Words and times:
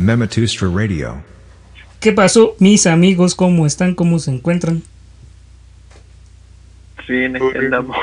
Mematustra 0.00 0.66
Radio. 0.68 1.22
¿Qué 2.00 2.12
pasó, 2.12 2.56
mis 2.58 2.86
amigos? 2.86 3.34
¿Cómo 3.34 3.66
están? 3.66 3.94
¿Cómo 3.94 4.18
se 4.18 4.30
encuentran? 4.30 4.82
Bien, 7.06 7.36
andamos. 7.36 7.98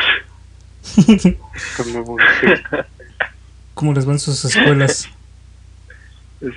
¿Cómo 3.74 3.94
les 3.94 4.06
van 4.06 4.20
sus 4.20 4.46
escuelas? 4.46 5.10
Pues, 6.40 6.54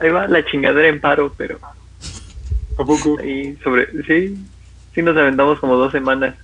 ahí 0.00 0.10
va 0.10 0.26
la 0.26 0.44
chingadera 0.44 0.88
en 0.88 1.00
paro, 1.00 1.32
pero 1.36 1.60
¿A 2.76 2.84
poco? 2.84 3.18
ahí 3.20 3.56
sobre... 3.62 3.86
Sí, 4.04 4.36
sí 4.94 5.02
nos 5.02 5.16
aventamos 5.16 5.60
como 5.60 5.76
dos 5.76 5.92
semanas. 5.92 6.34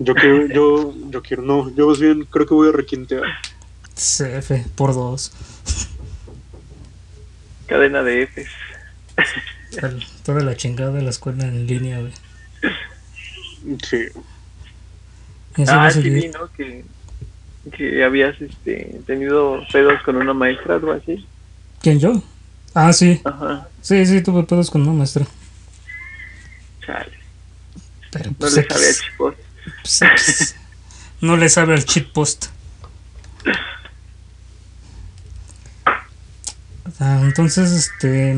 Yo 0.00 0.14
quiero, 0.14 0.46
yo, 0.46 0.94
yo 1.10 1.22
quiero, 1.22 1.42
no, 1.42 1.72
yo 1.76 1.88
más 1.88 2.00
bien 2.00 2.24
creo 2.24 2.46
que 2.46 2.54
voy 2.54 2.70
a 2.70 2.72
requintear. 2.72 3.22
CF, 3.94 4.66
por 4.74 4.94
dos. 4.94 5.32
Cadena 7.70 8.02
de 8.02 8.26
Fs. 8.26 8.48
El- 9.82 10.04
Toda 10.24 10.40
la 10.42 10.56
chingada 10.56 10.90
de 10.92 11.02
la 11.02 11.10
escuela 11.10 11.44
en 11.44 11.66
línea, 11.66 12.00
güey. 12.00 12.12
Sí. 13.88 14.06
Ah, 15.68 15.86
a 15.86 15.90
sí 15.90 16.00
vi, 16.02 16.28
¿no? 16.28 16.50
Que, 16.52 16.84
que 17.76 18.04
habías 18.04 18.40
este, 18.40 19.00
tenido 19.06 19.60
pedos 19.72 20.02
con 20.02 20.16
una 20.16 20.34
maestra 20.34 20.74
o 20.74 20.78
algo 20.78 20.92
así. 20.92 21.24
¿Quién 21.80 22.00
yo? 22.00 22.22
Ah, 22.74 22.92
sí. 22.92 23.20
Ajá, 23.24 23.68
Sí, 23.80 24.04
sí, 24.06 24.20
tuve 24.22 24.42
pedos 24.44 24.70
con 24.70 24.82
una 24.82 24.92
maestra. 24.92 25.24
chale. 26.84 27.18
Pero 28.10 28.30
No 28.30 28.36
pues, 28.38 28.54
le 28.54 28.62
sabía 28.68 28.86
X, 28.88 29.02
chipos. 29.02 29.34
pues, 29.82 30.02
X. 30.02 30.56
no 31.20 31.36
le 31.36 31.48
sabe 31.48 31.74
al 31.74 31.84
cheat 31.84 32.08
post. 32.12 32.46
Ah, 37.00 37.20
entonces, 37.24 37.72
este. 37.72 38.36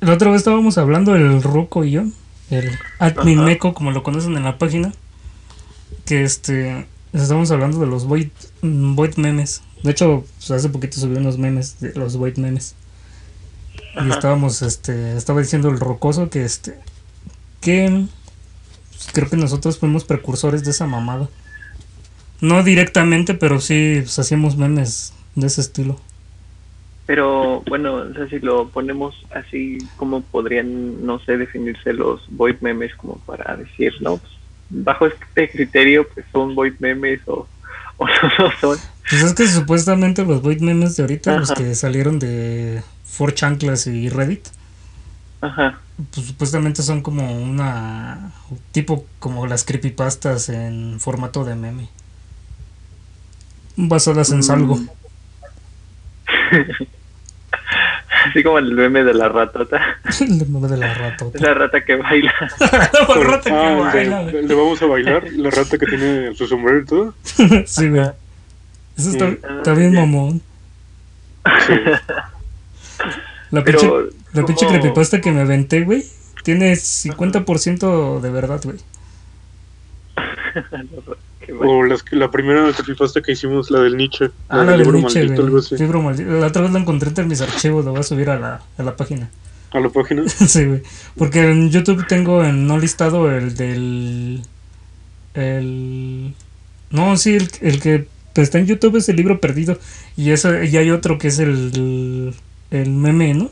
La 0.00 0.14
otra 0.14 0.30
vez 0.30 0.40
estábamos 0.40 0.78
hablando 0.78 1.14
el 1.14 1.42
Ruco 1.42 1.84
y 1.84 1.90
yo, 1.90 2.04
el 2.48 2.78
admin 2.98 3.44
meco, 3.44 3.74
como 3.74 3.90
lo 3.90 4.02
conocen 4.02 4.34
en 4.36 4.44
la 4.44 4.58
página, 4.58 4.92
que 6.06 6.24
este. 6.24 6.86
Estábamos 7.12 7.50
hablando 7.50 7.78
de 7.78 7.86
los 7.86 8.06
void, 8.06 8.28
mm, 8.62 8.94
void 8.94 9.16
memes. 9.16 9.62
De 9.82 9.90
hecho, 9.90 10.24
pues, 10.38 10.50
hace 10.52 10.70
poquito 10.70 10.98
subí 10.98 11.16
unos 11.16 11.36
memes 11.36 11.78
de 11.80 11.92
los 11.94 12.16
void 12.16 12.38
memes. 12.38 12.74
Y 14.02 14.10
estábamos, 14.10 14.62
este, 14.62 15.16
estaba 15.16 15.40
diciendo 15.40 15.68
el 15.68 15.80
rocoso 15.80 16.30
que 16.30 16.44
este, 16.44 16.78
que 17.60 18.06
pues, 18.90 19.08
creo 19.12 19.28
que 19.28 19.36
nosotros 19.36 19.78
fuimos 19.78 20.04
precursores 20.04 20.64
de 20.64 20.70
esa 20.70 20.86
mamada. 20.86 21.28
No 22.40 22.62
directamente, 22.62 23.34
pero 23.34 23.60
sí 23.60 23.98
pues, 24.02 24.18
hacíamos 24.18 24.56
memes 24.56 25.12
de 25.34 25.48
ese 25.48 25.60
estilo. 25.60 26.00
Pero 27.10 27.64
bueno, 27.66 27.94
o 27.94 28.14
sea, 28.14 28.28
si 28.28 28.38
lo 28.38 28.68
ponemos 28.68 29.16
así, 29.34 29.84
¿cómo 29.96 30.20
podrían, 30.20 31.04
no 31.04 31.18
sé, 31.18 31.38
definirse 31.38 31.92
los 31.92 32.22
void 32.28 32.54
memes 32.60 32.94
como 32.94 33.16
para 33.26 33.56
decir, 33.56 33.92
no? 34.00 34.18
Pues, 34.18 34.30
bajo 34.68 35.06
este 35.08 35.50
criterio, 35.50 36.06
pues 36.14 36.24
son 36.30 36.54
void 36.54 36.74
memes 36.78 37.18
o, 37.26 37.48
o 37.96 38.06
no 38.06 38.12
lo 38.38 38.52
son. 38.60 38.78
Pues 39.10 39.24
es 39.24 39.34
que 39.34 39.44
supuestamente 39.48 40.24
los 40.24 40.40
void 40.40 40.60
memes 40.60 40.96
de 40.96 41.02
ahorita, 41.02 41.36
los 41.36 41.50
que 41.50 41.74
salieron 41.74 42.20
de 42.20 42.84
4chanclas 43.18 43.88
y 43.88 44.08
Reddit, 44.08 44.46
Ajá. 45.40 45.80
pues 46.14 46.26
supuestamente 46.28 46.80
son 46.84 47.02
como 47.02 47.28
una 47.42 48.30
tipo 48.70 49.04
como 49.18 49.48
las 49.48 49.64
creepypastas 49.64 50.48
en 50.48 51.00
formato 51.00 51.44
de 51.44 51.56
meme. 51.56 51.88
Basadas 53.74 54.30
en 54.30 54.38
Mm. 54.38 54.42
salgo. 54.44 54.78
Así 58.30 58.42
como 58.42 58.58
el 58.58 58.72
meme 58.74 59.02
de 59.04 59.14
la 59.14 59.28
ratota. 59.28 59.98
El 60.20 60.46
meme 60.46 60.68
de 60.68 60.76
la 60.76 60.92
ratota. 60.94 61.36
Es 61.38 61.42
la 61.42 61.54
rata 61.54 61.84
que 61.84 61.96
baila. 61.96 62.34
La 62.60 63.24
rata 63.24 63.50
que 63.50 63.56
Ah, 63.56 63.74
baila, 63.92 64.22
de 64.24 64.54
vamos 64.54 64.80
a 64.82 64.86
bailar, 64.86 65.24
la 65.32 65.50
rata 65.50 65.78
que 65.78 65.86
tiene 65.86 66.34
su 66.34 66.46
sombrero 66.46 66.80
y 66.80 66.84
todo. 66.84 67.14
Sí, 67.66 67.88
güey. 67.88 68.10
Eso 68.96 69.10
está, 69.10 69.30
Sí. 69.30 69.38
está 69.58 69.74
bien 69.74 69.94
mamón. 69.94 70.42
Sí. 71.66 71.72
La 73.50 73.64
pinche, 73.64 73.90
la 74.34 74.44
pinche 74.44 74.66
creepypasta 74.66 75.20
que 75.20 75.32
me 75.32 75.40
aventé, 75.40 75.82
güey, 75.82 76.04
tiene 76.44 76.74
50% 76.76 78.20
de 78.20 78.30
verdad, 78.30 78.60
güey. 78.62 78.76
O 81.58 81.82
las, 81.84 82.02
que- 82.02 82.16
la 82.16 82.30
primera 82.30 82.70
creepypasta 82.72 83.20
que 83.22 83.32
hicimos, 83.32 83.70
la 83.70 83.80
del 83.80 83.96
Nietzsche. 83.96 84.30
Ah, 84.48 84.58
la 84.58 84.64
la 84.64 84.70
del 84.72 84.80
libro 84.82 84.98
Nietzsche, 84.98 85.20
maldito, 85.20 85.42
algo 85.42 85.52
güey. 85.56 85.64
así. 85.64 85.76
Libro 85.78 86.02
maldito. 86.02 86.30
La 86.32 86.46
otra 86.46 86.62
vez 86.62 86.70
la 86.72 86.78
encontré 86.80 87.08
entre 87.08 87.24
mis 87.24 87.40
archivos, 87.40 87.84
lo 87.84 87.90
voy 87.92 88.00
a 88.00 88.04
subir 88.04 88.30
a 88.30 88.38
la, 88.38 88.62
a 88.78 88.82
la 88.82 88.96
página. 88.96 89.30
A 89.72 89.78
la 89.78 89.88
página. 89.88 90.28
sí, 90.28 90.64
güey. 90.64 90.82
Porque 91.16 91.48
en 91.48 91.70
YouTube 91.70 92.04
tengo 92.08 92.42
en 92.44 92.66
no 92.66 92.76
listado 92.78 93.30
el 93.30 93.54
del... 93.54 94.42
El... 95.34 96.34
No, 96.90 97.16
sí, 97.16 97.36
el, 97.36 97.48
el 97.60 97.80
que 97.80 98.08
está 98.34 98.58
en 98.58 98.66
YouTube 98.66 98.96
es 98.96 99.08
el 99.08 99.14
libro 99.16 99.40
perdido. 99.40 99.78
Y, 100.16 100.30
eso, 100.32 100.60
y 100.62 100.76
hay 100.76 100.90
otro 100.90 101.18
que 101.18 101.28
es 101.28 101.38
el, 101.38 102.34
el 102.72 102.90
meme, 102.90 103.34
¿no? 103.34 103.48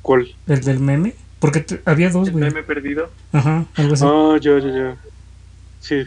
¿Cuál? 0.00 0.34
El 0.46 0.60
del 0.62 0.78
meme. 0.78 1.14
Porque 1.40 1.60
te- 1.60 1.80
había 1.84 2.10
dos, 2.10 2.28
El 2.28 2.34
güey. 2.34 2.44
meme 2.44 2.62
perdido. 2.62 3.10
Ajá, 3.32 3.64
algo 3.74 3.94
así. 3.94 4.04
Ah, 4.06 4.36
ya, 4.40 4.58
ya, 4.60 4.68
ya. 4.72 4.96
Sí. 5.80 6.02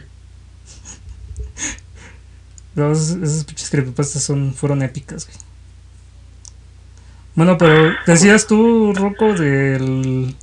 Esas, 2.76 3.16
esas 3.16 3.44
pinches 3.44 3.70
creepypastas 3.70 4.22
son, 4.22 4.52
fueron 4.54 4.82
épicas, 4.82 5.26
güey. 5.26 5.38
Bueno, 7.34 7.58
pero 7.58 7.92
decías 8.06 8.46
tú, 8.46 8.92
Rocco, 8.94 9.34
del, 9.34 10.34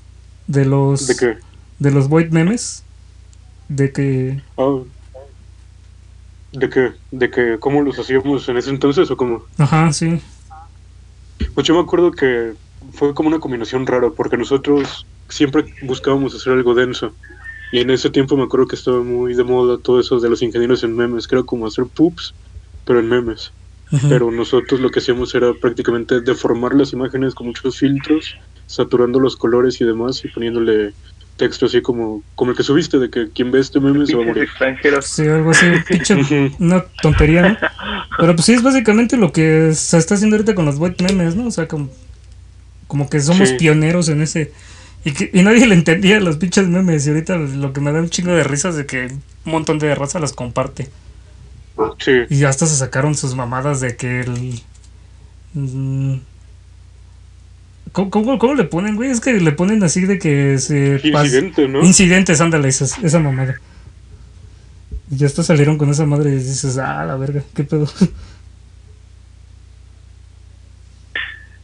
de 0.47 0.65
los 0.65 1.07
¿De 1.07 1.15
qué? 1.15 1.37
de 1.79 1.91
los 1.91 2.07
void 2.07 2.29
memes, 2.31 2.83
de 3.67 3.91
que 3.91 4.41
Ah. 4.57 4.79
¿De 6.51 6.69
qué? 6.69 6.91
¿De 7.11 7.31
que 7.31 7.57
cómo 7.59 7.81
los 7.81 7.97
hacíamos 7.97 8.47
en 8.47 8.57
ese 8.57 8.69
entonces 8.69 9.09
o 9.09 9.17
cómo? 9.17 9.43
ajá, 9.57 9.91
sí, 9.91 10.21
Pues 11.55 11.65
yo 11.65 11.73
me 11.73 11.81
acuerdo 11.81 12.11
que 12.11 12.53
fue 12.93 13.13
como 13.15 13.29
una 13.29 13.39
combinación 13.39 13.87
rara, 13.87 14.09
porque 14.15 14.37
nosotros 14.37 15.07
siempre 15.29 15.65
buscábamos 15.81 16.35
hacer 16.35 16.53
algo 16.53 16.75
denso. 16.75 17.11
Y 17.73 17.79
en 17.79 17.89
ese 17.89 18.11
tiempo 18.11 18.37
me 18.37 18.43
acuerdo 18.43 18.67
que 18.67 18.75
estaba 18.75 19.01
muy 19.01 19.33
de 19.33 19.43
moda 19.43 19.79
todo 19.79 19.99
eso 19.99 20.19
de 20.19 20.29
los 20.29 20.43
ingenieros 20.43 20.83
en 20.83 20.95
memes, 20.95 21.27
que 21.27 21.35
era 21.35 21.43
como 21.43 21.65
hacer 21.65 21.85
poops, 21.87 22.35
pero 22.85 22.99
en 22.99 23.09
memes. 23.09 23.51
ujú, 23.91 24.09
Pero 24.09 24.29
nosotros 24.29 24.79
lo 24.79 24.91
que 24.91 24.99
hacíamos 24.99 25.33
era 25.33 25.51
prácticamente 25.55 26.21
deformar 26.21 26.75
las 26.75 26.93
imágenes 26.93 27.33
con 27.33 27.47
muchos 27.47 27.79
filtros, 27.79 28.37
saturando 28.67 29.19
los 29.19 29.35
colores 29.35 29.81
y 29.81 29.85
demás, 29.85 30.23
y 30.23 30.27
poniéndole 30.27 30.93
texto 31.35 31.65
así 31.65 31.81
como, 31.81 32.23
como 32.35 32.51
el 32.51 32.57
que 32.57 32.61
subiste, 32.61 32.99
de 32.99 33.09
que 33.09 33.31
quien 33.31 33.49
ve 33.51 33.59
este 33.61 33.79
meme 33.79 34.05
se 34.05 34.15
va 34.15 34.21
a 34.21 34.25
morir. 34.27 34.43
extranjeros. 34.43 35.07
sí, 35.07 35.27
algo 35.27 35.49
así, 35.49 35.65
pinche, 35.89 36.15
una 36.59 36.85
tontería, 37.01 37.41
¿no? 37.41 37.57
Pero 38.19 38.35
pues 38.35 38.45
sí 38.45 38.53
es 38.53 38.61
básicamente 38.61 39.17
lo 39.17 39.31
que 39.31 39.73
se 39.73 39.97
está 39.97 40.13
haciendo 40.13 40.35
ahorita 40.35 40.53
con 40.53 40.65
los 40.65 40.77
void 40.77 40.93
memes, 41.01 41.35
¿no? 41.35 41.47
O 41.47 41.51
sea, 41.51 41.67
como, 41.67 41.89
como 42.87 43.09
que 43.09 43.19
somos 43.19 43.49
Sí. 43.49 43.55
pioneros 43.57 44.09
en 44.09 44.21
ese 44.21 44.53
y, 45.05 45.11
que, 45.11 45.29
y 45.33 45.41
nadie 45.41 45.67
le 45.67 45.75
entendía 45.75 46.19
los 46.19 46.37
pinches 46.37 46.67
memes. 46.67 47.05
Y 47.05 47.09
ahorita 47.09 47.37
lo 47.37 47.73
que 47.73 47.81
me 47.81 47.91
da 47.91 47.99
un 47.99 48.09
chingo 48.09 48.31
de 48.31 48.43
risas 48.43 48.75
de 48.75 48.85
que 48.85 49.07
un 49.45 49.51
montón 49.51 49.79
de 49.79 49.93
raza 49.95 50.19
los 50.19 50.33
comparte. 50.33 50.89
Sí. 51.99 52.11
Y 52.29 52.43
hasta 52.43 52.65
se 52.65 52.75
sacaron 52.75 53.15
sus 53.15 53.35
mamadas 53.35 53.81
de 53.81 53.95
que 53.95 54.21
el. 54.21 54.61
Mm, 55.53 56.15
¿cómo, 57.91 58.09
¿Cómo, 58.09 58.39
cómo, 58.39 58.53
le 58.53 58.63
ponen, 58.63 58.95
güey? 58.95 59.09
Es 59.09 59.19
que 59.19 59.33
le 59.33 59.51
ponen 59.51 59.83
así 59.83 60.01
de 60.01 60.19
que 60.19 60.57
se. 60.59 61.01
Incidente, 61.03 61.67
¿no? 61.67 61.83
Incidentes, 61.83 62.39
ándale, 62.41 62.69
esa, 62.69 62.85
esa 63.05 63.19
mamada. 63.19 63.59
Y 65.11 65.25
hasta 65.25 65.43
salieron 65.43 65.77
con 65.77 65.89
esa 65.89 66.05
madre 66.05 66.31
y 66.31 66.35
dices, 66.35 66.77
ah, 66.77 67.03
la 67.05 67.15
verga, 67.17 67.43
qué 67.53 67.63
pedo. 67.63 67.87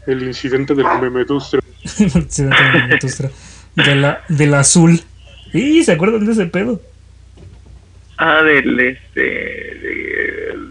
El 0.05 0.23
incidente 0.23 0.73
del 0.73 0.87
meme 1.01 1.23
2 1.23 1.57
de 3.75 3.95
la 3.95 4.21
de 4.29 4.35
del 4.35 4.53
azul. 4.53 5.01
Y 5.53 5.83
se 5.83 5.93
acuerdan 5.93 6.25
de 6.25 6.31
ese 6.33 6.45
pedo. 6.45 6.81
Ah, 8.17 8.43
del 8.43 8.79
este. 8.79 9.21
de- 9.21 10.19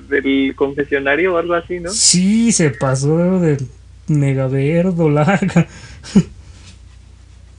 del 0.09 0.55
confesionario 0.55 1.35
o 1.35 1.39
algo 1.39 1.55
así, 1.55 1.81
¿no? 1.81 1.91
Sí, 1.91 2.53
se 2.53 2.71
pasó 2.71 3.41
de 3.41 3.59
megaverdo, 4.07 5.11
larga. 5.11 5.67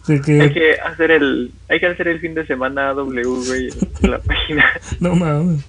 de 0.08 0.42
Hay 0.42 0.54
que, 0.54 0.76
hacer 0.84 1.12
el. 1.12 1.52
Hay 1.70 1.80
que 1.80 1.86
hacer 1.88 2.08
el 2.08 2.20
fin 2.20 2.34
de 2.34 2.46
semana 2.46 2.94
W, 2.94 3.24
güey, 3.24 3.70
en 4.02 4.12
la 4.12 4.20
página. 4.20 4.66
no 5.00 5.16
mames. 5.16 5.64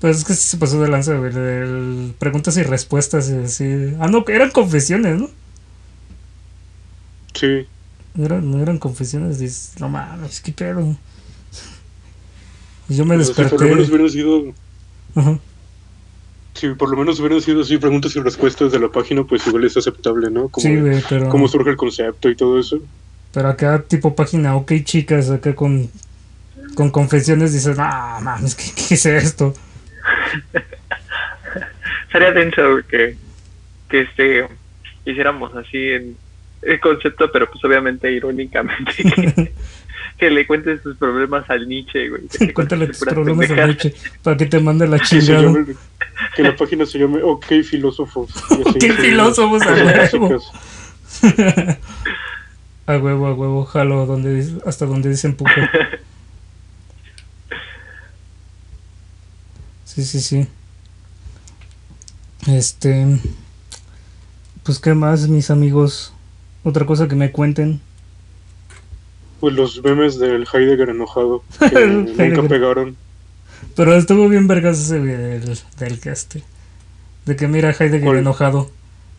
Pues 0.00 0.18
es 0.18 0.24
que 0.24 0.34
se 0.34 0.56
pasó 0.58 0.82
de 0.82 0.88
lanza, 0.88 1.14
güey. 1.16 1.32
del 1.32 2.14
preguntas 2.18 2.56
y 2.58 2.62
respuestas 2.62 3.30
y 3.30 3.36
así. 3.44 3.94
Ah, 4.00 4.08
no, 4.08 4.24
eran 4.28 4.50
confesiones, 4.50 5.18
¿no? 5.18 5.30
Sí, 7.34 7.66
No 8.14 8.26
eran, 8.26 8.50
no 8.50 8.62
eran 8.62 8.78
confesiones. 8.78 9.38
Dices, 9.38 9.74
no 9.80 9.88
mames, 9.88 10.40
qué 10.40 10.52
pedo. 10.52 10.96
Y 12.88 12.96
yo 12.96 13.04
me 13.04 13.16
Pues, 13.16 13.28
si 13.28 13.34
por 13.34 13.44
lo 13.44 13.50
desperté. 13.50 13.74
menos 13.74 13.88
hubiera 13.90 14.08
sido 14.08 14.54
Ajá. 15.16 15.38
Si 16.54 16.68
por 16.68 16.88
lo 16.90 16.96
menos 16.96 17.18
hubieran 17.18 17.40
sido 17.40 17.62
así 17.62 17.78
preguntas 17.78 18.14
y 18.14 18.20
respuestas 18.20 18.70
de 18.70 18.78
la 18.78 18.88
página, 18.88 19.24
pues 19.24 19.44
igual 19.46 19.64
es 19.64 19.76
aceptable, 19.76 20.30
¿no? 20.30 20.48
Como 20.48 20.62
Sí, 20.66 20.76
güey, 20.76 21.02
pero. 21.08 21.28
cómo 21.28 21.48
surge 21.48 21.70
el 21.70 21.76
concepto 21.76 22.28
y 22.30 22.36
todo 22.36 22.60
eso. 22.60 22.78
Pero 23.32 23.48
acá, 23.48 23.82
tipo 23.82 24.14
página, 24.14 24.54
ok, 24.56 24.72
chicas, 24.84 25.30
acá 25.30 25.54
con. 25.54 25.90
Con 26.76 26.90
confesiones 26.90 27.52
dices, 27.52 27.76
ah, 27.78 28.20
mames, 28.22 28.54
¿qué, 28.54 28.64
¿qué 28.88 28.94
es 28.94 29.06
esto? 29.06 29.54
Sería 32.12 32.30
denso 32.32 32.62
que, 32.88 33.16
que 33.88 34.02
este 34.02 34.46
hiciéramos 35.04 35.54
así 35.56 35.76
en 35.78 36.16
el 36.66 36.80
concepto, 36.80 37.30
pero 37.32 37.50
pues 37.50 37.64
obviamente 37.64 38.10
irónicamente 38.12 38.92
que, 38.96 39.52
que 40.18 40.30
le 40.30 40.46
cuentes 40.46 40.82
tus 40.82 40.96
problemas 40.96 41.48
al 41.50 41.68
Nietzsche, 41.68 42.08
güey. 42.08 42.22
que 42.28 42.52
Cuéntale 42.54 42.86
tus 42.88 42.98
problemas 42.98 43.44
a 43.50 43.54
pendejadas. 43.54 43.84
Nietzsche 43.84 43.94
para 44.22 44.36
que 44.36 44.46
te 44.46 44.60
mande 44.60 44.86
la 44.86 44.98
chingada. 45.02 45.42
llame- 45.42 45.76
que 46.36 46.42
la 46.42 46.54
página 46.56 46.86
se 46.86 46.98
llame 46.98 47.22
OK 47.22 47.46
Filósofos. 47.68 48.30
y 48.50 48.68
así, 48.68 48.78
¿Qué 48.78 48.90
sí, 48.92 48.92
filósofos 48.92 49.62
a 49.62 49.72
huevo? 49.74 50.42
A 52.86 52.98
huevo, 52.98 53.26
a 53.26 53.34
huevo, 53.34 53.64
jalo 53.64 54.04
donde, 54.06 54.46
hasta 54.66 54.84
donde 54.86 55.08
dicen 55.08 55.34
pujo. 55.36 55.50
Sí, 59.84 60.04
sí, 60.04 60.20
sí. 60.20 60.46
Este. 62.46 63.18
Pues, 64.62 64.78
¿qué 64.78 64.94
más, 64.94 65.28
mis 65.28 65.50
amigos? 65.50 66.13
Otra 66.64 66.84
cosa 66.86 67.06
que 67.08 67.14
me 67.14 67.30
cuenten. 67.30 67.80
Pues 69.40 69.54
los 69.54 69.82
memes 69.84 70.18
del 70.18 70.46
Heidegger 70.52 70.88
enojado 70.88 71.42
que 71.58 71.66
Heidegger. 71.66 72.36
nunca 72.36 72.48
pegaron. 72.48 72.96
Pero 73.76 73.94
estuvo 73.94 74.28
bien 74.28 74.46
vergas 74.46 74.78
ese 74.80 74.98
del, 75.00 75.58
del 75.78 76.00
que 76.00 76.10
este. 76.10 76.42
De 77.26 77.36
que 77.36 77.46
mira 77.48 77.70
Heidegger 77.70 78.02
¿Cuál? 78.02 78.18
enojado. 78.18 78.70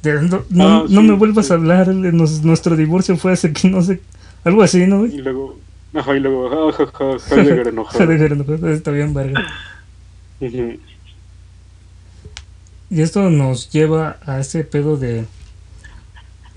De, 0.03 0.21
no 0.21 0.43
no, 0.49 0.67
Ah, 0.67 0.85
no 0.89 1.01
sí, 1.01 1.07
me 1.07 1.13
vuelvas 1.13 1.47
sí. 1.47 1.53
a 1.53 1.55
hablar. 1.55 1.87
de 1.93 2.11
nos- 2.11 2.43
nuestro 2.43 2.75
divorcio 2.75 3.17
fue 3.17 3.33
hace 3.33 3.53
que 3.53 3.69
no 3.69 3.81
sé. 3.83 4.01
Algo 4.43 4.61
así, 4.63 4.85
¿no? 4.87 5.05
Y 5.05 5.17
luego, 5.17 5.57
ajá, 5.93 6.15
y 6.15 6.19
luego, 6.19 6.71
ja, 6.71 6.85
ja, 6.87 7.19
ja, 7.19 7.35
Heidegger 7.35 7.67
enojado. 7.69 8.03
Heidegger 8.11 8.33
enojado. 8.33 8.69
Está 8.71 8.91
bien 8.91 9.13
verga. 9.13 9.43
Y 12.89 13.01
esto 13.01 13.29
nos 13.29 13.69
lleva 13.71 14.17
a 14.25 14.39
ese 14.39 14.63
pedo 14.63 14.97
de. 14.97 15.25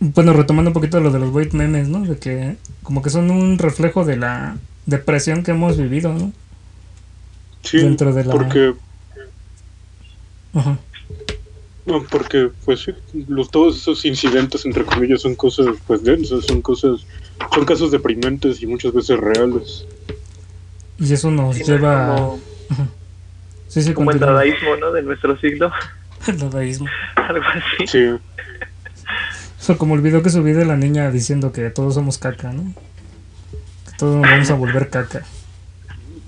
Bueno, 0.00 0.32
retomando 0.32 0.70
un 0.70 0.74
poquito 0.74 1.00
lo 1.00 1.10
de 1.10 1.18
los 1.18 1.34
white 1.34 1.56
memes, 1.56 1.88
¿no? 1.88 2.00
De 2.06 2.16
que 2.18 2.56
como 2.82 3.02
que 3.02 3.10
son 3.10 3.30
un 3.30 3.58
reflejo 3.58 4.04
de 4.04 4.16
la 4.16 4.56
depresión 4.86 5.42
que 5.42 5.50
hemos 5.50 5.76
vivido, 5.76 6.12
¿no? 6.12 6.32
Sí, 7.62 7.78
Dentro 7.78 8.12
de 8.12 8.24
la- 8.24 8.32
porque, 8.34 8.74
Ajá. 10.54 10.78
no, 11.84 12.02
porque, 12.04 12.50
pues 12.64 12.80
sí, 12.82 12.92
los, 13.28 13.50
todos 13.50 13.76
esos 13.78 14.04
incidentes, 14.04 14.64
entre 14.66 14.84
comillas, 14.84 15.22
son 15.22 15.34
cosas, 15.34 15.66
pues, 15.86 16.02
densas, 16.04 16.44
son 16.44 16.62
cosas, 16.62 17.06
son 17.54 17.64
casos 17.64 17.90
deprimentes 17.90 18.62
y 18.62 18.66
muchas 18.66 18.92
veces 18.92 19.18
reales. 19.18 19.86
Y 20.98 21.12
eso 21.12 21.30
nos 21.30 21.56
Sí, 21.56 21.64
lleva 21.64 21.92
a. 21.92 22.06
como, 22.06 22.40
Sí, 23.68 23.82
sí, 23.82 23.94
como 23.94 24.10
el 24.10 24.18
dadaísmo, 24.18 24.76
¿no? 24.76 24.92
De 24.92 25.02
nuestro 25.02 25.38
siglo, 25.38 25.70
El 26.26 26.38
dadaísmo. 26.38 26.86
algo 27.16 27.44
así. 27.44 27.86
Sí, 27.86 27.98
sea, 29.68 29.76
como 29.76 29.94
el 29.94 30.00
video 30.00 30.22
que 30.22 30.30
subí 30.30 30.52
de 30.52 30.64
la 30.64 30.76
niña 30.76 31.10
diciendo 31.10 31.52
que 31.52 31.70
todos 31.70 31.94
somos 31.94 32.18
caca, 32.18 32.52
¿no? 32.52 32.72
Que 33.86 33.96
todos 33.98 34.16
nos 34.16 34.22
vamos 34.30 34.50
a 34.50 34.54
volver 34.54 34.88
caca. 34.90 35.24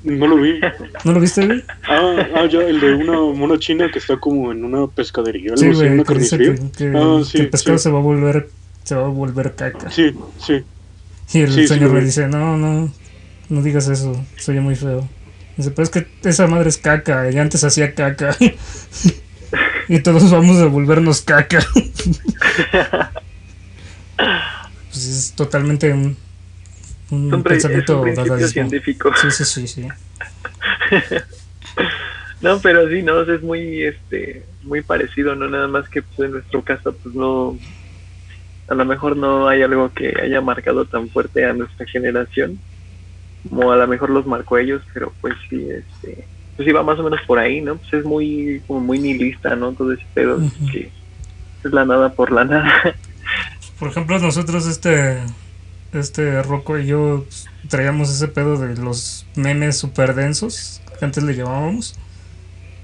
no 0.05 0.27
lo 0.27 0.37
vi. 0.37 0.61
¿No 1.05 1.13
lo 1.13 1.21
viste, 1.21 1.47
güey? 1.47 1.63
Ah, 1.89 2.27
ah, 2.37 2.47
ya, 2.47 2.61
el 2.61 2.81
de 2.81 2.95
una 2.95 3.19
mona 3.37 3.59
china 3.59 3.91
que 3.93 3.99
está 3.99 4.17
como 4.19 4.51
en 4.53 4.65
una 4.65 4.87
pescadería, 4.87 5.57
Sí, 5.57 5.69
güey, 5.71 5.89
una 5.91 6.05
que 6.05 6.15
dice 6.15 6.37
carnicería. 6.39 6.55
que, 6.55 6.91
que- 6.91 6.93
Ah, 6.97 7.23
que 7.31 7.39
el 7.39 7.51
pescado 7.51 7.79
sí. 7.79 7.85
se 7.85 7.91
va 7.91 7.99
a 7.99 8.03
volver 8.03 8.49
se 8.85 8.95
va 8.95 9.05
a 9.05 9.09
volver 9.09 9.55
caca. 9.55 9.91
Sí, 9.91 10.15
sí. 10.39 10.63
Y 11.33 11.41
el 11.43 11.53
Sí, 11.53 11.69
señor 11.69 11.93
le 11.93 12.03
dice, 12.05 12.27
no, 12.29 12.57
no, 12.57 12.91
no 13.51 13.63
digas 13.63 13.89
eso, 13.89 14.21
soy 14.37 14.59
muy 14.61 14.75
feo. 14.75 15.07
Dice, 15.57 15.71
pero 15.71 15.83
es 15.85 15.91
que 15.91 16.07
esa 16.25 16.47
madre 16.47 16.71
es 16.71 16.79
caca, 16.79 17.31
y 17.31 17.39
antes 17.39 17.63
hacía 17.63 17.95
caca. 17.95 18.35
y 19.89 20.01
todos 20.01 20.31
vamos 20.31 20.57
a 20.59 20.67
volvernos 20.67 21.21
caca. 21.21 21.61
pues 25.01 25.17
es 25.17 25.33
totalmente 25.33 25.93
un, 25.93 26.15
un 27.11 27.35
es 27.35 27.43
pensamiento 27.43 28.03
un 28.03 28.49
científico. 28.49 29.11
Sí, 29.17 29.31
sí, 29.31 29.45
sí, 29.45 29.67
sí. 29.67 29.89
No, 32.43 32.59
pero 32.59 32.89
sí, 32.89 33.03
no, 33.03 33.21
es 33.21 33.43
muy, 33.43 33.83
este, 33.83 34.47
muy 34.63 34.81
parecido, 34.81 35.35
no 35.35 35.47
nada 35.47 35.69
más 35.69 35.87
que 35.91 36.01
pues, 36.01 36.21
en 36.21 36.33
nuestro 36.33 36.63
caso, 36.63 36.95
pues 36.95 37.15
no, 37.15 37.59
a 38.67 38.75
lo 38.75 38.85
mejor 38.87 39.15
no 39.15 39.47
hay 39.47 39.61
algo 39.61 39.93
que 39.93 40.15
haya 40.19 40.41
marcado 40.41 40.87
tan 40.87 41.11
fuerte 41.11 41.45
a 41.45 41.53
nuestra 41.53 41.85
generación, 41.85 42.59
como 43.47 43.71
a 43.73 43.77
lo 43.77 43.87
mejor 43.87 44.09
los 44.09 44.27
marcó 44.27 44.57
ellos, 44.57 44.81
pero 44.95 45.13
pues 45.21 45.35
sí, 45.51 45.69
este, 45.69 46.25
pues 46.57 46.67
sí 46.67 46.73
va 46.73 46.83
más 46.83 46.99
o 46.99 47.03
menos 47.03 47.21
por 47.27 47.39
ahí, 47.39 47.61
¿no? 47.61 47.77
Pues 47.77 47.93
es 47.93 48.05
muy, 48.07 48.63
como 48.67 48.81
muy 48.81 48.99
nihilista, 48.99 49.55
¿no? 49.55 49.73
Todo 49.73 49.93
ese 49.93 50.07
pedo, 50.15 50.41
que 50.73 50.91
es 51.63 51.73
la 51.75 51.85
nada 51.85 52.15
por 52.15 52.33
la 52.33 52.47
nada. 52.47 52.97
Por 53.81 53.89
ejemplo, 53.89 54.19
nosotros, 54.19 54.67
este, 54.67 55.21
este 55.95 56.43
Rocco 56.43 56.79
y 56.79 56.87
yo 56.87 57.25
traíamos 57.69 58.11
ese 58.11 58.29
pedo 58.29 58.59
de 58.59 58.77
los 58.77 59.27
memes 59.37 59.79
super 59.79 60.15
densos, 60.15 60.83
que 60.99 61.05
antes 61.07 61.25
le 61.25 61.35
llamábamos. 61.35 61.97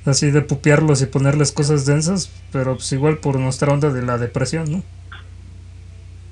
Así 0.06 0.30
de 0.30 0.40
pupearlos 0.40 1.02
y 1.02 1.06
ponerles 1.06 1.52
cosas 1.52 1.84
densas, 1.84 2.30
pero 2.50 2.76
pues 2.76 2.90
igual 2.92 3.18
por 3.18 3.38
nuestra 3.38 3.72
onda 3.72 3.92
de 3.92 4.02
la 4.02 4.16
depresión, 4.16 4.72
¿no? 4.72 4.82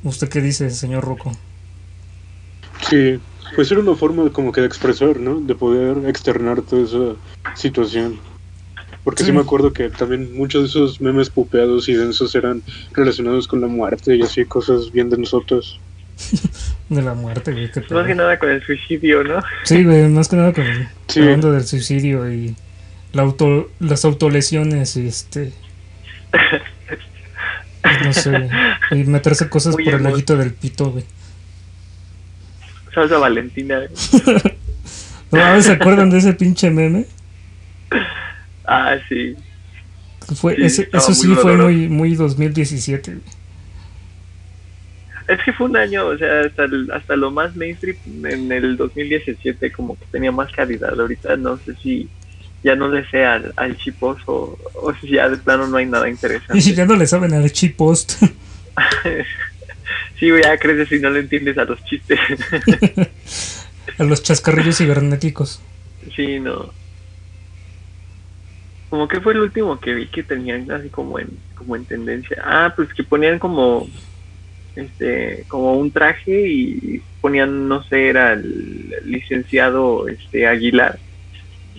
¿Usted 0.03 0.31
qué 0.31 0.41
dice, 0.41 0.71
señor 0.71 1.05
Rocco? 1.05 1.33
Sí, 2.89 3.21
pues 3.55 3.71
era 3.71 3.81
una 3.81 3.97
forma 3.97 4.31
como 4.31 4.51
que 4.51 4.63
de 4.63 4.67
expresar, 4.67 5.19
¿no? 5.21 5.41
De 5.41 5.55
poder 5.55 6.09
externar 6.09 6.63
toda 6.63 6.85
esa 6.85 7.55
situación. 7.55 8.19
Porque 9.05 9.23
sí. 9.23 9.27
Sí. 9.27 9.33
me 9.33 9.41
acuerdo 9.41 9.73
que 9.73 9.91
también 9.91 10.35
muchos 10.35 10.63
de 10.63 10.69
esos 10.69 11.01
memes 11.01 11.31
pupeados 11.31 11.89
y 11.89 11.95
densos 11.95 12.35
eran 12.35 12.63
relacionados 12.93 13.47
con 13.47 13.61
la 13.61 13.67
muerte 13.67 14.17
y 14.17 14.23
así 14.23 14.45
cosas 14.45 14.91
bien 14.91 15.11
densotas. 15.11 15.79
De 16.89 17.03
la 17.03 17.15
muerte, 17.15 17.53
güey. 17.53 17.71
Más 17.91 18.07
que 18.07 18.15
nada 18.15 18.39
con 18.39 18.51
el 18.51 18.63
suicidio, 18.63 19.25
¿no? 19.25 19.43
Sí, 19.65 19.85
güey, 19.85 20.09
más 20.09 20.29
que 20.29 20.37
nada 20.37 20.53
con 20.53 20.65
el 20.65 20.89
Sí. 21.09 21.21
la 21.21 21.35
onda 21.35 21.51
del 21.51 21.65
suicidio 21.65 22.31
y 22.31 22.55
la 23.13 23.23
auto, 23.23 23.71
las 23.81 24.05
autolesiones 24.05 24.97
y 24.97 25.07
este... 25.07 25.53
No 28.05 28.13
sé, 28.13 28.49
y 28.93 29.05
meterse 29.05 29.49
cosas 29.49 29.75
Muy 29.75 29.85
por 29.85 29.95
el 29.95 30.07
ojito 30.07 30.37
del 30.37 30.53
pito, 30.53 30.91
güey. 30.91 31.05
Salsa 32.95 33.19
Valentina. 33.19 33.81
¿No 35.33 35.63
¿Se 35.63 35.73
acuerdan 35.73 36.11
de 36.11 36.19
ese 36.19 36.33
pinche 36.33 36.71
meme? 36.71 37.07
Ah, 38.67 38.97
sí. 39.09 39.37
Fue, 40.37 40.57
Sí, 40.57 40.63
ese- 40.63 40.89
eso 40.93 41.07
muy 41.09 41.15
sí 41.15 41.27
fue 41.35 41.53
doloroso. 41.53 41.65
muy, 41.65 41.89
muy 41.89 42.15
2017. 42.15 43.11
güey. 43.13 43.23
Es 45.27 45.41
que 45.43 45.53
fue 45.55 45.67
un 45.69 45.77
año, 45.77 46.07
o 46.07 46.19
sea, 46.19 46.41
hasta, 46.43 46.65
el- 46.65 46.91
hasta 46.93 47.17
lo 47.17 47.31
más 47.31 47.57
mainstream 47.57 47.97
en 48.25 48.53
el 48.53 48.77
2017 48.77 49.73
como 49.73 49.99
que 49.99 50.05
tenía 50.11 50.31
más 50.33 50.51
calidad. 50.53 50.99
Ahorita 50.99 51.37
no 51.37 51.57
sé 51.59 51.75
si 51.83 52.09
ya 52.63 52.75
no 52.75 52.89
le 52.89 53.07
sé 53.11 53.25
al, 53.25 53.53
al 53.57 53.77
chipos 53.79 54.21
o, 54.27 54.59
si 55.01 55.09
ya 55.11 55.29
de 55.29 55.37
plano 55.39 55.67
no 55.67 55.77
hay 55.79 55.87
nada 55.87 56.09
Y 56.09 56.13
interesante. 56.13 56.61
ya 56.75 56.85
no 56.87 56.97
le 56.97 57.07
saben 57.07 57.33
al 57.33 57.51
chip 57.53 57.77
post. 57.77 58.23
sí, 60.19 60.31
güey, 60.31 60.43
ya 60.43 60.57
creces 60.59 60.93
y 60.93 61.01
no 61.03 61.11
le 61.11 61.21
entiendes 61.21 61.57
a 61.59 61.65
los 61.65 61.83
chistes. 61.85 62.19
a 63.99 64.05
los 64.05 64.23
chascarrillos 64.23 64.79
cibernéticos. 64.79 65.61
sí, 66.17 66.39
no. 66.41 66.71
Como 68.95 69.09
que 69.09 69.21
fue 69.21 69.33
el 69.33 69.41
último 69.41 69.81
que 69.81 69.93
vi 69.93 70.07
que 70.07 70.23
tenían 70.23 70.71
así 70.71 70.89
como 70.89 71.19
en, 71.19 71.27
como 71.57 71.75
en 71.75 71.85
tendencia. 71.85 72.41
Ah, 72.45 72.73
pues 72.77 72.95
que 72.95 73.03
ponían 73.03 73.41
como 73.41 73.89
este 74.77 75.45
como 75.49 75.73
un 75.73 75.91
traje 75.91 76.47
y 76.47 77.03
ponían 77.21 77.67
no 77.67 77.83
sé 77.83 78.11
era 78.11 78.35
el 78.35 78.95
licenciado 79.05 80.07
este 80.07 80.47
Aguilar 80.47 81.01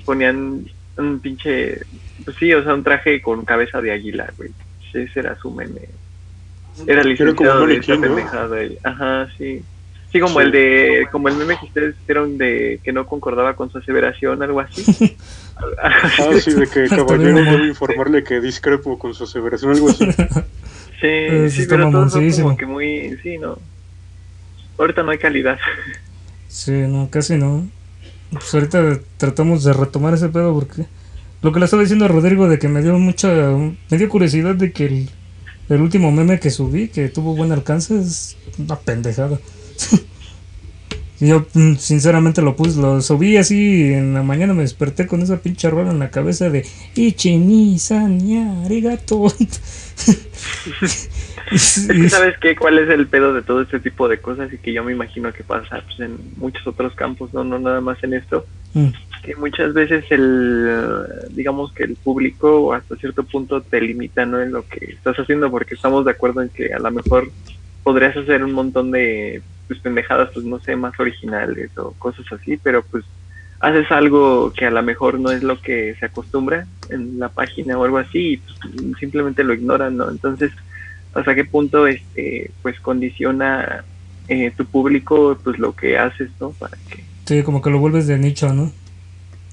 ponían 0.04 0.66
un 0.98 1.20
pinche 1.22 1.80
pues 2.26 2.36
sí 2.38 2.54
o 2.54 2.62
sea 2.64 2.74
un 2.74 2.84
traje 2.84 3.22
con 3.22 3.46
cabeza 3.46 3.80
de 3.80 3.94
águila 3.94 4.34
güey 4.36 4.52
ese 4.92 5.18
era 5.18 5.38
su 5.38 5.52
meme 5.52 5.88
era 6.86 7.02
como 7.02 7.12
licenciado 7.12 7.64
un 7.64 7.70
de 7.70 7.76
esa 7.78 7.96
maniquí, 7.96 8.10
¿no? 8.10 8.16
pendejada 8.16 8.58
ajá 8.84 9.30
sí 9.38 9.64
sí 10.16 10.22
como 10.22 10.40
Sí. 10.40 10.46
el 10.46 10.52
de 10.54 11.08
como 11.12 11.28
el 11.28 11.36
meme 11.36 11.58
que 11.60 11.66
ustedes 11.66 11.96
hicieron 12.02 12.38
de 12.38 12.80
que 12.82 12.94
no 12.94 13.06
concordaba 13.06 13.54
con 13.56 13.70
su 13.70 13.80
aseveración 13.80 14.42
algo 14.42 14.62
así 14.62 14.84
Ah, 15.82 16.10
sí, 16.42 16.54
de 16.54 16.68
que 16.68 16.88
caballero 16.88 17.44
debe 17.44 17.68
informarle 17.68 18.24
que 18.24 18.40
discrepo 18.42 18.98
con 18.98 19.14
su 19.14 19.24
aseveración, 19.24 19.72
algo 19.72 19.90
así. 19.90 20.06
Sí, 21.02 21.50
sí 21.50 21.66
pero 21.68 21.92
todos 21.92 22.14
son 22.14 22.32
como 22.32 22.58
que 22.58 22.66
muy, 22.66 23.18
sí, 23.22 23.38
no. 23.38 23.60
Ahorita 24.78 25.04
no 25.04 25.12
hay 25.12 25.18
calidad. 25.18 25.58
Sí, 26.48 26.72
no, 26.72 27.10
casi 27.10 27.36
no. 27.38 27.68
Pues 28.32 28.54
ahorita 28.54 29.00
tratamos 29.18 29.66
de 29.66 29.74
retomar 29.74 30.14
ese 30.14 30.30
pedo 30.30 30.54
porque 30.54 30.86
lo 31.42 31.52
que 31.52 31.60
le 31.60 31.66
estaba 31.66 31.84
diciendo 31.84 32.06
a 32.06 32.08
Rodrigo 32.08 32.48
de 32.48 32.60
que 32.60 32.70
me 32.70 32.82
dio 32.82 32.98
mucha, 32.98 33.30
me 33.30 33.98
dio 33.98 34.10
curiosidad 34.10 34.56
de 34.56 34.72
que 34.72 34.86
el, 34.86 35.10
el 35.70 35.82
último 35.82 36.12
meme 36.12 36.40
que 36.40 36.50
subí, 36.50 36.88
que 36.88 37.10
tuvo 37.10 37.36
buen 37.36 37.52
alcance, 37.52 38.00
es 38.00 38.38
una 38.58 38.78
pendejada. 38.78 39.38
Yo 41.20 41.46
mm, 41.54 41.76
sinceramente 41.76 42.42
lo 42.42 42.58
puse, 42.58 42.82
lo 42.82 43.02
subí 43.02 43.38
así 43.38 43.94
en 43.94 44.14
la 44.14 44.22
mañana 44.22 44.54
me 44.54 44.64
desperté 44.64 45.08
con 45.08 45.22
esa 45.22 45.38
pinche 45.38 45.70
rola 45.70 45.92
en 45.92 46.00
la 46.00 46.12
cabeza 46.12 46.50
de 46.50 46.66
Ichini 46.94 47.78
Arigato. 48.66 49.30
Sabes 52.10 52.36
qué, 52.42 52.56
cuál 52.58 52.80
es 52.80 52.90
el 52.90 53.08
pedo 53.08 53.34
de 53.34 53.44
todo 53.44 53.62
este 53.62 53.80
tipo 53.80 54.10
de 54.10 54.18
cosas 54.18 54.52
y 54.52 54.58
que 54.58 54.74
yo 54.74 54.84
me 54.84 54.92
imagino 54.92 55.32
que 55.32 55.44
pasa 55.44 55.82
pues, 55.86 56.02
en 56.02 56.18
muchos 56.36 56.68
otros 56.68 56.94
campos, 56.96 57.34
no, 57.34 57.46
no 57.46 57.60
nada 57.60 57.80
más 57.80 58.04
en 58.04 58.16
esto, 58.16 58.46
Mm. 58.76 58.90
que 59.24 59.36
muchas 59.38 59.74
veces 59.74 60.04
el, 60.10 60.70
digamos 61.30 61.72
que 61.72 61.86
el 61.86 61.96
público 61.96 62.74
hasta 62.74 62.98
cierto 62.98 63.24
punto 63.24 63.62
te 63.62 63.80
limita 63.80 64.26
¿no? 64.26 64.42
en 64.42 64.52
lo 64.52 64.68
que 64.68 64.92
estás 64.92 65.16
haciendo 65.16 65.50
porque 65.50 65.76
estamos 65.76 66.04
de 66.04 66.12
acuerdo 66.12 66.42
en 66.42 66.50
que 66.50 66.74
a 66.74 66.80
lo 66.80 66.92
mejor 66.92 67.32
podrías 67.84 68.18
hacer 68.18 68.44
un 68.44 68.52
montón 68.52 68.92
de 68.92 69.42
pues, 69.68 69.80
pendejadas, 69.80 70.30
pues 70.34 70.46
no 70.46 70.60
sé, 70.60 70.76
más 70.76 71.00
originales 71.00 71.78
o 71.78 71.92
cosas 71.94 72.26
así, 72.32 72.58
pero 72.58 72.84
pues 72.84 73.04
haces 73.60 73.90
algo 73.92 74.52
que 74.54 74.66
a 74.66 74.72
lo 74.72 74.84
mejor 74.84 75.20
no 75.20 75.32
es 75.32 75.42
lo 75.42 75.60
que 75.62 75.96
se 76.00 76.06
acostumbra 76.06 76.68
en 76.90 77.20
la 77.20 77.30
página 77.30 77.78
o 77.78 77.84
algo 77.84 77.98
así 77.98 78.34
y 78.34 78.38
pues, 78.38 78.60
simplemente 79.00 79.44
lo 79.44 79.54
ignoran, 79.54 79.98
¿no? 79.98 80.10
Entonces, 80.10 80.52
¿hasta 81.14 81.34
qué 81.34 81.46
punto 81.46 81.88
este 81.88 82.52
pues 82.62 82.80
condiciona 82.80 83.84
eh, 84.28 84.52
tu 84.56 84.66
público 84.66 85.38
pues 85.44 85.58
lo 85.58 85.76
que 85.76 85.98
haces, 85.98 86.30
¿no? 86.40 86.52
Para 86.52 86.78
que 86.90 87.04
Sí, 87.26 87.42
como 87.42 87.62
que 87.62 87.72
lo 87.72 87.80
vuelves 87.80 88.06
de 88.06 88.20
nicho, 88.20 88.54
¿no? 88.54 88.72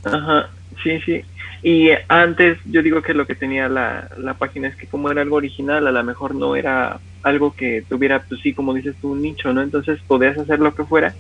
Ajá, 0.05 0.51
sí, 0.83 1.01
sí. 1.07 1.23
Y 1.63 1.91
antes 2.09 2.59
yo 2.67 2.83
digo 2.83 3.01
que 3.03 3.15
lo 3.15 3.27
que 3.27 3.35
tenía 3.35 3.69
la, 3.69 4.11
la 4.19 4.35
página 4.35 4.69
es 4.69 4.77
que 4.77 4.87
como 4.87 5.11
era 5.11 5.23
algo 5.23 5.37
original, 5.37 5.87
a 5.87 5.93
lo 5.93 6.05
mejor 6.05 6.35
no 6.35 6.55
era 6.55 7.01
algo 7.23 7.55
que 7.55 7.85
tuviera, 7.89 8.23
pues 8.29 8.41
sí, 8.43 8.53
como 8.53 8.75
dices 8.75 8.95
tú, 9.01 9.13
un 9.13 9.23
nicho, 9.23 9.53
¿no? 9.53 9.63
Entonces 9.63 10.01
podías 10.07 10.37
hacer 10.39 10.59
lo 10.59 10.75
que 10.75 10.85
fuera. 10.85 11.15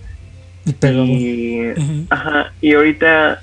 Y 0.65 0.73
pegaba. 0.73 1.05
Y, 1.07 1.73
ajá, 2.11 2.53
y 2.61 2.75
ahorita 2.75 3.43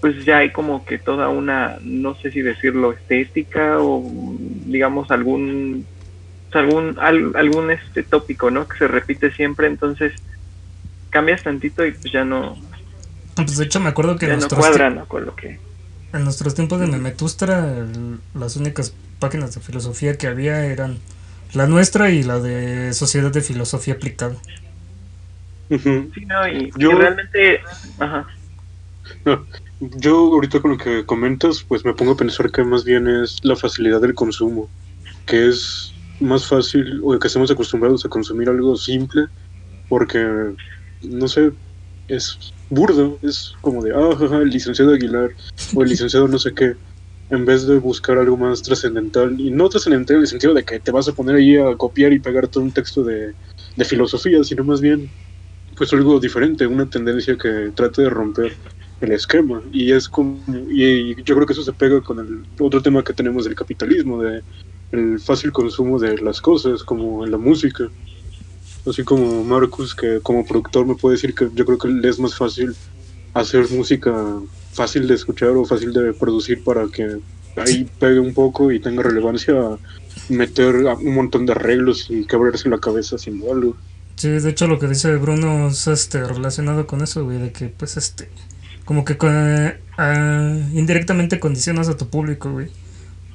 pues 0.00 0.22
ya 0.26 0.38
hay 0.38 0.50
como 0.50 0.84
que 0.84 0.98
toda 0.98 1.30
una, 1.30 1.78
no 1.82 2.14
sé 2.16 2.30
si 2.30 2.42
decirlo, 2.42 2.92
estética 2.92 3.78
o 3.78 4.36
digamos 4.66 5.10
algún 5.10 5.86
algún 6.52 6.96
al- 7.00 7.34
algún 7.36 7.70
este 7.70 8.02
tópico, 8.02 8.50
¿no? 8.50 8.68
Que 8.68 8.78
se 8.78 8.86
repite 8.86 9.32
siempre, 9.32 9.66
entonces 9.66 10.12
cambias 11.10 11.42
tantito 11.42 11.84
y 11.86 11.92
pues 11.92 12.12
ya 12.12 12.24
no, 12.24 12.56
Pues 13.34 13.56
de 13.56 13.64
hecho 13.64 13.80
me 13.80 13.88
acuerdo 13.88 14.16
que 14.16 14.26
ya 14.26 14.36
no 14.36 14.48
cuadra, 14.48 14.90
¿no? 14.90 15.06
Con 15.06 15.24
lo 15.26 15.34
que 15.34 15.58
en 16.12 16.22
nuestros 16.24 16.54
tiempos 16.54 16.78
de 16.80 16.86
Memetustra 16.86 17.86
las 18.34 18.56
únicas 18.56 18.94
páginas 19.18 19.54
de 19.54 19.60
filosofía 19.60 20.16
que 20.16 20.28
había 20.28 20.64
eran 20.66 20.98
la 21.54 21.66
nuestra 21.66 22.10
y 22.10 22.22
la 22.22 22.40
de 22.40 22.92
Sociedad 22.92 23.30
de 23.32 23.40
Filosofía 23.40 23.94
Aplicada. 23.94 24.36
Ujú. 25.70 26.10
Sí, 26.14 26.24
no, 26.26 26.46
y, 26.48 26.70
Yo- 26.76 26.90
y 26.90 26.94
realmente, 26.94 27.60
ajá, 27.98 28.26
No, 29.26 29.46
yo 29.80 30.16
ahorita 30.16 30.60
con 30.62 30.72
lo 30.72 30.78
que 30.78 31.04
comentas, 31.04 31.62
pues 31.68 31.84
me 31.84 31.92
pongo 31.92 32.12
a 32.12 32.16
pensar 32.16 32.50
que 32.50 32.64
más 32.64 32.84
bien 32.84 33.06
es 33.06 33.36
la 33.42 33.54
facilidad 33.54 34.00
del 34.00 34.14
consumo, 34.14 34.70
que 35.26 35.48
es 35.48 35.92
más 36.20 36.46
fácil 36.46 37.00
o 37.04 37.18
que 37.18 37.26
estemos 37.26 37.50
acostumbrados 37.50 38.04
a 38.04 38.08
consumir 38.08 38.48
algo 38.48 38.76
simple, 38.76 39.26
porque, 39.88 40.26
no 41.02 41.28
sé, 41.28 41.52
es 42.08 42.38
burdo, 42.70 43.18
es 43.22 43.52
como 43.60 43.82
de, 43.82 43.92
ah, 43.94 44.16
jaja, 44.18 44.38
el 44.38 44.48
licenciado 44.48 44.94
Aguilar 44.94 45.30
o 45.74 45.82
el 45.82 45.88
licenciado 45.90 46.26
no 46.28 46.38
sé 46.38 46.54
qué, 46.54 46.76
en 47.30 47.44
vez 47.44 47.66
de 47.66 47.78
buscar 47.78 48.18
algo 48.18 48.36
más 48.36 48.62
trascendental, 48.62 49.40
y 49.40 49.50
no 49.50 49.68
trascendental 49.68 50.16
en 50.16 50.22
el 50.22 50.28
sentido 50.28 50.54
de 50.54 50.64
que 50.64 50.80
te 50.80 50.90
vas 50.90 51.08
a 51.08 51.12
poner 51.12 51.36
ahí 51.36 51.56
a 51.56 51.76
copiar 51.76 52.12
y 52.12 52.18
pegar 52.18 52.48
todo 52.48 52.64
un 52.64 52.72
texto 52.72 53.02
de, 53.02 53.34
de 53.76 53.84
filosofía, 53.84 54.44
sino 54.44 54.64
más 54.64 54.80
bien, 54.80 55.10
pues 55.76 55.92
algo 55.92 56.20
diferente, 56.20 56.66
una 56.66 56.88
tendencia 56.88 57.36
que 57.36 57.72
trate 57.74 58.02
de 58.02 58.10
romper 58.10 58.54
el 59.00 59.12
esquema. 59.12 59.62
Y 59.72 59.92
es 59.92 60.08
como 60.08 60.38
y, 60.70 61.14
yo 61.22 61.34
creo 61.34 61.46
que 61.46 61.52
eso 61.52 61.62
se 61.62 61.72
pega 61.72 62.00
con 62.00 62.18
el 62.18 62.44
otro 62.60 62.82
tema 62.82 63.02
que 63.02 63.12
tenemos 63.12 63.44
del 63.44 63.54
capitalismo 63.54 64.22
de 64.22 64.42
el 64.92 65.18
fácil 65.18 65.50
consumo 65.52 65.98
de 65.98 66.18
las 66.18 66.40
cosas 66.40 66.82
como 66.82 67.24
en 67.24 67.30
la 67.30 67.38
música. 67.38 67.88
Así 68.86 69.02
como 69.02 69.42
Marcus 69.44 69.94
que 69.94 70.20
como 70.20 70.46
productor 70.46 70.86
me 70.86 70.94
puede 70.94 71.16
decir 71.16 71.34
que 71.34 71.48
yo 71.54 71.64
creo 71.64 71.78
que 71.78 71.88
le 71.88 72.08
es 72.08 72.18
más 72.18 72.36
fácil 72.36 72.74
hacer 73.34 73.70
música 73.70 74.12
fácil 74.72 75.06
de 75.06 75.14
escuchar 75.14 75.50
o 75.50 75.64
fácil 75.64 75.92
de 75.92 76.12
producir 76.12 76.64
para 76.64 76.86
que 76.86 77.18
ahí 77.56 77.88
pegue 77.98 78.18
un 78.18 78.34
poco 78.34 78.72
y 78.72 78.80
tenga 78.80 79.02
relevancia 79.02 79.54
meter 80.28 80.74
un 80.74 81.14
montón 81.14 81.46
de 81.46 81.52
arreglos 81.52 82.06
y 82.10 82.26
quebrarse 82.26 82.68
la 82.68 82.78
cabeza 82.78 83.16
haciendo 83.16 83.52
algo 83.52 83.76
Sí, 84.16 84.28
de 84.28 84.50
hecho 84.50 84.66
lo 84.68 84.78
que 84.78 84.86
dice 84.86 85.16
Bruno 85.16 85.68
es 85.68 85.86
este, 85.88 86.22
relacionado 86.22 86.86
con 86.86 87.02
eso, 87.02 87.24
güey, 87.24 87.38
de 87.38 87.52
que 87.52 87.68
pues 87.68 87.96
este, 87.96 88.28
como 88.84 89.04
que 89.04 89.16
ah, 89.98 90.56
indirectamente 90.72 91.40
condicionas 91.40 91.88
a 91.88 91.96
tu 91.96 92.08
público, 92.08 92.52
güey, 92.52 92.68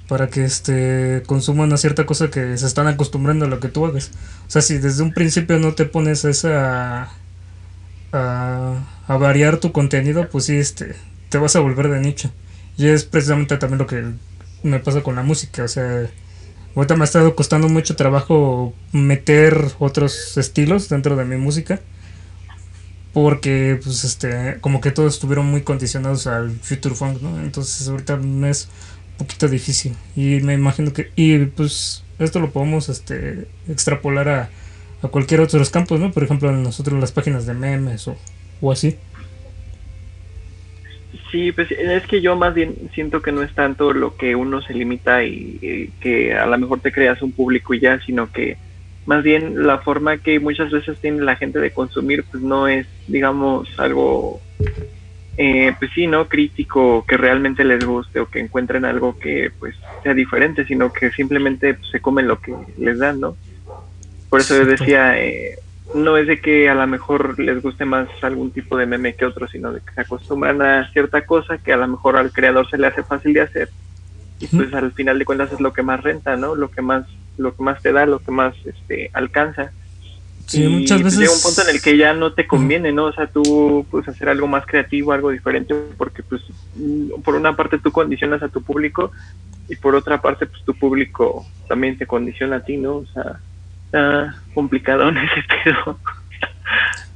para 0.08 0.30
que 0.30 0.46
este 0.46 1.24
consuman 1.26 1.68
una 1.68 1.78
cierta 1.78 2.06
cosa 2.06 2.30
que 2.30 2.58
se 2.58 2.66
están 2.66 2.88
acostumbrando 2.88 3.46
a 3.46 3.50
lo 3.50 3.60
que 3.60 3.68
tú 3.68 3.86
hagas. 3.86 4.12
O 4.48 4.52
sea, 4.52 4.62
si 4.62 4.78
desde 4.78 5.04
un 5.04 5.14
principio 5.14 5.60
no 5.60 5.74
te 5.76 5.86
pones 5.86 6.24
esa 6.26 7.12
a, 8.12 8.76
a 9.08 9.18
variar 9.18 9.58
tu 9.58 9.72
contenido, 9.72 10.30
pues 10.30 10.46
sí, 10.46 10.58
este, 10.58 10.96
te 11.30 11.38
vas 11.38 11.56
a 11.56 11.60
volver 11.60 11.90
de 11.90 12.00
nicho. 12.00 12.32
Y 12.78 12.88
es 12.88 13.04
precisamente 13.04 13.58
también 13.58 13.80
lo 13.80 13.88
que 13.88 14.04
me 14.64 14.80
pasa 14.80 15.04
con 15.04 15.16
la 15.16 15.24
música, 15.24 15.64
o 15.64 15.68
sea, 15.68 16.10
Ahorita 16.76 16.96
me 16.96 17.02
ha 17.02 17.06
estado 17.06 17.36
costando 17.36 17.68
mucho 17.68 17.96
trabajo 17.96 18.74
meter 18.92 19.66
otros 19.80 20.38
estilos 20.38 20.88
dentro 20.88 21.16
de 21.16 21.26
mi 21.26 21.36
música. 21.36 21.82
Porque, 23.12 23.80
pues, 23.84 24.04
este, 24.04 24.60
como 24.62 24.82
que 24.82 24.92
todos 24.92 25.16
estuvieron 25.16 25.48
muy 25.48 25.64
condicionados 25.64 26.28
al 26.28 26.52
Future 26.52 26.94
Funk, 26.94 27.22
¿no? 27.22 27.40
Entonces, 27.42 27.88
ahorita 27.88 28.18
me 28.18 28.52
es 28.52 28.70
un 29.14 29.26
poquito 29.26 29.48
difícil. 29.48 29.96
Y 30.16 30.42
me 30.42 30.54
imagino 30.54 30.94
que, 30.94 31.12
y 31.16 31.40
pues, 31.46 32.04
esto 32.20 32.40
lo 32.40 32.52
podemos, 32.52 32.88
este, 32.88 33.48
extrapolar 33.68 34.30
a, 34.30 34.50
a 35.02 35.08
cualquier 35.08 35.42
otro 35.42 35.62
campos, 35.72 36.00
¿no? 36.00 36.12
Por 36.12 36.24
ejemplo, 36.24 36.52
nosotros 36.52 37.00
las 37.00 37.12
páginas 37.12 37.46
de 37.46 37.54
memes 37.54 38.08
o, 38.08 38.18
o 38.62 38.72
así. 38.72 38.98
Sí, 41.32 41.52
pues 41.52 41.72
es 41.72 42.06
que 42.08 42.22
yo 42.22 42.36
más 42.36 42.54
bien 42.54 42.76
siento 42.94 43.22
que 43.22 43.32
no 43.32 43.44
es 43.44 43.54
tanto 43.54 43.94
lo 43.94 44.16
que 44.16 44.36
uno 44.36 44.62
se 44.62 44.74
limita 44.74 45.24
y, 45.24 45.60
y 45.62 45.88
que 46.00 46.34
a 46.34 46.46
lo 46.48 46.58
mejor 46.58 46.80
te 46.80 46.92
creas 46.92 47.22
un 47.22 47.32
público 47.32 47.74
y 47.74 47.80
ya, 47.80 48.00
sino 48.02 48.32
que 48.32 48.58
más 49.10 49.24
bien 49.24 49.66
la 49.66 49.80
forma 49.80 50.18
que 50.18 50.40
muchas 50.40 50.72
veces 50.72 51.00
tiene 51.00 51.24
la 51.24 51.36
gente 51.36 51.60
de 51.60 51.72
consumir, 51.72 52.24
pues 52.30 52.44
no 52.44 52.68
es, 52.68 52.86
digamos, 53.08 53.68
algo, 53.80 54.40
eh, 55.36 55.74
pues 55.80 55.90
sí, 55.96 56.06
¿no? 56.06 56.28
Crítico, 56.28 57.04
que 57.08 57.18
realmente 57.18 57.64
les 57.64 57.84
guste 57.84 58.20
o 58.20 58.30
que 58.30 58.40
encuentren 58.40 58.86
algo 58.86 59.18
que 59.18 59.52
pues 59.58 59.76
sea 60.04 60.14
diferente, 60.14 60.64
sino 60.66 60.94
que 60.94 61.10
simplemente 61.10 61.74
pues, 61.74 61.90
se 61.90 62.02
comen 62.02 62.28
lo 62.28 62.40
que 62.40 62.54
les 62.78 63.00
dan, 63.00 63.20
¿no? 63.20 63.36
Por 64.30 64.42
eso 64.42 64.56
yo 64.56 64.66
decía, 64.66 65.20
eh, 65.20 65.58
no 65.96 66.18
es 66.18 66.28
de 66.28 66.40
que 66.40 66.70
a 66.70 66.76
lo 66.76 66.86
mejor 66.88 67.40
les 67.40 67.62
guste 67.62 67.86
más 67.86 68.08
algún 68.22 68.52
tipo 68.52 68.78
de 68.78 68.86
meme 68.86 69.16
que 69.16 69.26
otro, 69.26 69.48
sino 69.48 69.74
de 69.74 69.82
que 69.82 69.92
se 69.94 70.02
acostumbran 70.02 70.62
a 70.62 70.92
cierta 70.92 71.26
cosa 71.26 71.58
que 71.58 71.74
a 71.74 71.78
lo 71.78 71.88
mejor 71.88 72.18
al 72.18 72.32
creador 72.32 72.70
se 72.70 72.78
le 72.78 72.88
hace 72.88 73.04
fácil 73.04 73.34
de 73.34 73.42
hacer 73.42 73.70
y 74.40 74.48
pues 74.48 74.74
al 74.74 74.92
final 74.94 75.20
de 75.20 75.26
cuentas 75.26 75.52
es 75.52 75.60
lo 75.60 75.74
que 75.74 75.84
más 75.84 76.02
renta, 76.02 76.36
¿no? 76.38 76.56
Lo 76.56 76.72
que 76.72 76.82
más 76.82 77.06
lo 77.38 77.56
que 77.56 77.64
más 77.64 77.82
te 77.82 77.92
da, 77.92 78.06
lo 78.06 78.20
que 78.20 78.32
más 78.32 78.56
este 78.66 79.10
alcanza. 79.14 79.72
Sí, 80.46 80.64
y 80.64 80.68
muchas 80.68 81.02
pues, 81.02 81.16
veces. 81.16 81.20
llega 81.20 81.34
un 81.34 81.42
punto 81.42 81.62
en 81.62 81.76
el 81.76 81.82
que 81.82 81.98
ya 81.98 82.14
no 82.14 82.34
te 82.34 82.48
conviene, 82.48 82.92
¿no? 82.92 83.06
O 83.06 83.14
sea, 83.14 83.28
tú 83.28 83.86
pues 83.92 84.08
hacer 84.08 84.30
algo 84.30 84.48
más 84.48 84.66
creativo, 84.66 85.12
algo 85.12 85.30
diferente, 85.30 85.76
porque 85.98 86.24
pues 86.24 86.42
mm, 86.76 87.22
por 87.22 87.36
una 87.36 87.56
parte 87.56 87.78
tú 87.80 87.92
condicionas 87.92 88.42
a 88.42 88.50
tu 88.50 88.62
público 88.64 89.12
y 89.68 89.76
por 89.76 89.94
otra 89.94 90.22
parte 90.22 90.48
pues 90.48 90.64
tu 90.64 90.74
público 90.74 91.46
también 91.68 91.98
te 91.98 92.08
condiciona 92.08 92.58
a 92.58 92.64
ti, 92.64 92.78
¿no? 92.78 92.98
O 92.98 93.06
sea, 93.14 93.40
está 93.92 94.36
complicado 94.54 95.10
en 95.10 95.18
ese 95.18 95.44
pedo. 95.64 96.00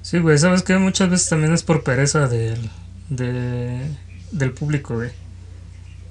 Sí, 0.01 0.19
güey, 0.19 0.37
¿sabes 0.37 0.63
qué? 0.63 0.77
Muchas 0.77 1.09
veces 1.09 1.29
también 1.29 1.53
es 1.53 1.63
por 1.63 1.83
pereza 1.83 2.27
del, 2.27 2.69
de, 3.09 3.79
del 4.31 4.51
público, 4.51 4.95
güey. 4.95 5.11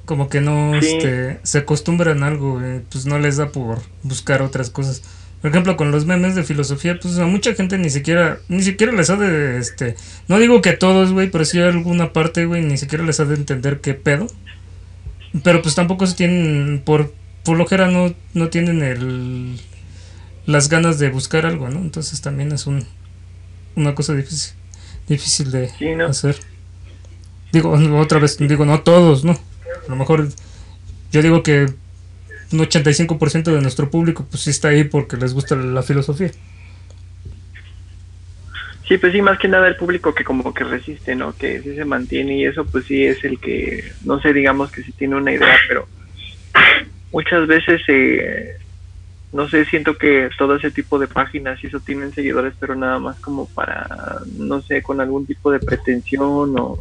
Como 0.04 0.28
que 0.28 0.40
no 0.40 0.72
Sí. 0.80 0.86
este, 0.88 1.40
se 1.42 1.58
acostumbran 1.58 2.22
a 2.22 2.26
algo, 2.28 2.58
güey, 2.58 2.80
pues 2.90 3.06
no 3.06 3.18
les 3.18 3.36
da 3.36 3.50
por 3.50 3.78
buscar 4.02 4.42
otras 4.42 4.70
cosas. 4.70 5.02
Por 5.40 5.50
ejemplo, 5.50 5.76
con 5.76 5.90
los 5.90 6.06
memes 6.06 6.34
de 6.36 6.44
filosofía, 6.44 6.98
pues 7.00 7.18
a 7.18 7.26
mucha 7.26 7.54
gente 7.54 7.76
ni 7.76 7.90
siquiera, 7.90 8.38
ni 8.48 8.62
siquiera 8.62 8.92
les 8.92 9.10
ha 9.10 9.16
de, 9.16 9.58
este, 9.58 9.96
no 10.28 10.38
digo 10.38 10.60
que 10.62 10.70
a 10.70 10.78
todos, 10.78 11.12
güey, 11.12 11.30
pero 11.30 11.44
sí 11.44 11.60
a 11.60 11.68
alguna 11.68 12.12
parte, 12.12 12.44
güey, 12.46 12.62
ni 12.62 12.78
siquiera 12.78 13.04
les 13.04 13.18
ha 13.20 13.24
de 13.24 13.34
entender 13.34 13.80
qué 13.80 13.94
pedo. 13.94 14.26
Pero 15.44 15.62
pues 15.62 15.74
tampoco 15.74 16.06
se 16.06 16.14
tienen, 16.16 16.82
por, 16.84 17.12
por 17.44 17.56
lojera 17.58 17.88
no, 17.90 18.14
no 18.34 18.48
tienen 18.48 18.82
el, 18.82 19.58
las 20.46 20.68
ganas 20.68 20.98
de 20.98 21.10
buscar 21.10 21.46
algo, 21.46 21.68
¿no? 21.68 21.78
Entonces 21.80 22.20
también 22.20 22.52
es 22.52 22.66
un, 22.66 22.84
una 23.76 23.94
cosa 23.94 24.14
difícil, 24.14 24.54
difícil 25.08 25.50
de 25.50 25.68
Sí, 25.70 25.94
¿no? 25.94 26.06
hacer. 26.06 26.36
Digo, 27.52 27.72
otra 27.98 28.18
vez, 28.18 28.38
digo, 28.38 28.64
no 28.64 28.80
todos, 28.80 29.24
¿no? 29.24 29.32
A 29.32 29.90
lo 29.90 29.96
mejor 29.96 30.28
yo 31.10 31.22
digo 31.22 31.42
que 31.42 31.66
un 32.52 32.58
85% 32.58 33.44
de 33.44 33.60
nuestro 33.60 33.90
público 33.90 34.26
pues 34.30 34.42
sí 34.42 34.50
está 34.50 34.68
ahí 34.68 34.84
porque 34.84 35.16
les 35.16 35.34
gusta 35.34 35.54
la 35.56 35.82
filosofía. 35.82 36.30
Sí, 38.88 38.98
pues 38.98 39.12
sí, 39.12 39.22
más 39.22 39.38
que 39.38 39.48
nada 39.48 39.68
el 39.68 39.76
público 39.76 40.14
que 40.14 40.24
como 40.24 40.52
que 40.52 40.64
resiste, 40.64 41.14
¿no? 41.14 41.34
Que 41.36 41.62
sí 41.62 41.74
se 41.74 41.84
mantiene 41.84 42.36
y 42.38 42.44
eso 42.44 42.64
pues 42.64 42.84
sí 42.86 43.04
es 43.04 43.22
el 43.24 43.38
que, 43.38 43.92
no 44.04 44.20
sé, 44.20 44.32
digamos 44.32 44.70
que 44.72 44.82
sí 44.82 44.92
tiene 44.92 45.16
una 45.16 45.32
idea, 45.32 45.56
pero 45.68 45.86
muchas 47.12 47.46
veces, 47.46 47.80
eh, 47.88 48.56
no 49.32 49.48
sé, 49.48 49.64
siento 49.64 49.96
que 49.96 50.28
todo 50.36 50.56
ese 50.56 50.70
tipo 50.70 50.98
de 50.98 51.08
páginas 51.08 51.62
y 51.62 51.66
eso 51.66 51.80
tienen 51.80 52.12
seguidores, 52.12 52.52
pero 52.60 52.74
nada 52.74 52.98
más 52.98 53.18
como 53.20 53.46
para, 53.46 54.20
no 54.36 54.60
sé, 54.60 54.82
con 54.82 55.00
algún 55.00 55.26
tipo 55.26 55.50
de 55.50 55.58
pretensión 55.58 56.54
o, 56.58 56.78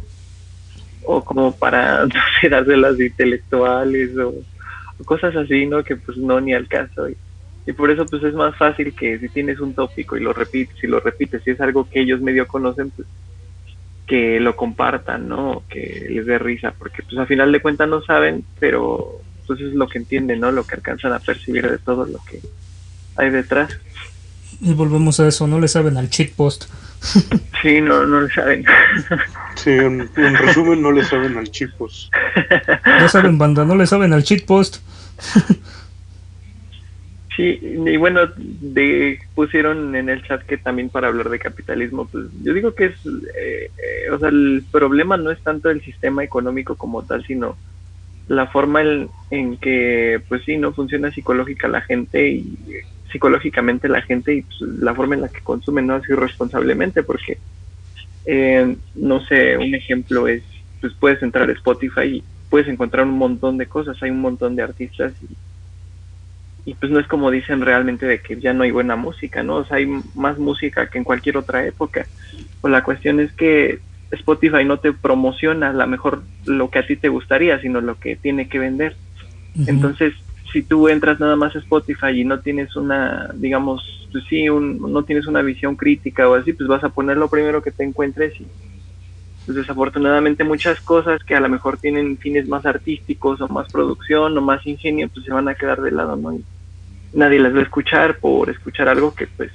o 1.04 1.24
como 1.24 1.56
para, 1.56 2.04
no 2.06 2.20
sé, 2.40 2.50
las 2.50 3.00
intelectuales 3.00 4.16
o, 4.18 4.34
cosas 5.04 5.34
así, 5.34 5.66
¿no? 5.66 5.82
Que 5.82 5.96
pues 5.96 6.18
no 6.18 6.40
ni 6.40 6.52
al 6.52 6.68
caso. 6.68 7.08
Y, 7.08 7.16
y 7.66 7.72
por 7.72 7.90
eso 7.90 8.04
pues 8.06 8.22
es 8.22 8.34
más 8.34 8.54
fácil 8.56 8.94
que 8.94 9.18
si 9.18 9.28
tienes 9.30 9.58
un 9.58 9.74
tópico 9.74 10.16
y 10.16 10.20
lo 10.20 10.32
repites 10.32 10.82
y 10.84 10.86
lo 10.86 11.00
repites, 11.00 11.42
si 11.42 11.52
es 11.52 11.60
algo 11.60 11.88
que 11.88 12.00
ellos 12.00 12.20
medio 12.20 12.46
conocen, 12.46 12.90
pues 12.90 13.08
que 14.06 14.40
lo 14.40 14.56
compartan, 14.56 15.26
¿no? 15.26 15.62
Que 15.70 16.06
les 16.10 16.26
dé 16.26 16.38
risa, 16.38 16.74
porque 16.78 17.02
pues 17.02 17.16
a 17.18 17.24
final 17.24 17.50
de 17.50 17.62
cuentas 17.62 17.88
no 17.88 18.02
saben, 18.02 18.44
pero 18.60 19.22
pues 19.46 19.60
es 19.60 19.74
lo 19.74 19.88
que 19.88 19.98
entienden, 19.98 20.40
¿no? 20.40 20.52
Lo 20.52 20.64
que 20.64 20.76
alcanzan 20.76 21.12
a 21.12 21.18
percibir 21.18 21.70
de 21.70 21.78
todo 21.78 22.06
lo 22.06 22.18
que 22.24 22.40
hay 23.16 23.30
detrás. 23.30 23.78
Y 24.60 24.74
volvemos 24.74 25.18
a 25.20 25.26
eso, 25.26 25.46
no 25.46 25.58
le 25.58 25.68
saben 25.68 25.96
al 25.96 26.10
cheat 26.10 26.32
post. 26.32 26.64
sí, 27.62 27.80
no, 27.80 28.06
no 28.06 28.20
le 28.22 28.30
saben. 28.30 28.64
sí, 29.56 29.70
en, 29.70 30.08
en, 30.16 30.36
resumen 30.36 30.80
no 30.82 30.92
le 30.92 31.04
saben 31.04 31.36
al 31.36 31.50
cheat 31.50 31.72
post. 31.76 32.12
No 32.84 33.08
saben 33.08 33.38
banda, 33.38 33.64
no 33.64 33.74
le 33.74 33.86
saben 33.86 34.12
al 34.12 34.22
cheat 34.22 34.44
post. 34.44 34.78
Sí, 37.36 37.58
y 37.62 37.96
bueno, 37.96 38.20
de, 38.36 39.18
pusieron 39.34 39.96
en 39.96 40.10
el 40.10 40.22
chat 40.22 40.42
que 40.42 40.58
también 40.58 40.90
para 40.90 41.08
hablar 41.08 41.30
de 41.30 41.38
capitalismo, 41.38 42.06
pues 42.06 42.26
yo 42.42 42.52
digo 42.52 42.74
que 42.74 42.86
es, 42.86 43.06
eh, 43.06 43.70
eh, 43.78 44.10
o 44.10 44.18
sea, 44.18 44.28
el 44.28 44.62
problema 44.70 45.16
no 45.16 45.30
es 45.30 45.40
tanto 45.40 45.70
el 45.70 45.82
sistema 45.82 46.22
económico 46.22 46.76
como 46.76 47.02
tal, 47.04 47.24
sino 47.24 47.56
la 48.28 48.46
forma 48.46 48.82
en, 48.82 49.10
en, 49.30 49.56
que, 49.58 50.22
pues 50.28 50.42
sí, 50.44 50.56
no 50.56 50.72
funciona 50.72 51.12
psicológica 51.12 51.68
la 51.68 51.80
gente 51.82 52.28
y 52.28 52.58
psicológicamente 53.10 53.88
la 53.88 54.02
gente 54.02 54.34
y 54.34 54.42
pues, 54.42 54.60
la 54.60 54.94
forma 54.94 55.14
en 55.14 55.22
la 55.22 55.28
que 55.28 55.40
consume 55.40 55.82
no 55.82 55.96
es 55.96 56.08
irresponsablemente, 56.08 57.02
porque, 57.02 57.38
eh, 58.24 58.76
no 58.94 59.20
sé, 59.26 59.56
un 59.56 59.74
ejemplo 59.74 60.28
es, 60.28 60.42
pues 60.80 60.94
puedes 60.98 61.22
entrar 61.22 61.48
a 61.48 61.52
Spotify 61.52 62.04
y 62.04 62.24
puedes 62.48 62.68
encontrar 62.68 63.06
un 63.06 63.18
montón 63.18 63.58
de 63.58 63.66
cosas, 63.66 63.96
hay 64.02 64.10
un 64.10 64.20
montón 64.20 64.56
de 64.56 64.62
artistas 64.62 65.12
y 66.64 66.74
pues 66.74 66.92
no 66.92 67.00
es 67.00 67.06
como 67.08 67.30
dicen 67.30 67.60
realmente 67.60 68.06
de 68.06 68.20
que 68.20 68.40
ya 68.40 68.52
no 68.52 68.62
hay 68.62 68.70
buena 68.70 68.94
música, 68.94 69.42
¿no? 69.42 69.56
O 69.56 69.64
sea, 69.64 69.78
hay 69.78 69.86
más 70.14 70.38
música 70.38 70.86
que 70.86 70.98
en 70.98 71.04
cualquier 71.04 71.36
otra 71.36 71.66
época. 71.66 72.06
Pues 72.60 72.70
la 72.70 72.84
cuestión 72.84 73.18
es 73.20 73.32
que 73.32 73.80
Spotify 74.12 74.64
no 74.64 74.78
te 74.78 74.92
promociona 74.92 75.70
a 75.70 75.72
lo 75.72 75.86
mejor 75.86 76.22
lo 76.44 76.70
que 76.70 76.78
a 76.78 76.86
ti 76.86 76.96
te 76.96 77.08
gustaría, 77.08 77.58
sino 77.60 77.80
lo 77.80 77.98
que 77.98 78.16
tiene 78.16 78.48
que 78.48 78.58
vender. 78.58 78.94
Entonces, 79.66 80.14
si 80.52 80.62
tú 80.62 80.88
entras 80.88 81.18
nada 81.18 81.34
más 81.34 81.56
a 81.56 81.58
Spotify 81.60 82.20
y 82.20 82.24
no 82.24 82.40
tienes 82.40 82.76
una, 82.76 83.30
digamos, 83.34 84.08
pues 84.12 84.24
sí, 84.28 84.48
un, 84.50 84.92
no 84.92 85.02
tienes 85.02 85.26
una 85.26 85.40
visión 85.40 85.76
crítica 85.76 86.28
o 86.28 86.34
así, 86.34 86.52
pues 86.52 86.68
vas 86.68 86.84
a 86.84 86.90
poner 86.90 87.16
lo 87.16 87.28
primero 87.28 87.62
que 87.62 87.70
te 87.70 87.84
encuentres 87.84 88.38
y 88.38 88.46
pues 89.46 89.56
desafortunadamente 89.56 90.44
muchas 90.44 90.80
cosas 90.80 91.24
que 91.24 91.34
a 91.34 91.40
lo 91.40 91.48
mejor 91.48 91.78
tienen 91.78 92.16
fines 92.18 92.46
más 92.46 92.64
artísticos 92.64 93.40
o 93.40 93.48
más 93.48 93.72
producción 93.72 94.36
o 94.36 94.40
más 94.40 94.64
ingenio, 94.66 95.08
pues 95.08 95.24
se 95.24 95.32
van 95.32 95.48
a 95.48 95.54
quedar 95.54 95.80
de 95.80 95.90
lado, 95.90 96.16
¿no? 96.16 96.34
Y 96.34 96.44
nadie 97.14 97.40
las 97.40 97.54
va 97.54 97.60
a 97.60 97.62
escuchar 97.62 98.18
por 98.18 98.50
escuchar 98.50 98.88
algo 98.88 99.14
que 99.14 99.26
pues, 99.26 99.50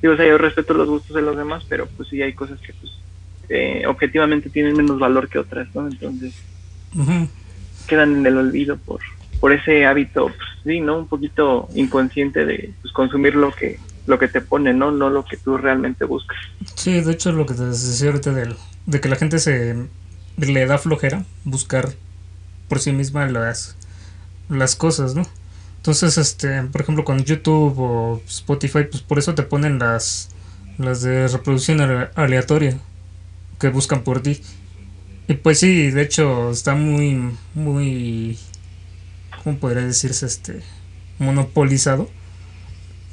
digo, 0.00 0.14
o 0.14 0.16
sea, 0.16 0.26
yo 0.26 0.38
respeto 0.38 0.74
los 0.74 0.88
gustos 0.88 1.14
de 1.14 1.22
los 1.22 1.36
demás, 1.36 1.64
pero 1.68 1.86
pues 1.96 2.08
sí 2.08 2.20
hay 2.22 2.32
cosas 2.32 2.58
que 2.60 2.72
pues 2.72 2.90
eh, 3.52 3.86
objetivamente 3.86 4.48
tienen 4.48 4.74
menos 4.74 4.98
valor 4.98 5.28
que 5.28 5.38
otras, 5.38 5.68
¿no? 5.74 5.86
Entonces 5.86 6.32
quedan 7.86 8.16
en 8.16 8.26
el 8.26 8.38
olvido 8.38 8.78
por, 8.78 9.00
por 9.40 9.52
ese 9.52 9.84
hábito, 9.84 10.26
pues, 10.26 10.48
sí, 10.64 10.80
¿no? 10.80 11.00
Un 11.00 11.06
poquito 11.06 11.68
inconsciente 11.74 12.46
de 12.46 12.72
pues, 12.80 12.94
consumir 12.94 13.34
lo 13.34 13.52
que 13.52 13.78
lo 14.06 14.18
que 14.18 14.26
te 14.26 14.40
pone, 14.40 14.72
¿no? 14.72 14.90
No 14.90 15.10
lo 15.10 15.24
que 15.24 15.36
tú 15.36 15.58
realmente 15.58 16.06
buscas. 16.06 16.38
Sí, 16.74 17.00
de 17.02 17.12
hecho 17.12 17.30
lo 17.30 17.44
que 17.44 17.54
te 17.54 17.64
decía 17.64 18.08
ahorita 18.08 18.32
del 18.32 18.56
de 18.86 19.00
que 19.00 19.08
la 19.10 19.16
gente 19.16 19.38
se 19.38 19.76
le 20.38 20.66
da 20.66 20.78
flojera 20.78 21.24
buscar 21.44 21.90
por 22.68 22.80
sí 22.80 22.92
misma 22.92 23.28
las, 23.28 23.76
las 24.48 24.76
cosas, 24.76 25.14
¿no? 25.14 25.26
Entonces, 25.76 26.16
este, 26.16 26.62
por 26.62 26.80
ejemplo, 26.80 27.04
con 27.04 27.22
YouTube 27.22 27.78
o 27.78 28.22
Spotify, 28.26 28.84
pues 28.90 29.02
por 29.02 29.18
eso 29.18 29.34
te 29.34 29.42
ponen 29.42 29.78
las, 29.78 30.30
las 30.78 31.02
de 31.02 31.28
reproducción 31.28 31.80
aleatoria 32.14 32.78
que 33.62 33.70
buscan 33.70 34.02
por 34.02 34.20
ti. 34.20 34.42
Y 35.28 35.34
pues 35.34 35.60
sí, 35.60 35.90
de 35.90 36.02
hecho 36.02 36.50
está 36.50 36.74
muy, 36.74 37.30
muy, 37.54 38.36
¿cómo 39.42 39.56
podría 39.56 39.86
decirse? 39.86 40.26
Este, 40.26 40.60
monopolizado. 41.18 42.10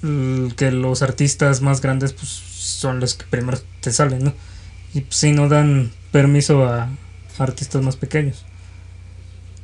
Que 0.02 0.72
los 0.72 1.02
artistas 1.02 1.62
más 1.62 1.82
grandes, 1.82 2.14
pues 2.14 2.30
son 2.30 3.00
los 3.00 3.14
que 3.14 3.26
primero 3.26 3.60
te 3.82 3.92
salen, 3.92 4.24
¿no? 4.24 4.34
y 4.94 5.02
pues 5.02 5.24
no 5.26 5.48
dan 5.50 5.92
permiso 6.12 6.66
a, 6.66 6.90
artistas 7.38 7.82
más 7.82 7.96
pequeños. 7.96 8.46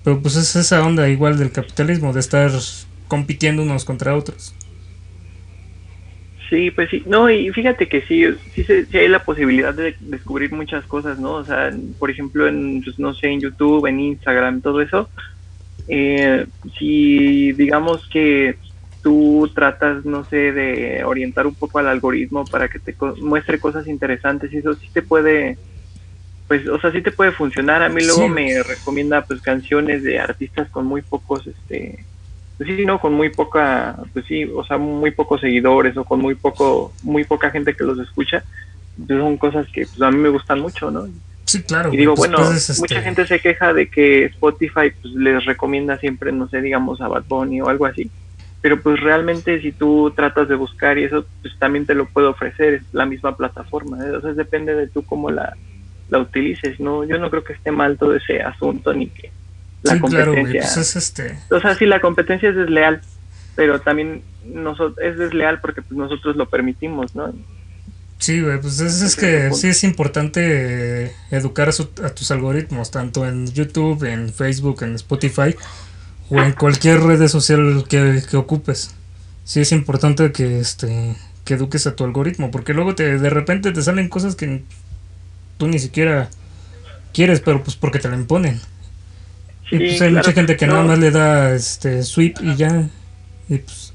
Pero 0.03 0.21
pues 0.21 0.35
es 0.35 0.55
esa 0.55 0.85
onda 0.85 1.09
igual 1.09 1.37
del 1.37 1.51
capitalismo, 1.51 2.13
de 2.13 2.19
estar 2.19 2.51
compitiendo 3.07 3.63
unos 3.63 3.85
contra 3.85 4.15
otros. 4.15 4.53
Sí, 6.49 6.69
pues 6.69 6.89
sí, 6.89 7.03
no, 7.07 7.29
y 7.29 7.51
fíjate 7.51 7.87
que 7.87 8.01
sí, 8.01 8.23
sí, 8.53 8.63
sí, 8.63 8.97
hay 8.97 9.07
la 9.07 9.23
posibilidad 9.23 9.73
de 9.73 9.95
descubrir 9.99 10.51
muchas 10.51 10.85
cosas, 10.85 11.17
¿no? 11.17 11.33
O 11.33 11.45
sea, 11.45 11.73
por 11.97 12.11
ejemplo, 12.11 12.47
en, 12.47 12.83
pues, 12.83 12.99
no 12.99 13.13
sé, 13.15 13.27
en 13.27 13.41
YouTube, 13.41 13.87
en 13.87 13.99
Instagram, 13.99 14.61
todo 14.61 14.81
eso, 14.81 15.09
eh, 15.87 16.45
si 16.77 17.51
digamos 17.53 18.07
que 18.09 18.57
tú 19.01 19.51
tratas, 19.53 20.03
no 20.05 20.23
sé, 20.25 20.51
de 20.51 21.03
orientar 21.03 21.45
un 21.45 21.55
poco 21.55 21.79
al 21.79 21.87
algoritmo 21.87 22.43
para 22.45 22.67
que 22.67 22.79
te 22.79 22.95
muestre 23.21 23.59
cosas 23.59 23.87
interesantes 23.87 24.51
y 24.51 24.57
eso 24.57 24.73
sí 24.73 24.89
te 24.91 25.03
puede, 25.03 25.57
pues, 26.47 26.67
o 26.67 26.79
sea, 26.79 26.91
sí 26.91 27.01
te 27.01 27.11
puede 27.11 27.31
funcionar. 27.31 27.83
A 27.83 27.89
mí 27.89 28.03
luego 28.03 28.27
me 28.27 28.63
recomienda, 28.63 29.23
pues, 29.23 29.41
canciones 29.41 30.03
de 30.03 30.19
artistas 30.19 30.69
con 30.69 30.85
muy 30.85 31.01
pocos, 31.01 31.45
este, 31.47 32.03
pues 32.57 32.69
sí, 32.69 32.85
no, 32.85 32.99
con 32.99 33.13
muy 33.13 33.29
poca, 33.29 33.97
pues 34.13 34.25
sí, 34.25 34.45
o 34.45 34.63
sea, 34.63 34.77
muy 34.77 35.11
pocos 35.11 35.41
seguidores 35.41 35.95
o 35.97 36.03
con 36.03 36.19
muy 36.19 36.35
poco, 36.35 36.93
muy 37.03 37.23
poca 37.23 37.49
gente 37.49 37.75
que 37.75 37.83
los 37.83 37.99
escucha. 37.99 38.43
Entonces 38.97 39.23
son 39.23 39.37
cosas 39.37 39.67
que, 39.73 39.85
pues, 39.85 40.01
a 40.01 40.11
mí 40.11 40.17
me 40.17 40.29
gustan 40.29 40.61
mucho, 40.61 40.89
¿no? 40.89 41.07
Sí, 41.43 41.61
claro. 41.63 41.93
Y 41.93 41.97
digo, 41.97 42.15
bueno, 42.15 42.37
este 42.51 42.73
mucha 42.79 43.01
gente 43.01 43.27
se 43.27 43.39
queja 43.39 43.73
de 43.73 43.87
que 43.87 44.25
Spotify 44.25 44.91
pues, 45.01 45.13
les 45.15 45.45
recomienda 45.45 45.97
siempre, 45.97 46.31
no 46.31 46.47
sé, 46.47 46.61
digamos 46.61 47.01
a 47.01 47.07
Bad 47.07 47.25
Bunny 47.27 47.61
o 47.61 47.69
algo 47.69 47.85
así 47.85 48.09
pero 48.65 48.81
pues 48.81 48.99
realmente 48.99 49.61
si 49.61 49.71
tú 49.71 50.11
tratas 50.15 50.49
de 50.49 50.55
buscar 50.55 50.97
y 50.97 51.03
eso, 51.03 51.23
pues 51.43 51.53
también 51.59 51.85
te 51.85 51.93
lo 51.93 52.07
puedo 52.07 52.31
ofrecer, 52.31 52.73
es 52.73 52.81
la 52.93 53.05
misma 53.05 53.37
plataforma, 53.37 53.99
¿eh? 53.99 54.05
entonces 54.07 54.35
depende 54.35 54.73
de 54.73 54.87
tú 54.87 55.03
cómo 55.03 55.29
la, 55.29 55.55
la 56.09 56.17
utilices, 56.17 56.79
¿no? 56.79 57.03
Yo 57.03 57.19
no 57.19 57.29
creo 57.29 57.43
que 57.43 57.53
esté 57.53 57.69
mal 57.69 57.95
todo 57.99 58.15
ese 58.15 58.41
asunto 58.41 58.91
ni 58.91 59.05
que 59.09 59.29
la 59.85 59.99
competencia... 59.99 60.61
Pues 60.73 60.95
este... 60.95 61.37
O 61.49 61.59
sea, 61.59 61.75
sí, 61.75 61.85
la 61.85 62.01
competencia 62.01 62.49
es 62.49 62.55
desleal, 62.55 63.01
pero 63.55 63.79
también 63.81 64.23
nosotros, 64.45 64.97
es 64.99 65.17
desleal 65.17 65.61
porque 65.61 65.81
pues 65.81 65.97
nosotros 65.97 66.35
lo 66.35 66.49
permitimos, 66.49 67.15
¿no? 67.15 67.33
Sí, 68.17 68.41
güey, 68.41 68.59
pues 68.59 68.79
es, 68.79 69.01
es 69.01 69.15
que 69.15 69.51
sí 69.53 69.67
es 69.67 69.83
importante 69.83 71.13
educar 71.31 71.69
a, 71.69 72.05
a, 72.05 72.09
tus 72.09 72.31
algoritmos, 72.31 72.89
tanto 72.89 73.25
en 73.27 73.51
YouTube, 73.51 74.03
en 74.05 74.31
Facebook, 74.31 74.83
en 74.83 74.95
Spotify, 74.95 75.55
o 76.29 76.39
en 76.39 76.53
cualquier 76.53 77.01
red 77.01 77.27
social 77.27 77.83
que, 77.87 78.23
ocupes. 78.37 78.95
Sí 79.43 79.59
es 79.59 79.71
importante 79.71 80.31
que 80.31 80.59
este 80.59 81.15
que 81.43 81.53
eduques 81.53 81.85
a 81.85 81.95
tu 81.95 82.03
algoritmo, 82.03 82.49
porque 82.49 82.73
luego 82.73 82.95
te 82.95 83.19
de 83.19 83.29
repente 83.29 83.71
te 83.71 83.83
salen 83.83 84.09
cosas 84.09 84.35
que 84.35 84.63
tú 85.57 85.67
ni 85.67 85.77
siquiera 85.77 86.29
quieres, 87.13 87.41
pero 87.41 87.63
pues 87.63 87.75
porque 87.75 87.99
te 87.99 88.09
lo 88.09 88.15
imponen. 88.15 88.59
Y 89.71 89.77
pues 89.77 90.01
hay 90.01 90.11
mucha 90.11 90.31
gente 90.31 90.57
que 90.57 90.67
nada 90.67 90.83
más 90.83 90.99
le 90.99 91.11
da 91.11 91.55
este 91.55 92.03
sweep 92.03 92.37
y 92.41 92.55
ya. 92.55 92.89
Y 93.49 93.57
pues 93.59 93.93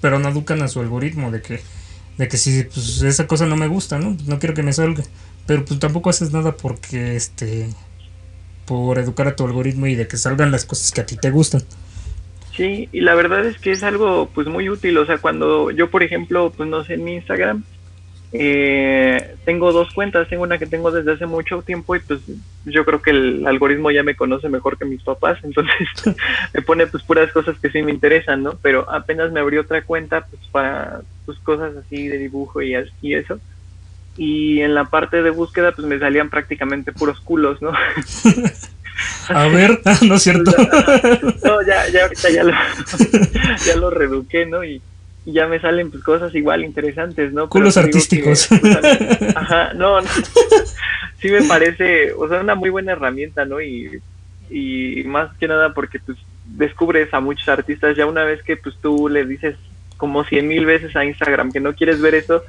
pero 0.00 0.18
no 0.18 0.28
educan 0.28 0.62
a 0.62 0.68
su 0.68 0.80
algoritmo 0.80 1.30
de 1.30 1.40
que 1.40 1.60
de 2.18 2.28
que 2.28 2.36
si 2.36 2.64
pues 2.64 3.02
esa 3.02 3.26
cosa 3.26 3.46
no 3.46 3.56
me 3.56 3.68
gusta, 3.68 3.98
¿no? 3.98 4.14
Pues 4.14 4.28
no 4.28 4.38
quiero 4.38 4.54
que 4.54 4.62
me 4.62 4.72
salga, 4.72 5.04
pero 5.46 5.64
pues 5.64 5.78
tampoco 5.80 6.10
haces 6.10 6.32
nada 6.32 6.56
porque 6.56 7.16
este 7.16 7.68
por 8.66 8.98
educar 8.98 9.28
a 9.28 9.36
tu 9.36 9.44
algoritmo 9.44 9.86
y 9.86 9.94
de 9.94 10.06
que 10.06 10.16
salgan 10.16 10.50
las 10.50 10.64
cosas 10.64 10.92
que 10.92 11.00
a 11.00 11.06
ti 11.06 11.16
te 11.16 11.30
gustan. 11.30 11.62
Sí, 12.56 12.88
y 12.92 13.00
la 13.00 13.14
verdad 13.14 13.46
es 13.46 13.58
que 13.58 13.70
es 13.70 13.82
algo 13.82 14.28
pues 14.34 14.46
muy 14.46 14.68
útil, 14.68 14.98
o 14.98 15.06
sea, 15.06 15.18
cuando 15.18 15.70
yo 15.70 15.90
por 15.90 16.02
ejemplo, 16.02 16.52
pues 16.54 16.68
no 16.68 16.84
sé, 16.84 16.94
en 16.94 17.04
mi 17.04 17.14
Instagram, 17.14 17.64
eh, 18.34 19.36
tengo 19.44 19.72
dos 19.72 19.92
cuentas, 19.92 20.26
tengo 20.28 20.42
una 20.42 20.58
que 20.58 20.66
tengo 20.66 20.90
desde 20.90 21.12
hace 21.12 21.26
mucho 21.26 21.60
tiempo 21.62 21.94
y 21.94 22.00
pues 22.00 22.20
yo 22.64 22.84
creo 22.86 23.02
que 23.02 23.10
el 23.10 23.46
algoritmo 23.46 23.90
ya 23.90 24.02
me 24.02 24.16
conoce 24.16 24.48
mejor 24.48 24.78
que 24.78 24.86
mis 24.86 25.02
papás, 25.02 25.38
entonces 25.42 25.74
me 26.54 26.62
pone 26.62 26.86
pues 26.86 27.02
puras 27.02 27.30
cosas 27.32 27.58
que 27.58 27.70
sí 27.70 27.82
me 27.82 27.92
interesan, 27.92 28.42
¿no? 28.42 28.54
Pero 28.62 28.90
apenas 28.90 29.32
me 29.32 29.40
abrió 29.40 29.60
otra 29.60 29.82
cuenta 29.82 30.26
pues 30.26 30.40
para 30.50 31.02
pues 31.26 31.38
cosas 31.40 31.76
así 31.76 32.08
de 32.08 32.18
dibujo 32.18 32.62
y, 32.62 32.74
y 33.02 33.14
eso. 33.14 33.38
Y 34.16 34.60
en 34.60 34.74
la 34.74 34.86
parte 34.86 35.22
de 35.22 35.30
búsqueda 35.30 35.72
pues 35.72 35.86
me 35.86 35.98
salían 35.98 36.30
prácticamente 36.30 36.92
puros 36.92 37.20
culos, 37.20 37.60
¿no? 37.60 37.72
A 39.28 39.48
ver, 39.48 39.80
no 40.02 40.14
es 40.14 40.22
cierto. 40.22 40.52
no, 41.44 41.62
ya, 41.62 41.88
ya 41.88 42.02
ahorita 42.02 42.30
ya 42.30 42.44
lo, 42.44 42.52
ya 43.66 43.76
lo 43.76 43.90
reduqué, 43.90 44.46
¿no? 44.46 44.64
Y 44.64 44.80
y 45.24 45.32
ya 45.32 45.46
me 45.46 45.60
salen 45.60 45.90
pues 45.90 46.02
cosas 46.02 46.34
igual 46.34 46.64
interesantes, 46.64 47.32
¿no? 47.32 47.48
Culos 47.48 47.76
artísticos. 47.76 48.48
Pues, 48.48 48.74
ajá, 49.36 49.72
no, 49.74 50.00
no, 50.00 50.08
sí 51.20 51.30
me 51.30 51.42
parece, 51.42 52.12
o 52.12 52.28
sea, 52.28 52.40
una 52.40 52.54
muy 52.54 52.70
buena 52.70 52.92
herramienta, 52.92 53.44
¿no? 53.44 53.60
Y, 53.60 54.00
y 54.50 55.04
más 55.04 55.34
que 55.38 55.48
nada 55.48 55.72
porque 55.72 56.00
pues 56.00 56.18
descubres 56.44 57.12
a 57.14 57.20
muchos 57.20 57.48
artistas 57.48 57.96
ya 57.96 58.04
una 58.04 58.24
vez 58.24 58.42
que 58.42 58.56
pues 58.56 58.76
tú 58.82 59.08
le 59.08 59.24
dices 59.24 59.56
como 59.96 60.24
cien 60.24 60.48
mil 60.48 60.66
veces 60.66 60.94
a 60.96 61.04
Instagram 61.04 61.52
que 61.52 61.60
no 61.60 61.74
quieres 61.74 62.00
ver 62.00 62.16
eso, 62.16 62.42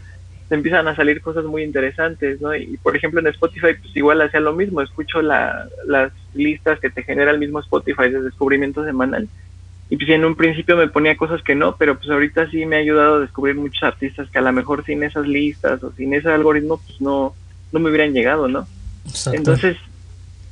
te 0.49 0.55
empiezan 0.55 0.87
a 0.87 0.95
salir 0.95 1.21
cosas 1.21 1.45
muy 1.45 1.61
interesantes, 1.61 2.41
¿no? 2.41 2.55
Y 2.55 2.77
por 2.77 2.95
ejemplo 2.95 3.19
en 3.19 3.27
Spotify 3.27 3.75
pues 3.79 3.95
igual 3.95 4.21
hacía 4.21 4.39
lo 4.39 4.53
mismo, 4.53 4.81
escucho 4.81 5.21
la, 5.21 5.67
las 5.85 6.11
listas 6.33 6.79
que 6.79 6.89
te 6.89 7.03
genera 7.03 7.29
el 7.29 7.39
mismo 7.39 7.59
Spotify 7.59 8.09
de 8.09 8.23
descubrimiento 8.23 8.83
semanal 8.83 9.29
y 9.93 9.95
pues 9.95 10.09
en 10.09 10.25
un 10.25 10.33
principio 10.33 10.75
me 10.75 10.87
ponía 10.87 11.15
cosas 11.15 11.43
que 11.43 11.53
no, 11.53 11.75
pero 11.75 11.95
pues 11.99 12.09
ahorita 12.09 12.49
sí 12.49 12.65
me 12.65 12.77
ha 12.77 12.79
ayudado 12.79 13.17
a 13.17 13.19
descubrir 13.19 13.53
muchos 13.53 13.83
artistas 13.83 14.27
que 14.27 14.39
a 14.39 14.41
lo 14.41 14.51
mejor 14.51 14.83
sin 14.83 15.03
esas 15.03 15.27
listas 15.27 15.83
o 15.83 15.91
sin 15.91 16.15
ese 16.15 16.29
algoritmo 16.29 16.81
pues 16.83 16.99
no, 16.99 17.35
no 17.71 17.79
me 17.79 17.91
hubieran 17.91 18.11
llegado, 18.11 18.47
¿no? 18.47 18.65
Entonces, 19.31 19.77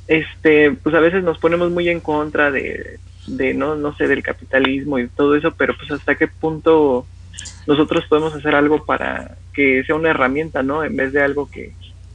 este, 0.06 0.70
pues 0.70 0.94
a 0.94 1.00
veces 1.00 1.24
nos 1.24 1.38
ponemos 1.38 1.72
muy 1.72 1.88
en 1.88 1.98
contra 1.98 2.52
de, 2.52 3.00
de 3.26 3.52
no, 3.52 3.74
no 3.74 3.96
sé, 3.96 4.06
del 4.06 4.22
capitalismo 4.22 5.00
y 5.00 5.08
todo 5.08 5.34
eso, 5.34 5.50
pero 5.50 5.76
pues 5.76 5.90
hasta 5.90 6.14
qué 6.14 6.28
punto 6.28 7.04
nosotros 7.66 8.04
podemos 8.08 8.32
hacer 8.36 8.54
algo 8.54 8.84
para 8.84 9.38
que 9.52 9.82
sea 9.82 9.96
una 9.96 10.10
herramienta, 10.10 10.62
¿no? 10.62 10.84
En 10.84 10.94
vez 10.94 11.12
de 11.12 11.20
algo 11.20 11.50
que, 11.50 11.72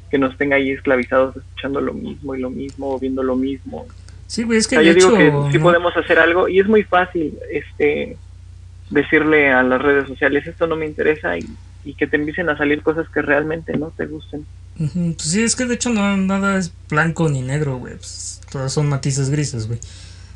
que 0.10 0.18
nos 0.18 0.38
tenga 0.38 0.56
ahí 0.56 0.72
esclavizados 0.72 1.36
escuchando 1.36 1.82
lo 1.82 1.94
mismo 1.94 2.36
y 2.36 2.40
lo 2.40 2.50
mismo, 2.50 2.96
o 2.96 3.00
viendo 3.00 3.22
lo 3.22 3.36
mismo. 3.36 3.86
Sí, 4.28 4.44
güey, 4.44 4.60
es 4.60 4.68
que 4.68 4.84
yo 4.84 4.94
digo 4.94 5.16
que 5.48 5.52
sí 5.52 5.60
podemos 5.60 5.96
hacer 5.96 6.20
algo 6.20 6.48
y 6.50 6.60
es 6.60 6.68
muy 6.68 6.84
fácil 6.84 7.38
este 7.50 8.18
decirle 8.90 9.52
a 9.52 9.64
las 9.64 9.82
redes 9.82 10.08
sociales 10.08 10.46
esto 10.48 10.68
no 10.68 10.76
me 10.76 10.86
interesa 10.86 11.38
y, 11.38 11.48
que 11.98 12.06
te 12.06 12.18
empiecen 12.18 12.50
a 12.50 12.58
salir 12.58 12.82
cosas 12.84 13.08
que 13.08 13.22
realmente 13.22 13.78
no 13.78 13.94
te 13.96 14.08
gusten. 14.08 14.46
Pues 14.78 15.22
sí, 15.22 15.42
es 15.42 15.56
que 15.56 15.66
de 15.66 15.76
hecho 15.76 15.90
no 15.90 16.18
nada 16.18 16.58
es 16.58 16.74
blanco 16.90 17.30
ni 17.30 17.42
negro, 17.42 17.78
güey, 17.78 17.96
pues, 17.96 18.42
todas 18.52 18.74
son 18.74 18.90
matices 18.90 19.30
grises, 19.30 19.68
güey. 19.68 19.80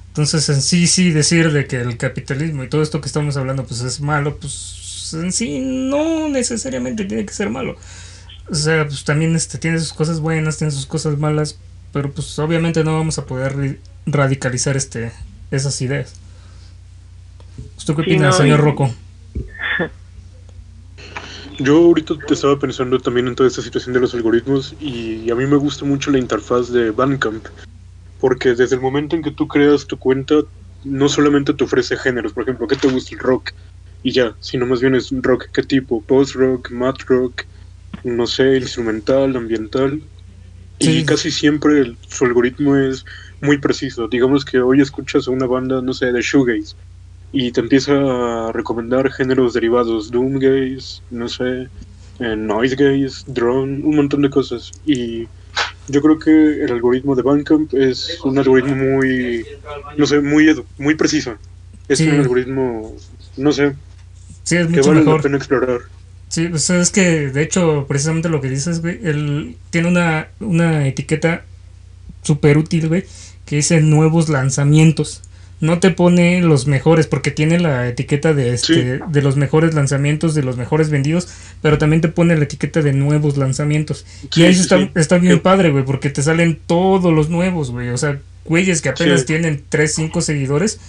Entonces, 0.08 0.48
en 0.48 0.62
sí, 0.62 0.88
sí, 0.88 1.12
decir 1.12 1.52
de 1.52 1.68
que 1.68 1.82
el 1.82 1.98
capitalismo 1.98 2.64
y 2.64 2.70
todo 2.70 2.82
esto 2.82 3.02
que 3.02 3.08
estamos 3.08 3.36
hablando, 3.36 3.66
pues 3.66 3.82
es 3.82 4.00
malo, 4.00 4.38
pues 4.38 5.14
en 5.14 5.34
sí 5.34 5.60
no 5.60 6.30
necesariamente 6.30 7.04
tiene 7.04 7.26
que 7.26 7.34
ser 7.34 7.50
malo. 7.50 7.76
O 8.50 8.56
sea, 8.56 8.86
pues 8.86 9.04
también 9.04 9.36
este, 9.36 9.58
tiene 9.58 9.80
sus 9.80 9.94
cosas 9.94 10.20
buenas, 10.20 10.58
tiene 10.58 10.72
sus 10.72 10.86
cosas 10.86 11.18
malas, 11.18 11.58
pero 11.92 12.12
pues 12.12 12.38
obviamente 12.40 12.84
no 12.84 12.94
vamos 12.94 13.18
a 13.18 13.26
poder 13.26 13.80
radicalizar 14.06 14.78
este 14.78 15.12
esas 15.52 15.82
ideas. 15.82 16.16
¿Usted 17.78 17.96
qué 17.96 18.02
opina, 18.02 18.32
señor 18.32 18.62
Rocco? 18.62 18.90
Yo 21.60 21.78
ahorita 21.78 22.16
te 22.28 22.34
estaba 22.34 22.58
pensando 22.58 23.00
también 23.00 23.28
en 23.28 23.36
toda 23.36 23.48
esta 23.48 23.62
situación 23.62 23.94
de 23.94 24.00
los 24.00 24.14
algoritmos 24.14 24.74
y 24.80 25.30
a 25.30 25.36
mí 25.36 25.46
me 25.46 25.58
gusta 25.58 25.86
mucho 25.86 26.10
la 26.10 26.18
interfaz 26.18 26.72
de 26.72 26.92
Bandcamp, 26.92 27.46
porque 28.20 28.56
desde 28.56 28.76
el 28.76 28.82
momento 28.82 29.16
en 29.16 29.22
que 29.22 29.32
tú 29.32 29.48
creas 29.48 29.86
tu 29.86 29.98
cuenta, 29.98 30.36
no 30.84 31.10
solamente 31.10 31.54
te 31.54 31.64
ofrece 31.64 31.98
géneros, 31.98 32.34
por 32.34 32.44
ejemplo, 32.44 32.68
¿qué 32.68 32.76
te 32.76 32.88
gusta 32.88 33.14
el 33.14 33.20
rock? 33.20 33.52
Y 34.02 34.12
ya, 34.12 34.36
sino 34.40 34.66
más 34.66 34.82
bien 34.82 34.96
es 34.96 35.12
rock, 35.12 35.50
¿qué 35.54 35.62
tipo? 35.62 36.02
Post-rock, 36.02 36.72
mat 36.72 37.00
rock, 37.06 37.44
no 38.04 38.26
sé, 38.26 38.58
instrumental, 38.58 39.36
ambiental, 39.36 40.02
y 40.82 41.06
casi 41.06 41.32
siempre 41.32 41.96
su 42.08 42.26
algoritmo 42.26 42.76
es 42.76 43.06
muy 43.42 43.58
preciso. 43.58 44.08
Digamos 44.08 44.46
que 44.46 44.60
hoy 44.60 44.82
escuchas 44.82 45.28
a 45.28 45.32
una 45.32 45.46
banda, 45.46 45.82
no 45.82 45.94
sé, 45.94 46.12
de 46.12 46.22
shoegaze 46.22 46.76
y 47.34 47.52
te 47.52 47.62
empieza 47.62 47.94
a 48.48 48.52
recomendar 48.52 49.12
géneros 49.12 49.54
derivados, 49.54 50.12
doomgaze, 50.12 51.02
no 51.12 51.30
sé, 51.30 51.70
eh, 52.20 52.36
noise 52.36 52.76
gaze, 52.76 53.24
drone, 53.28 53.84
un 53.84 53.96
montón 53.96 54.22
de 54.22 54.30
cosas. 54.30 54.72
Y 54.86 55.28
yo 55.88 56.02
creo 56.02 56.20
que 56.20 56.64
el 56.64 56.72
algoritmo 56.72 57.16
de 57.16 57.22
Bandcamp 57.22 57.74
es 57.74 58.20
un 58.24 58.38
algoritmo 58.38 58.76
muy, 58.76 59.46
no 59.98 60.06
sé, 60.06 60.20
muy 60.20 60.64
muy 60.78 60.96
preciso. 60.96 61.36
Es 61.88 62.00
un 62.02 62.12
algoritmo, 62.12 62.96
no 63.38 63.52
sé, 63.52 63.76
que 64.48 64.82
vale 64.82 65.04
la 65.04 65.22
pena 65.22 65.38
explorar. 65.38 65.82
Sí, 66.32 66.48
pues 66.48 66.70
es 66.70 66.92
que 66.92 67.28
de 67.28 67.42
hecho, 67.42 67.86
precisamente 67.90 68.30
lo 68.30 68.40
que 68.40 68.50
dices, 68.50 68.80
güey, 68.80 69.02
él 69.04 69.58
tiene 69.70 69.90
una, 69.90 70.30
una 70.40 70.88
etiqueta 70.88 71.44
súper 72.22 72.58
útil, 72.58 72.88
güey, 72.88 73.04
que 73.46 73.58
dice 73.58 73.82
nuevos 73.82 74.30
lanzamientos. 74.30 75.24
No 75.60 75.80
te 75.80 75.92
pone 75.92 76.40
los 76.40 76.68
mejores, 76.68 77.08
porque 77.08 77.32
tiene 77.32 77.60
la 77.60 77.86
etiqueta 77.86 78.34
de 78.34 78.54
este, 78.54 79.02
de 79.06 79.22
los 79.22 79.36
mejores 79.36 79.74
lanzamientos, 79.74 80.34
de 80.34 80.44
los 80.44 80.56
mejores 80.56 80.90
vendidos, 80.90 81.28
pero 81.62 81.78
también 81.78 82.00
te 82.00 82.08
pone 82.08 82.38
la 82.38 82.46
etiqueta 82.46 82.82
de 82.82 82.94
nuevos 82.94 83.36
lanzamientos. 83.36 84.06
y 84.34 84.44
ahí 84.44 84.54
está, 84.54 84.90
está 84.96 85.18
bien 85.18 85.42
padre, 85.42 85.70
güey, 85.70 85.84
porque 85.84 86.10
te 86.10 86.24
salen 86.24 86.58
todos 86.66 87.14
los 87.14 87.30
nuevos, 87.30 87.72
güey. 87.72 87.90
O 87.90 87.98
sea, 87.98 88.22
güeyes 88.46 88.82
que 88.82 88.88
apenas 88.88 89.26
tienen 89.26 89.66
3, 89.68 89.94
5 89.96 90.22
seguidores. 90.22 90.80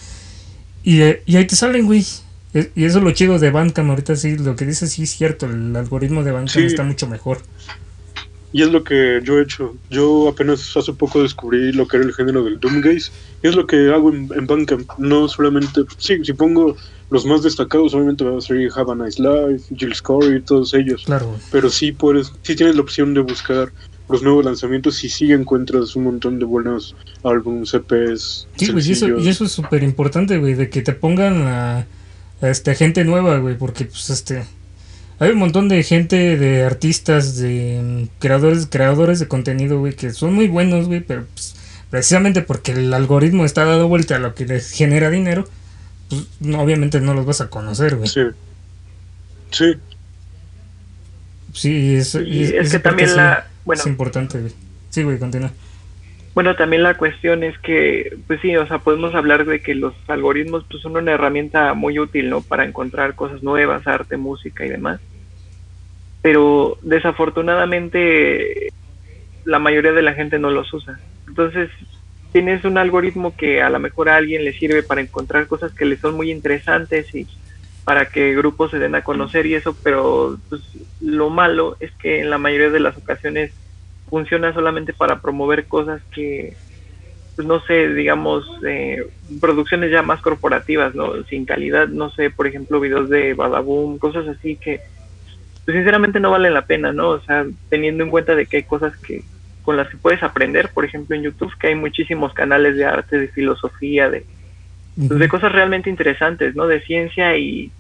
Y, 0.85 1.03
y 1.03 1.37
ahí 1.37 1.49
te 1.49 1.57
salen, 1.57 1.87
güey. 1.87 2.07
Y 2.55 2.85
eso 2.85 2.99
es 2.99 3.05
lo 3.05 3.11
chido 3.13 3.39
de 3.39 3.51
Bandcamp, 3.51 3.91
ahorita 3.91 4.15
sí, 4.17 4.37
lo 4.37 4.57
que 4.57 4.67
dice 4.67 4.87
sí 4.87 5.05
es 5.05 5.11
cierto, 5.11 5.47
el 5.47 5.75
algoritmo 5.75 6.23
de 6.23 6.33
Bandcamp 6.33 6.67
está 6.67 6.83
mucho 6.83 7.07
mejor. 7.07 7.39
Y 8.53 8.63
es 8.63 8.71
lo 8.71 8.85
que 8.85 9.21
yo 9.25 9.39
he 9.39 9.43
hecho. 9.43 9.75
Yo 9.89 10.29
apenas 10.29 10.77
hace 10.77 10.93
poco 10.93 11.23
descubrí 11.23 11.73
lo 11.73 11.89
que 11.89 11.97
era 11.97 12.05
el 12.05 12.13
género 12.13 12.45
del 12.45 12.61
Doomgaze. 12.61 13.11
Y 13.43 13.49
es 13.49 13.57
lo 13.57 13.67
que 13.67 13.91
hago 13.91 14.11
en, 14.11 14.29
en 14.37 14.47
Bandcamp. 14.47 14.91
No 14.99 15.27
solamente. 15.27 15.81
Sí, 15.97 16.23
si 16.23 16.35
pongo 16.35 16.77
los 17.11 17.25
más 17.25 17.43
destacados, 17.43 17.95
obviamente 17.95 18.25
va 18.25 18.37
a 18.37 18.41
ser 18.43 18.69
Have 18.77 18.93
a 18.93 18.95
Nice 18.95 19.23
Life, 19.23 19.75
Jill 19.75 19.95
Corey, 20.03 20.43
todos 20.43 20.75
ellos. 20.75 21.03
Claro. 21.07 21.35
Pero 21.51 21.71
sí 21.71 21.93
puedes. 21.93 22.31
Sí 22.43 22.55
tienes 22.55 22.77
la 22.77 22.83
opción 22.83 23.15
de 23.15 23.21
buscar 23.21 23.73
los 24.11 24.23
nuevos 24.23 24.45
lanzamientos 24.45 25.03
y 25.03 25.09
sí 25.09 25.33
encuentras 25.33 25.97
un 25.97 26.05
montón 26.05 26.39
de 26.39 26.45
buenos 26.45 26.95
álbumes, 27.25 27.73
EPs. 27.73 28.49
Sí, 28.57 28.71
pues 28.71 28.87
y 28.87 28.93
eso, 28.93 29.19
y 29.19 29.29
eso 29.29 29.47
es 29.47 29.53
súper 29.53 29.83
importante, 29.83 30.37
güey, 30.37 30.53
de 30.53 30.69
que 30.69 30.83
te 30.83 30.93
pongan 30.93 31.47
a 31.49 31.87
este, 32.43 32.75
gente 32.75 33.05
nueva, 33.05 33.39
güey, 33.39 33.57
porque 33.57 33.87
pues 33.87 34.11
este 34.11 34.45
hay 35.23 35.31
un 35.31 35.39
montón 35.39 35.69
de 35.69 35.83
gente, 35.85 36.37
de 36.37 36.65
artistas, 36.65 37.37
de 37.37 37.81
mm, 37.81 38.19
creadores, 38.19 38.67
creadores 38.69 39.21
de 39.21 39.29
contenido, 39.29 39.79
güey, 39.79 39.95
que 39.95 40.13
son 40.13 40.35
muy 40.35 40.49
buenos, 40.49 40.89
güey, 40.89 41.01
pero 41.01 41.27
pues, 41.33 41.55
precisamente 41.91 42.43
porque 42.43 42.73
el 42.73 42.93
algoritmo 42.93 43.45
está 43.45 43.65
dado 43.65 43.87
vuelta 43.87 44.17
a 44.17 44.19
lo 44.19 44.35
que 44.35 44.47
les 44.47 44.73
genera 44.73 45.11
dinero, 45.11 45.49
pues 46.09 46.27
obviamente 46.57 47.01
no 47.01 47.15
los 47.15 47.25
vas 47.25 47.41
a 47.41 47.49
conocer, 47.49 47.95
güey. 47.95 48.09
Sí. 48.09 48.23
Sí. 49.53 49.75
Sí, 51.53 51.95
es, 51.95 52.17
es, 52.17 52.73
que 52.73 52.79
también 52.81 53.15
la, 53.15 53.47
bueno, 53.65 53.81
es 53.81 53.87
importante, 53.87 54.41
güey. 54.41 54.53
Sí, 54.91 55.05
güey, 55.05 55.19
continúa. 55.21 55.53
Bueno, 56.35 56.57
también 56.57 56.83
la 56.83 56.97
cuestión 56.97 57.45
es 57.45 57.59
que, 57.59 58.17
pues 58.27 58.41
sí, 58.41 58.57
o 58.57 58.67
sea, 58.67 58.79
podemos 58.79 59.15
hablar 59.15 59.45
de 59.45 59.61
que 59.61 59.75
los 59.75 59.95
algoritmos 60.09 60.65
pues, 60.71 60.83
son 60.83 60.97
una 60.97 61.13
herramienta 61.13 61.75
muy 61.75 61.99
útil, 61.99 62.31
¿no? 62.31 62.41
Para 62.41 62.65
encontrar 62.65 63.15
cosas 63.15 63.43
nuevas, 63.43 63.87
arte, 63.87 64.17
música 64.17 64.65
y 64.65 64.71
demás. 64.71 65.01
Pero 66.23 66.79
desafortunadamente 66.83 68.71
la 69.45 69.59
mayoría 69.59 69.93
de 69.93 70.03
la 70.03 70.15
gente 70.15 70.39
no 70.39 70.51
los 70.51 70.73
usa. 70.73 70.99
Entonces, 71.29 71.69
tienes 72.33 72.65
un 72.65 72.79
algoritmo 72.79 73.37
que 73.37 73.61
a 73.61 73.69
lo 73.69 73.79
mejor 73.79 74.09
a 74.09 74.17
alguien 74.17 74.45
le 74.45 74.55
sirve 74.55 74.83
para 74.83 75.03
encontrar 75.03 75.47
cosas 75.49 75.75
que 75.75 75.85
le 75.85 75.99
son 75.99 76.15
muy 76.15 76.31
interesantes 76.31 77.15
y 77.15 77.27
para 77.85 78.07
que 78.07 78.35
grupos 78.35 78.71
se 78.71 78.79
den 78.79 78.95
a 78.95 79.03
conocer 79.03 79.45
y 79.47 79.55
eso, 79.55 79.77
pero 79.83 80.39
pues, 80.49 80.63
lo 81.01 81.29
malo 81.31 81.77
es 81.81 81.91
que 81.93 82.21
en 82.21 82.31
la 82.31 82.39
mayoría 82.39 82.71
de 82.71 82.81
las 82.81 82.97
ocasiones 82.97 83.53
funciona 84.13 84.53
solamente 84.53 84.93
para 84.93 85.23
promover 85.23 85.65
cosas 85.65 86.03
que, 86.15 86.55
pues 87.35 87.49
no 87.49 87.61
sé, 87.61 87.89
digamos, 87.95 88.45
eh, 88.63 89.03
producciones 89.41 89.91
ya 89.91 90.03
más 90.03 90.21
corporativas, 90.21 90.95
¿no? 90.95 91.25
Sin 91.25 91.47
calidad, 91.47 91.89
no 91.89 92.11
sé, 92.11 92.29
por 92.29 92.47
ejemplo, 92.47 92.79
videos 92.79 93.09
de 93.09 93.33
Badaboom, 93.33 93.97
cosas 93.97 94.29
así 94.29 94.57
que, 94.57 94.81
pues 95.65 95.75
sinceramente 95.75 96.21
no 96.21 96.31
valen 96.31 96.53
la 96.53 96.67
pena, 96.67 96.93
¿no? 96.93 97.09
O 97.09 97.21
sea, 97.21 97.47
teniendo 97.71 98.05
en 98.05 98.11
cuenta 98.11 98.35
de 98.35 98.45
que 98.45 98.59
hay 98.59 98.63
cosas 98.65 98.95
que 98.99 99.23
con 99.63 99.79
las 99.79 99.89
que 99.89 99.97
puedes 99.97 100.23
aprender, 100.23 100.69
por 100.75 100.85
ejemplo, 100.85 101.17
en 101.17 101.23
YouTube, 101.23 101.57
que 101.59 101.69
hay 101.69 101.75
muchísimos 101.75 102.35
canales 102.35 102.77
de 102.77 102.85
arte, 102.85 103.19
de 103.19 103.29
filosofía, 103.29 104.11
de, 104.11 104.27
pues, 105.09 105.19
de 105.19 105.29
cosas 105.29 105.53
realmente 105.53 105.89
interesantes, 105.89 106.55
¿no? 106.55 106.67
De 106.67 106.83
ciencia 106.83 107.35
y 107.39 107.73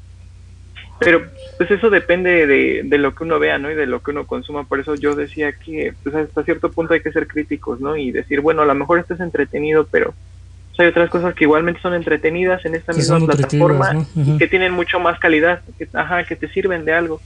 Pero 1.04 1.22
pues 1.56 1.70
eso 1.70 1.90
depende 1.90 2.46
de, 2.46 2.82
de, 2.84 2.98
lo 2.98 3.14
que 3.14 3.24
uno 3.24 3.38
vea, 3.38 3.58
¿no? 3.58 3.70
Y 3.70 3.74
de 3.74 3.86
lo 3.86 4.00
que 4.00 4.10
uno 4.10 4.26
consuma. 4.26 4.64
Por 4.64 4.80
eso 4.80 4.94
yo 4.94 5.14
decía 5.14 5.52
que 5.52 5.94
pues 6.02 6.14
hasta 6.14 6.44
cierto 6.44 6.70
punto 6.70 6.94
hay 6.94 7.00
que 7.00 7.12
ser 7.12 7.26
críticos, 7.26 7.80
¿no? 7.80 7.96
Y 7.96 8.10
decir, 8.10 8.40
bueno, 8.40 8.62
a 8.62 8.66
lo 8.66 8.74
mejor 8.74 8.98
esto 8.98 9.14
es 9.14 9.20
entretenido, 9.20 9.86
pero 9.90 10.14
pues, 10.68 10.80
hay 10.80 10.86
otras 10.86 11.10
cosas 11.10 11.34
que 11.34 11.44
igualmente 11.44 11.80
son 11.80 11.94
entretenidas 11.94 12.64
en 12.64 12.74
esta 12.74 12.92
misma 12.92 13.18
plataforma 13.20 14.06
que 14.38 14.48
tienen 14.48 14.72
mucho 14.72 14.98
más 15.00 15.18
calidad, 15.18 15.62
que, 15.78 15.88
ajá, 15.92 16.24
que 16.24 16.36
te 16.36 16.48
sirven 16.48 16.84
de 16.84 16.94
algo. 16.94 17.20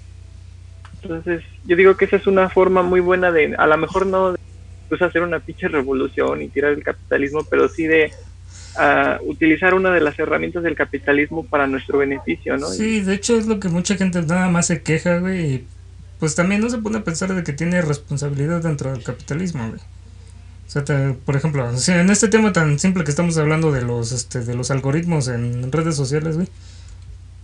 Entonces, 1.02 1.42
yo 1.64 1.76
digo 1.76 1.96
que 1.96 2.06
esa 2.06 2.16
es 2.16 2.26
una 2.26 2.48
forma 2.48 2.82
muy 2.82 3.00
buena 3.00 3.30
de, 3.30 3.54
a 3.56 3.66
lo 3.66 3.76
mejor 3.76 4.06
no 4.06 4.34
pues 4.88 5.02
hacer 5.02 5.22
una 5.22 5.40
pinche 5.40 5.68
revolución 5.68 6.42
y 6.42 6.48
tirar 6.48 6.72
el 6.72 6.82
capitalismo, 6.82 7.44
pero 7.48 7.68
sí 7.68 7.86
de 7.86 8.12
a 8.78 9.18
utilizar 9.24 9.74
una 9.74 9.90
de 9.90 10.00
las 10.00 10.18
herramientas 10.18 10.62
del 10.62 10.74
capitalismo 10.74 11.44
para 11.46 11.66
nuestro 11.66 11.98
beneficio, 11.98 12.56
¿no? 12.56 12.68
Sí, 12.68 13.00
de 13.00 13.14
hecho 13.14 13.36
es 13.36 13.46
lo 13.46 13.60
que 13.60 13.68
mucha 13.68 13.96
gente 13.96 14.22
nada 14.22 14.48
más 14.48 14.66
se 14.66 14.82
queja, 14.82 15.18
güey, 15.18 15.54
y 15.54 15.66
pues 16.18 16.34
también 16.34 16.60
no 16.60 16.70
se 16.70 16.78
pone 16.78 16.98
a 16.98 17.04
pensar 17.04 17.34
de 17.34 17.42
que 17.42 17.52
tiene 17.52 17.82
responsabilidad 17.82 18.62
dentro 18.62 18.92
del 18.92 19.02
capitalismo, 19.02 19.68
güey. 19.68 19.80
O 19.80 20.68
sea, 20.68 21.14
por 21.24 21.36
ejemplo, 21.36 21.68
en 21.70 22.10
este 22.10 22.28
tema 22.28 22.52
tan 22.52 22.78
simple 22.78 23.04
que 23.04 23.10
estamos 23.10 23.38
hablando 23.38 23.70
de 23.70 23.82
los 23.82 24.10
este, 24.10 24.40
de 24.40 24.54
los 24.54 24.70
algoritmos 24.70 25.28
en 25.28 25.70
redes 25.70 25.94
sociales, 25.94 26.36
güey, 26.36 26.48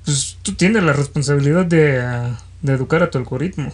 pues 0.04 0.38
tú 0.42 0.54
tienes 0.54 0.82
la 0.82 0.92
responsabilidad 0.92 1.64
de, 1.64 2.02
de 2.62 2.72
educar 2.72 3.02
a 3.02 3.10
tu 3.10 3.18
algoritmo. 3.18 3.72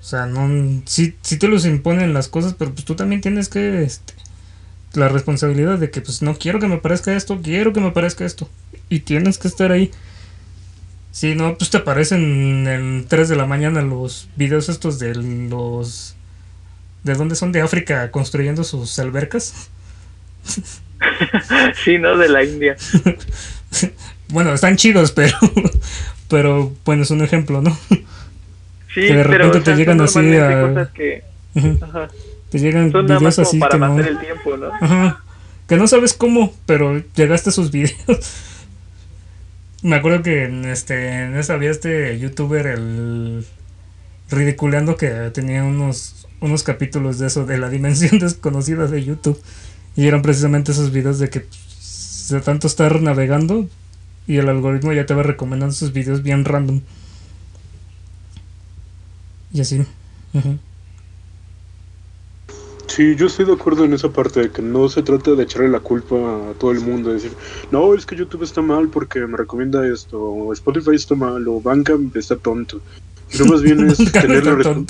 O 0.00 0.02
sea, 0.02 0.26
no 0.26 0.82
sí, 0.86 1.16
sí 1.22 1.38
te 1.38 1.48
los 1.48 1.66
imponen 1.66 2.14
las 2.14 2.28
cosas, 2.28 2.54
pero 2.54 2.72
pues 2.72 2.84
tú 2.84 2.94
también 2.94 3.20
tienes 3.20 3.48
que 3.48 3.82
este, 3.82 4.14
la 4.94 5.08
responsabilidad 5.08 5.78
de 5.78 5.90
que 5.90 6.00
pues 6.00 6.22
no 6.22 6.36
quiero 6.36 6.58
que 6.60 6.68
me 6.68 6.78
parezca 6.78 7.14
esto, 7.14 7.40
quiero 7.42 7.72
que 7.72 7.80
me 7.80 7.90
parezca 7.90 8.24
esto. 8.24 8.48
Y 8.88 9.00
tienes 9.00 9.38
que 9.38 9.48
estar 9.48 9.70
ahí. 9.72 9.90
Si 11.10 11.34
no, 11.34 11.56
pues 11.56 11.70
te 11.70 11.78
aparecen 11.78 12.66
en 12.66 13.06
3 13.08 13.28
de 13.28 13.36
la 13.36 13.46
mañana 13.46 13.82
los 13.82 14.28
videos 14.36 14.68
estos 14.68 14.98
de 14.98 15.14
los... 15.14 16.14
¿De 17.04 17.14
dónde 17.14 17.34
son? 17.34 17.52
De 17.52 17.60
África 17.60 18.10
construyendo 18.10 18.64
sus 18.64 18.98
albercas. 18.98 19.68
sí, 21.84 21.98
¿no? 21.98 22.16
De 22.16 22.28
la 22.28 22.44
India. 22.44 22.76
bueno, 24.28 24.52
están 24.54 24.76
chidos, 24.76 25.12
pero... 25.12 25.36
Pero 26.28 26.74
bueno, 26.84 27.04
es 27.04 27.10
un 27.10 27.22
ejemplo, 27.22 27.62
¿no? 27.62 27.74
Sí, 28.92 29.00
que 29.00 29.14
de 29.14 29.24
repente 29.24 29.60
te 29.60 29.74
llegan 29.76 29.98
así 30.02 30.36
a... 30.36 30.90
Que... 30.92 31.24
Te 32.50 32.58
llegan 32.58 32.90
videos 32.90 33.38
así 33.38 33.58
para 33.58 33.72
que 33.72 33.78
no... 33.78 33.98
el 33.98 34.18
tiempo, 34.18 34.56
¿no? 34.56 35.18
Que 35.66 35.76
no 35.76 35.86
sabes 35.86 36.14
cómo, 36.14 36.52
pero 36.64 37.02
llegaste 37.14 37.50
a 37.50 37.52
sus 37.52 37.70
videos. 37.72 38.44
Me 39.82 39.96
acuerdo 39.96 40.22
que 40.22 40.44
en 40.44 40.64
este 40.64 41.22
en 41.22 41.36
esa 41.36 41.54
había 41.54 41.70
este 41.70 42.18
youtuber 42.18 42.66
el 42.66 43.46
ridiculeando 44.30 44.96
que 44.96 45.08
tenía 45.32 45.62
unos 45.62 46.26
unos 46.40 46.62
capítulos 46.62 47.18
de 47.18 47.28
eso 47.28 47.46
de 47.46 47.58
la 47.58 47.68
dimensión 47.68 48.18
desconocida 48.20 48.86
de 48.86 49.04
YouTube 49.04 49.40
y 49.96 50.06
eran 50.06 50.22
precisamente 50.22 50.72
esos 50.72 50.92
videos 50.92 51.18
de 51.18 51.30
que 51.30 51.40
pues, 51.40 52.28
de 52.30 52.40
tanto 52.40 52.66
estar 52.66 53.00
navegando 53.00 53.68
y 54.26 54.36
el 54.36 54.48
algoritmo 54.48 54.92
ya 54.92 55.06
te 55.06 55.14
va 55.14 55.22
recomendando 55.22 55.72
esos 55.72 55.92
videos 55.92 56.22
bien 56.22 56.44
random. 56.44 56.82
Y 59.52 59.62
así. 59.62 59.84
Sí, 62.88 63.14
yo 63.16 63.26
estoy 63.26 63.44
de 63.44 63.52
acuerdo 63.52 63.84
en 63.84 63.92
esa 63.92 64.10
parte 64.10 64.40
de 64.40 64.50
que 64.50 64.62
no 64.62 64.88
se 64.88 65.02
trata 65.02 65.32
de 65.32 65.42
echarle 65.42 65.68
la 65.68 65.80
culpa 65.80 66.16
a 66.16 66.54
todo 66.58 66.72
el 66.72 66.80
mundo, 66.80 67.12
decir, 67.12 67.32
no, 67.70 67.94
es 67.94 68.06
que 68.06 68.16
YouTube 68.16 68.42
está 68.42 68.62
mal 68.62 68.88
porque 68.88 69.20
me 69.20 69.36
recomienda 69.36 69.86
esto, 69.86 70.20
o 70.20 70.52
Spotify 70.54 70.94
está 70.94 71.14
mal, 71.14 71.46
o 71.46 71.60
Bandcamp 71.60 72.16
está 72.16 72.36
tonto. 72.36 72.80
Pero 73.30 73.44
más 73.44 73.62
bien 73.62 73.88
es 73.90 73.98
tener 74.12 74.44
la 74.46 74.54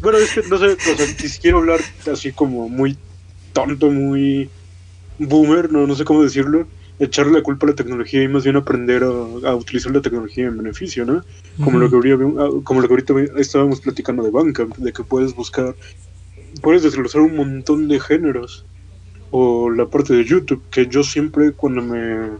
Bueno, 0.00 0.18
es 0.18 0.30
que 0.32 0.42
no 0.48 0.58
sé, 0.58 0.66
o 0.66 0.96
sea, 0.96 1.06
si 1.06 1.40
quiero 1.40 1.58
hablar 1.58 1.80
así 2.10 2.32
como 2.32 2.68
muy 2.68 2.96
tonto, 3.52 3.90
muy 3.90 4.48
boomer, 5.18 5.70
no, 5.70 5.86
no 5.86 5.94
sé 5.94 6.04
cómo 6.04 6.22
decirlo, 6.22 6.66
echarle 6.98 7.32
la 7.32 7.42
culpa 7.42 7.66
a 7.66 7.70
la 7.70 7.76
tecnología 7.76 8.22
y 8.22 8.28
más 8.28 8.44
bien 8.44 8.56
aprender 8.56 9.02
a, 9.04 9.54
utilizar 9.54 9.92
la 9.92 10.00
tecnología 10.00 10.46
en 10.46 10.56
beneficio, 10.56 11.04
¿no? 11.04 11.22
Como, 11.62 11.78
lo 11.78 11.90
que 11.90 12.16
como 12.64 12.80
lo 12.80 12.88
que 12.88 12.94
ahorita 12.94 13.14
estábamos 13.36 13.80
platicando 13.80 14.22
de 14.22 14.30
Bandcamp, 14.30 14.76
de 14.76 14.92
que 14.92 15.04
puedes 15.04 15.34
buscar 15.34 15.74
puedes 16.60 16.82
desglosar 16.82 17.22
un 17.22 17.36
montón 17.36 17.88
de 17.88 18.00
géneros. 18.00 18.64
O 19.30 19.70
la 19.70 19.86
parte 19.86 20.14
de 20.14 20.24
YouTube, 20.24 20.62
que 20.70 20.86
yo 20.86 21.02
siempre 21.02 21.52
cuando 21.52 21.82
me 21.82 22.30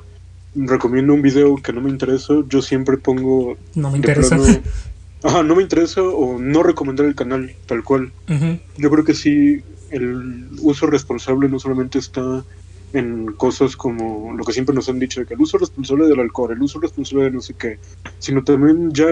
recomiendo 0.55 1.12
un 1.12 1.22
video 1.22 1.57
que 1.57 1.72
no 1.72 1.81
me 1.81 1.90
interesa, 1.90 2.35
yo 2.48 2.62
siempre 2.62 2.96
pongo... 2.96 3.57
No 3.74 3.90
me 3.90 3.98
interesa. 3.98 4.38
ajá, 5.22 5.42
no 5.42 5.57
me 5.57 5.62
interesa 5.62 6.02
o 6.02 6.38
no 6.38 6.62
recomendar 6.62 7.07
el 7.07 7.14
canal 7.14 7.55
tal 7.66 7.83
cual. 7.83 8.12
Yo 8.76 8.90
creo 8.90 9.05
que 9.05 9.14
sí, 9.14 9.62
el 9.90 10.48
uso 10.61 10.87
responsable 10.87 11.48
no 11.48 11.59
solamente 11.59 11.98
está 11.98 12.44
en 12.92 13.33
cosas 13.33 13.77
como 13.77 14.35
lo 14.35 14.44
que 14.44 14.53
siempre 14.53 14.75
nos 14.75 14.88
han 14.88 14.99
dicho, 14.99 15.20
de 15.20 15.27
que 15.27 15.35
el 15.35 15.40
uso 15.40 15.59
responsable 15.59 16.07
del 16.07 16.20
alcohol, 16.20 16.53
el 16.53 16.62
uso 16.62 16.81
responsable 16.81 17.25
de 17.25 17.31
no 17.33 17.40
sé 17.40 17.55
qué, 17.55 17.79
sino 18.18 18.44
también 18.44 18.92
ya 18.92 19.07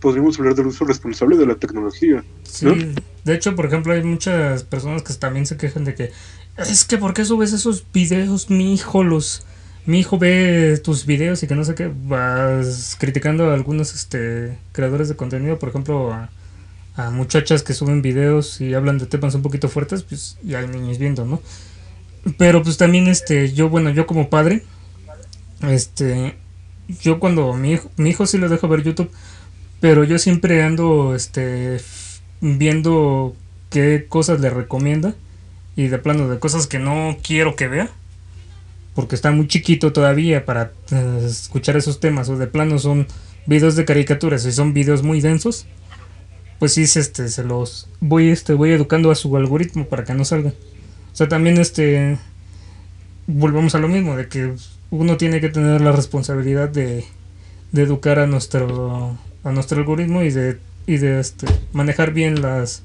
podríamos 0.00 0.38
hablar 0.38 0.54
del 0.54 0.68
uso 0.68 0.84
responsable 0.84 1.36
de 1.36 1.46
la 1.46 1.56
tecnología. 1.56 2.24
Sí, 2.44 2.94
de 3.24 3.34
hecho, 3.34 3.54
por 3.56 3.66
ejemplo, 3.66 3.92
hay 3.92 4.02
muchas 4.02 4.64
personas 4.64 5.02
que 5.02 5.12
también 5.14 5.46
se 5.46 5.56
quejan 5.56 5.84
de 5.84 5.94
que 5.94 6.12
es 6.56 6.84
que 6.84 6.96
¿por 6.98 7.12
qué 7.12 7.24
subes 7.24 7.52
esos 7.52 7.84
videos? 7.92 8.50
Mi 8.50 8.72
hijo 8.72 9.04
los... 9.04 9.44
Mi 9.84 10.00
hijo 10.00 10.18
ve 10.18 10.80
tus 10.82 11.06
videos 11.06 11.44
y 11.44 11.46
que 11.46 11.54
no 11.54 11.62
sé 11.62 11.76
qué, 11.76 11.92
vas 12.06 12.96
criticando 12.98 13.50
a 13.50 13.54
algunos 13.54 13.94
este, 13.94 14.58
creadores 14.72 15.08
de 15.08 15.14
contenido, 15.14 15.60
por 15.60 15.68
ejemplo, 15.68 16.12
a, 16.12 16.28
a 16.96 17.10
muchachas 17.10 17.62
que 17.62 17.72
suben 17.72 18.02
videos 18.02 18.60
y 18.60 18.74
hablan 18.74 18.98
de 18.98 19.06
temas 19.06 19.36
un 19.36 19.42
poquito 19.42 19.68
fuertes, 19.68 20.02
pues 20.02 20.38
ya 20.42 20.58
hay 20.58 20.66
niños 20.66 20.98
viendo, 20.98 21.24
¿no? 21.24 21.40
Pero 22.38 22.62
pues 22.62 22.76
también 22.76 23.06
este, 23.06 23.52
yo, 23.52 23.68
bueno, 23.68 23.90
yo 23.90 24.06
como 24.06 24.28
padre, 24.28 24.62
este, 25.62 26.36
yo 27.00 27.20
cuando 27.20 27.52
mi 27.54 27.72
hijo, 27.72 27.90
mi 27.96 28.10
hijo 28.10 28.26
sí 28.26 28.38
lo 28.38 28.48
dejo 28.48 28.68
ver 28.68 28.82
YouTube, 28.82 29.10
pero 29.80 30.04
yo 30.04 30.18
siempre 30.18 30.62
ando, 30.62 31.14
este, 31.14 31.80
viendo 32.40 33.36
qué 33.70 34.06
cosas 34.08 34.40
le 34.40 34.50
recomienda 34.50 35.14
y 35.76 35.88
de 35.88 35.98
plano 35.98 36.28
de 36.28 36.38
cosas 36.38 36.66
que 36.66 36.78
no 36.78 37.16
quiero 37.22 37.56
que 37.56 37.68
vea 37.68 37.90
porque 38.94 39.14
está 39.14 39.30
muy 39.30 39.46
chiquito 39.46 39.92
todavía 39.92 40.44
para 40.44 40.72
eh, 40.90 41.26
escuchar 41.26 41.76
esos 41.76 42.00
temas 42.00 42.28
o 42.28 42.38
de 42.38 42.46
plano 42.46 42.78
son 42.78 43.06
videos 43.46 43.76
de 43.76 43.84
caricaturas 43.84 44.44
y 44.46 44.52
son 44.52 44.72
videos 44.72 45.02
muy 45.02 45.20
densos 45.20 45.66
pues 46.58 46.74
sí 46.74 46.82
este 46.82 47.28
se 47.28 47.44
los 47.44 47.88
voy 48.00 48.30
este 48.30 48.54
voy 48.54 48.70
educando 48.70 49.10
a 49.10 49.14
su 49.14 49.36
algoritmo 49.36 49.86
para 49.86 50.04
que 50.04 50.14
no 50.14 50.24
salgan 50.24 50.54
o 51.16 51.18
sea, 51.18 51.28
también 51.28 51.56
este 51.56 52.18
volvemos 53.26 53.74
a 53.74 53.78
lo 53.78 53.88
mismo, 53.88 54.16
de 54.16 54.28
que 54.28 54.52
uno 54.90 55.16
tiene 55.16 55.40
que 55.40 55.48
tener 55.48 55.80
la 55.80 55.92
responsabilidad 55.92 56.68
de, 56.68 57.06
de 57.72 57.82
educar 57.82 58.18
a 58.18 58.26
nuestro 58.26 59.16
a 59.42 59.50
nuestro 59.50 59.78
algoritmo 59.78 60.22
y 60.22 60.30
de 60.30 60.58
y 60.86 60.98
de 60.98 61.18
este 61.18 61.46
manejar 61.72 62.12
bien 62.12 62.42
las 62.42 62.82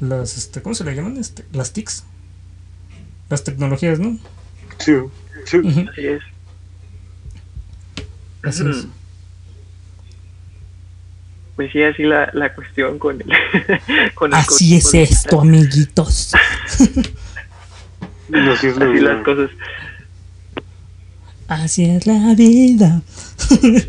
las 0.00 0.36
este 0.36 0.62
¿cómo 0.62 0.74
se 0.74 0.82
le 0.82 0.96
llaman? 0.96 1.16
Este, 1.16 1.44
las 1.52 1.72
TICs. 1.72 2.02
Las 3.28 3.44
tecnologías, 3.44 4.00
¿no? 4.00 4.18
Sí, 4.78 4.94
sí. 5.44 5.58
Así 5.92 6.06
es. 6.08 6.22
Así 8.42 8.68
es. 8.68 8.86
Pues 11.54 11.70
sí, 11.70 11.84
así 11.84 12.02
la, 12.02 12.30
la 12.32 12.52
cuestión 12.52 12.98
con 12.98 13.20
el, 13.20 13.30
con 14.16 14.32
el 14.32 14.38
Así 14.40 14.74
es 14.74 14.92
esto, 14.92 15.42
amiguitos. 15.42 16.32
Así, 18.32 18.66
es 18.68 18.76
las 18.76 19.24
cosas. 19.24 19.50
Así 21.48 21.84
es 21.84 22.06
la 22.06 22.34
vida. 22.34 23.02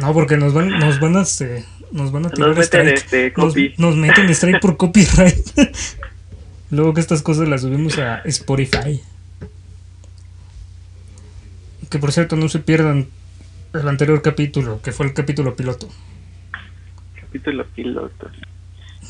no, 0.00 0.12
porque 0.12 0.36
nos 0.36 0.52
van, 0.52 0.68
nos 0.78 1.00
van 1.00 1.16
a 1.16 1.22
este, 1.22 1.64
nos 1.90 2.12
van 2.12 2.26
a 2.26 2.30
tirar 2.30 2.48
nos 2.48 2.58
meten 2.58 2.88
este, 2.88 3.32
nos, 3.78 3.96
meten 3.96 4.28
strike 4.30 4.60
por 4.60 4.76
copyright. 4.76 5.46
Luego 6.70 6.94
que 6.94 7.00
estas 7.00 7.22
cosas 7.22 7.48
las 7.48 7.62
subimos 7.62 7.98
a 7.98 8.18
Spotify. 8.24 9.00
Que 11.88 11.98
por 11.98 12.12
cierto 12.12 12.36
no 12.36 12.48
se 12.48 12.58
pierdan 12.58 13.06
el 13.72 13.88
anterior 13.88 14.20
capítulo, 14.20 14.82
que 14.82 14.92
fue 14.92 15.06
el 15.06 15.14
capítulo 15.14 15.54
piloto. 15.54 15.88
Capítulo 17.20 17.64
piloto. 17.74 18.30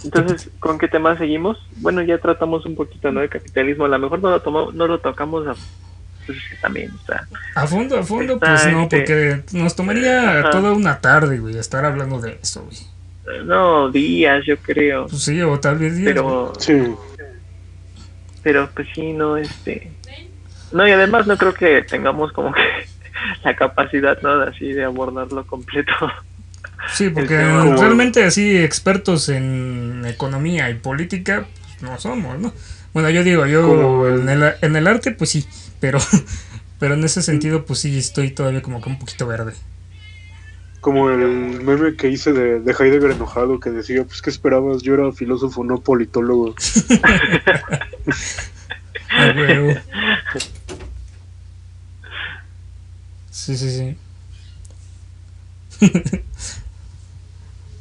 Entonces, 0.05 0.51
¿con 0.59 0.79
qué 0.79 0.89
tema 0.89 1.17
seguimos? 1.17 1.59
Bueno, 1.77 2.03
ya 2.03 2.19
tratamos 2.19 2.65
un 2.67 2.75
poquito 2.77 3.11
¿no? 3.11 3.21
de 3.21 3.29
capitalismo. 3.29 3.85
A 3.85 3.89
lo 3.89 3.99
mejor 3.99 4.21
no 4.21 4.31
lo, 4.31 4.41
tomamos, 4.41 4.75
no 4.75 4.87
lo 4.87 4.99
tocamos 5.01 5.47
a, 5.47 5.55
pues, 6.27 6.39
también. 6.61 6.91
a 7.55 7.67
fondo, 7.67 7.99
a 7.99 8.03
fondo, 8.03 8.39
pues 8.39 8.67
no, 8.73 8.83
este, 8.83 8.97
porque 8.99 9.43
nos 9.53 9.77
tomaría 9.77 10.51
toda 10.51 10.73
una 10.73 11.01
tarde, 11.01 11.39
güey, 11.39 11.57
estar 11.57 11.85
hablando 11.85 12.21
de 12.21 12.39
eso, 12.43 12.65
güey. 12.65 13.45
No, 13.45 13.91
días, 13.91 14.45
yo 14.47 14.57
creo. 14.57 15.07
Pues 15.07 15.23
sí, 15.23 15.41
o 15.41 15.59
tal 15.59 15.79
vez 15.79 15.97
días. 15.97 16.13
Pero, 16.13 16.53
pero 18.43 18.71
pues 18.75 18.89
sí, 18.95 19.13
no, 19.13 19.37
este. 19.37 19.91
No, 20.73 20.87
y 20.87 20.91
además 20.91 21.27
no 21.27 21.37
creo 21.37 21.55
que 21.55 21.83
tengamos 21.83 22.33
como 22.33 22.53
que 22.53 22.63
la 23.45 23.57
capacidad, 23.57 24.21
¿no? 24.23 24.39
De 24.39 24.51
así 24.51 24.73
de 24.73 24.85
abordarlo 24.85 25.47
completo. 25.47 25.93
Sí, 26.95 27.11
porque 27.11 27.37
como- 27.37 27.77
realmente 27.77 28.25
así 28.25 28.57
expertos 28.57 29.29
en 29.29 30.05
economía 30.07 30.71
y 30.71 30.75
política 30.75 31.47
pues, 31.63 31.83
no 31.83 31.99
somos, 31.99 32.39
¿no? 32.39 32.53
Bueno, 32.93 33.11
yo 33.11 33.23
digo, 33.25 33.47
yo 33.47 34.07
el- 34.09 34.21
en 34.29 34.43
el, 34.43 34.55
en 34.63 34.77
el 34.77 34.87
arte 34.87 35.11
pues 35.13 35.31
sí, 35.31 35.47
pero 35.81 35.99
pero 36.79 36.95
en 36.95 37.05
ese 37.05 37.23
sentido 37.23 37.65
pues 37.65 37.81
sí 37.81 37.97
estoy 37.99 38.31
todavía 38.31 38.63
como 38.63 38.81
que 38.81 38.89
un 38.89 38.99
poquito 38.99 39.27
verde. 39.27 39.53
Como 40.81 41.11
el 41.11 41.63
meme 41.63 41.97
que 41.97 42.09
hice 42.09 42.33
de, 42.33 42.61
de 42.61 42.73
Heidegger 42.73 43.11
enojado 43.11 43.59
que 43.59 43.71
decía, 43.71 44.05
pues 44.05 44.23
¿qué 44.23 44.31
esperabas? 44.31 44.83
Yo 44.83 44.95
era 44.95 45.11
filósofo, 45.13 45.65
no 45.65 45.81
politólogo. 45.81 46.55
Sí, 53.31 53.57
sí, 53.57 53.71
sí. 53.71 53.97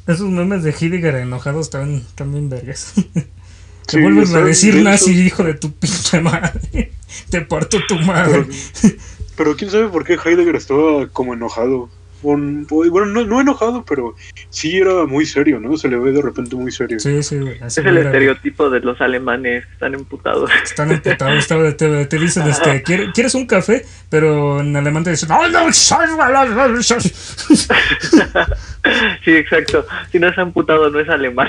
Esos 0.06 0.30
memes 0.30 0.62
de 0.62 0.70
Heidegger 0.70 1.16
enojados 1.16 1.70
también, 1.70 2.04
también 2.14 2.48
vergas. 2.48 2.94
Te 3.86 3.92
Sí, 3.92 4.00
vuelven 4.00 4.34
a 4.34 4.40
decir 4.40 4.74
nazi, 4.82 5.12
hijo 5.12 5.44
de 5.44 5.54
tu 5.54 5.72
pinche 5.72 6.20
madre. 6.20 6.92
Te 7.30 7.40
parto 7.42 7.78
tu 7.86 7.96
madre. 8.00 8.46
Pero, 8.82 8.94
pero 9.36 9.56
quién 9.56 9.70
sabe 9.70 9.88
por 9.88 10.04
qué 10.04 10.14
Heidegger 10.14 10.56
estaba 10.56 11.06
como 11.08 11.34
enojado. 11.34 11.88
Un- 12.22 12.66
bueno, 12.68 13.06
no, 13.06 13.24
no 13.26 13.40
enojado, 13.40 13.84
pero 13.84 14.14
sí 14.50 14.78
era 14.78 15.04
muy 15.06 15.26
serio, 15.26 15.60
¿no? 15.60 15.76
Se 15.76 15.88
le 15.88 15.96
ve 15.96 16.12
de 16.12 16.22
repente 16.22 16.56
muy 16.56 16.72
serio. 16.72 16.98
Sí, 16.98 17.22
sí, 17.22 17.38
güey. 17.38 17.58
así 17.60 17.80
Es 17.80 17.86
el 17.86 17.98
era. 17.98 18.06
estereotipo 18.10 18.70
de 18.70 18.80
los 18.80 19.00
alemanes 19.00 19.66
que 19.66 19.72
están 19.74 19.94
emputados. 19.94 20.50
Están 20.64 20.90
emputados, 20.92 21.46
te, 21.76 22.06
te 22.06 22.18
dicen, 22.18 22.48
este, 22.48 22.82
"¿Quiere- 22.82 23.12
¿quieres 23.12 23.34
un 23.34 23.46
café? 23.46 23.84
Pero 24.08 24.60
en 24.60 24.74
alemán 24.76 25.04
te 25.04 25.10
dicen, 25.10 25.30
"Oh, 25.30 25.46
no, 25.48 25.72
sí, 29.24 29.32
exacto. 29.32 29.86
Si 30.10 30.18
no 30.18 30.28
es 30.28 30.38
amputado, 30.38 30.90
no 30.90 31.00
es 31.00 31.08
alemán. 31.08 31.48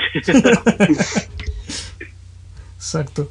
Exacto. 2.76 3.30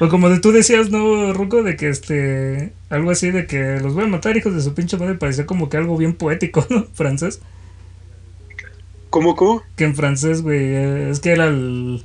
O 0.00 0.08
como 0.08 0.28
de- 0.28 0.40
tú 0.40 0.52
decías, 0.52 0.90
¿no, 0.90 1.32
Ruco? 1.32 1.62
De 1.62 1.76
que 1.76 1.88
este. 1.88 2.72
Algo 2.90 3.10
así 3.10 3.30
de 3.30 3.46
que 3.46 3.80
los 3.80 3.94
voy 3.94 4.04
a 4.04 4.08
matar, 4.08 4.36
hijos 4.36 4.54
de 4.54 4.60
su 4.60 4.74
pinche 4.74 4.96
madre. 4.98 5.14
Parecía 5.14 5.46
como 5.46 5.68
que 5.68 5.76
algo 5.76 5.96
bien 5.96 6.14
poético, 6.14 6.66
¿no? 6.70 6.86
Francés. 6.94 7.40
¿Cómo, 9.10 9.34
cómo? 9.36 9.62
Que 9.76 9.84
en 9.84 9.94
francés, 9.94 10.42
güey. 10.42 10.58
eh, 10.60 11.10
Es 11.10 11.20
que 11.20 11.30
era 11.32 11.46
el- 11.46 12.04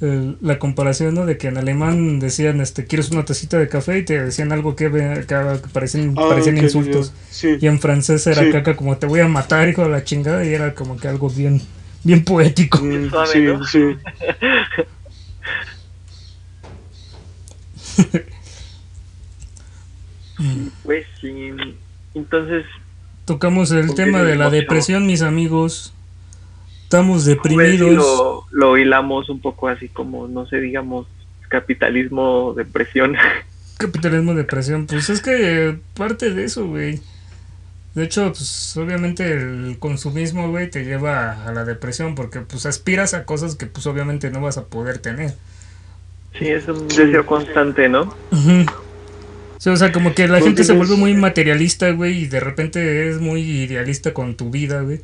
el- 0.00 0.38
la 0.40 0.58
comparación, 0.58 1.14
¿no? 1.14 1.26
De 1.26 1.36
que 1.36 1.48
en 1.48 1.58
alemán 1.58 2.20
decían, 2.20 2.60
este, 2.60 2.86
¿quieres 2.86 3.10
una 3.10 3.24
tacita 3.24 3.58
de 3.58 3.68
café? 3.68 3.98
Y 3.98 4.04
te 4.04 4.22
decían 4.22 4.52
algo 4.52 4.74
que, 4.76 4.90
que, 4.90 5.24
que 5.26 5.68
parecían, 5.72 6.14
Ah, 6.16 6.26
parecían 6.30 6.56
ok, 6.56 6.62
insultos. 6.62 7.12
ya, 7.12 7.32
Sí. 7.32 7.56
Y 7.60 7.66
en 7.66 7.78
francés 7.80 8.26
era 8.26 8.42
Sí. 8.44 8.50
caca 8.50 8.76
como 8.76 8.96
te 8.96 9.06
voy 9.06 9.20
a 9.20 9.28
matar, 9.28 9.68
hijo 9.68 9.82
de 9.82 9.90
la 9.90 10.04
chingada. 10.04 10.44
Y 10.44 10.54
era 10.54 10.74
como 10.74 10.96
que 10.96 11.08
algo 11.08 11.28
bien, 11.28 11.60
bien 12.04 12.24
poético. 12.24 12.78
Mm, 12.82 13.10
Suave, 13.10 13.32
sí, 13.32 13.40
¿no? 13.40 13.64
sí. 13.64 13.80
Pues 20.84 21.04
sí. 21.20 21.50
Entonces, 22.14 22.64
Tocamos 23.28 23.72
el 23.72 23.88
¿Con 23.88 23.96
qué 23.96 24.04
tema 24.04 24.22
de 24.22 24.36
la 24.36 24.48
depresión, 24.48 25.06
mis 25.06 25.20
amigos. 25.20 25.92
Estamos 26.84 27.24
si 27.24 27.30
deprimidos. 27.30 27.90
lo, 27.90 28.46
lo 28.50 28.78
hilamos 28.78 29.28
un 29.28 29.40
poco 29.40 29.68
así 29.68 29.88
como, 29.88 30.26
no 30.28 30.46
sé, 30.46 30.60
digamos, 30.60 31.06
capitalismo, 31.48 32.54
depresión. 32.56 33.16
Capitalismo, 33.76 34.32
depresión. 34.32 34.86
Pues 34.86 35.10
es 35.10 35.20
que 35.20 35.78
parte 35.94 36.32
de 36.32 36.44
eso, 36.44 36.66
güey. 36.66 37.00
De 37.94 38.04
hecho, 38.04 38.32
pues 38.32 38.74
obviamente 38.78 39.30
el 39.30 39.76
consumismo, 39.78 40.48
güey, 40.50 40.70
te 40.70 40.84
lleva 40.84 41.46
a 41.46 41.52
la 41.52 41.66
depresión 41.66 42.14
porque 42.14 42.40
pues 42.40 42.64
aspiras 42.64 43.12
a 43.12 43.24
cosas 43.26 43.56
que 43.56 43.66
pues 43.66 43.86
obviamente 43.86 44.30
no 44.30 44.40
vas 44.40 44.56
a 44.56 44.64
poder 44.64 44.98
tener. 44.98 45.34
Sí, 46.36 46.46
es 46.48 46.66
un 46.68 46.86
deseo 46.88 47.24
constante, 47.26 47.88
¿no? 47.88 48.14
Sí, 49.58 49.70
o 49.70 49.76
sea, 49.76 49.90
como 49.92 50.14
que 50.14 50.28
la 50.28 50.40
gente 50.40 50.62
se 50.64 50.72
vuelve 50.72 50.96
muy 50.96 51.14
materialista, 51.14 51.90
güey, 51.90 52.22
y 52.22 52.26
de 52.26 52.40
repente 52.40 53.08
es 53.08 53.18
muy 53.20 53.40
idealista 53.42 54.14
con 54.14 54.36
tu 54.36 54.50
vida, 54.50 54.82
güey. 54.82 55.00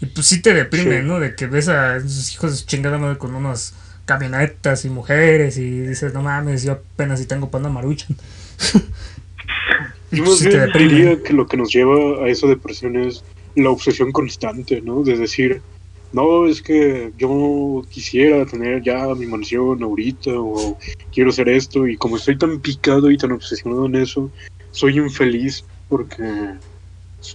Y 0.00 0.06
pues 0.06 0.26
sí 0.26 0.40
te 0.42 0.54
deprime, 0.54 1.00
Sí. 1.00 1.06
¿no? 1.06 1.18
De 1.18 1.34
que 1.34 1.46
ves 1.46 1.68
a 1.68 1.96
esos 1.96 2.32
hijos 2.34 2.50
de 2.52 2.56
su 2.58 2.66
chingada 2.66 2.98
madre 2.98 3.18
con 3.18 3.34
unas 3.34 3.74
camionetas 4.04 4.84
y 4.84 4.90
mujeres 4.90 5.56
y 5.58 5.80
dices, 5.80 6.14
no 6.14 6.22
mames, 6.22 6.62
yo 6.62 6.72
apenas 6.72 7.18
si 7.18 7.26
tengo 7.26 7.50
panda 7.50 7.68
maruchan. 7.68 8.16
y 10.12 10.16
Yo 10.18 10.24
pues 10.24 10.38
sí 10.38 10.48
te 10.50 10.58
deprime. 10.60 10.92
diría 10.94 11.22
que 11.22 11.32
lo 11.32 11.46
que 11.46 11.56
nos 11.56 11.72
lleva 11.72 12.24
a 12.24 12.28
esa 12.28 12.46
depresión 12.46 12.96
es 12.96 13.24
la 13.56 13.70
obsesión 13.70 14.12
constante, 14.12 14.80
¿no? 14.82 15.02
De 15.02 15.16
decir, 15.16 15.62
no, 16.12 16.46
es 16.46 16.62
que 16.62 17.12
yo 17.18 17.82
quisiera 17.90 18.46
tener 18.46 18.82
ya 18.82 19.06
mi 19.14 19.26
mansión 19.26 19.82
ahorita 19.82 20.30
o 20.34 20.78
quiero 21.12 21.30
hacer 21.30 21.48
esto 21.48 21.86
y 21.86 21.96
como 21.96 22.16
estoy 22.16 22.38
tan 22.38 22.60
picado 22.60 23.10
y 23.10 23.18
tan 23.18 23.32
obsesionado 23.32 23.86
en 23.86 23.96
eso, 23.96 24.30
soy 24.70 24.98
infeliz 24.98 25.64
porque 25.88 26.54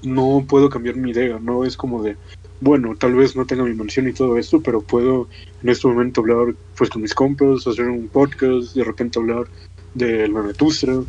no 0.03 0.45
puedo 0.47 0.69
cambiar 0.69 0.95
mi 0.95 1.11
idea, 1.11 1.39
¿no? 1.39 1.65
Es 1.65 1.75
como 1.75 2.01
de, 2.01 2.15
bueno, 2.59 2.95
tal 2.95 3.15
vez 3.15 3.35
no 3.35 3.45
tenga 3.45 3.63
mi 3.63 3.73
mansión 3.73 4.07
y 4.07 4.13
todo 4.13 4.37
esto, 4.37 4.61
pero 4.61 4.81
puedo 4.81 5.27
en 5.61 5.69
este 5.69 5.87
momento 5.87 6.21
hablar 6.21 6.55
pues 6.77 6.89
con 6.89 7.01
mis 7.01 7.13
compas, 7.13 7.67
hacer 7.67 7.87
un 7.87 8.07
podcast, 8.07 8.75
de 8.75 8.83
repente 8.83 9.19
hablar 9.19 9.45
del 9.93 10.31
Mametustra, 10.31 11.01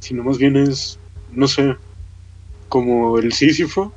sino 0.00 0.24
más 0.24 0.38
bien 0.38 0.56
es, 0.56 0.98
no 1.32 1.46
sé, 1.46 1.76
como 2.68 3.18
el 3.18 3.32
Sísifo, 3.32 3.92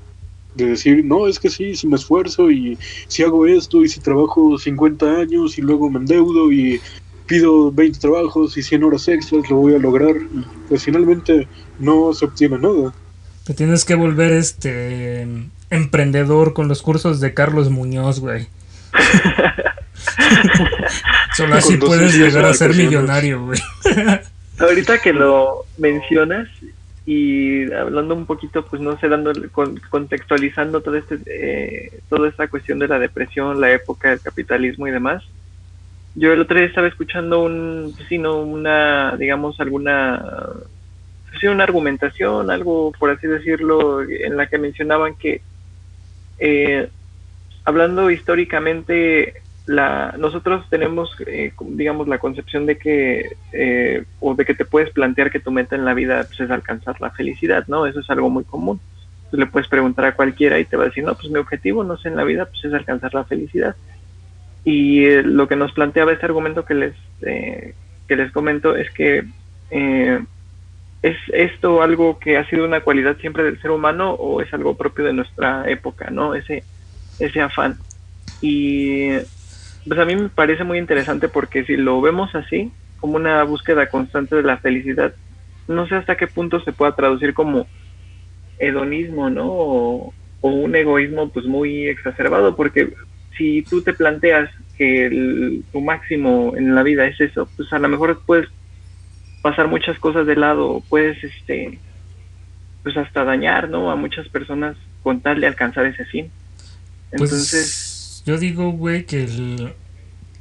de 0.56 0.66
decir, 0.66 1.04
no, 1.06 1.28
es 1.28 1.40
que 1.40 1.50
sí, 1.50 1.76
si 1.76 1.88
me 1.88 1.96
esfuerzo 1.96 2.50
y 2.50 2.78
si 3.08 3.24
hago 3.24 3.46
esto 3.46 3.84
y 3.84 3.90
si 3.90 4.00
trabajo 4.00 4.58
50 4.58 5.06
años 5.18 5.58
y 5.58 5.62
luego 5.62 5.90
me 5.90 6.00
endeudo 6.00 6.52
y 6.52 6.82
pido 7.28 7.72
20 7.72 8.00
trabajos 8.00 8.58
y 8.58 8.64
100 8.64 8.84
horas 8.84 9.08
extras, 9.08 9.50
lo 9.50 9.58
voy 9.58 9.76
a 9.76 9.80
lograr 9.80 10.16
y 10.16 10.46
pues 10.70 10.84
finalmente 10.84 11.48
no 11.80 12.14
se 12.14 12.26
obtiene 12.26 12.58
nada. 12.60 12.94
Te 13.44 13.54
tienes 13.54 13.86
que 13.86 13.96
volver 13.96 14.32
este 14.32 15.28
emprendedor 15.70 16.54
con 16.54 16.68
los 16.68 16.82
cursos 16.82 17.20
de 17.20 17.34
Carlos 17.34 17.70
Muñoz, 17.70 18.20
güey. 18.20 18.48
Solo 21.36 21.56
así 21.56 21.78
puedes 21.78 22.16
llegar 22.16 22.46
a 22.46 22.54
ser 22.54 22.74
millonario, 22.74 23.46
güey. 23.46 23.60
Ahorita 24.58 25.00
que 25.02 25.12
lo 25.12 25.66
mencionas 25.78 26.48
y 27.06 27.72
hablando 27.74 28.16
un 28.16 28.26
poquito, 28.26 28.66
pues 28.66 28.82
no 28.82 28.98
sé, 29.00 29.08
dando, 29.10 29.34
con- 29.52 29.80
contextualizando 29.90 30.82
todo 30.82 30.96
este, 30.98 31.20
eh, 31.28 32.02
toda 32.10 32.30
esta 32.30 32.48
cuestión 32.48 32.80
de 32.80 32.88
la 32.88 33.00
depresión, 33.00 33.62
la 33.62 33.72
época 33.72 34.10
del 34.10 34.22
capitalismo 34.22 34.88
y 34.88 34.92
demás. 34.92 35.24
Yo 36.16 36.34
el 36.34 36.42
otro 36.42 36.58
día 36.58 36.68
estaba 36.68 36.88
escuchando 36.88 37.44
un, 37.44 37.94
pues 37.96 38.08
sí, 38.10 38.18
no, 38.18 38.42
una, 38.42 39.16
digamos, 39.18 39.60
alguna, 39.60 40.24
pues 41.30 41.40
sí, 41.42 41.48
una 41.48 41.64
argumentación, 41.66 42.52
algo 42.52 42.92
por 43.00 43.10
así 43.12 43.28
decirlo, 43.28 44.02
en 44.04 44.38
la 44.38 44.48
que 44.48 44.58
mencionaban 44.58 45.16
que, 45.16 45.44
eh, 46.40 46.92
hablando 47.66 48.12
históricamente, 48.12 49.45
la, 49.68 50.16
nosotros 50.18 50.66
tenemos, 50.70 51.10
eh, 51.26 51.52
digamos, 51.60 52.08
la 52.08 52.20
concepción 52.20 52.66
de 52.66 52.78
que, 52.78 53.36
eh, 53.52 54.04
o 54.20 54.36
de 54.36 54.46
que 54.46 54.54
te 54.54 54.66
puedes 54.66 54.92
plantear 54.92 55.32
que 55.32 55.40
tu 55.40 55.52
meta 55.52 55.76
en 55.76 55.86
la 55.86 55.94
vida 55.94 56.24
pues, 56.24 56.40
es 56.40 56.52
alcanzar 56.52 57.02
la 57.02 57.10
felicidad, 57.12 57.66
¿no? 57.68 57.86
Eso 57.86 58.00
es 58.00 58.10
algo 58.10 58.30
muy 58.30 58.44
común. 58.44 58.80
Tú 59.32 59.38
le 59.38 59.48
puedes 59.48 59.68
preguntar 59.68 60.06
a 60.06 60.16
cualquiera 60.16 60.60
y 60.60 60.66
te 60.66 60.78
va 60.78 60.84
a 60.84 60.88
decir, 60.88 61.04
no, 61.04 61.16
pues 61.16 61.32
mi 61.32 61.40
objetivo, 61.40 61.84
no 61.84 61.98
sé, 61.98 62.10
en 62.10 62.16
la 62.16 62.24
vida, 62.24 62.46
pues 62.46 62.64
es 62.64 62.74
alcanzar 62.74 63.14
la 63.14 63.24
felicidad. 63.24 63.76
Y 64.64 65.06
eh, 65.06 65.24
lo 65.24 65.48
que 65.48 65.56
nos 65.56 65.72
planteaba 65.74 66.12
este 66.12 66.26
argumento 66.26 66.66
que 66.66 66.74
les, 66.74 66.96
eh, 67.22 67.74
que 68.08 68.16
les 68.16 68.32
comento 68.32 68.76
es 68.76 68.92
que 68.92 69.24
eh, 69.72 70.20
¿es 71.02 71.18
esto 71.34 71.82
algo 71.82 72.18
que 72.18 72.38
ha 72.38 72.50
sido 72.50 72.66
una 72.66 72.82
cualidad 72.82 73.18
siempre 73.18 73.44
del 73.44 73.62
ser 73.62 73.72
humano 73.72 74.12
o 74.12 74.42
es 74.42 74.52
algo 74.54 74.76
propio 74.76 75.06
de 75.06 75.14
nuestra 75.14 75.70
época, 75.70 76.10
¿no? 76.10 76.34
Ese, 76.34 76.64
ese 77.20 77.42
afán. 77.42 77.78
Y 78.42 79.10
pues 79.88 80.00
a 80.00 80.06
mí 80.06 80.16
me 80.16 80.30
parece 80.30 80.64
muy 80.64 80.78
interesante 80.80 81.30
porque 81.30 81.66
si 81.66 81.78
lo 81.78 82.02
vemos 82.02 82.34
así, 82.36 82.72
como 82.98 83.16
una 83.18 83.44
búsqueda 83.44 83.90
constante 83.90 84.36
de 84.36 84.44
la 84.44 84.60
felicidad, 84.60 85.16
no 85.68 85.88
sé 85.88 85.96
hasta 85.96 86.18
qué 86.18 86.28
punto 86.28 86.60
se 86.62 86.74
pueda 86.74 86.96
traducir 86.96 87.34
como 87.34 87.70
hedonismo, 88.58 89.30
¿no? 89.30 89.48
O, 89.52 90.16
o 90.42 90.50
un 90.50 90.76
egoísmo 90.76 91.32
pues 91.32 91.46
muy 91.46 91.88
exacerbado, 91.88 92.56
porque 92.56 92.94
si 93.38 93.64
tú 93.64 93.84
te 93.84 93.94
planteas 93.94 94.50
que 94.76 95.06
el- 95.08 95.66
tu 95.72 95.82
máximo 95.82 96.54
en 96.58 96.76
la 96.76 96.84
vida 96.84 97.08
es 97.08 97.20
eso, 97.22 97.52
pues 97.56 97.72
a 97.74 97.80
lo 97.80 97.90
mejor 97.90 98.24
puedes 98.26 98.50
pasar 99.42 99.68
muchas 99.68 100.00
cosas 100.00 100.28
de 100.28 100.36
lado, 100.36 100.84
puedes 100.90 101.24
este 101.24 101.82
pues 102.84 102.96
hasta 102.98 103.24
dañar, 103.24 103.70
¿no? 103.70 103.92
A 103.92 103.96
muchas 103.96 104.30
personas 104.30 104.78
con 105.02 105.22
tal 105.22 105.42
de 105.42 105.48
alcanzar 105.48 105.86
ese 105.88 106.06
fin. 106.06 106.32
Pues 107.18 107.32
Entonces, 107.32 107.85
yo 108.26 108.38
digo, 108.38 108.72
güey, 108.72 109.06
que 109.06 109.24
el, 109.24 109.74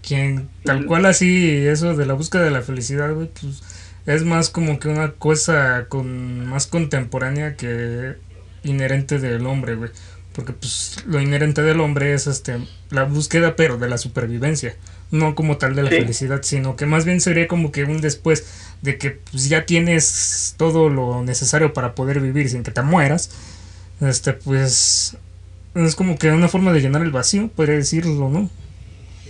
quien 0.07 0.49
tal 0.65 0.87
cual 0.87 1.07
así, 1.07 1.67
eso 1.67 1.95
de 1.95 2.07
la 2.07 2.15
búsqueda 2.15 2.43
de 2.43 2.51
la 2.51 2.63
felicidad, 2.63 3.13
güey, 3.13 3.29
pues 3.29 3.63
es 4.07 4.25
más 4.25 4.51
como 4.51 4.79
que 4.79 4.89
una 4.89 5.13
cosa 5.13 5.87
con 5.89 6.47
más 6.47 6.67
contemporánea 6.67 7.57
que 7.57 8.17
inherente 8.63 9.19
del 9.19 9.47
hombre, 9.47 9.77
güey. 9.77 9.91
Porque 10.35 10.53
pues 10.53 10.97
lo 11.07 11.21
inherente 11.21 11.63
del 11.63 11.81
hombre 11.81 12.13
es 12.13 12.27
este 12.27 12.59
la 12.91 13.05
búsqueda 13.05 13.55
pero 13.55 13.79
de 13.79 13.89
la 13.89 13.99
supervivencia, 13.99 14.75
no 15.13 15.37
como 15.37 15.59
tal 15.59 15.77
de 15.77 15.85
la 15.85 15.91
felicidad, 15.91 16.41
sino 16.43 16.75
que 16.75 16.87
más 16.87 17.05
bien 17.05 17.21
sería 17.21 17.47
como 17.47 17.71
que 17.71 17.85
un 17.85 18.01
después 18.01 18.45
de 18.83 18.99
que 18.99 19.13
pues, 19.13 19.49
ya 19.49 19.65
tienes 19.65 20.55
todo 20.57 20.89
lo 20.89 21.23
necesario 21.23 21.73
para 21.73 21.95
poder 21.95 22.21
vivir 22.21 22.51
sin 22.51 22.65
que 22.65 22.73
te 22.73 22.83
mueras. 22.83 23.31
Este 24.01 24.33
pues 24.33 25.17
es 25.75 25.97
como 25.97 26.17
que 26.19 26.31
una 26.31 26.49
forma 26.49 26.73
de 26.73 26.81
llenar 26.81 27.03
el 27.03 27.11
vacío, 27.11 27.49
podría 27.49 27.77
decirlo, 27.77 28.29
¿no? 28.29 28.51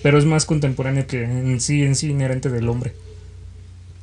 Pero 0.03 0.19
es 0.19 0.25
más 0.25 0.45
contemporáneo 0.45 1.07
que 1.07 1.25
en 1.25 1.61
sí 1.61 1.83
en 1.83 1.95
sí 1.95 2.11
inherente 2.11 2.51
del 2.51 2.69
hombre. 2.69 2.93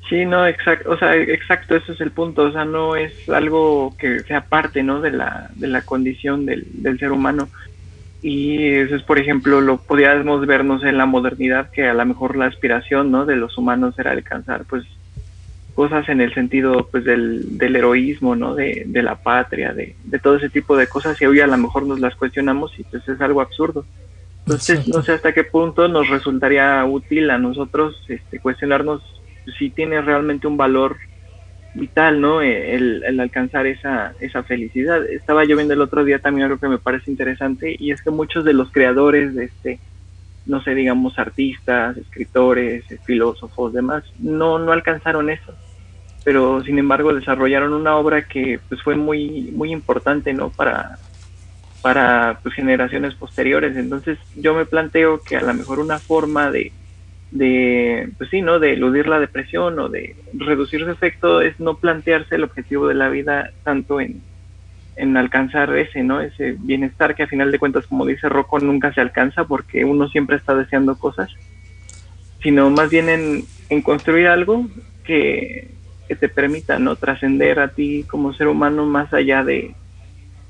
Sí, 0.09 0.25
no, 0.25 0.45
exacto, 0.45 0.91
o 0.91 0.97
sea, 0.97 1.15
exacto, 1.15 1.75
ese 1.75 1.93
es 1.93 2.01
el 2.01 2.11
punto, 2.11 2.41
o 2.43 2.51
sea, 2.51 2.65
no 2.65 2.97
es 2.97 3.29
algo 3.29 3.95
que 3.97 4.19
sea 4.21 4.41
parte, 4.41 4.83
¿no? 4.83 4.99
De 4.99 5.11
la, 5.11 5.49
de 5.55 5.67
la 5.67 5.83
condición 5.83 6.45
del, 6.45 6.67
del 6.73 6.99
ser 6.99 7.13
humano. 7.13 7.47
Y 8.21 8.61
eso 8.73 8.95
es, 8.95 9.03
por 9.03 9.19
ejemplo, 9.19 9.61
lo 9.61 9.77
podríamos 9.77 10.45
vernos 10.45 10.83
en 10.83 10.97
la 10.97 11.05
modernidad, 11.05 11.71
que 11.71 11.87
a 11.87 11.93
lo 11.93 12.05
mejor 12.05 12.35
la 12.35 12.47
aspiración, 12.47 13.09
¿no? 13.09 13.25
De 13.25 13.35
los 13.35 13.57
humanos 13.57 13.97
era 13.97 14.11
alcanzar, 14.11 14.65
pues, 14.65 14.83
cosas 15.81 16.07
en 16.09 16.21
el 16.21 16.31
sentido, 16.31 16.87
pues, 16.91 17.03
del, 17.05 17.57
del 17.57 17.75
heroísmo, 17.75 18.35
¿no? 18.35 18.53
De, 18.53 18.83
de 18.85 19.01
la 19.01 19.15
patria, 19.15 19.73
de, 19.73 19.95
de 20.03 20.19
todo 20.19 20.35
ese 20.35 20.47
tipo 20.47 20.77
de 20.77 20.85
cosas, 20.85 21.19
y 21.19 21.25
hoy 21.25 21.39
a 21.39 21.47
lo 21.47 21.57
mejor 21.57 21.87
nos 21.87 21.99
las 21.99 22.15
cuestionamos 22.15 22.77
y 22.77 22.83
pues 22.83 23.09
es 23.09 23.19
algo 23.19 23.41
absurdo. 23.41 23.83
Entonces, 24.45 24.87
no 24.87 25.01
sé 25.01 25.13
hasta 25.13 25.33
qué 25.33 25.43
punto 25.43 25.87
nos 25.87 26.07
resultaría 26.07 26.85
útil 26.85 27.31
a 27.31 27.39
nosotros 27.39 27.95
este, 28.07 28.37
cuestionarnos 28.37 29.01
si 29.57 29.71
tiene 29.71 29.99
realmente 30.01 30.45
un 30.45 30.55
valor 30.55 30.97
vital, 31.73 32.21
¿no? 32.21 32.43
Eh, 32.43 32.75
el, 32.75 33.19
alcanzar 33.19 33.65
esa, 33.65 34.13
esa 34.19 34.43
felicidad. 34.43 35.03
Estaba 35.09 35.45
yo 35.45 35.55
viendo 35.55 35.73
el 35.73 35.81
otro 35.81 36.03
día 36.03 36.19
también 36.19 36.45
algo 36.45 36.59
que 36.59 36.67
me 36.67 36.77
parece 36.77 37.09
interesante 37.09 37.75
y 37.79 37.89
es 37.89 38.03
que 38.03 38.11
muchos 38.11 38.45
de 38.45 38.53
los 38.53 38.69
creadores 38.71 39.33
de 39.33 39.45
este, 39.45 39.79
no 40.45 40.61
sé, 40.61 40.75
digamos, 40.75 41.17
artistas, 41.17 41.97
escritores, 41.97 42.83
filósofos, 43.03 43.73
demás, 43.73 44.03
no, 44.19 44.59
no 44.59 44.71
alcanzaron 44.73 45.31
eso. 45.31 45.55
Pero 46.23 46.63
sin 46.63 46.77
embargo 46.77 47.13
desarrollaron 47.13 47.73
una 47.73 47.95
obra 47.95 48.27
que 48.27 48.59
pues 48.69 48.81
fue 48.83 48.95
muy, 48.95 49.51
muy 49.53 49.71
importante, 49.71 50.33
¿no? 50.33 50.49
Para, 50.49 50.99
para 51.81 52.39
pues, 52.43 52.53
generaciones 52.55 53.15
posteriores. 53.15 53.75
Entonces 53.75 54.19
yo 54.35 54.53
me 54.53 54.65
planteo 54.65 55.21
que 55.21 55.37
a 55.37 55.41
lo 55.41 55.53
mejor 55.53 55.79
una 55.79 55.99
forma 55.99 56.51
de 56.51 56.71
de, 57.31 58.09
pues 58.17 58.29
sí, 58.29 58.41
¿no? 58.41 58.59
De 58.59 58.73
eludir 58.73 59.07
la 59.07 59.19
depresión 59.19 59.79
o 59.79 59.89
de 59.89 60.15
reducir 60.33 60.81
su 60.81 60.91
efecto 60.91 61.41
es 61.41 61.59
no 61.59 61.75
plantearse 61.77 62.35
el 62.35 62.43
objetivo 62.43 62.87
de 62.87 62.93
la 62.93 63.09
vida 63.09 63.51
tanto 63.63 64.01
en, 64.01 64.21
en 64.97 65.17
alcanzar 65.17 65.75
ese, 65.77 66.03
¿no? 66.03 66.21
Ese 66.21 66.55
bienestar 66.59 67.15
que 67.15 67.23
a 67.23 67.27
final 67.27 67.51
de 67.51 67.59
cuentas, 67.59 67.87
como 67.87 68.05
dice 68.05 68.27
Rocco, 68.27 68.59
nunca 68.59 68.93
se 68.93 69.01
alcanza 69.01 69.45
porque 69.45 69.85
uno 69.85 70.09
siempre 70.09 70.35
está 70.35 70.53
deseando 70.53 70.97
cosas, 70.97 71.31
sino 72.43 72.69
más 72.69 72.89
bien 72.89 73.07
en, 73.07 73.45
en 73.69 73.81
construir 73.81 74.27
algo 74.27 74.67
que, 75.05 75.69
que 76.11 76.17
te 76.17 76.27
permita, 76.27 76.77
¿no? 76.77 76.97
Trascender 76.97 77.57
a 77.61 77.69
ti 77.69 78.03
como 78.03 78.33
ser 78.33 78.49
humano 78.49 78.85
más 78.85 79.13
allá 79.13 79.45
de, 79.45 79.73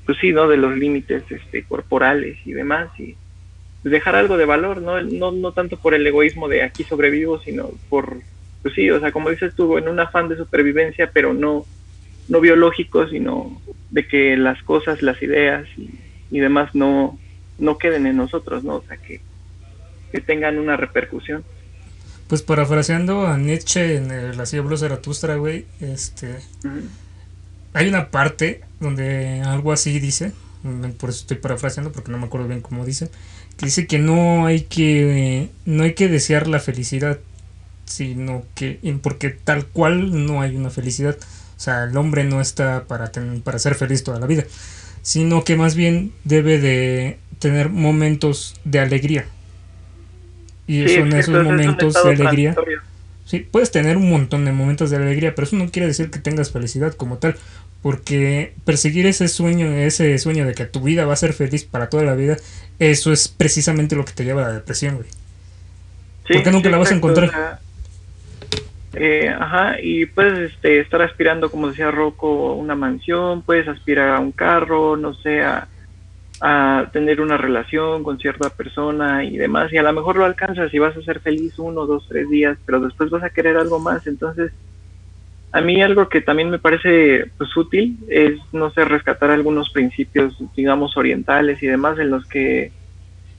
pues 0.04 0.18
sí, 0.20 0.32
¿no? 0.32 0.48
De 0.48 0.56
los 0.56 0.76
límites 0.76 1.22
este, 1.30 1.62
corporales 1.62 2.36
y 2.44 2.52
demás 2.52 2.88
y 2.98 3.14
dejar 3.84 4.16
algo 4.16 4.36
de 4.36 4.44
valor, 4.44 4.82
¿no? 4.82 5.00
¿no? 5.02 5.30
No 5.30 5.52
tanto 5.52 5.76
por 5.76 5.94
el 5.94 6.04
egoísmo 6.04 6.48
de 6.48 6.64
aquí 6.64 6.82
sobrevivo, 6.82 7.38
sino 7.38 7.70
por, 7.88 8.16
pues 8.62 8.74
sí, 8.74 8.90
o 8.90 8.98
sea, 8.98 9.12
como 9.12 9.30
dices 9.30 9.54
tú, 9.54 9.78
en 9.78 9.86
un 9.86 10.00
afán 10.00 10.28
de 10.28 10.36
supervivencia, 10.36 11.12
pero 11.14 11.32
no, 11.32 11.64
no 12.26 12.40
biológico, 12.40 13.06
sino 13.06 13.62
de 13.90 14.08
que 14.08 14.36
las 14.36 14.60
cosas, 14.64 15.00
las 15.00 15.22
ideas 15.22 15.68
y, 15.76 15.90
y 16.32 16.40
demás 16.40 16.74
no, 16.74 17.20
no 17.58 17.78
queden 17.78 18.08
en 18.08 18.16
nosotros, 18.16 18.64
¿no? 18.64 18.78
O 18.78 18.82
sea, 18.82 18.96
que, 18.96 19.20
que 20.10 20.20
tengan 20.20 20.58
una 20.58 20.76
repercusión. 20.76 21.44
Pues 22.32 22.40
parafraseando 22.40 23.26
a 23.26 23.36
Nietzsche 23.36 23.96
en 23.96 24.10
el 24.10 24.40
Así 24.40 24.56
habló 24.56 24.78
Zaratustra, 24.78 25.36
güey, 25.36 25.66
este... 25.82 26.38
Hay 27.74 27.86
una 27.88 28.10
parte 28.10 28.62
donde 28.80 29.42
algo 29.42 29.70
así 29.70 30.00
dice, 30.00 30.32
por 30.98 31.10
eso 31.10 31.20
estoy 31.20 31.36
parafraseando 31.36 31.92
porque 31.92 32.10
no 32.10 32.16
me 32.16 32.24
acuerdo 32.24 32.48
bien 32.48 32.62
cómo 32.62 32.86
dice, 32.86 33.10
dice 33.60 33.86
que 33.86 33.98
no 33.98 34.46
hay 34.46 34.62
que 34.62 35.50
no 35.66 35.82
hay 35.82 35.92
que 35.92 36.08
desear 36.08 36.48
la 36.48 36.58
felicidad 36.58 37.18
sino 37.84 38.44
que 38.54 38.80
porque 39.02 39.28
tal 39.28 39.66
cual 39.66 40.24
no 40.24 40.40
hay 40.40 40.56
una 40.56 40.70
felicidad. 40.70 41.18
O 41.58 41.60
sea 41.60 41.84
el 41.84 41.94
hombre 41.98 42.24
no 42.24 42.40
está 42.40 42.84
para 42.84 43.12
para 43.44 43.58
ser 43.58 43.74
feliz 43.74 44.04
toda 44.04 44.18
la 44.18 44.26
vida 44.26 44.44
sino 45.02 45.44
que 45.44 45.56
más 45.56 45.74
bien 45.74 46.14
debe 46.24 46.58
de 46.58 47.18
tener 47.40 47.68
momentos 47.68 48.58
de 48.64 48.80
alegría 48.80 49.26
y 50.66 50.88
son 50.88 51.12
esos 51.12 51.42
momentos 51.42 51.94
de 51.94 52.10
alegría 52.10 52.54
sí 53.24 53.40
puedes 53.40 53.70
tener 53.70 53.96
un 53.96 54.10
montón 54.10 54.44
de 54.44 54.52
momentos 54.52 54.90
de 54.90 54.96
alegría 54.96 55.34
pero 55.34 55.46
eso 55.46 55.56
no 55.56 55.70
quiere 55.70 55.88
decir 55.88 56.10
que 56.10 56.18
tengas 56.18 56.50
felicidad 56.50 56.92
como 56.94 57.18
tal 57.18 57.36
porque 57.82 58.54
perseguir 58.64 59.06
ese 59.06 59.26
sueño, 59.28 59.66
ese 59.66 60.16
sueño 60.18 60.46
de 60.46 60.54
que 60.54 60.64
tu 60.64 60.80
vida 60.80 61.04
va 61.04 61.14
a 61.14 61.16
ser 61.16 61.32
feliz 61.32 61.64
para 61.64 61.88
toda 61.88 62.04
la 62.04 62.14
vida, 62.14 62.36
eso 62.78 63.12
es 63.12 63.26
precisamente 63.28 63.96
lo 63.96 64.04
que 64.04 64.12
te 64.12 64.24
lleva 64.24 64.44
a 64.44 64.48
la 64.48 64.54
depresión, 64.54 64.96
güey. 64.96 65.08
Sí, 66.28 66.34
porque 66.34 66.52
nunca 66.52 66.70
la 66.70 66.78
vas 66.78 66.92
a 66.92 66.94
encontrar. 66.94 67.58
eh, 68.92 69.34
ajá, 69.36 69.80
y 69.82 70.06
puedes 70.06 70.52
este, 70.52 70.78
estar 70.78 71.02
aspirando, 71.02 71.50
como 71.50 71.68
decía 71.68 71.90
Rocco, 71.90 72.54
una 72.54 72.76
mansión, 72.76 73.42
puedes 73.42 73.66
aspirar 73.66 74.10
a 74.10 74.20
un 74.20 74.30
carro, 74.30 74.96
no 74.96 75.14
sé, 75.14 75.42
a, 75.42 75.66
a, 76.44 76.90
tener 76.92 77.20
una 77.20 77.36
relación 77.36 78.02
con 78.02 78.18
cierta 78.18 78.50
persona 78.50 79.24
y 79.24 79.36
demás, 79.36 79.72
y 79.72 79.78
a 79.78 79.82
lo 79.82 79.92
mejor 79.92 80.16
lo 80.16 80.24
alcanzas 80.24 80.74
y 80.74 80.78
vas 80.78 80.96
a 80.96 81.02
ser 81.02 81.20
feliz 81.20 81.58
uno, 81.58 81.86
dos, 81.86 82.06
tres 82.08 82.28
días, 82.28 82.58
pero 82.66 82.80
después 82.80 83.10
vas 83.10 83.22
a 83.22 83.30
querer 83.30 83.56
algo 83.56 83.78
más, 83.78 84.06
entonces 84.06 84.52
a 85.52 85.60
mí 85.60 85.82
algo 85.82 86.08
que 86.08 86.20
también 86.20 86.50
me 86.50 86.58
parece 86.58 87.30
pues, 87.38 87.56
útil 87.56 87.98
es, 88.08 88.40
no 88.52 88.70
sé, 88.70 88.84
rescatar 88.84 89.30
algunos 89.30 89.70
principios, 89.70 90.34
digamos, 90.56 90.96
orientales 90.96 91.62
y 91.62 91.66
demás, 91.66 91.98
en 91.98 92.10
los 92.10 92.26
que, 92.26 92.72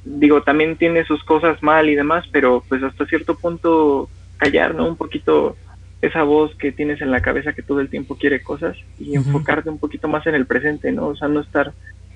digo, 0.05 0.43
también 0.43 0.77
tiene 0.77 1.03
sus 1.05 1.23
cosas 1.23 1.61
mal 1.61 1.89
y 1.89 1.95
demás, 1.95 2.25
pero 2.31 2.63
pues 2.69 2.83
hasta 2.83 3.07
cierto 3.07 3.35
punto 3.35 4.09
callar, 4.37 4.75
¿no? 4.75 4.87
Un 4.87 4.95
poquito 4.95 5.57
esa 6.01 6.23
voz 6.23 6.53
que 6.55 6.71
tienes 6.71 7.01
en 7.01 7.11
la 7.11 7.21
cabeza 7.21 7.53
que 7.53 7.63
todo 7.63 7.79
el 7.79 7.89
tiempo 7.89 8.15
quiere 8.15 8.43
cosas 8.43 8.77
y 8.99 9.15
enfocarte 9.15 9.69
un 9.69 9.79
poquito 9.79 10.07
más 10.07 10.27
en 10.27 10.35
el 10.35 10.45
presente, 10.45 10.91
¿no? 10.91 11.07
O 11.07 11.15
sea, 11.15 11.27
no 11.27 11.39
estar 11.39 11.73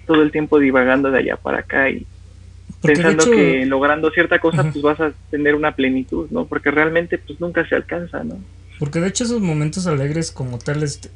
todo 0.07 0.23
el 0.23 0.31
tiempo 0.31 0.57
divagando 0.57 1.11
de 1.11 1.19
allá 1.19 1.37
para 1.37 1.59
acá 1.59 1.89
y 1.89 2.07
pensando 2.81 3.29
que 3.29 3.65
logrando 3.65 4.09
cierta 4.11 4.39
cosa 4.39 4.63
pues 4.63 4.81
vas 4.81 4.99
a 4.99 5.11
tener 5.29 5.53
una 5.53 5.73
plenitud, 5.73 6.27
¿no? 6.31 6.45
Porque 6.45 6.71
realmente 6.71 7.17
pues 7.17 7.39
nunca 7.39 7.67
se 7.67 7.75
alcanza, 7.75 8.23
¿no? 8.23 8.39
Porque 8.79 8.99
de 8.99 9.09
hecho 9.09 9.23
esos 9.23 9.41
momentos 9.41 9.87
alegres 9.87 10.31
como 10.31 10.57
tales, 10.57 11.11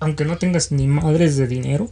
aunque 0.00 0.24
no 0.24 0.38
tengas 0.38 0.72
ni 0.72 0.86
madres 0.86 1.36
de 1.36 1.46
dinero, 1.46 1.90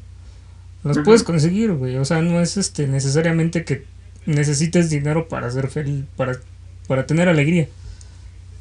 los 0.84 0.98
puedes 0.98 1.22
conseguir, 1.22 1.72
güey. 1.72 1.96
O 1.96 2.04
sea, 2.04 2.20
no 2.20 2.40
es 2.40 2.56
este 2.56 2.86
necesariamente 2.86 3.64
que 3.64 3.84
necesites 4.26 4.90
dinero 4.90 5.28
para 5.28 5.50
ser 5.50 5.68
feliz, 5.68 6.04
para, 6.16 6.36
para 6.86 7.06
tener 7.06 7.28
alegría. 7.28 7.68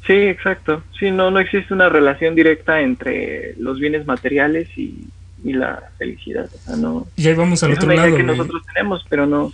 Sí, 0.06 0.12
exacto. 0.12 0.82
Sí, 0.98 1.10
no, 1.10 1.30
no 1.30 1.38
existe 1.38 1.72
una 1.72 1.88
relación 1.88 2.34
directa 2.34 2.80
entre 2.80 3.54
los 3.58 3.78
bienes 3.78 4.06
materiales 4.06 4.68
y, 4.76 5.06
y 5.44 5.52
la 5.52 5.90
felicidad. 5.98 6.48
O 6.52 6.58
sea, 6.66 6.76
no. 6.76 7.06
Y 7.16 7.28
ahí 7.28 7.34
vamos 7.34 7.62
al 7.62 7.74
otro 7.74 7.92
lado. 7.92 8.16
que 8.16 8.22
nosotros 8.22 8.62
tenemos, 8.72 9.04
pero 9.08 9.26
no. 9.26 9.52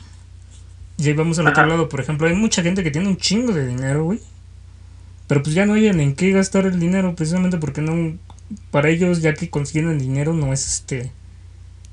Y 0.97 1.09
ahí 1.09 1.13
vamos 1.15 1.39
al 1.39 1.49
otro 1.49 1.67
lado. 1.67 1.89
Por 1.89 2.01
ejemplo, 2.01 2.29
hay 2.29 2.35
mucha 2.35 2.63
gente 2.63 2.85
que 2.85 2.91
tiene 2.91 3.09
un 3.09 3.17
chingo 3.17 3.53
de 3.53 3.67
dinero, 3.67 4.05
güey. 4.05 4.21
Pero 5.27 5.43
pues 5.43 5.55
ya 5.55 5.67
no 5.67 5.75
hay 5.75 5.89
en 5.89 6.15
qué 6.15 6.31
gastar 6.31 6.67
el 6.67 6.79
dinero, 6.79 7.15
precisamente 7.15 7.59
porque 7.59 7.83
no. 7.83 8.17
Para 8.71 8.89
ellos, 8.89 9.21
ya 9.21 9.35
que 9.35 9.51
consiguen 9.51 9.91
el 9.91 10.01
dinero, 10.01 10.33
no 10.33 10.53
es 10.53 10.67
este. 10.67 11.13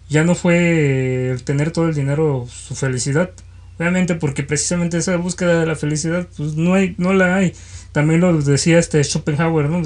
Ya 0.10 0.24
no 0.24 0.36
fue 0.36 1.32
el 1.32 1.44
tener 1.44 1.72
todo 1.72 1.90
el 1.90 1.96
dinero 1.96 2.48
su 2.50 2.76
felicidad. 2.76 3.32
Obviamente, 3.80 4.16
porque 4.16 4.44
precisamente 4.44 4.98
esa 4.98 5.18
búsqueda 5.18 5.60
de 5.60 5.66
la 5.66 5.76
felicidad, 5.76 6.28
pues 6.36 6.56
no 6.56 6.74
hay, 6.74 6.96
no 6.98 7.14
la 7.14 7.36
hay. 7.36 7.54
También 7.92 8.22
lo 8.22 8.42
decía 8.42 8.80
este 8.80 9.04
Schopenhauer, 9.04 9.70
¿no? 9.70 9.82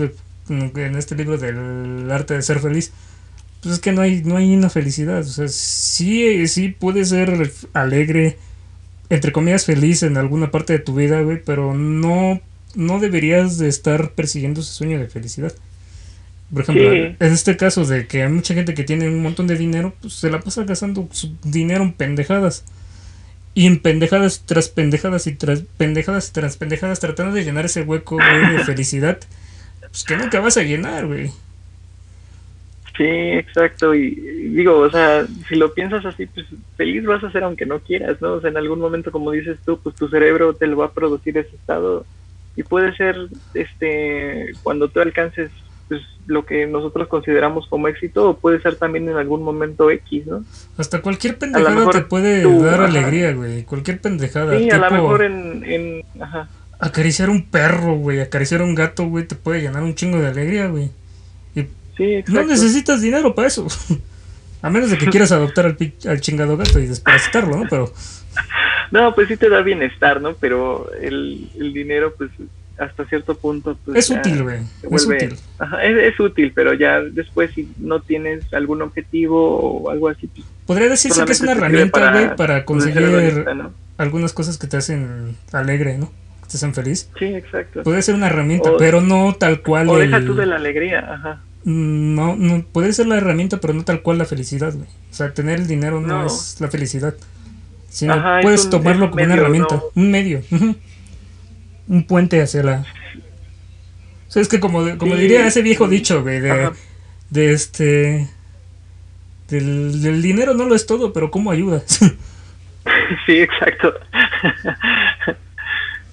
en 0.49 0.95
este 0.95 1.15
libro 1.15 1.37
del 1.37 2.09
arte 2.11 2.33
de 2.33 2.41
ser 2.41 2.59
feliz. 2.59 2.91
Pues 3.61 3.75
es 3.75 3.79
que 3.79 3.91
no 3.91 4.01
hay, 4.01 4.23
no 4.23 4.37
hay 4.37 4.53
una 4.55 4.69
felicidad. 4.69 5.19
O 5.19 5.23
sea, 5.23 5.47
sí, 5.47 6.47
sí 6.47 6.69
puede 6.69 7.05
ser 7.05 7.51
alegre, 7.73 8.37
entre 9.09 9.31
comillas 9.31 9.65
feliz 9.65 10.03
en 10.03 10.17
alguna 10.17 10.51
parte 10.51 10.73
de 10.73 10.79
tu 10.79 10.95
vida, 10.95 11.21
güey, 11.21 11.41
pero 11.43 11.73
no 11.73 12.41
no 12.75 12.99
deberías 12.99 13.57
de 13.57 13.67
estar 13.67 14.11
persiguiendo 14.11 14.61
ese 14.61 14.71
sueño 14.71 14.99
de 14.99 15.07
felicidad. 15.07 15.53
Por 16.51 16.63
ejemplo, 16.63 16.91
en 16.93 17.15
este 17.19 17.55
caso 17.55 17.85
de 17.85 18.07
que 18.07 18.23
hay 18.23 18.29
mucha 18.29 18.53
gente 18.53 18.73
que 18.73 18.83
tiene 18.83 19.07
un 19.07 19.21
montón 19.21 19.47
de 19.47 19.55
dinero, 19.55 19.93
pues 20.01 20.13
se 20.13 20.29
la 20.29 20.41
pasa 20.41 20.63
gastando 20.63 21.07
su 21.11 21.35
dinero 21.43 21.83
en 21.83 21.93
pendejadas. 21.93 22.65
Y 23.53 23.67
en 23.67 23.79
pendejadas 23.79 24.43
tras 24.45 24.69
pendejadas 24.69 25.27
y 25.27 25.33
tras 25.33 25.63
pendejadas 25.77 26.31
tras 26.31 26.57
pendejadas 26.57 26.99
tratando 26.99 27.33
de 27.35 27.43
llenar 27.43 27.65
ese 27.65 27.81
hueco 27.81 28.17
de 28.17 28.63
felicidad. 28.65 29.19
pues 29.81 30.03
que 30.03 30.17
nunca 30.17 30.39
vas 30.39 30.57
a 30.57 30.63
llenar, 30.63 31.07
güey. 31.07 31.31
Sí, 32.97 33.05
exacto. 33.05 33.95
Y, 33.95 34.07
y 34.07 34.49
digo, 34.49 34.77
o 34.79 34.89
sea, 34.89 35.25
si 35.47 35.55
lo 35.55 35.73
piensas 35.73 36.05
así, 36.05 36.25
pues 36.25 36.45
feliz 36.75 37.05
vas 37.05 37.23
a 37.23 37.31
ser 37.31 37.43
aunque 37.43 37.65
no 37.65 37.79
quieras, 37.79 38.21
¿no? 38.21 38.33
O 38.33 38.41
sea, 38.41 38.49
en 38.49 38.57
algún 38.57 38.79
momento, 38.79 39.11
como 39.11 39.31
dices 39.31 39.57
tú, 39.65 39.79
pues 39.81 39.95
tu 39.95 40.07
cerebro 40.09 40.53
te 40.53 40.67
lo 40.67 40.77
va 40.77 40.87
a 40.87 40.91
producir 40.91 41.37
ese 41.37 41.55
estado. 41.55 42.05
Y 42.55 42.63
puede 42.63 42.95
ser, 42.95 43.15
este, 43.53 44.51
cuando 44.61 44.89
tú 44.89 44.99
alcances 44.99 45.51
pues, 45.87 46.01
lo 46.27 46.45
que 46.45 46.67
nosotros 46.67 47.07
consideramos 47.07 47.67
como 47.67 47.87
éxito, 47.87 48.29
o 48.29 48.37
puede 48.37 48.61
ser 48.61 48.75
también 48.75 49.07
en 49.07 49.15
algún 49.15 49.41
momento 49.41 49.89
X, 49.89 50.27
¿no? 50.27 50.43
Hasta 50.77 51.01
cualquier 51.01 51.37
pendejada 51.37 51.89
te 51.89 52.01
puede 52.01 52.43
tú, 52.43 52.61
dar 52.63 52.81
ajá. 52.81 52.85
alegría, 52.85 53.33
güey. 53.33 53.63
Cualquier 53.63 54.01
pendejada. 54.01 54.57
Sí, 54.57 54.69
a 54.69 54.77
lo 54.77 54.91
mejor 54.91 55.23
en, 55.23 55.63
en 55.63 56.05
ajá. 56.21 56.49
acariciar 56.79 57.29
un 57.29 57.49
perro, 57.49 57.95
güey. 57.95 58.19
Acariciar 58.19 58.61
un 58.61 58.75
gato, 58.75 59.05
güey, 59.05 59.25
te 59.25 59.35
puede 59.35 59.61
llenar 59.61 59.81
un 59.83 59.95
chingo 59.95 60.19
de 60.19 60.27
alegría, 60.27 60.67
güey. 60.67 60.91
No 62.27 62.43
necesitas 62.45 63.01
dinero 63.01 63.33
para 63.35 63.47
eso. 63.47 63.67
A 64.63 64.69
menos 64.69 64.91
de 64.91 64.97
que 64.97 65.05
quieras 65.09 65.31
adoptar 65.31 65.65
al, 65.65 65.77
al 66.07 66.21
chingado 66.21 66.55
gato 66.57 66.79
y 66.79 66.85
desparasitarlo, 66.87 67.57
¿no? 67.57 67.63
Pero 67.69 67.91
No, 68.91 69.15
pues 69.15 69.27
sí 69.27 69.37
te 69.37 69.49
da 69.49 69.61
bienestar, 69.61 70.21
¿no? 70.21 70.33
Pero 70.35 70.91
el, 71.01 71.49
el 71.59 71.73
dinero, 71.73 72.13
pues 72.17 72.29
hasta 72.77 73.05
cierto 73.05 73.35
punto, 73.37 73.77
pues 73.85 73.97
es 73.97 74.09
útil, 74.17 74.43
güey. 74.43 74.59
Es 74.91 75.05
útil. 75.05 75.35
Ajá, 75.59 75.83
es, 75.83 76.13
es 76.13 76.19
útil, 76.19 76.51
pero 76.53 76.73
ya 76.73 76.99
después 77.01 77.51
si 77.53 77.71
no 77.77 78.01
tienes 78.01 78.51
algún 78.53 78.81
objetivo 78.81 79.59
o 79.59 79.89
algo 79.89 80.09
así, 80.09 80.27
pues 80.27 80.45
Podría 80.65 80.89
decirse 80.89 81.23
que 81.25 81.31
es 81.31 81.41
una 81.41 81.51
herramienta, 81.53 82.11
güey, 82.11 82.35
para 82.35 82.65
conseguir 82.65 83.45
algunas 83.97 84.33
cosas 84.33 84.57
que 84.57 84.67
te 84.67 84.77
hacen 84.77 85.35
alegre, 85.51 85.97
¿no? 85.97 86.07
Que 86.41 86.49
te 86.51 86.57
hacen 86.57 86.73
feliz. 86.73 87.09
Sí, 87.19 87.25
exacto. 87.25 87.83
Puede 87.83 88.01
ser 88.01 88.15
una 88.15 88.27
herramienta, 88.27 88.71
O- 88.71 88.77
pero 88.77 89.01
no 89.01 89.35
tal 89.37 89.61
cual. 89.61 89.89
O 89.89 89.99
el- 90.01 90.09
deja 90.09 90.25
tú 90.25 90.33
de 90.35 90.45
la 90.47 90.55
alegría, 90.55 90.99
ajá. 91.13 91.41
No, 91.63 92.35
no, 92.35 92.63
puede 92.63 92.91
ser 92.93 93.07
la 93.07 93.17
herramienta, 93.17 93.59
pero 93.59 93.73
no 93.73 93.83
tal 93.83 94.01
cual 94.01 94.17
la 94.17 94.25
felicidad, 94.25 94.73
güey. 94.73 94.87
O 95.11 95.13
sea, 95.13 95.33
tener 95.33 95.59
el 95.59 95.67
dinero 95.67 96.01
no, 96.01 96.21
No. 96.21 96.25
es 96.27 96.57
la 96.59 96.69
felicidad. 96.69 97.13
Sino 97.89 98.13
Ajá, 98.13 98.39
puedes 98.41 98.65
un- 98.65 98.69
tomarlo 98.71 99.05
un 99.05 99.11
como 99.11 99.23
una 99.23 99.33
herramienta, 99.35 99.75
¿no? 99.75 99.83
un 99.95 100.11
medio, 100.11 100.41
un 101.87 102.03
puente 102.07 102.41
hacia 102.41 102.63
la. 102.63 102.85
O 104.27 104.31
sea, 104.31 104.41
es 104.41 104.47
que 104.47 104.59
como, 104.61 104.97
como 104.97 105.15
Sí. 105.15 105.21
diría 105.21 105.45
ese 105.45 105.61
viejo 105.61 105.87
dicho, 105.89 106.21
güey, 106.23 106.39
de, 106.39 106.51
Ajá. 106.51 106.73
de 107.29 107.53
este. 107.53 108.29
Del, 109.49 110.01
del 110.01 110.21
dinero 110.21 110.53
no 110.53 110.63
lo 110.65 110.75
es 110.75 110.85
todo, 110.85 111.11
pero 111.13 111.29
¿cómo 111.31 111.51
ayuda? 111.51 111.83
Sí, 113.27 113.33
exacto. 113.33 113.93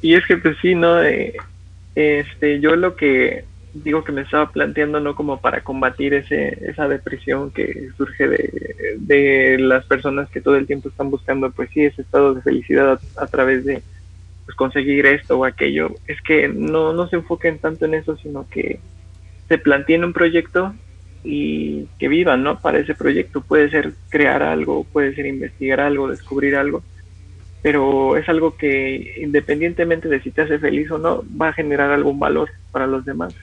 y 0.03 0.15
es 0.15 0.27
que 0.27 0.37
pues 0.37 0.57
sí, 0.61 0.75
¿no? 0.75 1.03
Eh, 1.03 1.35
este, 1.95 2.61
yo 2.61 2.77
lo 2.77 2.95
que 2.97 3.45
digo 3.83 4.05
que 4.05 4.13
me 4.13 4.23
estaba 4.23 4.51
planteando, 4.51 5.01
¿no? 5.01 5.15
Como 5.15 5.41
para 5.41 5.63
combatir 5.63 6.15
ese, 6.15 6.59
esa 6.69 6.89
depresión 6.89 7.51
que 7.51 7.91
surge 7.97 8.29
de, 8.29 8.97
de 8.99 9.59
las 9.59 9.85
personas 9.87 10.29
que 10.31 10.41
todo 10.41 10.57
el 10.57 10.67
tiempo 10.67 10.89
están 10.89 11.11
buscando, 11.11 11.51
pues 11.51 11.71
sí, 11.71 11.85
ese 11.85 12.03
estado 12.03 12.35
de 12.35 12.43
felicidad 12.43 13.01
a, 13.17 13.23
a 13.23 13.27
través 13.27 13.65
de 13.65 13.83
pues, 14.45 14.57
conseguir 14.57 15.07
esto 15.07 15.39
o 15.39 15.45
aquello, 15.45 15.91
es 16.07 16.21
que 16.23 16.49
no, 16.49 16.93
no 16.93 17.09
se 17.09 17.17
enfoquen 17.17 17.59
tanto 17.59 17.85
en 17.85 17.95
eso, 17.95 18.17
sino 18.17 18.47
que 18.49 18.81
se 19.49 19.59
planteen 19.59 20.05
un 20.05 20.13
proyecto 20.13 20.75
y 21.25 21.87
que 21.99 22.09
vivan, 22.09 22.43
¿no? 22.43 22.61
Para 22.61 22.79
ese 22.79 22.95
proyecto. 22.95 23.41
Puede 23.41 23.71
ser 23.71 23.93
crear 24.09 24.43
algo, 24.43 24.85
puede 24.85 25.15
ser 25.15 25.27
investigar 25.27 25.81
algo, 25.81 26.09
descubrir 26.09 26.57
algo, 26.57 26.83
pero 27.63 28.17
es 28.17 28.29
algo 28.29 28.57
que 28.57 29.17
independientemente 29.21 30.09
de 30.09 30.21
si 30.21 30.31
te 30.31 30.43
hace 30.43 30.59
feliz 30.59 30.91
o 30.91 30.99
no, 30.99 31.25
va 31.41 31.49
a 31.49 31.53
generar 31.53 31.91
algún 31.91 32.19
valor 32.19 32.51
para 32.71 32.87
los 32.87 33.05
demás. 33.05 33.35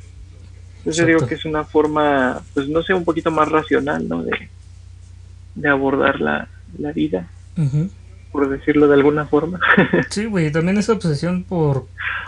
Entonces 0.85 0.97
yo 0.97 1.05
digo 1.07 1.25
que 1.25 1.35
es 1.35 1.45
una 1.45 1.63
forma, 1.63 2.41
pues 2.53 2.67
no 2.69 2.83
sé, 2.83 2.93
un 2.93 3.03
poquito 3.05 3.31
más 3.31 3.49
racional, 3.49 4.07
¿no? 4.07 4.23
De, 4.23 4.49
de 5.55 5.69
abordar 5.69 6.19
la, 6.21 6.47
la 6.77 6.91
vida, 6.91 7.27
por 8.31 8.49
decirlo 8.49 8.87
de 8.87 8.93
alguna 8.95 9.25
forma. 9.25 9.59
Sí, 10.09 10.25
güey, 10.25 10.51
también 10.51 10.77
esa 10.77 10.93
obsesión 10.93 11.43
por, 11.43 11.87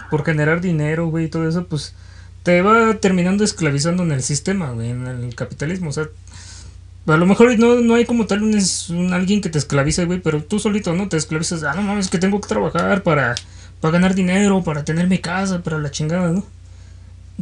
por 0.10 0.24
generar 0.26 0.62
dinero, 0.62 1.08
güey, 1.08 1.26
y 1.26 1.30
todo 1.30 1.48
eso, 1.48 1.66
pues 1.68 1.96
te 2.44 2.62
va 2.62 2.96
terminando 2.96 3.44
esclavizando 3.44 4.04
en 4.04 4.12
el 4.14 4.24
sistema, 4.24 4.72
güey, 4.72 4.90
en 4.92 5.06
el 5.08 5.36
capitalismo. 5.36 5.90
O 5.90 5.94
sea, 5.94 6.08
a 7.08 7.18
lo 7.18 7.26
mejor 7.26 7.58
no, 7.60 7.76
no 7.82 7.96
hay 7.96 8.06
como 8.06 8.26
tal 8.28 8.44
un, 8.44 8.54
es- 8.56 8.90
un 8.90 9.14
alguien 9.14 9.42
que 9.42 9.50
te 9.50 9.58
esclavice, 9.60 10.06
güey, 10.06 10.20
pero 10.22 10.44
tú 10.44 10.60
solito, 10.60 10.94
¿no? 10.94 11.08
Te 11.10 11.18
esclavizas, 11.18 11.64
ah, 11.64 11.74
no 11.76 11.82
mames, 11.84 12.10
que 12.10 12.18
tengo 12.20 12.40
que 12.42 12.48
trabajar 12.48 13.04
para, 13.04 13.36
para 13.82 13.92
ganar 13.94 14.16
dinero, 14.16 14.64
para 14.64 14.84
tener 14.86 15.08
mi 15.08 15.20
casa, 15.20 15.62
para 15.64 15.78
la 15.80 15.92
chingada, 15.92 16.32
¿no? 16.32 16.46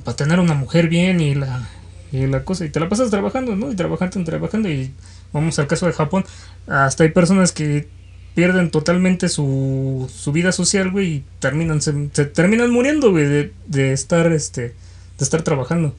Para 0.03 0.17
tener 0.17 0.39
una 0.39 0.53
mujer 0.53 0.87
bien 0.89 1.21
y 1.21 1.35
la, 1.35 1.67
y 2.11 2.27
la 2.27 2.43
cosa. 2.43 2.65
Y 2.65 2.69
te 2.69 2.79
la 2.79 2.89
pasas 2.89 3.09
trabajando, 3.09 3.55
¿no? 3.55 3.71
Y 3.71 3.75
trabajando, 3.75 4.23
trabajando. 4.23 4.69
Y 4.69 4.91
vamos 5.31 5.57
al 5.59 5.67
caso 5.67 5.85
de 5.85 5.93
Japón. 5.93 6.25
Hasta 6.67 7.03
hay 7.03 7.09
personas 7.09 7.51
que 7.51 7.87
pierden 8.35 8.69
totalmente 8.69 9.29
su, 9.29 10.11
su 10.13 10.31
vida 10.33 10.51
social, 10.51 10.91
güey, 10.91 11.07
y 11.07 11.23
terminan, 11.39 11.81
se, 11.81 11.93
terminan 12.25 12.69
muriendo, 12.69 13.11
güey, 13.11 13.25
de, 13.25 13.53
de 13.65 13.93
estar, 13.93 14.31
este, 14.31 14.61
de 14.61 14.75
estar 15.19 15.41
trabajando. 15.41 15.95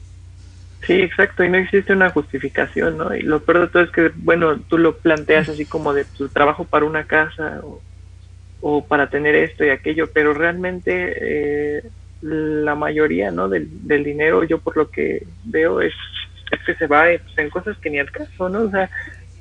Sí, 0.85 0.93
exacto, 0.93 1.43
y 1.43 1.49
no 1.49 1.57
existe 1.57 1.91
una 1.91 2.11
justificación, 2.11 2.97
¿no? 2.97 3.13
Y 3.15 3.21
lo 3.23 3.41
peor 3.41 3.61
de 3.61 3.67
todo 3.67 3.83
es 3.83 3.89
que, 3.89 4.11
bueno, 4.15 4.59
tú 4.59 4.77
lo 4.77 4.97
planteas 4.97 5.49
así 5.49 5.65
como 5.65 5.93
de 5.93 6.05
tu 6.05 6.29
trabajo 6.29 6.63
para 6.63 6.85
una 6.85 7.05
casa 7.05 7.61
o, 7.63 7.81
o 8.61 8.85
para 8.85 9.09
tener 9.09 9.35
esto 9.35 9.65
y 9.65 9.69
aquello, 9.69 10.11
pero 10.13 10.33
realmente 10.35 11.77
eh, 11.79 11.83
la 12.21 12.75
mayoría, 12.75 13.31
¿no? 13.31 13.49
Del, 13.49 13.67
del 13.87 14.03
dinero, 14.03 14.43
yo 14.43 14.59
por 14.59 14.77
lo 14.77 14.89
que 14.89 15.25
veo, 15.45 15.81
es, 15.81 15.93
es 16.51 16.59
que 16.65 16.75
se 16.75 16.87
va 16.87 17.03
pues, 17.03 17.37
en 17.37 17.49
cosas 17.49 17.77
que 17.77 17.89
ni 17.89 17.99
al 17.99 18.11
caso, 18.11 18.49
¿no? 18.49 18.61
O 18.61 18.69
sea, 18.69 18.89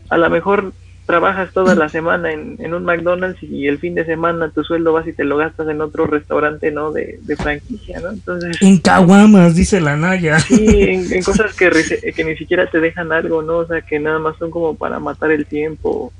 a 0.09 0.16
lo 0.16 0.31
mejor 0.31 0.72
trabajas 1.07 1.53
toda 1.53 1.77
la 1.77 1.89
semana 1.89 2.33
en, 2.33 2.57
en 2.59 2.74
un 2.74 2.85
McDonald's 2.85 3.41
y 3.43 3.68
el 3.68 3.79
fin 3.79 3.95
de 3.95 4.05
semana 4.05 4.51
tu 4.51 4.64
sueldo 4.64 4.93
vas 4.93 5.07
y 5.07 5.12
te 5.12 5.22
lo 5.22 5.37
gastas 5.37 5.68
en 5.68 5.81
otro 5.81 6.07
restaurante, 6.07 6.72
¿no? 6.72 6.91
De, 6.91 7.20
de 7.22 7.37
franquicia, 7.37 8.01
¿no? 8.01 8.11
Entonces... 8.11 8.61
En 8.61 8.79
caguamas, 8.79 9.55
dice 9.55 9.81
la 9.81 9.97
Naya. 9.97 10.41
Sí, 10.41 10.83
en, 10.83 11.12
en 11.12 11.22
cosas 11.22 11.55
que, 11.55 11.70
que 12.12 12.24
ni 12.24 12.37
siquiera 12.37 12.68
te 12.68 12.81
dejan 12.81 13.12
algo, 13.12 13.41
¿no? 13.41 13.59
O 13.59 13.66
sea, 13.66 13.83
que 13.83 14.01
nada 14.01 14.18
más 14.18 14.37
son 14.37 14.51
como 14.51 14.77
para 14.77 14.99
matar 14.99 15.31
el 15.31 15.47
tiempo. 15.47 16.12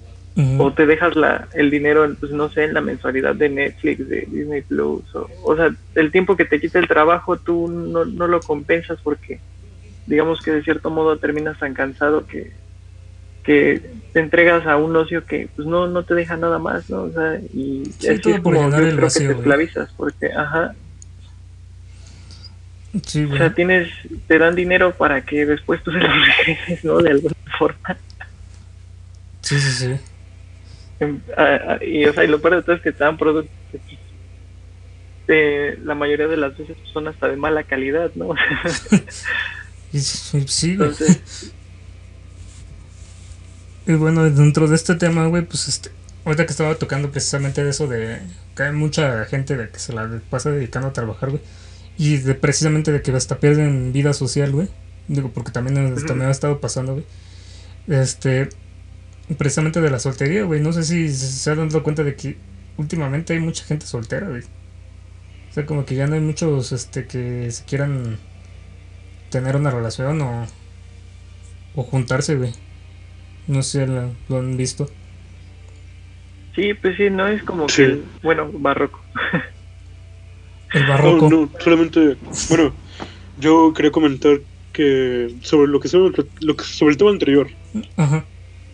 O 0.59 0.71
te 0.71 0.85
dejas 0.85 1.17
la, 1.17 1.49
el 1.55 1.71
dinero, 1.71 2.07
pues 2.21 2.31
no 2.31 2.51
sé, 2.51 2.65
en 2.65 2.75
la 2.75 2.83
mensualidad 2.83 3.35
de 3.35 3.49
Netflix, 3.49 4.07
de 4.07 4.29
Disney 4.31 4.61
Plus. 4.61 5.03
O, 5.15 5.31
o 5.43 5.57
sea, 5.57 5.75
el 5.95 6.13
tiempo 6.13 6.37
que 6.37 6.45
te 6.45 6.61
quita 6.61 6.79
el 6.79 6.89
trabajo 6.89 7.39
tú 7.39 7.69
no, 7.69 8.05
no 8.05 8.27
lo 8.27 8.41
compensas 8.43 8.99
porque, 9.03 9.41
digamos 10.07 10.43
que 10.43 10.53
de 10.53 10.63
cierto 10.63 10.91
modo 10.91 11.17
terminas 11.17 11.59
tan 11.59 11.73
cansado 11.73 12.27
que, 12.27 12.53
que 13.45 13.81
te 14.13 14.21
entregas 14.21 14.67
a 14.67 14.77
un 14.77 14.95
ocio 14.95 15.25
que 15.25 15.49
pues 15.57 15.67
no, 15.67 15.87
no 15.87 16.03
te 16.03 16.15
deja 16.15 16.37
nada 16.37 16.59
más, 16.59 16.91
¿no? 16.91 17.05
O 17.05 17.13
sea, 17.13 17.41
y 17.55 17.85
Sí, 17.99 18.09
así 18.09 18.31
es 18.33 18.41
como 18.41 18.71
yo 18.71 18.77
creo 18.77 19.01
vacío, 19.01 19.29
que 19.29 19.35
te 19.35 19.41
esclavizas 19.41 19.91
porque, 19.97 20.33
ajá, 20.33 20.75
Sí, 23.05 23.25
o 23.25 23.37
sea, 23.37 23.53
tienes, 23.53 23.91
te 24.27 24.39
dan 24.39 24.55
dinero 24.55 24.95
para 24.95 25.21
que 25.23 25.45
después 25.45 25.83
tú 25.83 25.91
se 25.93 25.99
lo 25.99 26.09
regreses, 26.09 26.85
¿no? 26.85 26.99
De 26.99 27.11
alguna 27.11 27.35
forma. 27.59 27.97
Sí, 29.43 29.61
sí, 29.61 29.73
sí. 29.73 30.01
Em, 31.01 31.21
Y, 31.83 32.07
o 32.07 32.13
sea, 32.13 32.25
y 32.25 32.29
lo 32.29 32.41
peor 32.41 32.57
de 32.57 32.63
todo 32.63 32.77
es 32.77 32.83
que 32.83 32.93
te 32.93 33.05
dan 33.05 33.19
productos 33.19 33.53
pues, 33.71 33.83
eh, 35.29 35.79
la 35.83 35.95
mayoría 35.95 36.29
de 36.29 36.37
las 36.37 36.57
veces 36.57 36.77
pues, 36.77 36.91
son 36.93 37.09
hasta 37.09 37.29
de 37.29 37.37
mala 37.37 37.65
calidad, 37.65 38.11
¿no? 38.15 38.35
Sí. 39.93 40.73
Entonces, 40.73 41.53
Y 43.87 43.93
bueno, 43.95 44.25
dentro 44.31 44.67
de 44.69 44.75
este 44.75 44.97
tema, 44.97 45.27
güey, 45.27 45.45
pues 45.45 45.69
este, 45.69 45.91
ahorita 46.25 46.45
que 46.47 46.51
estaba 46.53 46.75
tocando 46.75 47.11
precisamente 47.11 47.63
de 47.63 47.71
eso 47.71 47.87
de 47.87 48.21
que 48.57 48.63
hay 48.65 48.73
mucha 48.73 49.25
gente 49.27 49.57
de 49.57 49.71
que 49.71 49.79
se 49.79 49.93
la 49.93 50.21
pasa 50.29 50.51
dedicando 50.51 50.89
a 50.89 50.93
trabajar, 50.93 51.31
güey. 51.31 51.43
Y 51.99 52.19
de 52.19 52.35
precisamente 52.35 52.93
de 52.93 53.01
que 53.03 53.13
hasta 53.13 53.39
pierden 53.39 53.93
vida 53.93 54.13
social, 54.13 54.53
güey. 54.53 54.69
Digo, 55.09 55.31
porque 55.33 55.53
también, 55.53 55.93
Ujú. 55.93 56.05
también 56.05 56.29
ha 56.29 56.33
estado 56.33 56.61
pasando, 56.61 56.95
güey. 56.95 57.07
Este, 57.89 58.49
precisamente 59.39 59.81
de 59.81 59.91
la 59.91 59.99
soltería, 59.99 60.45
güey. 60.45 60.61
No 60.61 60.73
sé 60.73 60.83
si 60.85 61.09
se, 61.09 61.51
han 61.51 61.69
dado 61.69 61.83
cuenta 61.83 62.03
de 62.05 62.15
que 62.17 62.37
últimamente 62.77 63.33
hay 63.33 63.41
mucha 63.41 63.65
gente 63.65 63.87
soltera, 63.87 64.29
güey. 64.29 64.43
O 64.43 65.53
sea, 65.53 65.67
como 65.67 65.85
que 65.85 65.95
ya 65.95 66.07
no 66.07 66.15
hay 66.15 66.21
muchos, 66.21 66.73
este, 66.73 67.07
que 67.07 67.51
se 67.51 67.65
quieran 67.65 68.19
tener 69.31 69.57
una 69.57 69.71
relación 69.71 70.21
o, 70.23 70.47
o 71.75 71.83
juntarse, 71.83 72.37
güey. 72.37 72.53
No 73.47 73.63
sé, 73.63 73.87
lo, 73.87 74.11
lo 74.29 74.39
han 74.39 74.57
visto. 74.57 74.89
sí, 76.55 76.75
pues 76.75 76.97
sí, 76.97 77.11
no 77.11 77.27
es 77.29 77.43
como 77.43 77.69
Sí. 77.69 77.77
que, 77.77 77.85
el- 77.85 78.05
bueno, 78.23 78.51
barroco. 78.53 79.01
El 80.73 80.83
No, 80.83 80.89
barroco. 80.89 81.31
no, 81.31 81.51
solamente, 81.61 82.17
bueno, 82.49 82.75
yo 83.39 83.73
quería 83.75 83.91
comentar 83.93 84.41
que 84.73 85.35
sobre 85.43 85.71
lo 85.71 85.81
que 85.81 85.89
sobre, 85.89 86.25
lo 86.41 86.57
que 86.57 86.65
sobre 86.65 86.93
el 86.93 86.99
tema 86.99 87.11
anterior, 87.11 87.49
Ajá. 87.97 88.25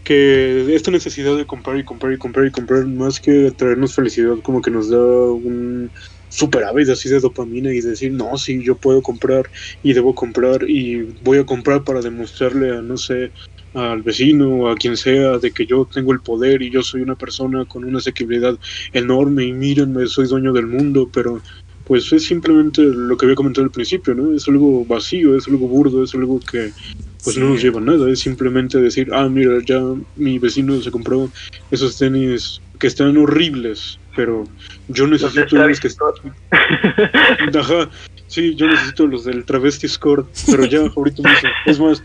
Que 0.04 0.74
esta 0.74 0.90
necesidad 0.90 1.36
de 1.36 1.46
comprar 1.46 1.78
y 1.78 1.84
comprar 1.84 2.12
y 2.12 2.18
comprar 2.18 2.46
y 2.46 2.50
comprar, 2.50 2.86
más 2.86 3.20
que 3.20 3.50
traernos 3.52 3.94
felicidad, 3.94 4.36
como 4.42 4.60
que 4.60 4.70
nos 4.70 4.90
da 4.90 4.98
un 4.98 5.90
superávit 6.28 6.88
así 6.88 7.08
de 7.08 7.20
dopamina 7.20 7.72
y 7.72 7.80
decir, 7.80 8.12
no, 8.12 8.36
sí, 8.38 8.62
yo 8.62 8.76
puedo 8.76 9.02
comprar 9.02 9.50
y 9.82 9.92
debo 9.92 10.14
comprar 10.14 10.68
y 10.68 11.02
voy 11.22 11.38
a 11.38 11.46
comprar 11.46 11.84
para 11.84 12.00
demostrarle 12.00 12.76
a, 12.76 12.82
no 12.82 12.96
sé, 12.96 13.30
al 13.74 14.02
vecino 14.02 14.48
o 14.48 14.68
a 14.68 14.76
quien 14.76 14.96
sea 14.96 15.38
de 15.38 15.52
que 15.52 15.66
yo 15.66 15.88
tengo 15.92 16.12
el 16.12 16.20
poder 16.20 16.62
y 16.62 16.70
yo 16.70 16.82
soy 16.82 17.02
una 17.02 17.16
persona 17.16 17.64
con 17.66 17.84
una 17.84 17.98
asequibilidad 17.98 18.58
enorme 18.92 19.44
y 19.44 19.52
mírenme, 19.52 20.06
soy 20.06 20.26
dueño 20.26 20.52
del 20.52 20.66
mundo, 20.66 21.10
pero 21.12 21.40
pues 21.84 22.12
es 22.12 22.24
simplemente 22.24 22.82
lo 22.82 23.16
que 23.16 23.26
había 23.26 23.36
comentado 23.36 23.64
al 23.64 23.70
principio, 23.70 24.14
¿no? 24.14 24.34
Es 24.34 24.48
algo 24.48 24.84
vacío, 24.84 25.36
es 25.36 25.48
algo 25.48 25.68
burdo, 25.68 26.04
es 26.04 26.14
algo 26.14 26.40
que 26.40 26.70
pues 27.24 27.36
no 27.36 27.50
nos 27.50 27.62
lleva 27.62 27.80
a 27.80 27.84
nada, 27.84 28.10
es 28.10 28.20
simplemente 28.20 28.78
decir, 28.80 29.08
ah, 29.12 29.28
mira, 29.28 29.58
ya 29.64 29.80
mi 30.16 30.38
vecino 30.38 30.80
se 30.80 30.90
compró 30.90 31.30
esos 31.70 31.96
tenis 31.96 32.60
que 32.78 32.88
están 32.88 33.16
horribles, 33.16 33.98
pero 34.16 34.44
yo 34.88 35.06
necesito 35.06 35.56
los 35.56 35.80
que 35.80 35.88
Ajá, 37.58 37.90
sí, 38.26 38.54
yo 38.56 38.66
necesito 38.66 39.06
los 39.06 39.24
del 39.24 39.44
Travesti 39.44 39.88
Score, 39.88 40.26
pero 40.50 40.64
ya 40.64 40.80
ahorita 40.96 41.22
mismo. 41.22 41.48
Es 41.66 41.78
más, 41.78 42.02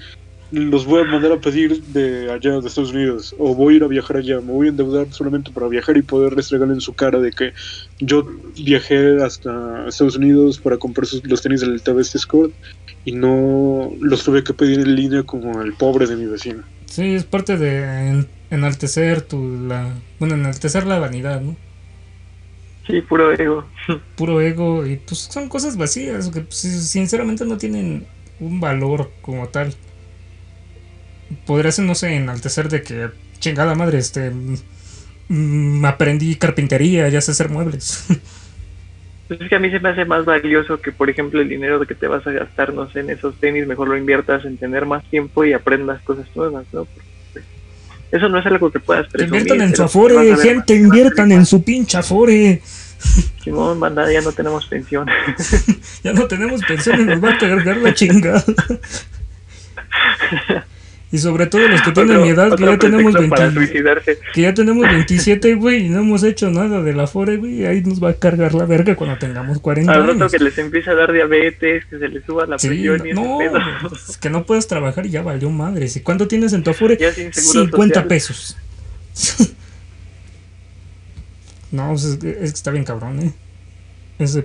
los 0.52 0.86
voy 0.86 1.02
a 1.02 1.06
mandar 1.06 1.32
a 1.34 1.40
pedir 1.40 1.82
de 1.84 2.32
allá, 2.32 2.60
de 2.60 2.68
Estados 2.68 2.92
Unidos, 2.92 3.36
o 3.38 3.54
voy 3.54 3.74
a 3.74 3.78
ir 3.78 3.84
a 3.84 3.88
viajar 3.88 4.18
allá, 4.18 4.40
me 4.40 4.52
voy 4.52 4.68
a 4.68 4.70
endeudar 4.70 5.12
solamente 5.12 5.52
para 5.52 5.68
viajar 5.68 5.98
y 5.98 6.02
poder 6.02 6.34
restregarle 6.34 6.74
en 6.74 6.82
su 6.82 6.94
cara 6.94 7.20
de 7.20 7.32
que 7.32 7.54
yo 8.00 8.26
viajé 8.56 9.22
hasta 9.22 9.88
Estados 9.88 10.16
Unidos 10.16 10.60
para 10.60 10.78
comprar 10.78 11.08
los 11.24 11.42
tenis 11.42 11.62
del 11.62 11.82
Travesti 11.82 12.20
Score 12.20 12.52
y 13.04 13.12
no 13.12 13.92
los 14.00 14.24
tuve 14.24 14.44
que 14.44 14.54
pedir 14.54 14.80
en 14.80 14.96
línea 14.96 15.24
como 15.24 15.62
el 15.62 15.74
pobre 15.74 16.08
de 16.08 16.16
mi 16.16 16.26
vecino. 16.26 16.64
Sí, 16.86 17.16
es 17.16 17.26
parte 17.26 17.58
de 17.58 18.26
enaltecer 18.50 19.22
tu, 19.22 19.68
la, 19.68 19.94
bueno, 20.20 20.36
enaltecer 20.36 20.86
la 20.86 21.00
vanidad, 21.00 21.42
¿no? 21.42 21.56
Sí, 22.88 23.02
puro 23.02 23.34
ego. 23.34 23.66
Puro 24.16 24.40
ego 24.40 24.86
y 24.86 24.96
pues 24.96 25.20
son 25.20 25.50
cosas 25.50 25.76
vacías 25.76 26.30
que 26.30 26.42
pues, 26.42 26.58
sinceramente 26.58 27.46
no 27.46 27.58
tienen 27.58 28.08
un 28.40 28.60
valor 28.62 29.12
como 29.22 29.50
tal. 29.50 29.74
Podría 31.46 31.72
ser, 31.72 31.86
no 31.86 31.96
sé, 31.96 32.16
enaltecer 32.16 32.70
de 32.70 32.82
que 32.82 33.10
chingada 33.40 33.76
madre, 33.76 34.00
este, 34.00 34.32
mm, 35.30 35.86
aprendí 35.86 36.36
carpintería, 36.36 37.10
ya 37.10 37.22
sé 37.22 37.32
hacer 37.32 37.50
muebles. 37.50 38.06
Pues 39.28 39.42
es 39.42 39.50
que 39.50 39.56
a 39.56 39.60
mí 39.60 39.70
se 39.70 39.80
me 39.80 39.90
hace 39.90 40.06
más 40.06 40.26
valioso 40.26 40.80
que, 40.82 40.92
por 40.92 41.10
ejemplo, 41.10 41.42
el 41.42 41.50
dinero 41.50 41.80
que 41.86 41.96
te 41.96 42.08
vas 42.08 42.26
a 42.28 42.32
gastar, 42.32 42.74
no 42.74 42.90
sé, 42.92 43.02
en 43.02 43.10
esos 43.10 43.36
tenis, 43.40 43.68
mejor 43.68 43.90
lo 43.90 43.98
inviertas 43.98 44.46
en 44.46 44.58
tener 44.58 44.86
más 44.86 45.04
tiempo 45.10 45.46
y 45.46 45.54
aprendas 45.54 46.02
cosas 46.02 46.28
nuevas, 46.36 46.66
¿no? 46.74 46.88
Eso 48.12 48.30
no 48.30 48.40
es 48.40 48.46
algo 48.46 48.72
que 48.72 48.80
puedas 48.80 49.08
presumir. 49.08 49.42
Inviertan 49.42 49.68
en 49.68 49.76
su 49.76 49.84
afore, 49.84 50.38
gente, 50.38 50.76
inviertan 50.76 51.32
en 51.34 51.46
su 51.46 51.62
pinche 51.64 51.98
afore. 51.98 52.62
Simón, 53.44 53.80
banda, 53.80 54.12
ya 54.12 54.22
no 54.22 54.32
tenemos 54.32 54.66
pensión. 54.66 55.08
ya 56.04 56.14
no 56.14 56.26
tenemos 56.26 56.62
pensión 56.64 57.02
y 57.02 57.04
nos 57.04 57.24
va 57.24 57.34
a 57.34 57.38
cargar 57.38 57.78
la 57.78 57.94
chingada. 57.94 58.44
Y 61.10 61.20
sobre 61.20 61.48
todo 61.48 61.66
los 61.70 61.82
que 61.82 61.92
tienen 61.94 62.22
mi 62.22 62.30
edad, 62.30 62.54
que 62.58 62.66
ya 62.66 62.78
tenemos 62.78 63.14
20, 63.14 64.20
que 64.34 64.42
ya 64.42 64.54
tenemos 64.54 64.90
27, 64.90 65.54
güey, 65.54 65.86
y 65.86 65.90
no 65.90 66.00
hemos 66.00 66.22
hecho 66.24 66.52
nada 66.52 66.82
de 66.82 66.92
la 66.92 67.08
FORE, 67.08 67.38
güey, 67.38 67.66
ahí 67.66 67.82
nos 67.82 68.04
va 68.04 68.10
a 68.10 68.14
cargar 68.14 68.54
la 68.54 68.66
verga 68.66 68.94
cuando 68.98 69.18
tengamos 69.18 69.60
40 69.60 69.90
Al 69.90 70.06
rato 70.06 70.28
que 70.28 70.40
les 70.40 70.58
empieza 70.58 70.92
a 70.92 70.96
dar 70.96 71.14
diabetes, 71.14 71.86
que 71.86 71.98
se 71.98 72.10
les 72.10 72.26
suba 72.26 72.46
la 72.46 72.58
presión 72.58 73.08
y 73.08 73.14
no, 73.14 73.40
es 73.42 74.18
que 74.18 74.30
no 74.30 74.46
puedes 74.46 74.68
trabajar 74.68 75.06
y 75.06 75.12
ya 75.12 75.22
valió 75.22 75.50
madres. 75.50 75.96
¿Y 75.96 76.02
cuánto 76.02 76.28
tienes 76.28 76.52
en 76.52 76.64
tu 76.64 76.72
Afore? 76.72 76.98
50 77.32 78.08
pesos. 78.10 78.58
no, 81.72 81.94
es, 81.94 82.18
que 82.18 82.44
está 82.44 82.72
bien 82.72 82.84
cabrón, 82.84 83.22
¿eh? 83.22 83.32
Ese 84.20 84.44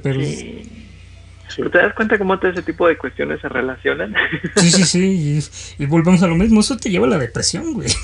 ¿Te 1.57 1.78
das 1.78 1.94
cuenta 1.94 2.18
cómo 2.18 2.38
todo 2.38 2.50
ese 2.50 2.62
tipo 2.62 2.86
de 2.86 2.96
cuestiones 2.96 3.40
se 3.40 3.48
relacionan? 3.48 4.14
Sí, 4.57 4.70
sí, 4.70 4.84
sí. 4.84 5.74
Y, 5.78 5.86
volvemos 5.86 6.22
a 6.22 6.26
lo 6.26 6.34
mismo. 6.34 6.61
Eso 6.61 6.76
te 6.76 6.90
lleva 6.90 7.07
a 7.07 7.11
la 7.11 7.18
depresión, 7.18 7.74
güey. 7.74 7.88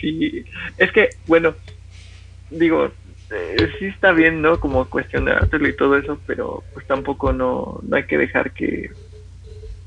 Sí. 0.00 0.46
Es 0.78 0.90
que, 0.92 1.10
bueno, 1.26 1.54
digo, 2.50 2.90
eh, 3.30 3.70
sí 3.78 3.84
está 3.84 4.12
bien, 4.12 4.40
¿no? 4.40 4.58
Como 4.58 4.86
cuestionártelo 4.86 5.68
y 5.68 5.76
todo 5.76 5.98
eso, 5.98 6.18
pero 6.26 6.64
pues 6.72 6.86
tampoco 6.86 7.34
no, 7.34 7.80
no 7.86 7.96
hay 7.96 8.04
que 8.04 8.16
dejar 8.16 8.52
que 8.52 8.90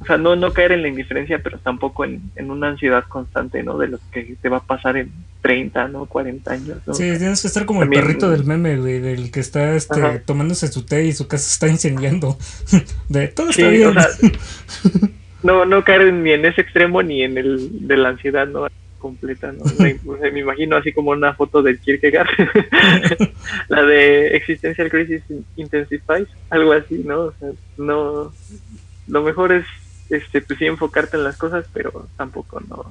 o 0.03 0.05
sea, 0.05 0.17
no, 0.17 0.35
no 0.35 0.51
caer 0.51 0.73
en 0.73 0.81
la 0.81 0.89
indiferencia, 0.89 1.39
pero 1.41 1.57
tampoco 1.59 2.03
en, 2.03 2.21
una 2.35 2.67
ansiedad 2.67 3.05
constante, 3.07 3.63
¿no? 3.63 3.77
De 3.77 3.87
lo 3.87 3.99
que 4.11 4.35
te 4.41 4.49
va 4.49 4.57
a 4.57 4.63
pasar 4.63 4.97
en 4.97 5.13
30, 5.41 5.87
¿no? 5.87 6.07
40 6.07 6.51
años, 6.51 6.77
¿no? 6.85 6.93
Sí, 6.93 7.03
tienes 7.17 7.41
que 7.41 7.47
estar 7.47 7.65
como 7.65 7.83
el 7.83 7.89
perrito 7.89 8.29
del 8.29 8.43
meme, 8.43 8.75
güey, 8.75 8.99
del 8.99 9.31
que 9.31 9.39
está 9.39 9.75
este, 9.75 10.19
tomándose 10.25 10.67
su 10.67 10.85
té 10.85 11.05
y 11.05 11.13
su 11.13 11.29
casa 11.29 11.49
está 11.49 11.69
incendiando. 11.69 12.37
de 13.07 13.29
todo 13.29 13.51
está 13.51 13.69
bien. 13.69 13.93
no, 15.43 15.63
no 15.63 15.85
caer 15.85 16.11
ni 16.11 16.33
en 16.33 16.43
ese 16.43 16.59
extremo 16.59 17.01
ni 17.01 17.23
en 17.23 17.37
el 17.37 17.87
de 17.87 17.95
la 17.95 18.09
ansiedad, 18.09 18.45
¿no? 18.45 18.67
completa, 18.99 19.53
¿no? 19.53 19.63
me, 19.79 20.31
me 20.31 20.39
imagino 20.41 20.75
así 20.75 20.91
como 20.91 21.11
una 21.11 21.33
foto 21.33 21.61
del 21.61 21.79
Kierkegaard, 21.79 22.27
la 23.69 23.83
de 23.83 24.35
Existential 24.35 24.89
Crisis 24.89 25.23
Intensifies, 25.55 26.27
algo 26.49 26.73
así, 26.73 27.03
¿no? 27.05 27.21
O 27.21 27.33
sea, 27.39 27.51
no, 27.77 28.33
lo 29.07 29.21
mejor 29.21 29.53
es 29.53 29.65
este, 30.09 30.41
pues 30.41 30.59
sí 30.59 30.65
enfocarte 30.65 31.17
en 31.17 31.23
las 31.23 31.37
cosas, 31.37 31.65
pero 31.73 32.07
tampoco 32.17 32.61
no. 32.61 32.85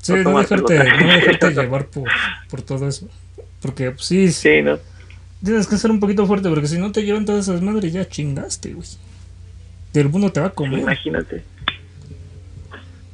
Sí, 0.00 0.12
no, 0.12 0.38
dejarte, 0.38 0.78
no 0.78 1.06
dejarte 1.06 1.50
llevar 1.54 1.86
por, 1.86 2.08
por 2.48 2.62
todo 2.62 2.88
eso. 2.88 3.08
Porque 3.60 3.90
pues, 3.90 4.06
sí, 4.06 4.30
sí, 4.30 4.62
no. 4.62 4.78
Tienes 5.44 5.66
que 5.66 5.76
ser 5.76 5.90
un 5.90 6.00
poquito 6.00 6.26
fuerte, 6.26 6.48
porque 6.48 6.68
si 6.68 6.78
no 6.78 6.92
te 6.92 7.02
llevan 7.02 7.24
todas 7.24 7.48
esas 7.48 7.60
madres, 7.62 7.92
ya 7.92 8.08
chingaste, 8.08 8.72
güey. 8.72 8.86
Del 9.92 10.08
mundo 10.08 10.30
te 10.30 10.40
va 10.40 10.46
a 10.46 10.50
comer. 10.50 10.80
Imagínate. 10.80 11.42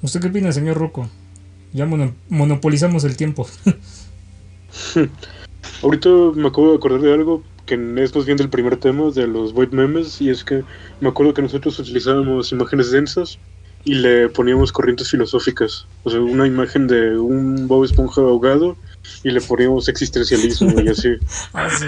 ¿Usted 0.02 0.20
qué 0.20 0.28
opina, 0.28 0.52
señor 0.52 0.76
Rocco? 0.76 1.08
Ya 1.72 1.86
monopolizamos 2.28 3.04
el 3.04 3.16
tiempo. 3.16 3.48
Ahorita 5.82 6.08
me 6.34 6.48
acabo 6.48 6.70
de 6.70 6.76
acordar 6.76 7.00
de 7.00 7.12
algo 7.12 7.42
que 7.76 8.22
bien 8.24 8.36
del 8.36 8.50
primer 8.50 8.76
tema 8.76 9.10
de 9.10 9.26
los 9.26 9.54
void 9.54 9.70
memes 9.70 10.20
y 10.20 10.28
es 10.28 10.44
que 10.44 10.62
me 11.00 11.08
acuerdo 11.08 11.32
que 11.32 11.40
nosotros 11.40 11.78
utilizábamos 11.78 12.52
imágenes 12.52 12.90
densas 12.90 13.38
y 13.84 13.94
le 13.94 14.28
poníamos 14.28 14.70
corrientes 14.70 15.10
filosóficas, 15.10 15.86
o 16.04 16.10
sea, 16.10 16.20
una 16.20 16.46
imagen 16.46 16.86
de 16.86 17.18
un 17.18 17.66
Bob 17.66 17.84
Esponja 17.84 18.20
ahogado 18.20 18.76
y 19.24 19.30
le 19.30 19.40
poníamos 19.40 19.88
existencialismo 19.88 20.80
y 20.82 20.88
así. 20.88 21.08
ah, 21.54 21.68
sí, 21.70 21.86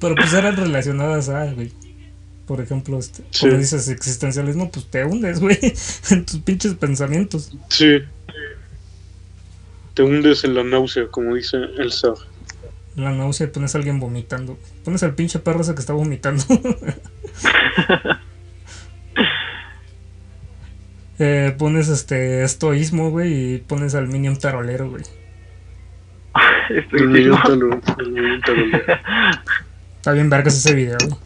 Pero 0.00 0.14
pues 0.16 0.32
eran 0.34 0.56
relacionadas 0.56 1.28
a, 1.28 1.52
güey. 1.52 1.72
Por 2.46 2.60
ejemplo, 2.60 2.98
este, 2.98 3.22
cuando 3.38 3.58
dices 3.58 3.88
existencialismo, 3.88 4.70
pues 4.70 4.86
te 4.86 5.04
hundes, 5.04 5.38
güey, 5.38 5.58
en 6.10 6.26
tus 6.26 6.40
pinches 6.40 6.74
pensamientos. 6.74 7.52
Sí. 7.68 8.00
Te 9.94 10.02
hundes 10.02 10.42
en 10.44 10.54
la 10.54 10.64
náusea, 10.64 11.06
como 11.06 11.36
dice 11.36 11.58
el 11.78 11.92
Sar 11.92 12.14
la 12.96 13.12
náusea 13.12 13.46
y 13.46 13.50
pones 13.50 13.74
a 13.74 13.78
alguien 13.78 13.98
vomitando. 14.00 14.58
Pones 14.84 15.02
al 15.02 15.14
pinche 15.14 15.38
perro 15.38 15.62
ese 15.62 15.74
que 15.74 15.80
está 15.80 15.94
vomitando. 15.94 16.44
eh, 21.18 21.54
pones 21.58 21.88
este 21.88 22.44
estoísmo, 22.44 23.10
güey, 23.10 23.54
y 23.54 23.58
pones 23.58 23.94
al 23.94 24.08
Minion 24.08 24.36
tarolero, 24.38 24.90
güey. 24.90 25.04
Está 29.96 30.12
bien 30.12 30.30
vergas 30.30 30.56
ese 30.56 30.74
video, 30.74 30.98
güey. 31.06 31.18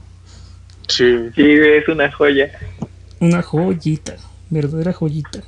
Sí. 0.89 1.31
Sí, 1.35 1.43
es 1.45 1.89
una 1.89 2.13
joya. 2.13 2.51
Una 3.19 3.43
joyita, 3.43 4.17
verdadera 4.51 4.93
joyita. 4.93 5.41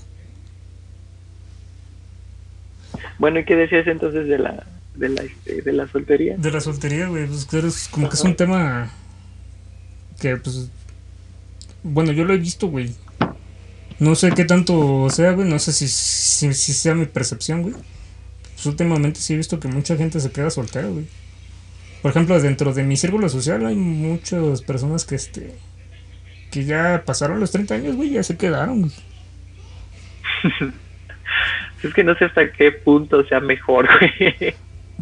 Bueno, 3.19 3.41
¿y 3.41 3.45
qué 3.45 3.55
decías 3.57 3.87
entonces 3.87 4.27
de 4.29 4.39
la 4.39 4.65
de 4.99 5.09
la, 5.09 5.23
este, 5.23 5.63
de 5.63 5.73
la 5.73 5.87
soltería. 5.89 6.37
De 6.37 6.51
la 6.51 6.61
soltería, 6.61 7.07
güey, 7.07 7.27
pues 7.27 7.89
como 7.91 8.09
que 8.09 8.17
es 8.17 8.25
un 8.25 8.35
tema 8.35 8.91
que, 10.21 10.37
pues, 10.37 10.71
bueno, 11.83 12.13
yo 12.13 12.25
lo 12.25 12.35
he 12.35 12.39
visto, 12.39 12.67
güey. 12.67 12.95
No 14.01 14.15
sé 14.15 14.31
qué 14.33 14.45
tanto 14.45 15.09
sea, 15.11 15.33
güey, 15.33 15.49
no 15.49 15.59
sé 15.59 15.73
si, 15.73 15.89
si, 15.89 16.53
sea 16.53 16.95
mi 16.95 17.07
percepción, 17.07 17.63
güey. 17.63 17.75
Pues 18.55 18.67
últimamente 18.67 19.21
sí 19.21 19.35
he 19.35 19.37
visto 19.37 19.61
que 19.61 19.69
mucha 19.69 19.97
gente 19.97 20.19
se 20.19 20.33
queda 20.33 20.51
soltera, 20.51 20.89
güey. 20.89 21.07
Por 22.03 22.11
ejemplo, 22.11 22.41
dentro 22.41 22.75
de 22.75 22.83
mi 22.83 22.97
círculo 22.97 23.29
social 23.29 23.65
hay 23.67 23.77
muchas 23.77 24.63
personas 24.63 25.05
que, 25.05 25.15
este, 25.15 25.55
que 26.51 26.65
ya 26.65 27.05
pasaron 27.07 27.39
los 27.39 27.53
30 27.53 27.75
años, 27.75 27.97
güey, 27.97 28.11
ya 28.11 28.23
se 28.25 28.37
quedaron, 28.37 28.81
güey. 28.83 28.93
es 31.85 31.95
que 31.95 32.03
no 32.05 32.17
sé 32.17 32.25
hasta 32.25 32.53
qué 32.53 32.73
punto 32.73 33.25
sea 33.27 33.39
mejor, 33.39 33.89
güey. 33.99 34.55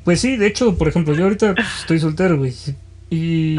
Pues 0.04 0.20
sí, 0.20 0.36
de 0.36 0.46
hecho, 0.46 0.76
por 0.76 0.88
ejemplo, 0.88 1.14
yo 1.14 1.24
ahorita 1.24 1.54
pues, 1.54 1.66
estoy 1.80 1.98
soltero, 1.98 2.38
güey. 2.38 2.54
Y 3.10 3.56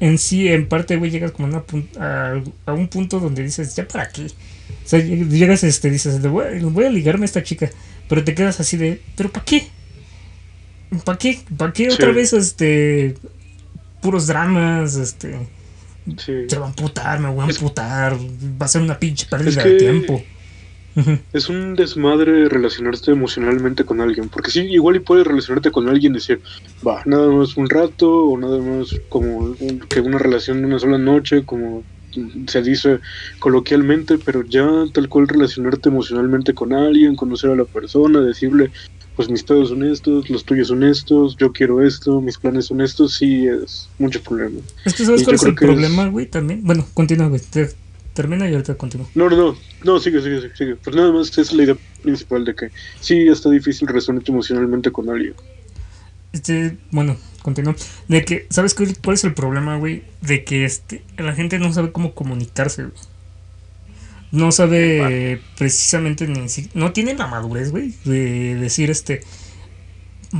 en 0.00 0.18
sí, 0.18 0.48
en 0.48 0.68
parte, 0.68 0.96
güey, 0.96 1.10
llegas 1.10 1.32
como 1.32 1.64
a, 1.98 2.72
un 2.72 2.88
punto 2.88 3.20
donde 3.20 3.42
dices, 3.42 3.74
¿ya 3.76 3.86
para 3.86 4.08
qué? 4.08 4.26
O 4.26 4.86
sea, 4.86 5.00
llegas, 5.00 5.64
este, 5.64 5.90
dices, 5.90 6.20
voy, 6.22 6.60
voy 6.60 6.84
a 6.84 6.90
ligarme 6.90 7.24
a 7.24 7.26
esta 7.26 7.42
chica, 7.42 7.70
pero 8.08 8.24
te 8.24 8.34
quedas 8.34 8.60
así 8.60 8.76
de, 8.76 9.00
¿pero 9.16 9.30
para 9.30 9.44
qué? 9.44 9.68
¿Para 11.04 11.18
qué? 11.18 11.40
¿Para 11.56 11.72
qué 11.72 11.90
otra 11.90 12.12
vez, 12.12 12.32
este, 12.32 13.14
puros 14.00 14.26
dramas, 14.26 14.96
este... 14.96 15.36
Se 16.16 16.58
va 16.58 16.66
a 16.66 16.68
amputar, 16.68 17.18
me 17.18 17.30
voy 17.30 17.40
a 17.40 17.44
amputar, 17.44 18.14
va 18.14 18.66
a 18.66 18.68
ser 18.68 18.82
una 18.82 18.98
pinche 18.98 19.24
pérdida 19.24 19.64
de 19.64 19.76
tiempo. 19.76 20.22
Es 21.32 21.48
un 21.48 21.74
desmadre 21.74 22.48
relacionarte 22.48 23.10
emocionalmente 23.10 23.84
con 23.84 24.00
alguien, 24.00 24.28
porque 24.28 24.50
sí, 24.50 24.60
igual 24.60 24.96
y 24.96 25.00
puedes 25.00 25.26
relacionarte 25.26 25.70
con 25.70 25.88
alguien 25.88 26.12
y 26.12 26.16
decir, 26.16 26.40
va, 26.86 27.02
nada 27.04 27.28
más 27.28 27.56
un 27.56 27.68
rato, 27.68 28.26
o 28.26 28.38
nada 28.38 28.58
más 28.58 28.94
como 29.08 29.56
que 29.88 30.00
una 30.00 30.18
relación 30.18 30.60
de 30.60 30.66
una 30.66 30.78
sola 30.78 30.98
noche, 30.98 31.44
como 31.44 31.82
se 32.46 32.62
dice 32.62 33.00
coloquialmente, 33.38 34.18
pero 34.18 34.44
ya 34.44 34.68
tal 34.92 35.08
cual 35.08 35.28
relacionarte 35.28 35.88
emocionalmente 35.88 36.54
con 36.54 36.72
alguien, 36.72 37.16
conocer 37.16 37.50
a 37.50 37.56
la 37.56 37.64
persona, 37.64 38.20
decirle, 38.20 38.70
pues 39.16 39.28
mis 39.28 39.42
pedos 39.42 39.70
son 39.70 39.84
estos, 39.84 40.28
los 40.30 40.44
tuyos 40.44 40.68
son 40.68 40.82
estos, 40.82 41.36
yo 41.36 41.52
quiero 41.52 41.84
esto, 41.84 42.20
mis 42.20 42.38
planes 42.38 42.66
son 42.66 42.80
estos, 42.80 43.14
sí 43.14 43.46
es 43.46 43.88
mucho 43.98 44.22
problema. 44.22 44.60
Es 44.84 44.94
que 44.94 45.04
sabes 45.04 45.24
cuál 45.24 45.36
es 45.36 45.44
el 45.44 45.54
problema, 45.54 46.08
güey, 46.08 46.26
también. 46.26 46.60
Bueno, 46.62 46.86
continúa, 46.94 47.28
güey. 47.28 47.40
Termina 48.14 48.48
y 48.48 48.52
ahorita 48.52 48.76
continúa. 48.76 49.06
No, 49.14 49.28
no, 49.28 49.36
no, 49.36 49.56
no, 49.84 50.00
sigue, 50.00 50.22
sigue, 50.22 50.54
sigue. 50.54 50.76
Pues 50.76 50.96
nada 50.96 51.12
más 51.12 51.36
es 51.36 51.52
la 51.52 51.64
idea 51.64 51.76
principal 52.02 52.44
de 52.44 52.54
que 52.54 52.70
sí 53.00 53.28
está 53.28 53.50
difícil 53.50 53.86
relacionarte 53.86 54.30
emocionalmente 54.30 54.90
con 54.90 55.10
alguien. 55.10 55.34
Este, 56.32 56.78
bueno, 56.90 57.16
continúo. 57.42 57.74
De 58.08 58.24
que, 58.24 58.46
¿sabes 58.50 58.74
cuál, 58.74 58.96
cuál 59.02 59.14
es 59.14 59.24
el 59.24 59.34
problema, 59.34 59.76
güey? 59.76 60.04
De 60.20 60.44
que 60.44 60.64
este, 60.64 61.04
la 61.18 61.34
gente 61.34 61.58
no 61.58 61.72
sabe 61.72 61.92
cómo 61.92 62.14
comunicarse, 62.14 62.84
güey 62.84 62.94
no 64.32 64.50
sabe 64.50 65.40
precisamente 65.56 66.26
ni 66.26 66.46
no 66.74 66.92
tiene 66.92 67.14
la 67.14 67.28
madurez, 67.28 67.70
güey, 67.70 67.94
de 68.04 68.56
decir 68.56 68.90
este 68.90 69.20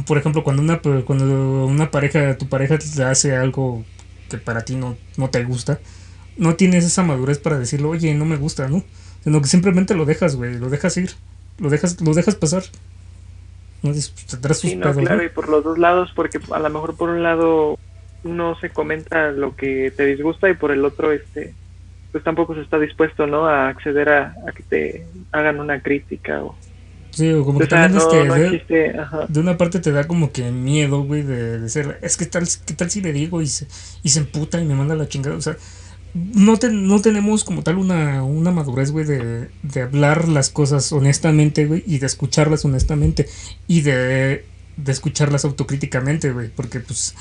por 0.07 0.19
ejemplo, 0.19 0.43
cuando 0.43 0.63
una 0.63 0.81
cuando 0.81 1.67
una 1.67 1.91
pareja, 1.91 2.37
tu 2.37 2.49
pareja 2.49 2.79
te 2.79 3.05
hace 3.05 3.37
algo 3.37 3.85
que 4.29 4.39
para 4.39 4.65
ti 4.65 4.75
no, 4.75 4.97
no 5.17 5.31
te 5.31 5.45
gusta, 5.45 5.79
no 6.37 6.55
tienes 6.55 6.85
esa 6.85 7.03
madurez 7.03 7.39
para 7.39 7.59
decirlo, 7.59 7.91
"Oye, 7.91 8.15
no 8.15 8.25
me 8.25 8.37
gusta", 8.37 8.69
¿no? 8.69 8.85
Sino 9.23 9.41
que 9.41 9.49
simplemente 9.49 9.95
lo 9.95 10.05
dejas, 10.05 10.37
güey, 10.37 10.59
lo 10.59 10.69
dejas 10.69 10.97
ir, 10.97 11.13
lo 11.59 11.71
dejas 11.71 12.01
lo 12.01 12.15
dejas 12.15 12.35
pasar. 12.35 12.65
No 13.83 13.93
tendrás 14.31 14.61
sí, 14.61 14.77
no, 14.77 14.95
claro, 14.95 15.23
y 15.23 15.29
por 15.29 15.49
los 15.49 15.63
dos 15.63 15.79
lados 15.79 16.11
porque 16.15 16.41
a 16.51 16.59
lo 16.59 16.71
mejor 16.71 16.97
por 16.97 17.11
un 17.11 17.23
lado 17.23 17.79
no 18.23 18.59
se 18.59 18.71
comenta 18.71 19.31
lo 19.31 19.55
que 19.55 19.93
te 19.95 20.07
disgusta 20.07 20.49
y 20.49 20.55
por 20.55 20.71
el 20.71 20.85
otro 20.87 21.13
este 21.13 21.53
pues 22.15 22.23
tampoco 22.23 22.55
se 22.55 22.61
está 22.61 22.79
dispuesto, 22.79 23.27
¿no? 23.27 23.49
A 23.49 23.69
acceder 23.69 24.09
a, 24.09 24.37
que 24.55 24.63
te 24.63 25.07
hagan 25.33 25.59
una 25.59 25.83
crítica 25.83 26.45
o... 26.45 26.57
Sí, 27.11 27.33
o 27.33 27.45
como 27.45 27.59
que 27.59 27.67
también 27.67 28.55
este, 28.55 28.95
de, 29.29 29.41
una 29.41 29.57
parte 29.57 29.81
te 29.81 29.91
da 29.91 30.07
como 30.07 30.31
que 30.31 30.49
miedo, 30.53 31.03
güey, 31.03 31.23
de, 31.23 31.59
de, 31.59 31.69
ser, 31.69 31.99
es 32.03 32.17
que 32.17 32.27
tal, 32.27 32.45
¿qué 32.65 32.75
tal 32.75 32.89
si 32.89 33.01
le 33.01 33.13
digo 33.13 33.43
y 33.43 33.49
se, 33.49 33.67
y 34.05 34.11
se 34.11 34.21
emputa 34.21 34.61
y 34.61 34.65
me 34.65 34.77
manda 34.77 34.95
la 34.95 35.09
chingada? 35.09 35.37
O 35.37 35.41
sea, 35.41 35.57
no, 36.15 36.57
no 36.71 37.01
tenemos 37.01 37.43
como 37.43 37.63
tal 37.63 37.77
una, 37.79 38.23
una 38.23 38.53
madurez, 38.53 38.93
güey, 38.93 39.05
de, 39.05 39.49
de 39.63 39.83
hablar 39.83 40.29
las 40.29 40.49
cosas 40.49 40.93
honestamente, 40.93 41.67
güey, 41.67 41.83
y 41.87 41.99
de 41.99 42.07
escucharlas 42.07 42.65
honestamente 42.65 43.27
y 43.67 43.81
de, 43.81 44.45
de 44.77 44.93
escucharlas 44.93 45.45
autocríticamente, 45.45 46.31
güey, 46.31 46.51
porque 46.55 46.81
pues 46.81 47.15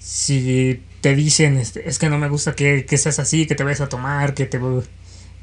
si 0.00 0.80
te 1.00 1.14
dicen, 1.14 1.56
este, 1.56 1.88
es 1.88 2.00
que 2.00 2.08
no 2.08 2.18
me 2.18 2.28
gusta 2.28 2.54
que, 2.54 2.84
que 2.84 2.98
seas 2.98 3.20
así, 3.20 3.46
que 3.46 3.54
te 3.54 3.62
vayas 3.62 3.80
a 3.80 3.88
tomar, 3.88 4.34
que 4.34 4.46
te, 4.46 4.60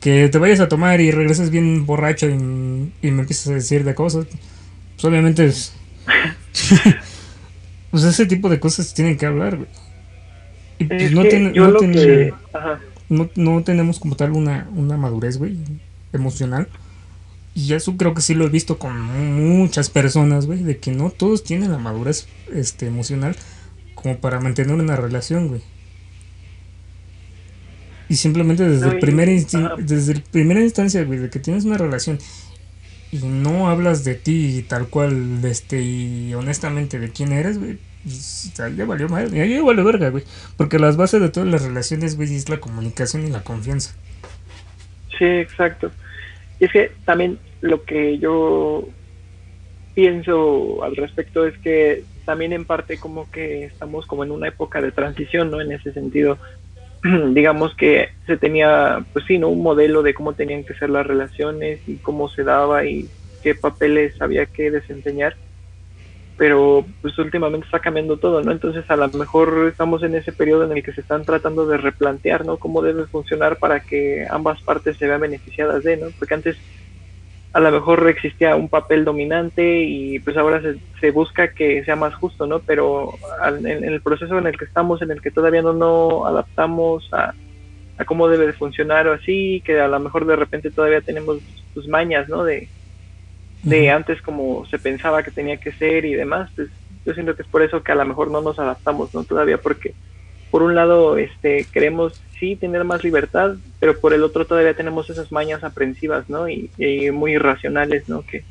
que 0.01 0.27
te 0.27 0.37
vayas 0.37 0.59
a 0.59 0.67
tomar 0.67 0.99
y 0.99 1.11
regreses 1.11 1.49
bien 1.51 1.85
borracho 1.85 2.27
y, 2.29 2.33
y 2.33 3.11
me 3.11 3.21
empiezas 3.21 3.47
a 3.47 3.53
decir 3.53 3.85
de 3.85 3.95
cosas, 3.95 4.25
pues 4.95 5.05
obviamente 5.05 5.45
es, 5.45 5.73
pues 7.91 8.03
ese 8.03 8.25
tipo 8.25 8.49
de 8.49 8.59
cosas 8.59 8.93
tienen 8.93 9.17
que 9.17 9.25
hablar, 9.25 9.55
güey. 9.55 9.69
Y 10.79 10.85
pues 10.85 11.11
no, 11.11 11.23
no, 11.23 11.77
no, 13.09 13.63
tenemos 13.63 13.99
como 13.99 14.15
tal 14.15 14.31
una, 14.31 14.69
una 14.75 14.97
madurez, 14.97 15.37
güey, 15.37 15.57
emocional. 16.13 16.67
Y 17.55 17.73
eso 17.73 17.97
creo 17.97 18.13
que 18.13 18.21
sí 18.21 18.35
lo 18.35 18.45
he 18.45 18.49
visto 18.49 18.77
con 18.77 19.01
muchas 19.01 19.89
personas, 19.89 20.45
güey, 20.45 20.63
de 20.63 20.77
que 20.77 20.91
no 20.91 21.09
todos 21.09 21.43
tienen 21.43 21.71
la 21.71 21.77
madurez 21.77 22.27
este, 22.53 22.85
emocional 22.85 23.35
como 23.95 24.17
para 24.17 24.39
mantener 24.39 24.75
una 24.75 24.95
relación, 24.95 25.47
güey. 25.47 25.61
Y 28.07 28.15
simplemente 28.15 28.67
desde, 28.67 28.87
el 28.87 28.99
primer 28.99 29.29
desde 29.29 30.13
el 30.13 30.21
primera 30.21 30.61
instancia, 30.61 31.03
güey, 31.03 31.19
de 31.19 31.29
que 31.29 31.39
tienes 31.39 31.65
una 31.65 31.77
relación 31.77 32.19
y 33.11 33.17
no 33.17 33.69
hablas 33.69 34.03
de 34.03 34.15
ti 34.15 34.65
tal 34.67 34.87
cual, 34.87 35.43
este, 35.43 35.81
y 35.81 36.33
honestamente 36.33 36.99
de 36.99 37.11
quién 37.11 37.31
eres, 37.31 37.59
güey, 37.59 37.77
ya 38.05 38.85
valió 38.85 39.09
mal, 39.09 39.31
ya 39.31 39.63
valió 39.63 39.83
verga, 39.83 40.09
güey. 40.09 40.23
Porque 40.57 40.79
las 40.79 40.97
bases 40.97 41.21
de 41.21 41.29
todas 41.29 41.49
las 41.49 41.63
relaciones, 41.63 42.15
güey, 42.15 42.33
es 42.35 42.49
la 42.49 42.59
comunicación 42.59 43.27
y 43.27 43.29
la 43.29 43.43
confianza. 43.43 43.95
Sí, 45.17 45.25
exacto. 45.25 45.91
Y 46.59 46.65
es 46.65 46.71
que 46.71 46.91
también 47.05 47.39
lo 47.61 47.83
que 47.83 48.17
yo 48.19 48.87
pienso 49.93 50.83
al 50.83 50.95
respecto 50.95 51.45
es 51.45 51.57
que 51.57 52.03
también 52.25 52.53
en 52.53 52.65
parte 52.65 52.97
como 52.97 53.29
que 53.31 53.65
estamos 53.65 54.05
como 54.05 54.23
en 54.23 54.31
una 54.31 54.47
época 54.47 54.81
de 54.81 54.91
transición, 54.91 55.51
¿no? 55.51 55.59
En 55.61 55.71
ese 55.71 55.91
sentido, 55.93 56.37
digamos 57.33 57.75
que 57.75 58.09
se 58.27 58.37
tenía, 58.37 59.03
pues 59.13 59.25
sí, 59.25 59.37
¿no? 59.37 59.49
Un 59.49 59.63
modelo 59.63 60.03
de 60.03 60.13
cómo 60.13 60.33
tenían 60.33 60.63
que 60.63 60.75
ser 60.75 60.89
las 60.89 61.05
relaciones 61.05 61.79
y 61.87 61.95
cómo 61.95 62.29
se 62.29 62.43
daba 62.43 62.85
y 62.85 63.09
qué 63.43 63.55
papeles 63.55 64.21
había 64.21 64.45
que 64.45 64.71
desempeñar, 64.71 65.35
pero 66.39 66.85
pues 67.01 67.19
últimamente 67.19 67.65
está 67.65 67.79
cambiando 67.79 68.15
todo, 68.15 68.41
¿no? 68.41 68.53
Entonces 68.53 68.89
a 68.89 68.95
lo 68.95 69.09
mejor 69.09 69.67
estamos 69.69 70.03
en 70.03 70.15
ese 70.15 70.31
periodo 70.31 70.63
en 70.63 70.71
el 70.71 70.81
que 70.81 70.93
se 70.93 71.01
están 71.01 71.25
tratando 71.25 71.67
de 71.67 71.75
replantear, 71.75 72.45
¿no? 72.45 72.55
Cómo 72.55 72.81
debe 72.81 73.05
funcionar 73.07 73.57
para 73.57 73.81
que 73.81 74.25
ambas 74.29 74.61
partes 74.61 74.95
se 74.95 75.05
vean 75.05 75.19
beneficiadas 75.19 75.83
de, 75.83 75.97
¿no? 75.97 76.07
Porque 76.17 76.35
antes 76.35 76.55
a 77.51 77.59
lo 77.59 77.69
mejor 77.71 78.07
existía 78.07 78.55
un 78.55 78.69
papel 78.69 79.03
dominante 79.03 79.81
y 79.83 80.19
pues 80.19 80.37
ahora 80.37 80.61
se, 81.01 81.11
busca 81.11 81.49
que 81.49 81.83
sea 81.83 81.97
más 81.97 82.15
justo, 82.15 82.47
¿no? 82.47 82.59
Pero 82.59 83.15
en, 83.45 83.83
el 83.83 83.99
proceso 84.01 84.37
en 84.37 84.47
el 84.47 84.57
que 84.57 84.63
estamos, 84.63 85.01
en 85.01 85.11
el 85.11 85.21
que 85.21 85.31
todavía 85.31 85.61
no 85.61 85.73
nos 85.73 86.25
adaptamos 86.25 87.09
a, 87.11 87.33
cómo 88.05 88.29
debe 88.29 88.47
de 88.47 88.53
funcionar 88.53 89.09
o 89.09 89.13
así, 89.13 89.61
que 89.65 89.81
a 89.81 89.89
lo 89.89 89.99
mejor 89.99 90.25
de 90.25 90.37
repente 90.37 90.71
todavía 90.71 91.01
tenemos 91.01 91.39
sus 91.73 91.85
mañas, 91.89 92.29
¿no? 92.29 92.45
De, 92.45 92.69
de 93.63 93.89
antes 93.89 94.21
como 94.21 94.65
se 94.67 94.79
pensaba 94.79 95.23
que 95.23 95.31
tenía 95.31 95.57
que 95.57 95.71
ser 95.73 96.05
y 96.05 96.13
demás, 96.13 96.49
pues 96.55 96.69
yo 97.05 97.13
siento 97.13 97.35
que 97.35 97.41
es 97.41 97.47
por 97.47 97.61
eso 97.61 97.83
que 97.83 97.91
a 97.91 97.95
lo 97.95 98.05
mejor 98.05 98.31
no 98.31 98.41
nos 98.41 98.59
adaptamos, 98.59 99.13
¿no? 99.13 99.23
Todavía 99.23 99.57
porque 99.57 99.93
por 100.51 100.63
un 100.63 100.75
lado 100.75 101.17
este 101.17 101.65
queremos 101.71 102.21
sí 102.39 102.55
tener 102.55 102.83
más 102.83 103.03
libertad, 103.03 103.55
pero 103.79 103.99
por 103.99 104.13
el 104.13 104.23
otro 104.23 104.45
todavía 104.45 104.73
tenemos 104.73 105.09
esas 105.09 105.31
mañas 105.31 105.63
aprensivas, 105.63 106.29
¿no? 106.29 106.47
Y, 106.47 106.69
muy 107.11 107.33
irracionales, 107.33 108.07
¿no? 108.07 108.21
Que, 108.21 108.43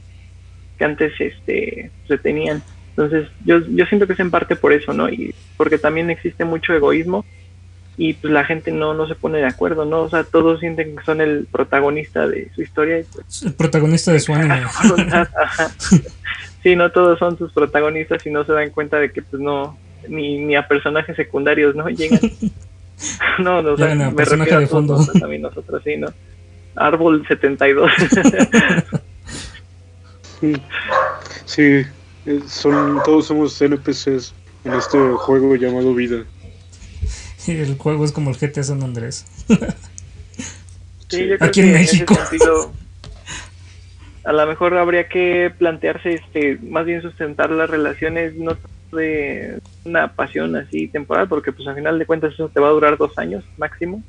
que 0.79 0.85
antes 0.85 1.13
este, 1.19 1.91
se 2.07 2.19
tenían. 2.19 2.63
Entonces, 2.91 3.29
yo, 3.45 3.61
yo 3.61 3.87
siento 3.87 4.07
que 4.07 4.13
es 4.13 4.21
en 4.21 4.31
parte 4.31 4.57
por 4.57 4.73
eso, 4.73 4.93
¿no? 4.93 5.09
Y 5.09 5.35
porque 5.57 5.79
también 5.79 6.11
existe 6.11 6.45
mucho 6.45 6.75
egoísmo 6.75 7.25
y 8.01 8.15
pues 8.15 8.33
la 8.33 8.45
gente 8.45 8.71
no, 8.71 8.95
no 8.95 9.09
se 9.09 9.17
pone 9.17 9.39
de 9.39 9.47
acuerdo, 9.47 9.85
¿no? 9.85 10.03
O 10.03 10.09
sea, 10.09 10.23
todos 10.23 10.61
sienten 10.61 10.97
que 10.97 11.05
son 11.05 11.21
el 11.21 11.49
protagonista 11.51 12.29
de 12.29 12.49
su 12.55 12.63
historia. 12.63 13.05
Pues, 13.13 13.43
el 13.43 13.55
protagonista 13.55 14.13
de 14.13 14.21
su 14.21 14.33
anime. 14.35 14.63
sí, 16.63 16.77
no 16.77 16.93
todos 16.93 17.19
son 17.19 17.37
sus 17.37 17.53
protagonistas 17.53 18.25
y 18.25 18.31
no 18.31 18.45
se 18.45 18.53
dan 18.53 18.71
cuenta 18.71 19.01
de 19.01 19.11
que 19.11 19.21
pues 19.21 19.43
no, 19.43 19.77
ni, 20.09 20.39
ni 20.39 20.55
a 20.55 20.69
personajes 20.69 21.17
secundarios, 21.17 21.75
¿no? 21.75 21.89
Llegan. 21.89 22.21
no, 23.41 23.63
no, 23.63 23.73
o 23.73 23.77
sea, 23.77 23.93
me 23.97 24.25
refiero 24.25 24.61
de 24.61 24.69
fondo. 24.69 24.95
a 24.95 25.05
todos, 25.05 25.19
también 25.19 25.43
nosotros 25.43 25.83
sí, 25.85 25.97
¿no? 25.97 26.07
Árbol 26.77 27.27
72. 27.27 27.91
sí, 31.47 31.85
eh, 32.27 32.41
son, 32.47 33.03
todos 33.05 33.27
somos 33.27 33.61
NPCs 33.61 34.33
en 34.65 34.75
este 34.75 34.99
juego 34.99 35.57
llamado 35.57 35.93
vida. 35.95 36.25
El 37.63 37.77
juego 37.77 38.05
es 38.05 38.13
como 38.13 38.31
el 38.31 38.37
GTA 38.37 38.63
San 38.63 38.83
Andrés. 38.83 39.27
sí, 41.09 41.27
yo 41.27 41.37
creo 41.37 41.49
Aquí 41.49 41.61
en 41.61 41.73
México. 41.73 42.15
sentido, 42.15 42.73
a 44.25 44.33
lo 44.33 44.47
mejor 44.47 44.77
habría 44.77 45.09
que 45.09 45.51
plantearse 45.57 46.15
este 46.15 46.59
más 46.63 46.85
bien 46.85 47.01
sustentar 47.01 47.51
las 47.51 47.71
relaciones 47.71 48.35
no 48.35 48.57
de 48.93 49.59
una 49.85 50.15
pasión 50.15 50.55
así 50.57 50.89
temporal, 50.89 51.29
porque 51.29 51.53
pues 51.53 51.67
al 51.69 51.75
final 51.75 51.99
de 51.99 52.07
cuentas 52.07 52.35
eso 52.35 52.49
te 52.49 52.61
va 52.61 52.69
a 52.69 52.73
durar 52.73 52.97
dos 52.99 53.17
años 53.19 53.45
máximo, 53.57 54.03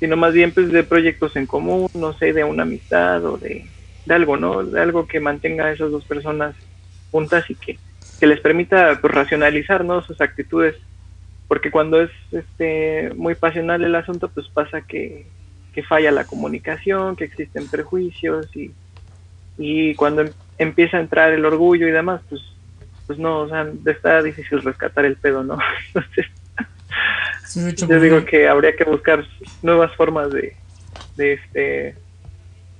sino 0.00 0.16
más 0.16 0.32
bien 0.32 0.52
pues 0.52 0.70
de 0.70 0.82
proyectos 0.82 1.36
en 1.36 1.46
común, 1.46 1.88
no 1.94 2.12
sé, 2.18 2.32
de 2.32 2.44
una 2.44 2.62
amistad 2.62 3.24
o 3.24 3.36
de, 3.36 3.66
algo, 4.08 4.36
¿no? 4.36 4.64
De 4.64 4.80
algo 4.80 5.06
que 5.06 5.20
mantenga 5.20 5.66
a 5.66 5.72
esas 5.72 5.90
dos 5.90 6.04
personas 6.04 6.54
juntas 7.10 7.48
y 7.50 7.54
que, 7.54 7.78
que 8.18 8.26
les 8.26 8.40
permita 8.40 8.98
pues, 9.00 9.12
racionalizar, 9.12 9.84
¿no? 9.84 10.02
Sus 10.02 10.20
actitudes, 10.20 10.76
porque 11.52 11.70
cuando 11.70 12.00
es 12.00 12.10
este 12.30 13.12
muy 13.14 13.34
pasional 13.34 13.84
el 13.84 13.94
asunto, 13.94 14.28
pues 14.28 14.48
pasa 14.48 14.80
que, 14.80 15.26
que 15.74 15.82
falla 15.82 16.10
la 16.10 16.24
comunicación, 16.24 17.14
que 17.14 17.24
existen 17.24 17.68
prejuicios 17.68 18.46
y, 18.56 18.72
y 19.58 19.94
cuando 19.94 20.22
em- 20.22 20.32
empieza 20.56 20.96
a 20.96 21.00
entrar 21.00 21.30
el 21.30 21.44
orgullo 21.44 21.86
y 21.86 21.90
demás, 21.90 22.22
pues, 22.30 22.40
pues 23.06 23.18
no, 23.18 23.40
o 23.40 23.48
sea, 23.50 23.70
está 23.84 24.22
difícil 24.22 24.62
rescatar 24.62 25.04
el 25.04 25.16
pedo, 25.16 25.44
¿no? 25.44 25.58
Entonces, 25.94 26.26
Sí, 27.44 27.60
yo 27.76 27.86
como- 27.86 28.00
digo 28.00 28.24
que 28.24 28.48
habría 28.48 28.74
que 28.74 28.84
buscar 28.84 29.22
nuevas 29.60 29.94
formas 29.94 30.32
de, 30.32 30.56
de 31.16 31.32
este 31.34 31.96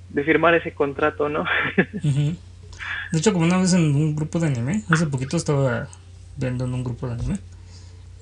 de 0.09 0.23
firmar 0.23 0.55
ese 0.55 0.71
contrato, 0.73 1.29
¿no? 1.29 1.41
Ujú. 2.03 2.35
De 3.11 3.19
hecho, 3.19 3.33
como 3.33 3.45
una 3.45 3.59
vez 3.59 3.71
en 3.75 3.93
un 3.93 4.15
grupo 4.15 4.39
de 4.39 4.47
anime, 4.47 4.81
hace 4.89 5.05
poquito 5.05 5.37
estaba 5.37 5.87
viendo 6.37 6.65
en 6.65 6.73
un 6.73 6.83
grupo 6.83 7.05
de 7.05 7.13
anime. 7.13 7.37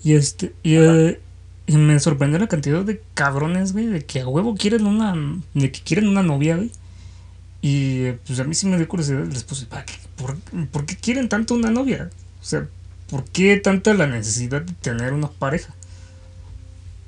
Y 0.03 0.13
este, 0.13 0.53
y, 0.63 0.75
eh, 0.75 1.19
y 1.67 1.77
me 1.77 1.99
sorprendió 1.99 2.39
la 2.39 2.47
cantidad 2.47 2.83
de 2.83 3.01
cabrones, 3.13 3.73
güey, 3.73 3.87
de 3.87 4.03
que 4.03 4.21
a 4.21 4.27
huevo 4.27 4.55
quieren 4.55 4.85
una, 4.85 5.15
de 5.53 5.71
que 5.71 5.81
quieren 5.81 6.07
una 6.07 6.23
novia, 6.23 6.55
güey. 6.55 6.71
Y 7.61 8.05
eh, 8.05 8.19
pues 8.25 8.39
a 8.39 8.43
mí 8.43 8.55
sí 8.55 8.67
me 8.67 8.77
dio 8.77 8.87
curiosidad, 8.87 9.23
les 9.25 9.43
puse, 9.43 9.67
¿para 9.67 9.85
qué? 9.85 9.93
¿Por, 10.15 10.35
por 10.67 10.85
qué 10.85 10.95
quieren 10.95 11.29
tanto 11.29 11.53
una 11.53 11.69
novia? 11.69 12.09
O 12.41 12.43
sea, 12.43 12.67
¿por 13.09 13.23
qué 13.25 13.57
tanta 13.57 13.93
la 13.93 14.07
necesidad 14.07 14.63
de 14.63 14.73
tener 14.73 15.13
una 15.13 15.29
pareja? 15.29 15.73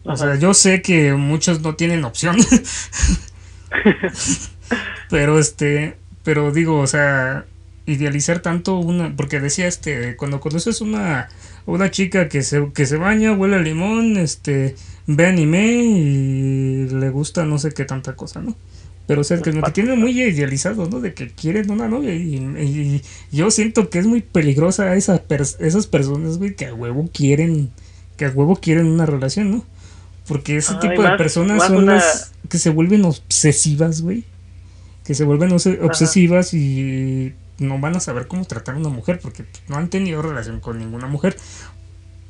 O 0.05 0.17
sea, 0.17 0.35
yo 0.35 0.53
sé 0.53 0.81
que 0.81 1.13
muchos 1.13 1.61
no 1.61 1.75
tienen 1.75 2.03
opción. 2.03 2.37
pero 5.09 5.39
este, 5.39 5.97
pero 6.23 6.51
digo, 6.51 6.79
o 6.79 6.87
sea, 6.87 7.45
idealizar 7.85 8.39
tanto 8.39 8.77
una, 8.77 9.15
porque 9.15 9.39
decía 9.39 9.67
este, 9.67 10.15
cuando 10.17 10.39
conoces 10.39 10.81
una, 10.81 11.29
una 11.65 11.91
chica 11.91 12.27
que 12.29 12.43
se, 12.43 12.71
que 12.73 12.85
se 12.85 12.97
baña, 12.97 13.33
huele 13.33 13.55
a 13.55 13.59
limón, 13.59 14.17
este, 14.17 14.75
ve 15.07 15.25
anime 15.27 15.73
y 15.73 16.87
le 16.89 17.09
gusta 17.09 17.45
no 17.45 17.57
sé 17.59 17.71
qué 17.71 17.85
tanta 17.85 18.15
cosa, 18.15 18.41
¿no? 18.41 18.55
Pero 19.05 19.21
o 19.21 19.23
sea, 19.25 19.41
que 19.41 19.51
lo 19.51 19.61
que 19.63 19.71
tienen 19.73 19.99
muy 19.99 20.21
idealizado, 20.21 20.87
¿no? 20.89 21.01
De 21.01 21.13
que 21.13 21.29
quieren 21.29 21.69
una 21.71 21.87
novia 21.89 22.13
y, 22.15 22.35
y- 22.35 23.01
y 23.31 23.37
yo 23.37 23.51
siento 23.51 23.89
que 23.89 23.99
es 23.99 24.05
muy 24.07 24.21
peligrosa 24.21 24.95
esa 24.95 25.27
pers- 25.27 25.57
esas 25.59 25.87
personas, 25.87 26.37
güey, 26.37 26.55
que 26.55 26.67
a 26.67 26.73
huevo 26.73 27.09
quieren, 27.13 27.69
que 28.17 28.25
a 28.25 28.29
huevo 28.29 28.55
quieren 28.55 28.85
una 28.87 29.05
relación, 29.05 29.51
¿no? 29.51 29.65
Porque 30.25 30.55
ese 30.55 30.73
tipo 30.75 31.01
de 31.03 31.17
personas 31.17 31.57
son 31.67 31.83
una- 31.83 31.95
las 31.95 32.31
que 32.49 32.57
se 32.59 32.69
vuelven 32.69 33.03
obsesivas, 33.03 34.01
güey. 34.01 34.23
Que 35.03 35.15
se 35.15 35.25
vuelven 35.25 35.49
obse- 35.49 35.79
obsesivas 35.83 36.53
y 36.53 37.33
no 37.63 37.79
van 37.79 37.95
a 37.95 37.99
saber 37.99 38.27
cómo 38.27 38.45
tratar 38.45 38.75
a 38.75 38.77
una 38.77 38.89
mujer 38.89 39.19
porque 39.21 39.45
no 39.67 39.77
han 39.77 39.89
tenido 39.89 40.21
relación 40.21 40.59
con 40.59 40.77
ninguna 40.77 41.07
mujer. 41.07 41.37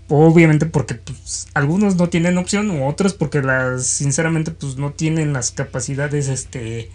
Obviamente 0.10 0.66
porque 0.66 0.96
pues, 0.96 1.48
algunos 1.54 1.96
no 1.96 2.10
tienen 2.10 2.38
opción 2.38 2.70
u 2.72 2.88
otros 2.88 3.14
porque 3.14 3.42
las 3.42 3.86
sinceramente 3.88 4.52
pues 4.52 4.78
no 4.78 4.92
tienen 4.92 5.34
las 5.34 5.52
capacidades 5.52 6.28
este 6.28 6.92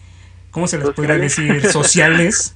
¿cómo 0.50 0.68
se 0.68 0.78
les 0.78 0.90
podría 0.90 1.16
decir? 1.16 1.66
sociales 1.72 2.54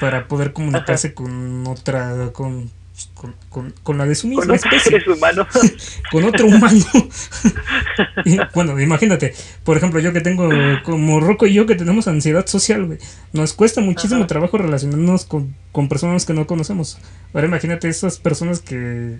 para 0.00 0.26
poder 0.26 0.52
comunicarse 0.52 1.14
con 1.14 1.66
otra 1.66 2.30
con, 2.32 2.70
con, 3.14 3.34
con- 3.48 3.74
con 3.82 3.98
la 3.98 4.06
de 4.06 4.14
su 4.14 4.22
Con 4.22 4.30
misma 4.30 4.54
otros 4.54 4.64
especie 4.64 5.00
seres 5.00 5.08
humanos. 5.08 5.46
con 6.10 6.24
otro 6.24 6.46
humano. 6.46 6.84
Y, 8.24 8.38
bueno, 8.54 8.80
imagínate, 8.80 9.34
por 9.64 9.76
ejemplo, 9.76 10.00
yo 10.00 10.12
que 10.12 10.20
tengo, 10.20 10.48
como 10.84 11.20
Rocco 11.20 11.46
y 11.46 11.52
yo 11.54 11.66
que 11.66 11.74
tenemos 11.74 12.08
ansiedad 12.08 12.46
social, 12.46 12.86
güey, 12.86 12.98
nos 13.32 13.52
cuesta 13.52 13.80
muchísimo 13.80 14.20
Ajá. 14.20 14.26
trabajo 14.28 14.56
relacionarnos 14.58 15.24
con, 15.24 15.54
con 15.72 15.88
personas 15.88 16.24
que 16.24 16.32
no 16.32 16.46
conocemos. 16.46 16.98
Ahora 17.34 17.46
imagínate 17.48 17.88
esas 17.88 18.18
personas 18.18 18.60
que, 18.60 19.18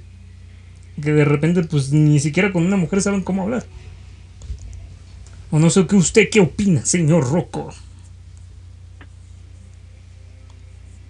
que 1.03 1.13
de 1.13 1.25
repente, 1.25 1.63
pues 1.65 1.93
ni 1.93 2.19
siquiera 2.21 2.53
con 2.53 2.65
una 2.65 2.77
mujer 2.77 3.03
saben 3.03 3.23
cómo 3.23 3.43
hablar. 3.43 3.65
O 5.51 5.59
no 5.59 5.69
sé 5.69 5.87
qué 5.87 5.97
usted 5.97 6.31
qué 6.31 6.41
opina, 6.41 6.85
señor 6.87 7.31
Rocco. 7.31 7.75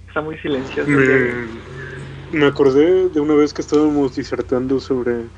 Está 0.08 0.20
muy 0.20 0.36
silencioso. 0.38 0.90
Me, 0.90 1.02
me 2.32 2.46
acordé 2.46 3.08
de 3.08 3.20
una 3.20 3.34
vez 3.34 3.52
que 3.52 3.62
estábamos 3.62 4.14
disertando 4.16 4.80
sobre. 4.80 5.28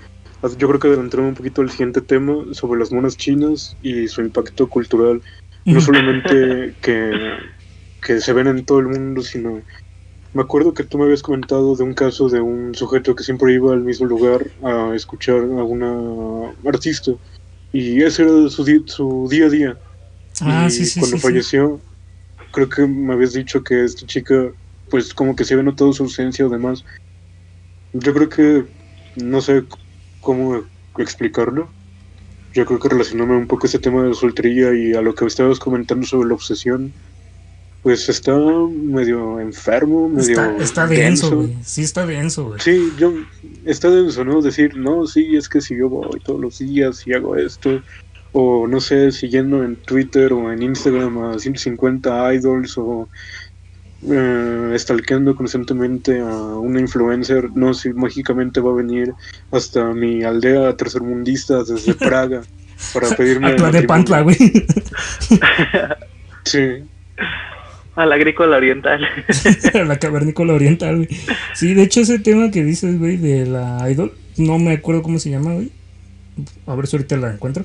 Yo 0.59 0.69
creo 0.69 0.79
que 0.79 0.89
adelantaron 0.89 1.27
un 1.27 1.35
poquito 1.35 1.63
el 1.63 1.71
siguiente 1.71 2.01
tema 2.03 2.45
sobre 2.53 2.79
las 2.79 2.93
monas 2.93 3.17
chinas 3.17 3.77
y 3.83 4.09
su 4.09 4.21
impacto 4.21 4.69
cultural. 4.69 5.23
No 5.65 5.81
solamente 5.81 6.75
que, 6.81 7.13
que 8.03 8.21
se 8.21 8.33
ven 8.33 8.49
en 8.49 8.65
todo 8.65 8.81
el 8.81 8.89
mundo, 8.89 9.23
sino. 9.23 9.63
Me 10.35 10.43
acuerdo 10.43 10.75
que 10.75 10.83
tú 10.85 10.99
me 10.99 11.05
habías 11.05 11.23
comentado 11.23 11.77
de 11.77 11.85
un 11.85 11.95
caso 11.95 12.29
de 12.29 12.41
un 12.41 12.75
sujeto 12.75 13.15
que 13.15 13.23
siempre 13.23 13.55
iba 13.55 13.73
al 13.73 13.83
mismo 13.85 14.07
lugar 14.07 14.45
a 14.65 14.93
escuchar 14.95 15.37
a 15.39 15.65
una 15.65 16.53
artista. 16.67 17.13
Y 17.73 18.03
ese 18.03 18.25
era 18.25 18.49
su, 18.49 18.65
di- 18.65 18.85
su 18.87 19.29
día 19.31 19.47
a 19.47 19.51
día. 19.51 19.79
Ah, 20.43 20.67
y 20.67 20.71
sí, 20.71 20.85
sí, 20.87 21.01
cuando 21.01 21.17
sí, 21.17 21.23
falleció, 21.23 21.81
creo 22.53 22.69
que 22.69 22.87
me 22.87 23.15
habías 23.15 23.33
dicho 23.33 23.63
que 23.63 23.85
esta 23.85 24.07
chica, 24.07 24.53
pues 24.95 25.13
como 25.13 25.35
que 25.35 25.45
se 25.45 25.55
había 25.55 25.65
notado 25.65 25.93
su 25.93 26.05
ausencia 26.05 26.47
o 26.47 26.49
demás. 26.49 26.85
Yo 27.95 28.15
creo 28.15 28.29
que 28.29 28.65
no 29.17 29.41
sé 29.41 29.65
cómo 30.21 30.63
explicarlo. 30.99 31.69
Yo 32.53 32.65
creo 32.65 32.79
que 32.79 32.91
relacionándome 32.91 33.41
un 33.41 33.49
poco 33.49 33.67
a 33.67 33.69
ese 33.69 33.81
tema 33.81 34.05
de 34.05 34.11
la 34.11 34.15
soltería 34.15 34.73
y 34.73 34.95
a 34.95 35.03
lo 35.03 35.13
que 35.17 35.25
estabas 35.25 35.59
comentando 35.59 36.07
sobre 36.07 36.29
la 36.29 36.35
obsesión, 36.35 36.93
pues 37.83 38.09
está 38.09 38.37
medio 38.37 39.41
enfermo, 39.41 40.09
medio 40.09 40.31
Está, 40.31 40.57
está 40.59 40.87
denso, 40.87 41.39
güey. 41.39 41.57
Sí, 41.65 41.83
está 41.83 42.07
denso, 42.07 42.45
güey. 42.45 42.61
Sí, 42.61 42.93
yo 42.97 43.15
está 43.65 43.91
denso, 43.91 44.25
¿no? 44.25 44.43
Decir, 44.43 44.77
no, 44.77 45.09
sí, 45.09 45.35
es 45.35 45.49
que 45.49 45.61
si 45.61 45.77
yo 45.77 45.89
voy 45.89 46.21
todos 46.21 46.41
los 46.41 46.61
días 46.61 47.05
y 47.05 47.15
hago 47.15 47.35
esto, 47.35 47.83
o 48.31 48.69
no 48.69 48.81
sé, 48.81 49.11
siguiendo 49.11 49.65
en 49.65 49.75
Twitter 49.75 50.33
o 50.33 50.53
en 50.53 50.63
Instagram 50.63 51.19
a 51.19 51.39
150 51.41 52.33
idols 52.35 52.79
o 52.79 53.09
eh, 54.11 54.75
stalkeando 54.79 55.35
constantemente 55.35 56.21
a 56.21 56.35
una 56.35 56.81
influencer, 56.81 57.51
no, 57.55 57.73
si 57.75 57.93
mágicamente 57.93 58.61
va 58.61 58.71
a 58.71 58.75
venir 58.75 59.13
hasta 59.51 59.93
mi 59.93 60.23
aldea 60.23 60.77
tercermundista 60.77 61.65
desde 61.65 61.95
Praga 61.99 62.43
para 62.93 63.09
pedirme 63.17 63.49
A 63.49 63.71
de 63.71 63.83
Pantla, 63.85 64.21
güey. 64.23 64.37
Sí, 66.47 66.61
A 67.97 68.05
la 68.05 68.17
agrícola 68.17 68.59
oriental. 68.59 69.01
la 69.87 69.99
cavernícola 69.99 70.53
oriental, 70.53 70.97
güey. 70.97 71.09
Sí, 71.55 71.73
de 71.73 71.85
hecho 71.85 72.03
ese 72.03 72.19
tema 72.19 72.51
que 72.51 72.63
dices, 72.63 72.99
güey, 72.99 73.17
de 73.17 73.47
la 73.47 73.91
idol, 73.91 74.13
no 74.37 74.59
me 74.59 74.73
acuerdo 74.73 75.03
cómo 75.03 75.19
se 75.19 75.31
llama, 75.31 75.55
güey. 75.55 75.71
A 76.67 76.75
ver 76.75 76.87
si 76.87 76.97
ahorita 76.97 77.17
la 77.17 77.33
encuentro. 77.33 77.65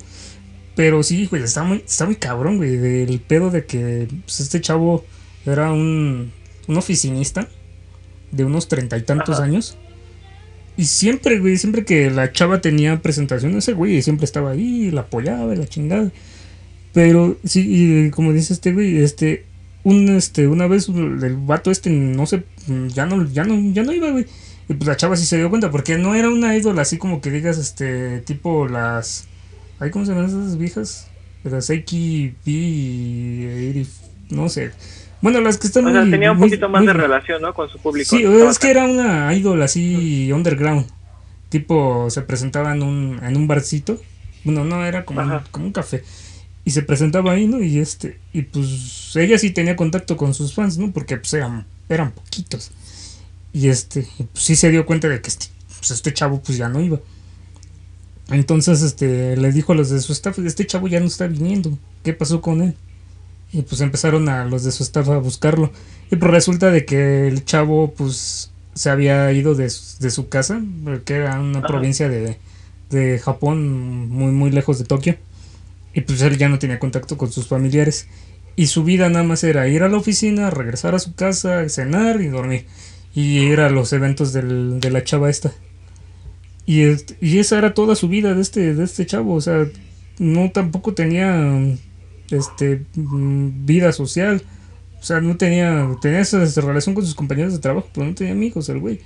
Pero 0.75 1.03
sí, 1.03 1.25
güey, 1.25 1.43
está 1.43 1.63
muy, 1.63 1.83
está 1.85 2.05
muy 2.05 2.15
cabrón, 2.15 2.55
güey, 2.55 2.77
del 2.77 3.19
pedo 3.19 3.49
de 3.49 3.65
que 3.65 4.07
pues, 4.23 4.39
este 4.39 4.61
chavo 4.61 5.03
era 5.51 5.71
un, 5.71 6.31
un 6.67 6.77
oficinista 6.77 7.47
de 8.31 8.45
unos 8.45 8.67
treinta 8.67 8.97
y 8.97 9.01
tantos 9.03 9.35
Ajá. 9.35 9.45
años. 9.45 9.77
Y 10.77 10.85
siempre, 10.85 11.39
güey, 11.39 11.57
siempre 11.57 11.83
que 11.83 12.09
la 12.09 12.31
chava 12.31 12.61
tenía 12.61 13.01
presentación, 13.01 13.57
ese 13.57 13.73
güey 13.73 14.01
siempre 14.01 14.25
estaba 14.25 14.51
ahí, 14.51 14.91
la 14.91 15.01
apoyaba, 15.01 15.53
y 15.53 15.57
la 15.57 15.67
chingada. 15.67 16.09
Pero 16.93 17.37
sí, 17.43 17.65
y 17.67 18.09
como 18.11 18.31
dice 18.31 18.53
este 18.53 18.71
güey, 18.71 18.97
este, 18.97 19.45
un, 19.83 20.09
este, 20.09 20.47
una 20.47 20.67
vez 20.67 20.87
el 20.87 21.35
vato 21.35 21.69
este, 21.69 21.89
no 21.89 22.25
sé, 22.25 22.43
ya 22.93 23.05
no, 23.05 23.29
ya 23.29 23.43
no, 23.43 23.73
ya 23.73 23.83
no 23.83 23.91
iba, 23.91 24.09
güey. 24.11 24.25
Y 24.69 24.73
pues 24.75 24.87
la 24.87 24.95
chava 24.95 25.17
sí 25.17 25.25
se 25.25 25.37
dio 25.37 25.49
cuenta, 25.49 25.69
porque 25.71 25.97
no 25.97 26.15
era 26.15 26.29
una 26.29 26.55
ídola 26.55 26.83
así 26.83 26.97
como 26.97 27.19
que 27.21 27.31
digas, 27.31 27.57
este, 27.57 28.19
tipo 28.21 28.67
las, 28.67 29.27
ay, 29.79 29.89
¿cómo 29.91 30.05
se 30.05 30.11
llaman 30.13 30.27
esas 30.27 30.57
viejas? 30.57 31.07
Las 31.43 31.69
y 31.69 32.33
Eri- 32.45 33.87
no 34.29 34.47
sé. 34.49 34.71
Bueno, 35.22 35.41
las 35.41 35.57
que 35.57 35.67
están 35.67 35.86
O 35.86 35.91
sea, 35.91 36.01
muy- 36.01 36.11
tenía 36.11 36.32
un 36.32 36.38
muy- 36.38 36.49
poquito 36.49 36.70
más 36.70 36.80
muy- 36.82 36.88
de 36.88 36.93
relación, 36.93 37.41
¿no? 37.41 37.53
Con 37.53 37.70
su 37.70 37.78
público. 37.80 38.15
Sí, 38.15 38.24
es 38.24 38.59
que 38.59 38.70
era 38.72 38.86
una 38.86 39.34
idol 39.34 39.61
así 39.61 40.32
underground. 40.32 40.86
Tipo, 41.49 42.09
se 42.09 42.22
presentaba 42.22 42.74
en 42.74 42.84
un, 42.84 43.20
en 43.24 43.36
un 43.36 43.47
barcito. 43.47 43.99
Bueno, 44.43 44.63
no, 44.63 44.86
era 44.86 45.03
como 45.05 45.22
un, 45.22 45.39
como 45.51 45.65
un 45.65 45.72
café. 45.74 46.03
Y 46.63 46.72
se 46.72 46.84
presentaba 46.84 47.32
ahí, 47.34 47.47
¿no? 47.47 47.61
Y 47.61 47.80
este, 47.80 48.20
y 48.34 48.43
pues 48.43 49.13
ella 49.15 49.38
sí 49.39 49.49
tenía 49.49 49.76
contacto 49.76 50.15
con 50.15 50.34
sus 50.34 50.53
fans, 50.53 50.78
¿no? 50.78 50.91
Porque 50.91 51.17
pues 51.17 51.34
eran, 51.34 51.65
eran 51.89 52.11
poquitos. 52.11 52.72
Y 53.51 53.67
este, 53.70 54.07
y, 54.20 54.24
pues, 54.24 54.43
sí 54.45 54.55
se 54.55 54.70
dio 54.70 54.86
cuenta 54.86 55.07
de 55.09 55.20
que 55.22 55.28
este, 55.30 55.47
pues, 55.80 55.89
este 55.91 56.13
chavo 56.13 56.39
pues 56.41 56.57
ya 56.57 56.70
no 56.70 56.80
iba. 56.82 56.99
Entonces, 58.30 58.84
este, 58.84 59.36
le 59.38 59.51
dijo 59.51 59.74
a 59.74 59.76
los 59.76 59.89
de 59.89 59.99
su 60.01 60.13
staff, 60.13 60.38
este 60.39 60.67
chavo 60.67 60.88
ya 60.88 60.99
no 60.99 61.07
está 61.07 61.26
viniendo. 61.28 61.78
¿Qué 62.03 62.13
pasó 62.13 62.41
con 62.41 62.61
él? 62.61 62.76
Y 63.51 63.63
pues 63.63 63.81
empezaron 63.81 64.29
a 64.29 64.45
los 64.45 64.63
de 64.63 64.71
su 64.71 64.83
staff 64.83 65.09
a 65.09 65.17
buscarlo. 65.17 65.71
Y 66.11 66.15
pues 66.17 66.31
resulta 66.31 66.71
de 66.71 66.85
que 66.85 67.27
el 67.27 67.45
chavo 67.45 67.93
pues 67.95 68.51
se 68.75 68.89
había 68.89 69.31
ido 69.31 69.55
de, 69.55 69.69
su- 69.69 69.99
de 70.01 70.11
su 70.11 70.29
casa, 70.29 70.61
que 71.05 71.15
era 71.15 71.39
una 71.39 71.59
Ajá. 71.59 71.67
provincia 71.67 72.07
de, 72.09 72.37
de 72.89 73.19
Japón 73.19 74.07
muy 74.09 74.31
muy 74.31 74.51
lejos 74.51 74.77
de 74.79 74.85
Tokio. 74.85 75.17
Y 75.93 76.01
pues 76.01 76.21
él 76.21 76.37
ya 76.37 76.49
no 76.49 76.59
tenía 76.59 76.79
contacto 76.79 77.17
con 77.17 77.31
sus 77.31 77.47
familiares. 77.47 78.07
Y 78.55 78.67
su 78.67 78.83
vida 78.83 79.09
nada 79.09 79.23
más 79.23 79.43
era 79.43 79.67
ir 79.67 79.83
a 79.83 79.89
la 79.89 79.97
oficina, 79.97 80.49
regresar 80.51 80.93
a 80.93 80.99
su 80.99 81.15
casa, 81.15 81.67
cenar 81.69 82.21
y 82.21 82.27
dormir. 82.27 82.65
Y 83.15 83.39
ir 83.39 83.59
a 83.61 83.69
los 83.71 83.91
eventos 83.93 84.31
del- 84.33 84.79
de 84.79 84.91
la 84.91 85.03
chava 85.03 85.29
esta. 85.29 85.51
Y, 86.65 86.83
y 87.21 87.39
esa 87.39 87.57
era 87.57 87.73
toda 87.73 87.95
su 87.95 88.07
vida 88.09 88.35
de 88.35 88.41
este, 88.41 88.75
de 88.75 88.83
este 88.83 89.05
chavo. 89.05 89.33
O 89.33 89.41
sea, 89.41 89.65
no 90.19 90.51
tampoco 90.51 90.93
tenía 90.93 91.57
este 92.32 92.86
mm, 92.95 93.65
vida 93.65 93.91
social. 93.91 94.41
O 94.99 95.03
sea, 95.03 95.21
no 95.21 95.38
tenía, 95.38 95.89
tenía 96.01 96.19
esa 96.19 96.39
relación 96.61 96.93
con 96.93 97.05
sus 97.05 97.15
compañeros 97.15 97.53
de 97.53 97.59
trabajo, 97.59 97.88
pero 97.93 98.05
no 98.05 98.15
tenía 98.15 98.34
amigos 98.34 98.67
el 98.69 98.80
güey. 98.80 98.99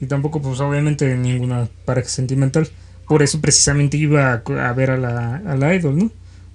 Y 0.00 0.06
tampoco, 0.06 0.40
pues 0.40 0.60
obviamente, 0.60 1.16
ninguna 1.16 1.68
pareja 1.84 2.08
sentimental. 2.08 2.68
Por 3.08 3.22
eso 3.22 3.40
precisamente 3.40 3.96
iba 3.96 4.32
a, 4.32 4.68
a 4.68 4.72
ver 4.72 4.90
a 4.90 4.96
la, 4.96 5.36
a 5.36 5.74
idol, 5.74 5.98
¿no? 5.98 6.10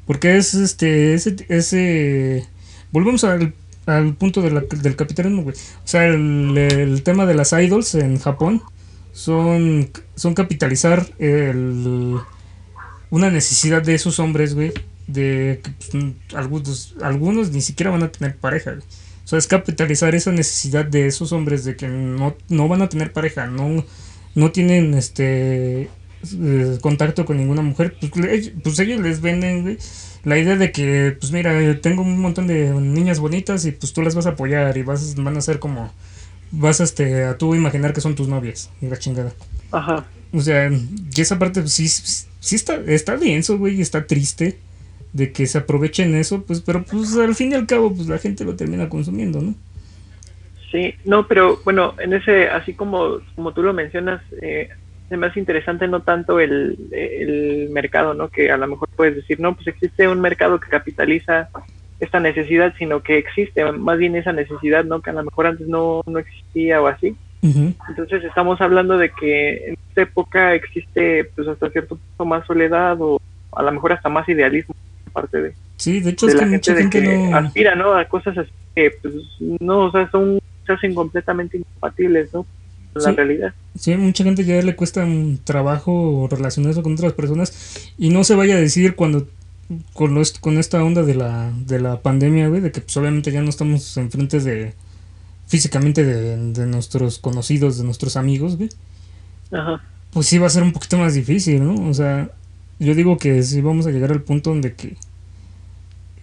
Porque 0.06 0.38
es 0.38 0.54
este, 0.54 1.14
ese, 1.14 1.36
ese... 1.50 2.46
Volvemos 2.92 3.24
al, 3.26 3.54
al 3.86 4.16
punto 4.16 4.42
de 4.42 4.50
del 4.82 4.96
capitalismo, 4.96 5.44
güey. 5.44 5.56
O 5.56 5.88
sea, 5.88 6.08
el, 6.08 6.58
el 6.58 7.04
tema 7.04 7.26
de 7.26 7.36
las 7.36 7.52
idols 7.54 7.96
en 7.96 8.18
Japón 8.20 8.62
son, 9.18 9.90
son 10.16 10.36
capitalizar 10.36 11.08
el, 11.18 12.18
una 13.10 13.30
necesidad 13.30 13.82
de 13.82 13.96
esos 13.96 14.20
hombres, 14.20 14.54
güey. 14.54 14.74
De 15.08 15.62
que 15.64 15.72
pues, 15.72 16.14
algunos, 16.36 16.96
algunos 17.02 17.52
ni 17.52 17.62
siquiera 17.62 17.92
van 17.92 18.04
a 18.04 18.12
tener 18.12 18.36
pareja, 18.36 18.72
güey. 18.72 18.84
O 19.28 19.30
sea, 19.30 19.40
es 19.40 19.48
capitalizar 19.48 20.16
esa 20.16 20.32
necesidad 20.32 20.86
de 20.86 21.08
esos 21.08 21.34
hombres 21.34 21.66
de 21.66 21.76
que 21.76 21.88
no, 21.88 22.36
no 22.48 22.68
van 22.70 22.82
a 22.82 22.88
tener 22.88 23.12
pareja, 23.12 23.46
no, 23.46 23.84
no 24.36 24.52
tienen 24.52 24.94
este 24.94 25.90
eh, 26.42 26.78
contacto 26.80 27.26
con 27.26 27.36
ninguna 27.36 27.62
mujer. 27.62 27.96
Pues, 28.00 28.52
pues 28.64 28.80
ellos 28.80 29.02
les 29.02 29.20
venden, 29.20 29.64
güey, 29.64 29.78
la 30.24 30.38
idea 30.38 30.56
de 30.56 30.72
que, 30.72 31.16
pues 31.20 31.32
mira, 31.32 31.80
tengo 31.82 32.04
un 32.04 32.20
montón 32.20 32.48
de 32.48 32.72
niñas 32.74 33.20
bonitas 33.20 33.66
y 33.66 33.72
pues 33.72 33.94
tú 33.94 34.02
las 34.02 34.16
vas 34.16 34.28
a 34.28 34.30
apoyar 34.30 34.78
y 34.78 34.84
vas, 34.84 35.16
van 35.16 35.38
a 35.38 35.42
ser 35.42 35.60
como, 35.60 35.92
vas 36.52 36.80
este, 36.80 37.26
a 37.26 37.38
tú 37.38 37.54
imaginar 37.56 37.94
que 37.94 38.02
son 38.02 38.16
tus 38.16 38.28
novias 38.28 38.70
y 38.82 38.88
la 38.88 38.98
chingada. 38.98 39.34
Ajá. 39.72 40.06
O 40.34 40.42
sea, 40.42 40.70
y 40.70 41.22
esa 41.22 41.40
parte 41.40 41.62
pues, 41.62 41.74
sí, 41.74 41.88
sí 41.88 42.56
está, 42.56 42.76
está 42.88 43.18
denso, 43.18 43.58
güey, 43.58 43.82
está 43.82 44.06
triste 44.06 44.58
de 45.14 45.32
que 45.32 45.48
se 45.48 45.58
aprovechen 45.58 46.16
eso, 46.16 46.44
pues, 46.44 46.62
pero 46.62 46.84
pues 46.84 47.16
al 47.18 47.36
fin 47.36 47.52
y 47.52 47.56
al 47.56 47.66
cabo, 47.66 47.94
pues 47.94 48.08
la 48.08 48.18
gente 48.18 48.46
lo 48.46 48.56
termina 48.56 48.90
consumiendo, 48.90 49.42
¿no? 49.42 49.56
Sí, 50.72 50.94
no, 51.06 51.28
pero 51.28 51.60
bueno, 51.64 51.96
en 52.00 52.14
ese, 52.14 52.50
así 52.50 52.74
como, 52.74 53.20
como 53.36 53.54
tú 53.54 53.64
lo 53.64 53.74
mencionas, 53.74 54.22
eh, 54.42 54.70
me 55.10 55.28
hace 55.28 55.40
interesante 55.40 55.88
no 55.88 56.02
tanto 56.02 56.40
el, 56.40 56.78
el 56.92 57.70
mercado, 57.72 58.14
¿no? 58.14 58.30
Que 58.30 58.52
a 58.52 58.58
lo 58.58 58.68
mejor 58.68 58.90
puedes 58.96 59.16
decir, 59.16 59.40
no, 59.40 59.56
pues 59.56 59.68
existe 59.68 60.08
un 60.08 60.20
mercado 60.20 60.60
que 60.60 60.70
capitaliza 60.70 61.50
esta 62.00 62.20
necesidad, 62.20 62.74
sino 62.78 63.02
que 63.02 63.18
existe 63.18 63.72
más 63.72 63.98
bien 63.98 64.16
esa 64.16 64.34
necesidad, 64.34 64.84
¿no? 64.84 65.02
Que 65.02 65.12
a 65.12 65.14
lo 65.14 65.24
mejor 65.24 65.48
antes 65.48 65.68
no, 65.68 66.02
no 66.06 66.20
existía 66.20 66.82
o 66.82 66.88
así. 66.88 67.16
Entonces 67.90 68.24
estamos 68.24 68.60
hablando 68.62 68.98
de 68.98 69.10
que 69.12 69.70
en 69.70 69.78
esta 69.90 70.02
época 70.02 70.54
existe 70.54 71.26
pues 71.36 71.48
hasta 71.48 71.70
cierto 71.70 71.96
punto 71.98 72.26
más 72.26 72.46
soledad 72.46 72.98
o 73.02 73.20
a 73.52 73.64
lo 73.64 73.72
mejor 73.72 73.94
hasta 73.94 74.10
más 74.10 74.28
idealismo 74.30 74.76
parte 75.14 75.42
de, 75.42 75.54
Sí, 75.78 76.00
de 76.00 76.12
hecho 76.12 76.26
de 76.28 76.34
es 76.34 76.40
que 76.40 76.46
la 76.46 76.52
gente 76.52 76.72
mucha 76.72 76.74
de 76.74 76.82
gente 76.82 77.02
que 77.02 77.18
no... 77.30 77.36
aspira, 77.38 77.76
¿no? 77.76 77.94
A 77.94 78.06
cosas 78.06 78.38
así 78.38 78.52
que 78.76 78.92
pues 79.02 79.14
no, 79.60 79.86
o 79.86 79.92
sea, 79.92 80.10
son 80.12 80.40
se 80.66 80.74
hacen 80.74 80.94
completamente 80.94 81.58
incompatibles, 81.58 82.34
¿no? 82.34 82.46
Con 82.94 83.04
la 83.04 83.12
realidad. 83.12 83.54
Sí, 83.78 83.96
mucha 83.96 84.24
gente 84.24 84.44
ya 84.44 84.62
le 84.62 84.76
cuesta 84.76 85.04
un 85.06 85.40
trabajo 85.44 86.28
relacionarse 86.32 86.82
con 86.84 86.94
otras 86.94 87.14
personas 87.14 87.92
y 87.98 88.10
no 88.10 88.24
se 88.24 88.36
vaya 88.36 88.56
a 88.56 88.60
decir 88.60 88.96
cuando 88.96 89.28
con, 89.94 90.14
los- 90.16 90.38
con 90.40 90.58
esta 90.58 90.84
onda 90.84 91.04
de 91.04 91.16
la, 91.16 91.52
de 91.66 91.80
la 91.80 92.02
pandemia, 92.02 92.48
güey, 92.48 92.62
de 92.62 92.72
que 92.72 92.82
pues 92.82 92.96
obviamente 92.98 93.32
ya 93.32 93.42
no 93.42 93.50
estamos 93.50 93.98
enfrente 93.98 94.40
de 94.40 94.74
físicamente 95.48 96.04
de, 96.04 96.38
de 96.54 96.66
nuestros 96.68 97.20
conocidos, 97.20 97.78
de 97.78 97.84
nuestros 97.86 98.16
amigos, 98.18 98.58
güey, 98.58 98.70
Ajá. 99.52 99.82
pues 100.12 100.28
sí 100.28 100.38
va 100.38 100.48
a 100.48 100.52
ser 100.52 100.64
un 100.64 100.74
poquito 100.74 100.98
más 100.98 101.14
difícil, 101.16 101.64
¿no? 101.64 101.90
O 101.90 101.94
sea, 101.94 102.30
yo 102.80 102.94
digo 102.94 103.18
que 103.18 103.42
sí 103.44 103.62
vamos 103.62 103.88
a 103.88 103.92
llegar 103.92 104.12
al 104.12 104.22
punto 104.22 104.50
donde 104.52 104.74
que 104.76 104.96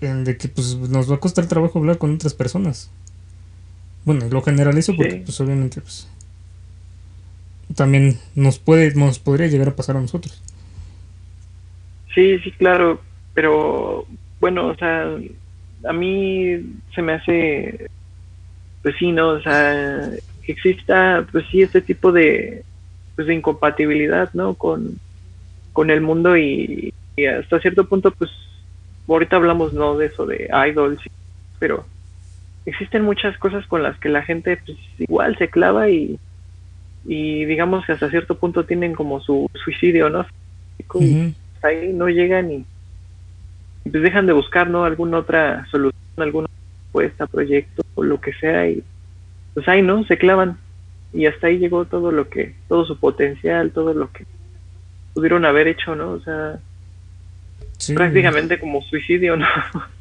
en 0.00 0.24
de 0.24 0.36
que 0.36 0.48
pues 0.48 0.76
nos 0.76 1.10
va 1.10 1.16
a 1.16 1.20
costar 1.20 1.46
trabajo 1.46 1.78
hablar 1.78 1.98
con 1.98 2.14
otras 2.14 2.34
personas. 2.34 2.90
Bueno, 4.04 4.26
y 4.26 4.30
lo 4.30 4.42
generalizo 4.42 4.94
porque 4.94 5.12
Sí. 5.12 5.22
pues 5.24 5.40
obviamente 5.40 5.80
pues 5.80 6.06
también 7.74 8.18
nos 8.34 8.58
puede 8.58 8.94
nos 8.94 9.18
podría 9.18 9.46
llegar 9.46 9.68
a 9.68 9.76
pasar 9.76 9.96
a 9.96 10.00
nosotros. 10.00 10.42
Sí, 12.14 12.38
sí, 12.40 12.52
claro, 12.52 13.00
pero 13.32 14.06
bueno, 14.40 14.66
o 14.68 14.76
sea, 14.76 15.06
a 15.88 15.92
mí 15.92 16.76
se 16.94 17.02
me 17.02 17.14
hace, 17.14 17.90
pues 18.84 18.94
sí, 18.98 19.12
¿no? 19.12 19.30
O 19.30 19.40
sea, 19.40 20.10
que 20.44 20.52
exista, 20.52 21.26
pues 21.32 21.46
sí, 21.50 21.62
este 21.62 21.80
tipo 21.80 22.12
de, 22.12 22.62
pues 23.16 23.26
de 23.26 23.34
incompatibilidad, 23.34 24.28
¿no? 24.34 24.54
Con, 24.54 24.98
con 25.72 25.88
el 25.88 26.02
mundo 26.02 26.36
y, 26.36 26.92
y 27.16 27.24
hasta 27.24 27.60
cierto 27.60 27.88
punto, 27.88 28.10
pues, 28.10 28.30
ahorita 29.08 29.36
hablamos, 29.36 29.72
¿no? 29.72 29.96
De 29.96 30.06
eso 30.06 30.26
de 30.26 30.50
idols, 30.68 31.00
pero 31.58 31.86
existen 32.66 33.04
muchas 33.04 33.38
cosas 33.38 33.66
con 33.66 33.82
las 33.82 33.98
que 33.98 34.10
la 34.10 34.22
gente, 34.22 34.58
pues, 34.58 34.76
igual 34.98 35.38
se 35.38 35.48
clava 35.48 35.88
y, 35.88 36.18
y 37.06 37.46
digamos 37.46 37.86
que 37.86 37.92
hasta 37.92 38.10
cierto 38.10 38.34
punto 38.34 38.66
tienen 38.66 38.92
como 38.92 39.20
su 39.20 39.50
suicidio, 39.64 40.10
¿no? 40.10 40.26
Ahí 41.62 41.90
no 41.94 42.10
llegan 42.10 42.52
y, 42.52 42.66
y 43.86 43.90
pues 43.90 44.02
dejan 44.02 44.26
de 44.26 44.34
buscar 44.34 44.68
no 44.68 44.84
alguna 44.84 45.16
otra 45.20 45.66
solución 45.70 45.94
alguna 46.18 46.48
propuesta 46.92 47.26
proyecto 47.26 47.83
o 47.94 48.02
lo 48.02 48.20
que 48.20 48.32
sea 48.34 48.68
y 48.68 48.82
pues 49.54 49.68
ahí 49.68 49.82
no 49.82 50.04
se 50.04 50.18
clavan. 50.18 50.58
Y 51.12 51.26
hasta 51.26 51.46
ahí 51.46 51.58
llegó 51.58 51.84
todo 51.84 52.10
lo 52.10 52.28
que 52.28 52.54
todo 52.68 52.84
su 52.84 52.98
potencial 52.98 53.70
todo 53.70 53.94
lo 53.94 54.10
que 54.10 54.26
pudieron 55.14 55.44
haber 55.44 55.68
hecho 55.68 55.94
no 55.94 56.10
o 56.10 56.20
sea 56.20 56.58
Sí, 57.78 57.94
prácticamente 57.94 58.58
como 58.58 58.82
suicidio 58.82 59.36
no 59.36 59.46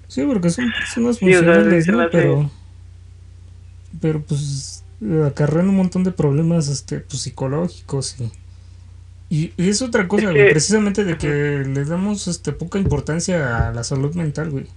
Sí, 0.08 0.24
porque 0.26 0.50
son 0.50 0.72
personas 0.72 1.18
Sí, 1.18 1.26
o 1.26 1.39
sea, 1.39 1.54
funcionales, 1.54 1.88
¿no? 1.88 2.10
Pero, 2.12 2.52
pero 4.00 4.22
pues 4.22 4.84
acarrean 5.26 5.70
un 5.70 5.76
montón 5.76 6.04
de 6.04 6.12
problemas 6.12 6.68
este, 6.68 7.00
pues, 7.00 7.22
psicológicos 7.22 8.20
y, 8.20 8.32
y, 9.30 9.54
y 9.58 9.70
es 9.70 9.82
otra 9.82 10.08
cosa, 10.08 10.32
güey, 10.32 10.52
precisamente 10.52 11.04
de 11.04 11.18
que 11.18 11.28
le 11.68 11.86
damos 11.86 12.28
este, 12.28 12.52
poca 12.52 12.78
importancia 12.78 13.70
a 13.70 13.74
la 13.74 13.84
salud 13.84 14.14
mental, 14.16 14.52
güey. 14.52 14.68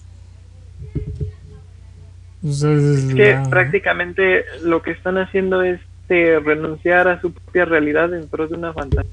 Es 3.09 3.15
que 3.15 3.33
prácticamente 3.51 4.45
lo 4.63 4.83
que 4.83 4.93
están 4.93 5.19
haciendo 5.19 5.63
es 5.63 5.81
este, 6.03 6.39
renunciar 6.39 7.09
a 7.09 7.21
su 7.21 7.33
propia 7.33 7.65
realidad 7.65 8.11
dentro 8.11 8.47
de 8.47 8.55
una 8.55 8.73
fantasía. 8.73 9.11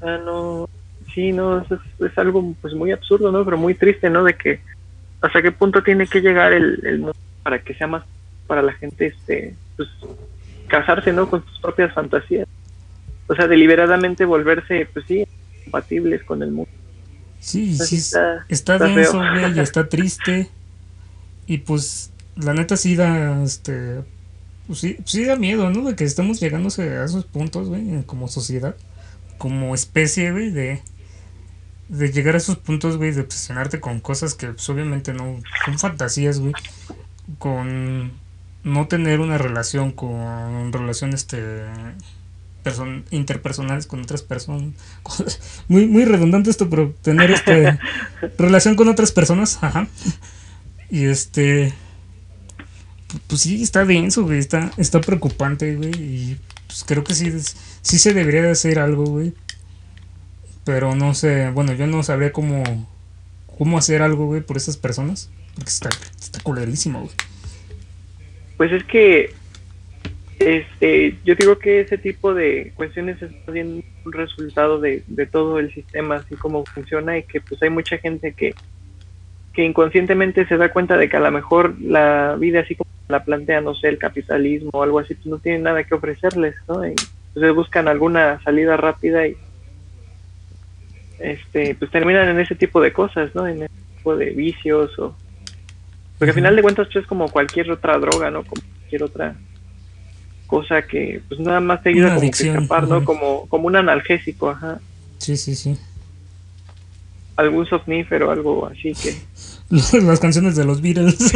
Ah, 0.00 0.18
no, 0.24 0.68
sí, 1.14 1.32
no, 1.32 1.60
es, 1.60 1.66
es 2.00 2.18
algo 2.18 2.54
pues 2.62 2.74
muy 2.74 2.92
absurdo, 2.92 3.30
¿no? 3.30 3.44
Pero 3.44 3.58
muy 3.58 3.74
triste, 3.74 4.08
¿no? 4.10 4.24
De 4.24 4.34
que 4.34 4.60
hasta 5.20 5.42
qué 5.42 5.52
punto 5.52 5.82
tiene 5.82 6.06
que 6.06 6.20
llegar 6.20 6.52
el, 6.52 6.80
el 6.84 6.98
mundo 6.98 7.16
para 7.42 7.58
que 7.58 7.74
sea 7.74 7.86
más 7.86 8.04
para 8.46 8.62
la 8.62 8.72
gente, 8.72 9.06
este, 9.06 9.54
pues 9.76 9.88
casarse, 10.68 11.12
¿no? 11.12 11.28
Con 11.28 11.44
sus 11.44 11.58
propias 11.60 11.92
fantasías. 11.94 12.48
O 13.26 13.34
sea, 13.34 13.46
deliberadamente 13.46 14.24
volverse, 14.24 14.86
pues 14.92 15.04
sí, 15.06 15.26
compatibles 15.64 16.22
con 16.24 16.42
el 16.42 16.50
mundo. 16.50 16.70
Sí, 17.40 17.76
sí, 17.76 17.96
Está- 17.96 18.44
está, 18.48 18.76
está 18.76 18.78
denso, 18.78 19.22
y 19.54 19.60
está 19.60 19.88
triste. 19.88 20.48
Y 21.46 21.58
pues, 21.58 22.10
la 22.36 22.54
neta 22.54 22.76
sí 22.76 22.96
da, 22.96 23.42
este, 23.42 24.02
pues 24.66 24.78
sí, 24.78 24.96
sí 25.04 25.24
da 25.24 25.36
miedo, 25.36 25.70
¿no? 25.70 25.88
De 25.88 25.94
que 25.96 26.04
estamos 26.04 26.40
llegando 26.40 26.68
a 26.68 27.04
esos 27.04 27.24
puntos, 27.26 27.68
güey, 27.68 28.02
como 28.06 28.28
sociedad, 28.28 28.76
como 29.38 29.74
especie, 29.74 30.32
güey, 30.32 30.50
de, 30.50 30.82
de 31.88 32.12
llegar 32.12 32.34
a 32.34 32.38
esos 32.38 32.56
puntos, 32.56 32.96
güey, 32.96 33.12
de 33.12 33.20
obsesionarte 33.22 33.80
con 33.80 34.00
cosas 34.00 34.34
que 34.34 34.48
pues, 34.48 34.68
obviamente 34.70 35.12
no, 35.12 35.40
son 35.66 35.78
fantasías, 35.78 36.40
güey, 36.40 36.54
con 37.38 38.12
no 38.62 38.88
tener 38.88 39.20
una 39.20 39.36
relación 39.36 39.92
con 39.92 40.72
relación, 40.72 41.12
este, 41.12 41.42
person- 42.64 43.04
interpersonales 43.10 43.86
con 43.86 44.00
otras 44.00 44.22
personas. 44.22 44.72
Muy, 45.68 45.86
muy 45.86 46.04
redundante 46.06 46.48
esto, 46.50 46.70
pero 46.70 46.94
tener 47.02 47.30
este 47.30 47.78
relación 48.38 48.74
con 48.74 48.88
otras 48.88 49.12
personas, 49.12 49.58
ajá. 49.62 49.86
Y 50.94 51.06
este 51.06 51.72
pu- 53.08 53.20
pues 53.26 53.40
sí 53.40 53.60
está 53.60 53.84
denso, 53.84 54.22
güey, 54.22 54.38
está 54.38 54.70
está 54.76 55.00
preocupante, 55.00 55.74
güey, 55.74 55.90
y 55.90 56.38
pues 56.68 56.84
creo 56.84 57.02
que 57.02 57.14
sí 57.14 57.32
sí 57.82 57.98
se 57.98 58.14
debería 58.14 58.42
de 58.42 58.50
hacer 58.52 58.78
algo, 58.78 59.04
güey. 59.04 59.32
Pero 60.64 60.94
no 60.94 61.12
sé, 61.14 61.50
bueno, 61.50 61.72
yo 61.74 61.88
no 61.88 62.04
sabría 62.04 62.30
cómo 62.30 62.62
cómo 63.58 63.76
hacer 63.76 64.02
algo, 64.02 64.26
güey, 64.26 64.40
por 64.40 64.56
esas 64.56 64.76
personas, 64.76 65.30
porque 65.56 65.70
está 65.70 65.90
está 66.20 66.38
culerísimo, 66.40 67.00
güey. 67.00 67.14
Pues 68.56 68.70
es 68.70 68.84
que, 68.84 69.34
este, 70.38 71.18
yo 71.24 71.34
digo 71.34 71.58
que 71.58 71.80
ese 71.80 71.98
tipo 71.98 72.34
de 72.34 72.72
cuestiones 72.76 73.20
es 73.20 73.32
más 73.32 73.52
bien 73.52 73.84
un 74.04 74.12
resultado 74.12 74.78
de, 74.80 75.02
de 75.08 75.26
todo 75.26 75.58
el 75.58 75.74
sistema, 75.74 76.16
así 76.16 76.36
como 76.36 76.64
funciona, 76.66 77.18
y 77.18 77.24
que 77.24 77.40
pues 77.40 77.60
hay 77.64 77.70
mucha 77.70 77.98
gente 77.98 78.32
que, 78.32 78.54
que 79.54 79.64
inconscientemente 79.64 80.46
se 80.46 80.56
da 80.56 80.70
cuenta 80.70 80.96
de 80.96 81.08
que 81.08 81.16
a 81.16 81.20
lo 81.20 81.30
mejor 81.30 81.80
la 81.80 82.36
vida 82.38 82.60
así 82.60 82.74
como 82.74 82.90
la 83.08 83.24
plantea, 83.24 83.60
no 83.60 83.74
sé, 83.74 83.88
el 83.88 83.98
capitalismo 83.98 84.70
o 84.72 84.82
algo 84.82 84.98
así, 84.98 85.14
pues 85.14 85.26
no 85.26 85.38
tiene 85.38 85.60
nada 85.60 85.84
que 85.84 85.94
ofrecerles, 85.94 86.56
¿no? 86.68 86.86
Y 86.86 86.90
entonces 86.90 87.54
buscan 87.54 87.86
alguna 87.86 88.42
salida 88.42 88.76
rápida 88.76 89.26
y 89.26 89.36
este 91.18 91.76
pues 91.76 91.90
terminan 91.90 92.28
en 92.28 92.40
ese 92.40 92.56
tipo 92.56 92.80
de 92.80 92.92
cosas, 92.92 93.34
¿no? 93.34 93.46
En 93.46 93.66
tipo 93.96 94.16
de 94.16 94.30
vicios 94.30 94.98
o... 94.98 95.16
Porque 96.18 96.30
al 96.30 96.34
final 96.34 96.56
de 96.56 96.62
cuentas 96.62 96.88
pues, 96.92 97.04
es 97.04 97.08
como 97.08 97.28
cualquier 97.28 97.70
otra 97.70 97.98
droga, 97.98 98.30
¿no? 98.30 98.42
Como 98.44 98.62
cualquier 98.62 99.02
otra 99.04 99.36
cosa 100.46 100.82
que 100.82 101.20
pues 101.28 101.40
nada 101.40 101.60
más 101.60 101.82
te 101.82 101.90
ayuda 101.90 102.14
como 102.16 102.30
que 102.30 102.48
escapar, 102.48 102.88
¿no? 102.88 103.04
Como, 103.04 103.46
como 103.48 103.66
un 103.66 103.76
analgésico, 103.76 104.50
ajá. 104.50 104.80
Sí, 105.18 105.36
sí, 105.36 105.54
sí. 105.54 105.78
Algún 107.36 107.66
somnífero, 107.66 108.30
algo 108.30 108.66
así 108.66 108.92
que... 108.94 109.14
Las 110.02 110.20
canciones 110.20 110.56
de 110.56 110.64
los 110.64 110.80
Beatles. 110.80 111.16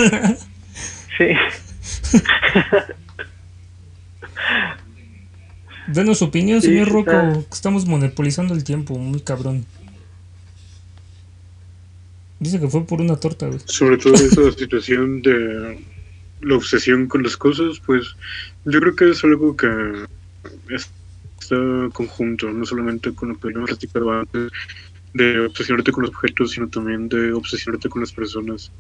Sí. 1.19 1.25
Denos 5.89 6.19
su 6.19 6.27
opinión, 6.27 6.61
Sí, 6.61 6.69
señor 6.69 6.89
Rocco. 6.91 7.11
está. 7.11 7.39
Estamos 7.53 7.87
monopolizando 7.87 8.55
el 8.55 8.63
tiempo, 8.63 8.99
muy 8.99 9.21
cabrón. 9.21 9.65
Dice 12.41 12.61
que 12.61 12.69
fue 12.69 12.85
por 12.87 13.01
una 13.01 13.17
torta, 13.17 13.47
güey. 13.49 13.59
sobre 13.65 13.97
todo 13.97 14.15
esa 14.15 14.53
situación 14.53 15.23
de 15.23 15.85
la 16.43 16.55
obsesión 16.55 17.09
con 17.09 17.25
las 17.25 17.37
cosas, 17.37 17.81
pues 17.85 18.15
yo 18.65 18.79
creo 18.81 18.95
que 18.95 19.11
es 19.11 19.25
algo 19.25 19.57
que 19.57 19.67
es- 20.71 20.89
está 21.41 21.57
conjunto, 21.93 22.49
no 22.51 22.65
solamente 22.65 23.13
con 23.13 23.31
lo 23.31 23.41
que 23.41 23.49
habíamos 23.49 23.71
platicado 23.71 24.13
antes, 24.13 24.53
de 25.15 25.41
obsesionarte 25.41 25.93
con 25.93 26.03
los 26.03 26.11
objetos, 26.11 26.53
sino 26.53 26.69
también 26.69 27.09
de 27.09 27.33
obsesionarte 27.33 27.89
con 27.89 28.03
las 28.03 28.13
personas. 28.13 28.73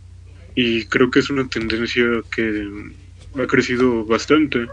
Y 0.54 0.84
creo 0.86 1.10
que 1.10 1.20
es 1.20 1.30
una 1.30 1.46
tendencia 1.48 2.04
que 2.34 2.68
ha 3.34 3.46
crecido 3.46 4.04
bastante 4.04 4.66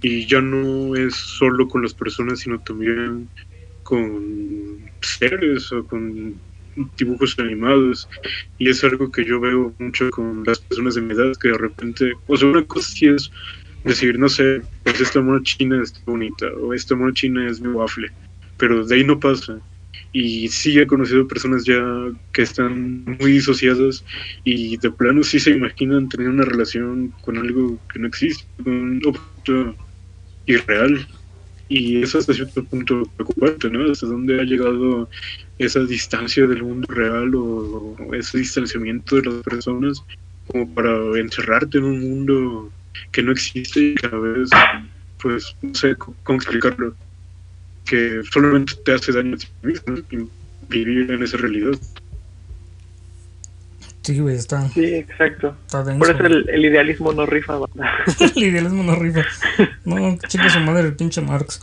y 0.00 0.26
ya 0.26 0.40
no 0.40 0.94
es 0.96 1.14
solo 1.14 1.68
con 1.68 1.82
las 1.82 1.94
personas, 1.94 2.40
sino 2.40 2.60
también 2.60 3.30
con 3.82 4.90
seres 5.00 5.72
o 5.72 5.86
con 5.86 6.40
dibujos 6.96 7.38
animados 7.38 8.08
y 8.58 8.68
es 8.68 8.82
algo 8.84 9.10
que 9.10 9.24
yo 9.24 9.40
veo 9.40 9.74
mucho 9.78 10.10
con 10.10 10.42
las 10.44 10.60
personas 10.60 10.94
de 10.94 11.02
mi 11.02 11.12
edad 11.12 11.32
que 11.40 11.48
de 11.48 11.58
repente, 11.58 12.12
o 12.26 12.36
sea, 12.36 12.48
una 12.48 12.64
cosa 12.64 12.88
sí 12.90 13.06
es 13.08 13.30
decir, 13.84 14.18
no 14.18 14.28
sé, 14.28 14.62
pues 14.82 15.00
esta 15.00 15.20
mona 15.20 15.42
china 15.42 15.82
está 15.82 16.00
bonita 16.06 16.46
o 16.60 16.72
esta 16.72 16.94
mona 16.94 17.12
china 17.12 17.48
es 17.48 17.60
mi 17.60 17.68
waffle, 17.68 18.10
pero 18.56 18.84
de 18.84 18.94
ahí 18.94 19.04
no 19.04 19.18
pasa. 19.18 19.60
Y 20.12 20.48
sí 20.48 20.78
he 20.78 20.86
conocido 20.86 21.26
personas 21.26 21.64
ya 21.64 21.82
que 22.32 22.42
están 22.42 23.04
muy 23.18 23.32
disociadas 23.32 24.04
y 24.44 24.76
de 24.76 24.90
plano 24.90 25.22
sí 25.22 25.40
se 25.40 25.50
imaginan 25.50 26.08
tener 26.08 26.28
una 26.28 26.44
relación 26.44 27.14
con 27.22 27.38
algo 27.38 27.78
que 27.90 27.98
no 27.98 28.08
existe, 28.08 28.44
con 28.62 28.74
un 28.74 29.02
objeto 29.06 29.74
irreal. 30.46 31.06
Y 31.68 32.02
eso 32.02 32.18
hasta 32.18 32.34
cierto 32.34 32.62
punto 32.64 33.04
preocupante, 33.16 33.70
¿no? 33.70 33.90
Hasta 33.90 34.06
dónde 34.06 34.38
ha 34.38 34.44
llegado 34.44 35.08
esa 35.58 35.80
distancia 35.80 36.46
del 36.46 36.62
mundo 36.62 36.86
real 36.92 37.34
o, 37.34 37.96
ese 38.12 38.38
distanciamiento 38.38 39.16
de 39.16 39.22
las 39.30 39.42
personas 39.42 40.04
como 40.46 40.68
para 40.74 40.94
encerrarte 41.18 41.78
en 41.78 41.84
un 41.84 42.00
mundo 42.00 42.70
que 43.10 43.22
no 43.22 43.32
existe 43.32 43.80
y 43.80 43.94
que 43.94 44.06
a 44.06 44.10
veces, 44.10 44.50
pues, 45.22 45.56
no 45.62 45.74
sé 45.74 45.94
cómo 45.96 46.36
explicarlo, 46.36 46.94
que 47.84 48.22
solamente 48.30 48.74
te 48.84 48.94
hace 48.94 49.12
daño 49.12 49.34
a 49.34 49.38
ti 49.38 49.46
mismo, 49.62 50.28
vivir 50.68 51.10
en 51.10 51.22
esa 51.22 51.36
realidad. 51.36 51.78
Sí, 54.02 54.18
güey, 54.18 54.34
está, 54.34 54.68
Sí, 54.70 54.94
exacto. 54.94 55.54
está 55.64 55.84
denso. 55.84 56.00
Por 56.00 56.10
eso 56.10 56.26
el, 56.26 56.48
el 56.48 56.64
idealismo 56.64 57.12
no 57.12 57.24
rifa, 57.24 57.56
banda. 57.56 57.92
el 58.36 58.42
idealismo 58.42 58.82
no 58.82 58.96
rifa. 58.96 59.22
No, 59.84 60.18
chica 60.28 60.48
su 60.48 60.58
madre 60.60 60.88
el 60.88 60.96
pinche 60.96 61.20
Marx. 61.20 61.60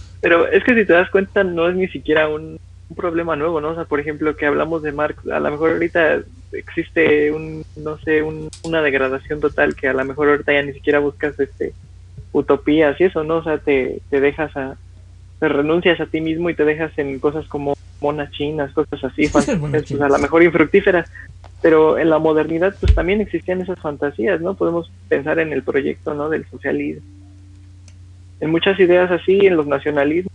Pero 0.20 0.46
es 0.48 0.62
que 0.64 0.74
si 0.74 0.84
te 0.84 0.92
das 0.92 1.10
cuenta, 1.10 1.42
no 1.42 1.68
es 1.68 1.76
ni 1.76 1.88
siquiera 1.88 2.28
un, 2.28 2.58
un 2.88 2.96
problema 2.96 3.34
nuevo, 3.36 3.60
¿no? 3.60 3.70
O 3.70 3.74
sea, 3.74 3.84
por 3.84 4.00
ejemplo, 4.00 4.36
que 4.36 4.46
hablamos 4.46 4.82
de 4.82 4.92
Marx, 4.92 5.26
a 5.26 5.40
lo 5.40 5.50
mejor 5.50 5.72
ahorita 5.72 6.20
existe 6.52 7.32
un, 7.32 7.64
no 7.76 7.98
sé, 7.98 8.22
un, 8.22 8.48
una 8.62 8.82
degradación 8.82 9.40
total 9.40 9.74
que 9.74 9.88
a 9.88 9.94
lo 9.94 10.04
mejor 10.04 10.28
ahorita 10.28 10.52
ya 10.52 10.62
ni 10.62 10.72
siquiera 10.72 10.98
buscas 10.98 11.38
este 11.40 11.72
utopías 12.32 13.00
y 13.00 13.04
eso, 13.04 13.24
¿no? 13.24 13.36
O 13.36 13.44
sea, 13.44 13.58
te, 13.58 14.00
te 14.10 14.20
dejas 14.20 14.54
a, 14.56 14.76
te 15.44 15.48
renuncias 15.48 16.00
a 16.00 16.06
ti 16.06 16.22
mismo 16.22 16.48
y 16.48 16.54
te 16.54 16.64
dejas 16.64 16.96
en 16.96 17.18
cosas 17.18 17.46
como 17.48 17.74
monas 18.00 18.30
chinas, 18.30 18.72
cosas 18.72 19.04
así, 19.04 19.28
fantasías, 19.28 19.58
pues, 19.58 20.00
a 20.00 20.08
lo 20.08 20.18
mejor 20.18 20.42
infructíferas. 20.42 21.10
Pero 21.60 21.98
en 21.98 22.08
la 22.08 22.18
modernidad, 22.18 22.74
pues 22.80 22.94
también 22.94 23.20
existían 23.20 23.60
esas 23.60 23.78
fantasías, 23.78 24.40
¿no? 24.40 24.54
Podemos 24.54 24.90
pensar 25.06 25.38
en 25.38 25.52
el 25.52 25.62
proyecto, 25.62 26.14
¿no? 26.14 26.30
Del 26.30 26.46
socialismo. 26.48 27.06
En 28.40 28.50
muchas 28.50 28.80
ideas 28.80 29.10
así, 29.10 29.44
en 29.44 29.58
los 29.58 29.66
nacionalismos, 29.66 30.32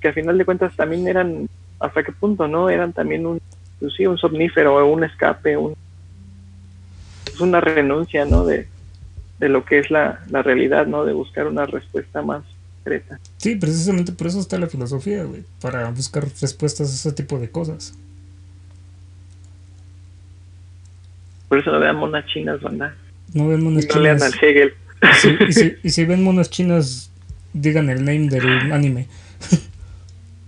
que 0.00 0.08
a 0.08 0.14
final 0.14 0.38
de 0.38 0.46
cuentas 0.46 0.74
también 0.74 1.06
eran, 1.06 1.46
hasta 1.78 2.02
qué 2.02 2.12
punto, 2.12 2.48
¿no? 2.48 2.70
Eran 2.70 2.94
también 2.94 3.26
un, 3.26 3.42
pues 3.80 3.92
sí, 3.98 4.06
un 4.06 4.16
somnífero, 4.16 4.86
un 4.90 5.04
escape, 5.04 5.58
un, 5.58 5.74
pues 7.24 7.38
una 7.38 7.60
renuncia, 7.60 8.24
¿no? 8.24 8.46
De, 8.46 8.66
de 9.40 9.48
lo 9.50 9.62
que 9.66 9.78
es 9.80 9.90
la, 9.90 10.20
la 10.30 10.42
realidad, 10.42 10.86
¿no? 10.86 11.04
De 11.04 11.12
buscar 11.12 11.46
una 11.46 11.66
respuesta 11.66 12.22
más 12.22 12.44
concreta. 12.88 13.20
Sí, 13.36 13.56
precisamente 13.56 14.12
por 14.12 14.26
eso 14.26 14.40
está 14.40 14.58
la 14.58 14.66
filosofía, 14.68 15.24
güey. 15.24 15.44
Para 15.60 15.90
buscar 15.90 16.26
respuestas 16.40 16.90
a 16.90 16.94
ese 16.94 17.12
tipo 17.12 17.38
de 17.38 17.50
cosas. 17.50 17.94
Por 21.48 21.58
eso 21.58 21.70
no 21.72 21.80
vean 21.80 21.96
monas 21.96 22.26
chinas, 22.26 22.60
banda. 22.60 22.94
No 23.34 23.48
ven 23.48 23.62
monas 23.64 23.86
No 23.94 24.00
lean 24.00 24.18
chinas. 24.18 24.32
al 24.34 24.38
Hegel. 24.44 24.72
Y 25.02 25.14
si, 25.20 25.28
y 25.48 25.52
si- 25.52 25.74
y 25.84 25.90
si 25.90 26.04
ven 26.04 26.22
monas 26.22 26.50
chinas, 26.50 27.10
digan 27.52 27.88
el 27.90 28.04
name 28.04 28.28
del 28.28 28.72
anime. 28.72 29.06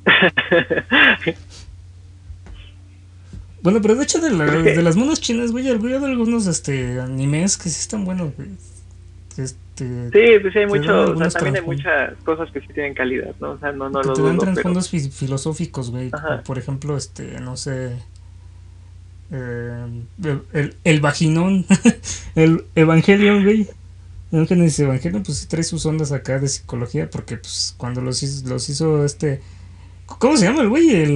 Bueno, 3.62 3.82
pero 3.82 3.94
de 3.94 4.04
hecho 4.04 4.20
de, 4.20 4.30
la- 4.30 4.46
de 4.46 4.82
las 4.82 4.96
monas 4.96 5.20
chinas, 5.20 5.52
güey, 5.52 5.68
hay 5.68 5.74
algunos 5.74 6.46
este, 6.46 6.98
animes 6.98 7.58
que 7.58 7.68
sí 7.68 7.78
están 7.80 8.06
buenos, 8.06 8.34
güey. 8.34 8.48
Este, 9.36 10.10
Sí, 10.10 10.38
pues 10.42 10.52
sí 10.52 10.58
hay 10.58 10.66
mucho, 10.66 11.12
o 11.12 11.16
sea, 11.16 11.28
también 11.30 11.56
hay 11.56 11.62
muchas 11.62 12.12
cosas 12.24 12.50
que 12.50 12.60
sí 12.60 12.66
tienen 12.74 12.92
calidad, 12.94 13.34
¿no? 13.40 13.52
O 13.52 13.58
sea, 13.58 13.72
no, 13.72 13.88
no 13.88 14.00
que 14.02 14.08
lo 14.08 14.12
te 14.14 14.22
dan 14.22 14.32
dudo, 14.32 14.40
pero... 14.40 14.52
trasfondos 14.54 14.88
fi- 14.90 15.10
filosóficos, 15.10 15.90
güey. 15.90 16.10
Por 16.44 16.58
ejemplo, 16.58 16.96
este, 16.96 17.40
no 17.40 17.56
sé. 17.56 17.92
eh, 19.30 19.86
el, 20.24 20.42
el, 20.52 20.74
el 20.84 21.00
vaginón. 21.00 21.64
el 22.34 22.64
Evangelion, 22.74 23.44
güey. 23.44 23.68
El 24.32 24.46
Génesis 24.46 24.80
Evangelion, 24.80 25.22
pues 25.22 25.38
sí 25.38 25.46
trae 25.48 25.62
sus 25.62 25.84
ondas 25.86 26.12
acá 26.12 26.38
de 26.38 26.48
psicología. 26.48 27.08
Porque, 27.10 27.36
pues, 27.36 27.74
cuando 27.76 28.00
los 28.00 28.22
hizo, 28.22 28.48
los 28.48 28.68
hizo 28.68 29.04
este. 29.04 29.40
¿Cómo 30.06 30.36
se 30.36 30.44
llama 30.46 30.62
el 30.62 30.68
güey? 30.68 30.90
El, 30.90 31.10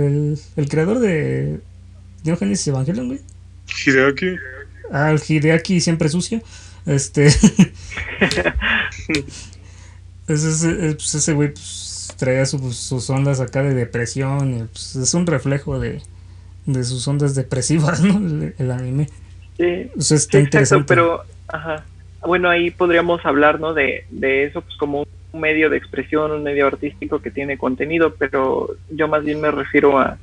el, 0.00 0.38
el 0.56 0.68
creador 0.68 0.98
de. 0.98 1.60
Genesis 2.24 2.66
Evangelion, 2.68 3.08
güey. 3.08 3.20
Hideaki, 3.86 4.36
Ah, 4.90 5.10
el 5.10 5.20
Hideaki 5.26 5.80
siempre 5.80 6.08
sucio. 6.08 6.42
Este. 6.86 7.28
Pues 10.26 10.44
ese, 10.44 10.70
eh, 10.70 10.94
pues 10.94 11.14
ese 11.14 11.32
güey 11.34 11.50
pues, 11.52 12.14
traía 12.16 12.46
su- 12.46 12.72
sus 12.72 13.10
ondas 13.10 13.40
acá 13.40 13.62
de 13.62 13.74
depresión. 13.74 14.54
Y, 14.54 14.62
pues, 14.64 14.96
es 14.96 15.14
un 15.14 15.26
reflejo 15.26 15.78
de, 15.78 16.00
de 16.66 16.84
sus 16.84 17.06
ondas 17.08 17.34
depresivas, 17.34 18.00
¿no? 18.04 18.16
El, 18.18 18.54
el 18.58 18.70
anime. 18.70 19.08
Sí, 19.58 19.90
O 19.96 20.00
sea, 20.00 20.16
está 20.16 20.38
Sí, 20.38 20.38
exacto, 20.38 20.38
interesante. 20.38 20.84
pero, 20.88 21.22
ajá. 21.48 21.84
Bueno, 22.24 22.48
ahí 22.48 22.70
podríamos 22.70 23.24
hablar, 23.26 23.58
¿no? 23.58 23.74
De, 23.74 24.04
de 24.10 24.44
eso, 24.44 24.62
pues 24.62 24.76
como 24.76 25.04
un 25.32 25.40
medio 25.40 25.68
de 25.68 25.76
expresión, 25.76 26.30
un 26.30 26.44
medio 26.44 26.68
artístico 26.68 27.20
que 27.20 27.30
tiene 27.32 27.58
contenido, 27.58 28.14
pero 28.14 28.76
yo 28.90 29.08
más 29.08 29.24
bien 29.24 29.40
me 29.40 29.50
refiero 29.50 29.98
a 29.98 30.18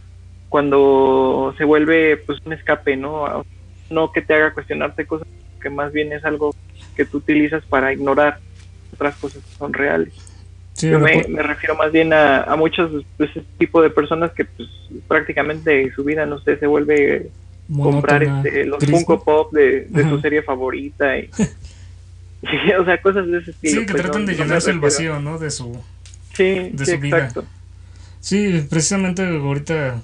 cuando 0.48 1.54
se 1.58 1.66
vuelve, 1.66 2.18
pues, 2.18 2.40
un 2.46 2.54
escape, 2.54 2.96
¿no? 2.96 3.46
No 3.90 4.12
que 4.14 4.22
te 4.22 4.34
haga 4.34 4.54
cuestionarte 4.54 5.06
cosas, 5.06 5.28
que 5.60 5.70
más 5.70 5.92
bien 5.92 6.12
es 6.14 6.24
algo 6.26 6.56
que 6.96 7.06
tú 7.06 7.18
utilizas 7.18 7.64
para 7.66 7.94
ignorar 7.94 8.40
otras 8.94 9.16
cosas 9.18 9.42
que 9.44 9.58
son 9.58 9.74
reales. 9.74 10.14
Sí, 10.74 10.90
Yo 10.90 11.00
me, 11.00 11.24
refiero 11.44 11.76
más 11.76 11.92
bien 11.92 12.14
a, 12.14 12.44
a 12.44 12.56
muchos 12.56 12.92
de 13.18 13.26
ese 13.26 13.44
tipo 13.58 13.82
de 13.82 13.90
personas 13.90 14.32
que, 14.32 14.46
pues, 14.46 14.70
prácticamente 15.08 15.92
su 15.94 16.04
vida, 16.04 16.26
no 16.26 16.40
sé, 16.40 16.58
se 16.58 16.68
vuelve 16.68 17.32
comprar 17.82 18.24
este, 18.24 18.66
los 18.66 18.80
gris, 18.80 19.06
Funko. 19.06 19.24
Pop 19.24 19.54
de, 19.54 19.82
de 19.90 20.10
su 20.10 20.20
serie 20.22 20.42
favorita 20.42 21.18
y, 21.18 21.30
y, 22.42 22.72
o 22.74 22.86
sea 22.86 23.02
cosas 23.02 23.28
de 23.28 23.40
ese 23.40 23.52
estilo 23.52 23.82
Sí, 23.82 23.86
que 23.86 23.92
pues, 23.94 24.04
tratan 24.04 24.22
no- 24.22 24.28
de 24.32 24.38
no 24.38 24.44
llenarse 24.44 24.72
el 24.72 24.80
vacío, 24.80 25.20
¿no? 25.20 25.38
De 25.38 25.52
su. 25.52 25.78
sí, 26.34 26.70
de 26.74 26.86
sí, 26.86 26.92
su 26.94 27.00
vida. 27.00 27.18
exacto 27.18 27.46
Sí, 28.22 28.66
precisamente 28.70 29.26
ahorita. 29.26 30.02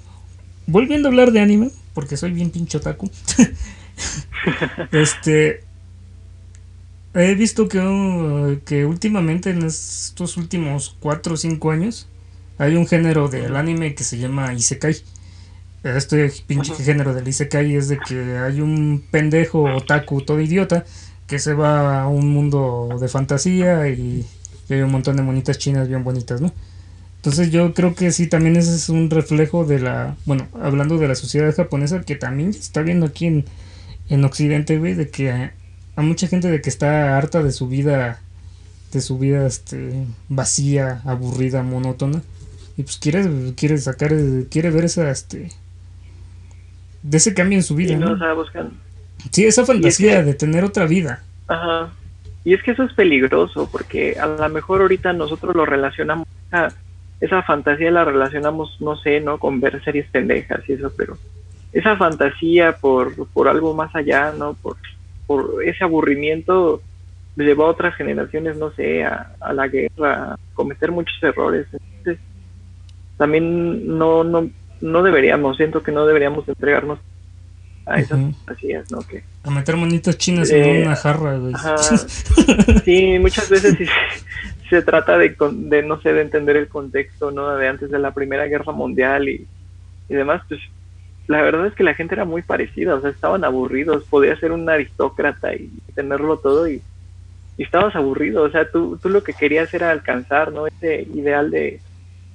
Volviendo 0.66 1.08
a 1.08 1.10
hablar 1.10 1.32
de 1.32 1.40
anime, 1.40 1.70
porque 1.94 2.16
soy 2.16 2.32
bien 2.32 2.50
pinche 2.50 2.78
otaku. 2.78 3.10
este. 4.92 5.64
He 7.14 7.34
visto 7.34 7.66
que, 7.68 7.78
uh, 7.78 8.60
que 8.64 8.84
últimamente, 8.84 9.50
en 9.50 9.62
estos 9.62 10.36
últimos 10.36 10.96
4 11.00 11.34
o 11.34 11.36
5 11.36 11.70
años, 11.70 12.08
hay 12.58 12.76
un 12.76 12.86
género 12.86 13.28
del 13.28 13.56
anime 13.56 13.94
que 13.94 14.04
se 14.04 14.18
llama 14.18 14.52
Isekai. 14.52 14.96
Este 15.82 16.30
pinche 16.46 16.72
Ajá. 16.72 16.82
género 16.82 17.14
del 17.14 17.26
Isekai 17.26 17.74
es 17.74 17.88
de 17.88 17.98
que 17.98 18.36
hay 18.38 18.60
un 18.60 19.04
pendejo 19.10 19.62
otaku 19.62 20.22
todo 20.22 20.40
idiota 20.40 20.84
que 21.26 21.38
se 21.38 21.54
va 21.54 22.02
a 22.02 22.08
un 22.08 22.28
mundo 22.32 22.88
de 23.00 23.08
fantasía 23.08 23.88
y, 23.88 24.26
y 24.68 24.72
hay 24.74 24.82
un 24.82 24.90
montón 24.90 25.16
de 25.16 25.22
monitas 25.22 25.58
chinas 25.58 25.88
bien 25.88 26.04
bonitas, 26.04 26.40
¿no? 26.40 26.52
Entonces 27.16 27.50
yo 27.50 27.74
creo 27.74 27.94
que 27.94 28.12
sí, 28.12 28.28
también 28.28 28.56
ese 28.56 28.74
es 28.74 28.88
un 28.88 29.10
reflejo 29.10 29.64
de 29.64 29.80
la, 29.80 30.16
bueno, 30.26 30.46
hablando 30.60 30.98
de 30.98 31.08
la 31.08 31.16
sociedad 31.16 31.52
japonesa, 31.54 32.02
que 32.02 32.14
también 32.14 32.52
se 32.52 32.60
está 32.60 32.82
viendo 32.82 33.06
aquí 33.06 33.26
en, 33.26 33.44
en 34.08 34.24
Occidente, 34.24 34.78
güey, 34.78 34.94
de 34.94 35.08
que 35.08 35.30
a, 35.30 35.52
a 35.96 36.02
mucha 36.02 36.26
gente 36.28 36.48
de 36.50 36.60
que 36.60 36.70
está 36.70 37.16
harta 37.16 37.42
de 37.42 37.52
su 37.52 37.68
vida, 37.68 38.20
de 38.92 39.00
su 39.00 39.18
vida, 39.18 39.46
este, 39.46 40.04
vacía, 40.28 41.00
aburrida, 41.04 41.62
monótona, 41.62 42.22
y 42.76 42.82
pues 42.82 42.98
quiere, 42.98 43.28
quiere 43.56 43.78
sacar, 43.78 44.12
quiere 44.50 44.70
ver 44.70 44.84
esa, 44.84 45.10
este, 45.10 45.50
de 47.02 47.16
ese 47.16 47.34
cambio 47.34 47.58
en 47.58 47.62
su 47.64 47.74
vida, 47.74 47.92
Y 47.92 47.96
no, 47.96 48.06
¿no? 48.06 48.12
o 48.14 48.18
sea, 48.18 48.32
buscan. 48.32 48.70
Sí, 49.30 49.44
esa 49.44 49.64
fantasía 49.64 50.18
que- 50.18 50.24
de 50.24 50.34
tener 50.34 50.64
otra 50.64 50.86
vida. 50.86 51.22
Ajá. 51.48 51.92
Y 52.44 52.54
es 52.54 52.62
que 52.62 52.70
eso 52.72 52.84
es 52.84 52.92
peligroso, 52.92 53.68
porque 53.72 54.16
a 54.20 54.26
lo 54.26 54.48
mejor 54.50 54.80
ahorita 54.82 55.12
nosotros 55.12 55.56
lo 55.56 55.66
relacionamos, 55.66 56.28
esa 57.20 57.42
fantasía 57.42 57.90
la 57.90 58.04
relacionamos, 58.04 58.76
no 58.80 58.96
sé, 58.96 59.20
¿no? 59.20 59.38
Con 59.38 59.60
ver 59.60 59.82
series 59.82 60.06
pendejas 60.10 60.60
y 60.68 60.74
eso, 60.74 60.92
pero 60.96 61.18
esa 61.78 61.96
fantasía 61.96 62.72
por, 62.72 63.28
por 63.28 63.48
algo 63.48 63.74
más 63.74 63.94
allá, 63.94 64.32
¿no? 64.32 64.54
Por, 64.54 64.76
por 65.26 65.62
ese 65.64 65.84
aburrimiento 65.84 66.82
llevó 67.36 67.66
a 67.66 67.70
otras 67.70 67.94
generaciones, 67.96 68.56
no 68.56 68.70
sé, 68.72 69.04
a, 69.04 69.32
a 69.40 69.52
la 69.52 69.68
guerra, 69.68 70.32
a 70.32 70.36
cometer 70.54 70.90
muchos 70.90 71.16
errores. 71.22 71.66
Entonces, 71.72 72.24
también 73.18 73.86
no, 73.98 74.24
no, 74.24 74.48
no 74.80 75.02
deberíamos, 75.02 75.56
siento 75.56 75.82
que 75.82 75.92
no 75.92 76.06
deberíamos 76.06 76.48
entregarnos 76.48 76.98
a 77.84 77.98
esas 78.00 78.18
Ujú. 78.18 78.32
fantasías, 78.46 78.90
¿no? 78.90 79.02
Que 79.02 79.22
A 79.44 79.50
meter 79.50 79.76
monitas 79.76 80.16
chinas 80.18 80.50
Eh, 80.50 80.80
en 80.80 80.86
una 80.86 80.96
jarra, 80.96 81.36
güey. 81.36 81.54
Ajá. 81.54 81.76
Sí, 82.84 83.18
muchas 83.18 83.48
veces 83.50 83.74
sí 83.76 83.84
se, 83.86 84.68
se 84.70 84.82
trata 84.82 85.18
de, 85.18 85.34
con- 85.34 85.68
de, 85.68 85.82
no 85.82 86.00
sé, 86.00 86.12
de 86.12 86.22
entender 86.22 86.56
el 86.56 86.68
contexto, 86.68 87.30
¿no? 87.30 87.54
De 87.56 87.68
antes 87.68 87.90
de 87.90 87.98
la 87.98 88.12
Primera 88.12 88.46
Guerra 88.46 88.72
Mundial 88.72 89.28
y, 89.28 89.46
y 90.08 90.14
demás, 90.14 90.40
pues 90.48 90.60
la 91.28 91.42
verdad 91.42 91.66
es 91.66 91.74
que 91.74 91.82
la 91.84 91.94
gente 91.94 92.14
era 92.14 92.24
muy 92.24 92.42
parecida, 92.42 92.94
o 92.94 93.00
sea, 93.00 93.10
estaban 93.10 93.44
aburridos, 93.44 94.04
podías 94.04 94.38
ser 94.38 94.52
un 94.52 94.68
aristócrata 94.68 95.54
y 95.54 95.70
tenerlo 95.94 96.38
todo 96.38 96.68
y, 96.68 96.80
y 97.56 97.62
estabas 97.62 97.96
aburrido, 97.96 98.42
o 98.44 98.50
sea, 98.50 98.70
tú, 98.70 98.98
tú 99.02 99.08
lo 99.08 99.22
que 99.24 99.32
querías 99.32 99.72
era 99.74 99.90
alcanzar, 99.90 100.52
¿no? 100.52 100.66
Ese 100.66 101.02
ideal 101.14 101.50
de, 101.50 101.80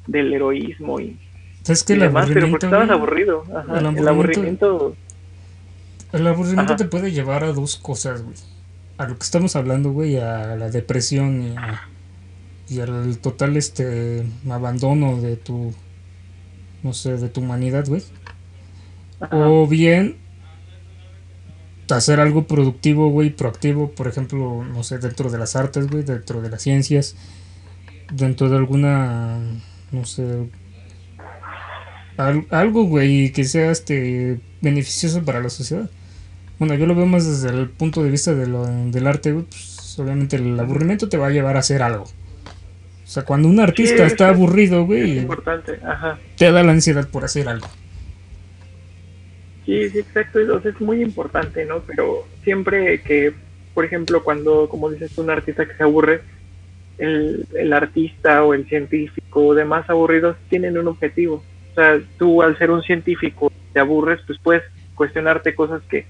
del 0.08 0.34
heroísmo 0.34 1.00
y, 1.00 1.18
¿Sabes 1.64 1.84
que 1.84 1.94
y 1.94 1.96
el 1.98 2.02
demás, 2.02 2.30
pero 2.34 2.50
porque 2.50 2.66
estabas 2.66 2.90
aburrido, 2.90 3.44
Ajá, 3.56 3.80
El 3.80 3.98
el 3.98 4.08
aburrimiento- 4.08 4.96
El 6.12 6.28
aburrimiento 6.28 6.76
te 6.76 6.86
puede 6.86 7.12
llevar 7.12 7.44
a 7.44 7.54
dos 7.54 7.78
cosas, 7.78 8.24
güey. 8.24 8.36
A 8.98 9.08
lo 9.08 9.16
que 9.18 9.24
estamos 9.24 9.56
hablando, 9.56 9.92
güey, 9.92 10.18
a 10.18 10.56
la 10.58 10.70
depresión 10.70 11.42
y, 11.44 11.56
a- 11.56 11.82
y 12.68 12.80
al 12.82 13.18
total 13.20 13.56
este 13.58 14.24
abandono 14.50 15.22
de 15.22 15.38
tu 15.38 15.74
no 16.84 16.94
sé, 16.94 17.16
de 17.18 17.30
tu 17.30 17.42
humanidad, 17.42 17.86
güey. 17.88 18.02
Ajá, 19.22 19.38
O 19.38 19.68
bien 19.68 20.18
hacer 21.90 22.20
algo 22.22 22.48
productivo, 22.48 23.10
güey, 23.10 23.32
proactivo, 23.32 23.92
por 23.92 24.08
ejemplo, 24.08 24.64
no 24.64 24.82
sé, 24.84 24.98
dentro 25.00 25.30
de 25.30 25.38
las 25.38 25.58
artes, 25.58 25.88
güey, 25.90 26.04
dentro 26.04 26.42
de 26.42 26.50
las 26.50 26.62
ciencias, 26.62 27.18
dentro 28.14 28.50
de 28.50 28.56
alguna, 28.56 29.40
no 29.92 30.06
sé, 30.06 30.48
al- 32.18 32.48
algo, 32.50 32.84
güey, 32.86 33.32
que 33.34 33.44
sea 33.44 33.72
este 33.72 34.40
beneficioso 34.62 35.24
para 35.24 35.42
la 35.42 35.50
sociedad. 35.50 35.90
Bueno, 36.60 36.76
yo 36.76 36.86
lo 36.86 36.96
veo 36.96 37.08
más 37.08 37.26
desde 37.28 37.50
el 37.58 37.70
punto 37.70 38.04
de 38.04 38.10
vista 38.12 38.34
de 38.34 38.48
lo- 38.48 38.66
del 38.68 39.08
arte, 39.08 39.34
güey, 39.34 39.46
pues 39.46 39.98
obviamente 40.00 40.38
el 40.38 40.58
aburrimiento 40.60 41.10
te 41.10 41.18
va 41.18 41.28
a 41.28 41.32
llevar 41.32 41.58
a 41.58 41.60
hacer 41.60 41.82
algo. 41.82 42.04
O 42.04 43.08
sea, 43.14 43.24
cuando 43.24 43.50
un 43.50 43.60
artista 43.60 44.06
es 44.06 44.14
está 44.14 44.30
aburrido, 44.30 44.82
es 44.82 44.88
güey, 44.88 45.18
importante, 45.20 45.80
ajá. 45.86 46.18
te 46.38 46.50
da 46.52 46.64
la 46.64 46.72
ansiedad 46.72 47.06
por 47.10 47.26
hacer 47.26 47.50
algo. 47.50 47.68
Sí, 49.66 49.90
sí, 49.90 50.00
exacto, 50.00 50.40
o 50.40 50.60
sea, 50.60 50.72
es 50.72 50.82
muy 50.82 51.02
importante, 51.02 51.66
¿no? 51.66 51.82
Pero 51.82 52.28
siempre 52.44 53.02
que, 53.02 53.34
por 53.74 53.86
ejemplo, 53.86 54.24
cuando, 54.24 54.68
como 54.68 54.90
dices, 54.90 55.18
un 55.18 55.30
artista 55.30 55.68
que 55.68 55.76
se 55.76 55.84
aburre, 55.84 56.22
el, 56.98 57.46
el 57.54 57.74
artista 57.74 58.44
o 58.44 58.54
el 58.54 58.68
científico 58.68 59.46
o 59.46 59.56
demás 59.56 59.90
aburridos 59.90 60.38
tienen 60.50 60.78
un 60.78 60.88
objetivo. 60.88 61.44
O 61.72 61.76
sea, 61.76 62.00
tú 62.18 62.42
al 62.42 62.58
ser 62.58 62.72
un 62.72 62.82
científico 62.82 63.52
te 63.74 63.80
aburres, 63.80 64.20
pues 64.26 64.40
puedes 64.42 64.64
cuestionarte 64.96 65.56
cosas 65.56 65.82
que 65.90 66.06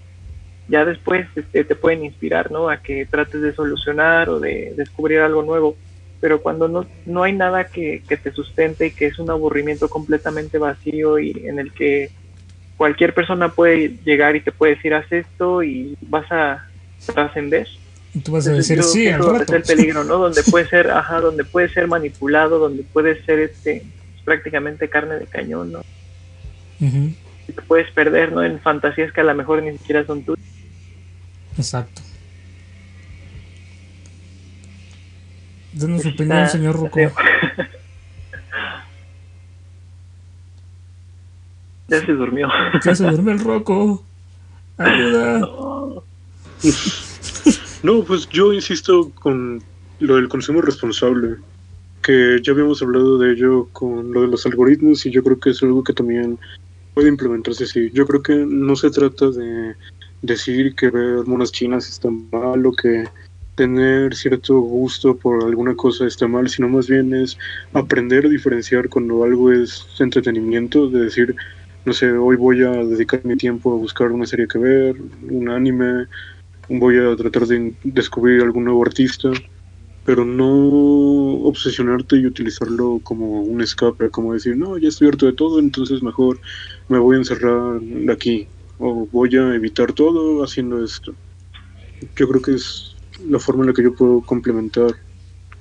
ya 0.67 0.85
después 0.85 1.27
este, 1.35 1.63
te 1.63 1.75
pueden 1.75 2.05
inspirar, 2.05 2.51
¿no? 2.51 2.69
A 2.69 2.77
que 2.77 3.05
trates 3.05 3.41
de 3.41 3.53
solucionar 3.53 4.29
o 4.29 4.39
de 4.39 4.73
descubrir 4.75 5.19
algo 5.19 5.43
nuevo. 5.43 5.75
Pero 6.19 6.41
cuando 6.41 6.67
no, 6.67 6.85
no 7.05 7.23
hay 7.23 7.33
nada 7.33 7.65
que, 7.65 8.03
que 8.07 8.15
te 8.15 8.31
sustente 8.31 8.87
y 8.87 8.91
que 8.91 9.07
es 9.07 9.19
un 9.19 9.29
aburrimiento 9.29 9.89
completamente 9.89 10.57
vacío 10.57 11.19
y 11.19 11.31
en 11.45 11.59
el 11.59 11.73
que 11.73 12.11
cualquier 12.81 13.13
persona 13.13 13.49
puede 13.49 13.89
llegar 14.03 14.35
y 14.35 14.41
te 14.41 14.51
puede 14.51 14.73
decir 14.73 14.95
haz 14.95 15.05
esto 15.11 15.61
y 15.61 15.95
vas 16.01 16.25
a 16.31 16.65
trascender. 17.13 17.67
Y 18.11 18.21
tú 18.21 18.31
vas 18.31 18.47
a 18.47 18.53
decir 18.53 18.81
sí 18.81 19.07
al 19.07 19.19
rato. 19.23 19.43
Es 19.43 19.51
el 19.51 19.61
peligro, 19.61 20.03
¿no? 20.03 20.17
Donde 20.17 20.41
puede 20.41 20.67
ser, 20.67 20.89
ajá, 20.89 21.21
donde 21.21 21.43
puede 21.43 21.69
ser 21.69 21.87
manipulado, 21.87 22.57
donde 22.57 22.81
puede 22.81 23.23
ser 23.23 23.37
este 23.37 23.83
prácticamente 24.25 24.89
carne 24.89 25.19
de 25.19 25.27
cañón, 25.27 25.73
¿no? 25.73 25.83
Y 26.79 27.51
te 27.53 27.61
puedes 27.61 27.91
perder, 27.91 28.31
¿no? 28.31 28.43
En 28.43 28.59
fantasías 28.59 29.13
que 29.13 29.21
a 29.21 29.25
lo 29.25 29.35
mejor 29.35 29.61
ni 29.61 29.77
siquiera 29.77 30.03
son 30.03 30.23
tuyas. 30.23 30.43
Exacto. 31.57 32.01
Denos 35.73 36.01
su 36.01 36.09
opinión, 36.09 36.49
señor 36.49 36.73
está 36.77 36.83
Rocco. 36.83 36.95
feo. 36.95 37.11
Ya 41.91 42.05
se 42.05 42.13
durmió. 42.13 42.47
Ya 42.83 42.95
se 42.95 43.03
duerme 43.03 43.33
el 43.33 43.39
Rocco. 43.39 44.03
Ayuda. 44.77 45.39
No. 45.39 46.03
No, 47.83 48.03
pues 48.03 48.29
yo 48.29 48.53
insisto 48.53 49.11
con 49.15 49.61
lo 49.99 50.15
del 50.15 50.29
consumo 50.29 50.61
responsable, 50.61 51.37
que 52.01 52.39
ya 52.43 52.53
habíamos 52.53 52.81
hablado 52.81 53.17
de 53.17 53.33
ello 53.33 53.67
con 53.73 54.11
lo 54.13 54.21
de 54.21 54.27
los 54.27 54.45
algoritmos 54.45 55.05
y 55.05 55.11
yo 55.11 55.23
creo 55.23 55.39
que 55.39 55.49
es 55.49 55.61
algo 55.63 55.83
que 55.83 55.93
también 55.93 56.37
puede 56.93 57.09
implementarse 57.09 57.63
así. 57.63 57.89
Yo 57.93 58.05
creo 58.05 58.21
que 58.21 58.35
no 58.35 58.75
se 58.75 58.89
trata 58.91 59.29
de 59.31 59.75
decir 60.21 60.75
que 60.75 60.89
ver 60.89 61.25
monas 61.25 61.51
chinas 61.51 61.89
está 61.89 62.09
mal 62.31 62.65
o 62.65 62.71
que 62.71 63.05
tener 63.55 64.15
cierto 64.15 64.59
gusto 64.59 65.15
por 65.15 65.43
alguna 65.43 65.75
cosa 65.75 66.05
está 66.05 66.27
mal, 66.27 66.49
sino 66.49 66.69
más 66.69 66.87
bien 66.87 67.13
es 67.13 67.37
aprender 67.73 68.25
a 68.25 68.29
diferenciar 68.29 68.89
cuando 68.89 69.23
algo 69.23 69.51
es 69.51 69.85
entretenimiento, 69.99 70.89
de 70.89 71.01
decir, 71.01 71.35
no 71.85 71.93
sé, 71.93 72.11
hoy 72.11 72.35
voy 72.35 72.63
a 72.63 72.71
dedicar 72.71 73.21
mi 73.23 73.35
tiempo 73.35 73.73
a 73.73 73.77
buscar 73.77 74.11
una 74.11 74.25
serie 74.25 74.47
que 74.47 74.59
ver, 74.59 74.95
un 75.29 75.49
anime, 75.49 76.07
voy 76.69 76.97
a 76.97 77.15
tratar 77.15 77.47
de 77.47 77.73
descubrir 77.83 78.41
algún 78.41 78.65
nuevo 78.65 78.83
artista, 78.83 79.31
pero 80.05 80.23
no 80.25 80.47
obsesionarte 81.43 82.17
y 82.17 82.25
utilizarlo 82.25 82.99
como 83.03 83.41
un 83.41 83.61
escape, 83.61 84.09
como 84.09 84.33
decir, 84.33 84.57
no, 84.57 84.77
ya 84.77 84.89
estoy 84.89 85.07
harto 85.07 85.25
de 85.25 85.33
todo, 85.33 85.59
entonces 85.59 86.03
mejor 86.03 86.39
me 86.87 86.99
voy 86.99 87.15
a 87.15 87.19
encerrar 87.19 87.79
aquí, 88.11 88.47
o 88.79 89.07
voy 89.11 89.35
a 89.37 89.55
evitar 89.55 89.93
todo 89.93 90.43
haciendo 90.43 90.83
esto. 90.83 91.13
Yo 92.15 92.27
creo 92.27 92.41
que 92.41 92.53
es 92.53 92.95
la 93.27 93.39
forma 93.39 93.63
en 93.63 93.67
la 93.69 93.73
que 93.73 93.83
yo 93.83 93.93
puedo 93.93 94.21
complementar 94.21 94.91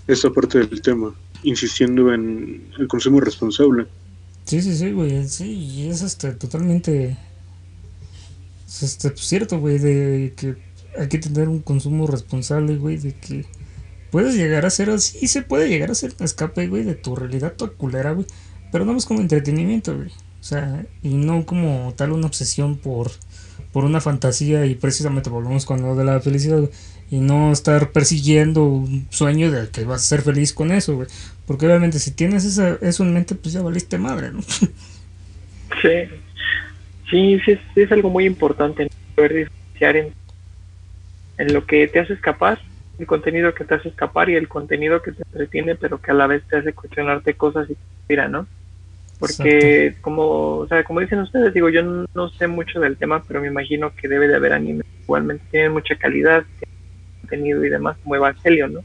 esta 0.06 0.30
parte 0.30 0.58
del 0.58 0.80
tema, 0.82 1.14
insistiendo 1.42 2.12
en 2.12 2.62
el 2.78 2.88
consumo 2.88 3.20
responsable. 3.20 3.86
Sí, 4.44 4.62
sí, 4.62 4.76
sí, 4.76 4.92
güey. 4.92 5.28
Sí, 5.28 5.50
y 5.50 5.88
es 5.88 6.02
este, 6.02 6.32
totalmente. 6.32 7.16
Es 8.66 8.82
este, 8.82 9.10
pues, 9.10 9.26
cierto, 9.26 9.58
güey, 9.60 9.78
de 9.78 10.34
que 10.36 10.56
hay 10.98 11.08
que 11.08 11.18
tener 11.18 11.48
un 11.48 11.60
consumo 11.60 12.06
responsable, 12.06 12.76
güey, 12.76 12.96
de 12.96 13.14
que 13.14 13.46
puedes 14.10 14.34
llegar 14.34 14.66
a 14.66 14.70
ser 14.70 14.90
así, 14.90 15.26
se 15.28 15.42
puede 15.42 15.68
llegar 15.68 15.90
a 15.90 15.94
ser 15.94 16.14
un 16.18 16.24
escape, 16.24 16.66
güey, 16.68 16.84
de 16.84 16.94
tu 16.94 17.14
realidad 17.16 17.54
toda 17.56 17.72
culera, 17.72 18.12
güey, 18.12 18.26
pero 18.72 18.84
no 18.84 18.96
es 18.96 19.06
como 19.06 19.20
entretenimiento, 19.20 19.96
güey. 19.96 20.08
O 20.08 20.42
sea, 20.42 20.86
y 21.02 21.14
no 21.14 21.44
como 21.46 21.92
tal 21.96 22.12
una 22.12 22.26
obsesión 22.26 22.76
por, 22.76 23.10
por 23.72 23.84
una 23.84 24.00
fantasía 24.00 24.66
y 24.66 24.74
precisamente 24.74 25.30
volvemos 25.30 25.66
con 25.66 25.82
lo 25.82 25.94
de 25.94 26.04
la 26.04 26.20
felicidad, 26.20 26.58
güey, 26.58 26.70
y 27.10 27.18
no 27.18 27.52
estar 27.52 27.90
persiguiendo 27.90 28.64
un 28.64 29.06
sueño 29.10 29.50
de 29.50 29.68
que 29.68 29.84
vas 29.84 30.02
a 30.02 30.04
ser 30.04 30.22
feliz 30.22 30.52
con 30.52 30.70
eso, 30.70 30.94
güey. 30.94 31.08
Porque 31.46 31.66
obviamente 31.66 31.98
si 31.98 32.12
tienes 32.12 32.44
esa, 32.44 32.78
eso 32.80 33.02
en 33.02 33.12
mente, 33.12 33.34
pues 33.34 33.52
ya 33.52 33.62
valiste 33.62 33.98
madre, 33.98 34.30
¿no? 34.32 34.40
Sí, 35.82 35.88
sí, 37.10 37.40
sí 37.44 37.80
es, 37.80 37.92
algo 37.92 38.10
muy 38.10 38.26
importante 38.26 38.84
¿no? 38.84 38.90
poder 39.14 39.34
diferenciar 39.34 39.96
en, 39.96 40.12
en 41.38 41.54
lo 41.54 41.64
que 41.64 41.86
te 41.88 42.00
hace 42.00 42.12
escapar, 42.12 42.60
el 42.98 43.06
contenido 43.06 43.54
que 43.54 43.64
te 43.64 43.76
hace 43.76 43.88
escapar 43.88 44.28
y 44.28 44.34
el 44.34 44.48
contenido 44.48 45.00
que 45.00 45.12
te 45.12 45.22
entretiene, 45.22 45.76
pero 45.76 46.00
que 46.00 46.10
a 46.10 46.14
la 46.14 46.26
vez 46.26 46.42
te 46.48 46.56
hace 46.56 46.74
cuestionarte 46.74 47.34
cosas 47.34 47.70
y 47.70 47.74
te 47.74 47.80
inspira, 47.98 48.28
¿no? 48.28 48.46
Porque 49.20 49.94
como, 50.00 50.56
o 50.56 50.66
sea, 50.66 50.82
como 50.82 51.00
dicen 51.00 51.20
ustedes, 51.20 51.54
digo, 51.54 51.68
yo 51.68 51.82
no, 51.82 52.06
no 52.14 52.28
sé 52.30 52.46
mucho 52.46 52.80
del 52.80 52.96
tema, 52.96 53.22
pero 53.26 53.40
me 53.40 53.48
imagino 53.48 53.94
que 53.94 54.08
debe 54.08 54.26
de 54.26 54.36
haber 54.36 54.52
animes 54.52 54.84
que 54.84 55.02
igualmente 55.02 55.44
tienen 55.50 55.72
mucha 55.72 55.94
calidad, 55.96 56.44
tienen 56.58 56.79
contenido 57.30 57.64
y 57.64 57.68
demás, 57.68 57.96
como 58.02 58.16
Evangelion, 58.16 58.74
¿no? 58.74 58.84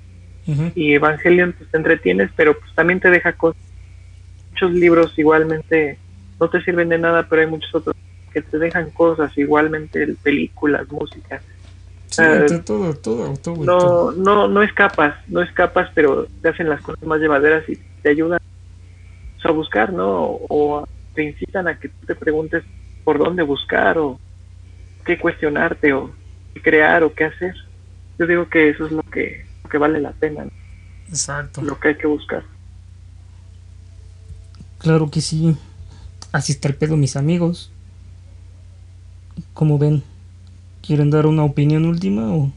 Y 0.76 0.94
Evangelion 0.94 1.54
pues 1.54 1.70
te 1.72 1.78
entretienes, 1.78 2.30
pero 2.36 2.54
pues 2.54 2.72
también 2.76 3.00
te 3.00 3.10
deja 3.10 3.34
cosas 3.34 3.60
muchos 4.52 4.72
libros 4.72 5.18
igualmente 5.18 5.98
no 6.40 6.50
te 6.50 6.62
sirven 6.62 6.90
de 6.90 6.98
nada, 6.98 7.28
pero 7.28 7.42
hay 7.42 7.48
muchos 7.48 7.74
otros 7.74 7.96
que 8.32 8.42
te 8.42 8.58
dejan 8.58 8.92
cosas, 8.92 9.38
igualmente 9.38 10.16
películas, 10.22 10.90
música. 10.92 11.42
Sí, 12.08 12.22
uh, 12.22 12.62
todo, 12.64 12.94
todo, 12.96 13.34
todo, 13.38 13.64
no, 13.64 14.12
no, 14.12 14.48
no 14.48 14.62
escapas, 14.62 15.16
no 15.28 15.42
escapas, 15.42 15.90
pero 15.94 16.28
te 16.42 16.50
hacen 16.50 16.70
las 16.70 16.82
cosas 16.82 17.04
más 17.04 17.20
llevaderas 17.20 17.68
y 17.70 17.78
te 18.02 18.10
ayudan 18.10 18.40
a 19.44 19.52
buscar, 19.52 19.92
¿no? 19.94 20.40
O, 20.50 20.88
te 21.14 21.24
incitan 21.24 21.68
a 21.68 21.78
que 21.78 21.88
tú 21.90 22.06
te 22.08 22.16
preguntes 22.16 22.64
por 23.04 23.18
dónde 23.18 23.44
buscar 23.44 23.98
o 23.98 24.20
qué 25.06 25.18
cuestionarte 25.18 25.94
o 25.94 26.12
qué 26.54 26.62
crear 26.62 27.04
o 27.04 27.14
qué 27.14 27.26
hacer. 27.26 27.56
Yo 28.18 28.28
digo 28.28 28.50
que 28.50 28.70
eso 28.70 28.86
es 28.86 28.92
lo 28.92 29.04
que, 29.04 29.46
lo 29.64 29.70
que 29.70 29.78
vale 29.78 30.00
la 30.00 30.12
pena. 30.12 30.46
¿no? 30.46 30.52
Exacto. 31.08 31.62
Lo 31.62 31.80
que 31.80 31.90
hay 31.90 31.96
que 31.96 32.08
buscar. 32.08 32.44
Claro 34.80 35.10
que 35.10 35.22
sí. 35.22 35.58
Así 36.32 36.52
está 36.52 36.68
el 36.68 36.76
pedo, 36.76 36.98
mis 36.98 37.16
amigos. 37.16 37.72
¿Cómo 39.54 39.78
ven? 39.78 40.04
¿Quieren 40.86 41.10
dar 41.10 41.26
una 41.26 41.44
opinión 41.44 41.86
última 41.86 42.34
o, 42.34 42.52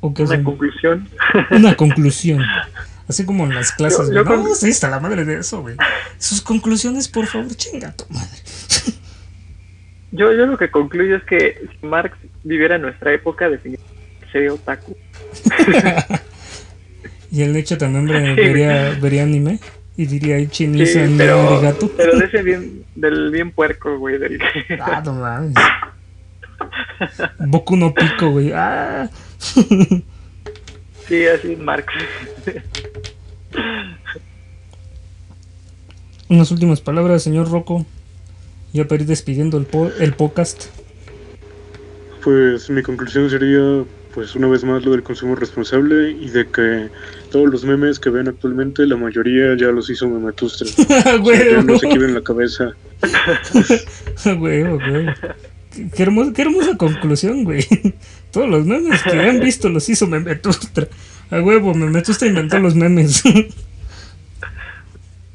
o 0.00 0.14
qué 0.14 0.22
Una 0.22 0.42
conclusión. 0.42 1.08
Una 1.50 1.76
conclusión. 1.76 2.42
Así 3.08 3.24
como 3.24 3.44
en 3.44 3.54
las 3.54 3.72
clases. 3.72 4.10
Yo, 4.12 4.24
no, 4.24 4.54
sí, 4.54 4.68
está 4.68 4.88
la 4.88 4.98
madre 4.98 5.24
de 5.24 5.38
eso, 5.40 5.62
güey. 5.62 5.76
Sus 6.18 6.40
conclusiones, 6.40 7.08
por 7.08 7.26
favor, 7.26 7.54
chinga 7.54 7.92
tu 7.92 8.04
madre. 8.12 8.28
Yo, 10.12 10.32
yo 10.32 10.46
lo 10.46 10.56
que 10.56 10.70
concluyo 10.70 11.16
es 11.16 11.24
que 11.24 11.68
si 11.68 11.86
Marx 11.86 12.16
viviera 12.42 12.76
en 12.76 12.82
nuestra 12.82 13.12
época, 13.12 13.50
definitivamente 13.50 13.85
sería 14.36 14.52
otaku. 14.52 14.96
y 17.30 17.42
el 17.42 17.56
hecho 17.56 17.78
también 17.78 18.06
vería, 18.36 18.96
vería 19.00 19.22
anime 19.22 19.58
y 19.96 20.06
diría 20.06 20.36
ahí 20.36 20.46
chinisa 20.48 21.06
sí, 21.06 21.14
pero, 21.16 21.60
gato. 21.60 21.90
Pero 21.96 22.18
de 22.18 22.26
ese 22.26 22.42
bien, 22.42 22.84
del 22.94 23.30
bien 23.30 23.50
puerco, 23.50 23.98
güey. 23.98 24.18
Del... 24.18 24.38
ah, 24.80 25.02
no 25.04 25.14
mames. 25.14 25.54
Boku 27.38 27.76
no 27.76 27.94
pico, 27.94 28.30
güey. 28.30 28.52
Ah. 28.52 29.08
sí, 31.08 31.26
así 31.26 31.52
es 31.52 31.58
Marx. 31.58 31.92
Unas 36.28 36.50
últimas 36.50 36.80
palabras, 36.80 37.22
señor 37.22 37.50
Rocco. 37.50 37.86
Ya 38.72 38.86
para 38.86 39.02
ir 39.02 39.08
despidiendo 39.08 39.56
el, 39.56 39.64
po 39.64 39.90
el 39.98 40.12
podcast. 40.12 40.66
Pues 42.22 42.68
mi 42.68 42.82
conclusión 42.82 43.30
sería, 43.30 43.84
pues 44.16 44.34
una 44.34 44.48
vez 44.48 44.64
más, 44.64 44.82
lo 44.82 44.92
del 44.92 45.02
consumo 45.02 45.34
responsable 45.34 46.10
y 46.10 46.30
de 46.30 46.48
que 46.48 46.88
todos 47.30 47.50
los 47.50 47.66
memes 47.66 48.00
que 48.00 48.08
ven 48.08 48.28
actualmente, 48.28 48.86
la 48.86 48.96
mayoría 48.96 49.54
ya 49.58 49.66
los 49.66 49.90
hizo 49.90 50.06
o 50.08 50.48
sea, 50.48 50.66
ya 50.66 51.62
no 51.62 51.78
se 51.78 51.86
quieren 51.86 52.14
la 52.14 52.22
cabeza. 52.22 52.70
güey, 54.38 54.62
güey. 54.62 55.06
Qué, 55.94 56.02
hermosa, 56.02 56.32
qué 56.32 56.42
hermosa 56.42 56.78
conclusión, 56.78 57.44
güey. 57.44 57.62
Todos 58.32 58.48
los 58.48 58.64
memes 58.64 59.02
que 59.02 59.20
han 59.20 59.38
visto 59.38 59.68
los 59.68 59.86
hizo 59.90 60.06
Memetustra. 60.06 60.88
A 61.30 61.42
huevo, 61.42 61.74
Memetustra 61.74 62.26
inventó 62.26 62.58
los 62.58 62.74
memes. 62.74 63.22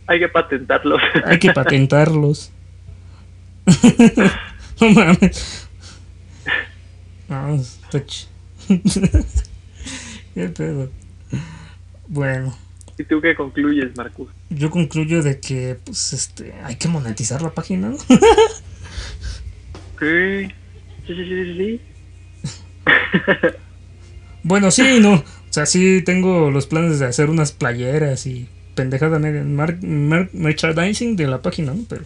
Hay 0.07 0.19
que 0.19 0.27
patentarlos. 0.27 0.99
Hay 1.23 1.37
que 1.37 1.53
patentarlos. 1.53 2.51
no 4.81 4.89
mames. 4.89 5.69
No, 7.29 7.55
está 7.57 8.03
Qué 10.33 10.47
pedo. 10.49 10.89
Bueno. 12.07 12.55
¿Y 12.97 13.03
tú 13.03 13.21
qué 13.21 13.35
concluyes, 13.35 13.95
Marcus? 13.95 14.29
Yo 14.49 14.69
concluyo 14.69 15.23
de 15.23 15.39
que, 15.39 15.77
pues, 15.83 16.13
este, 16.13 16.53
hay 16.63 16.75
que 16.75 16.87
monetizar 16.87 17.41
la 17.41 17.53
página, 17.53 17.89
¿no? 17.89 17.97
sí. 19.99 20.51
Sí, 21.07 21.15
sí, 21.15 21.25
sí, 21.25 21.57
sí. 21.57 21.81
bueno, 24.43 24.71
sí 24.71 24.99
no. 24.99 25.15
O 25.15 25.53
sea, 25.53 25.65
sí 25.65 26.01
tengo 26.05 26.51
los 26.51 26.67
planes 26.67 26.99
de 26.99 27.05
hacer 27.05 27.29
unas 27.29 27.51
playeras 27.51 28.25
y 28.25 28.47
pendejada 28.75 29.19
merchandising 29.19 31.15
de 31.15 31.27
la 31.27 31.41
página, 31.41 31.73
¿no? 31.73 31.83
Pero. 31.89 32.05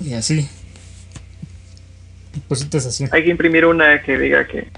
Y 0.00 0.14
así. 0.14 0.48
Cositas 2.46 2.86
así. 2.86 3.04
Hay 3.10 3.24
que 3.24 3.30
imprimir 3.30 3.64
una 3.64 4.02
que 4.02 4.18
diga 4.18 4.46
que, 4.46 4.68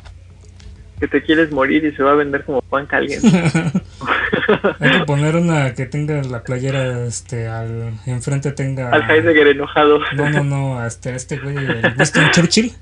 que 0.98 1.08
te 1.08 1.22
quieres 1.22 1.50
morir 1.50 1.84
y 1.84 1.94
se 1.94 2.02
va 2.02 2.12
a 2.12 2.14
vender 2.14 2.44
como 2.44 2.62
pan 2.62 2.86
caliente. 2.86 3.28
Hay 4.78 4.98
que 4.98 5.04
poner 5.06 5.36
una 5.36 5.74
que 5.74 5.86
tenga 5.86 6.22
la 6.22 6.42
playera, 6.42 7.06
este, 7.06 7.48
al 7.48 7.94
enfrente 8.06 8.52
tenga. 8.52 8.90
Al 8.90 9.10
Heidegger 9.10 9.48
enojado. 9.48 10.00
No, 10.14 10.30
no, 10.30 10.44
no, 10.44 10.78
hasta 10.78 11.14
este 11.14 11.38
güey, 11.38 11.56
el 11.56 11.94
Winston 11.96 12.30
Churchill. 12.32 12.72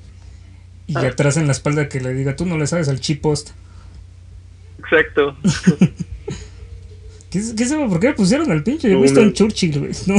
Y 0.87 0.97
ah. 0.97 1.09
atrás 1.09 1.37
en 1.37 1.47
la 1.47 1.53
espalda 1.53 1.89
que 1.89 2.01
le 2.01 2.15
diga, 2.15 2.35
tú 2.35 2.47
no 2.47 2.57
le 2.57 2.67
sabes 2.67 2.89
al 2.89 3.01
chip 3.01 3.21
post. 3.21 3.51
Exacto. 4.79 5.37
¿Qué, 7.31 7.41
qué 7.57 7.65
sabe 7.67 7.87
por 7.89 8.01
qué 8.01 8.13
pusieron 8.13 8.51
al 8.51 8.63
pinche 8.63 8.95
Winston 8.97 9.33
Churchill, 9.35 9.79
güey? 9.79 9.93
No 10.07 10.17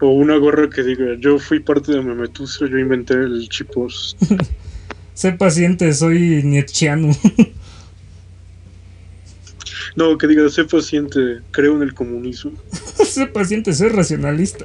o 0.00 0.08
una 0.08 0.36
gorra 0.36 0.68
que 0.68 0.82
diga, 0.82 1.14
yo 1.18 1.38
fui 1.38 1.60
parte 1.60 1.92
de 1.92 2.02
Memetustra, 2.02 2.68
yo 2.68 2.78
inventé 2.78 3.14
el 3.14 3.48
chipos. 3.48 4.16
sé 5.14 5.32
paciente, 5.32 5.92
soy 5.92 6.42
nietzscheano. 6.42 7.16
no, 9.96 10.18
que 10.18 10.26
diga, 10.26 10.48
sé 10.48 10.64
paciente, 10.64 11.40
creo 11.50 11.76
en 11.76 11.82
el 11.82 11.94
comunismo. 11.94 12.52
sé 13.04 13.26
paciente, 13.26 13.72
soy 13.72 13.88
racionalista. 13.88 14.64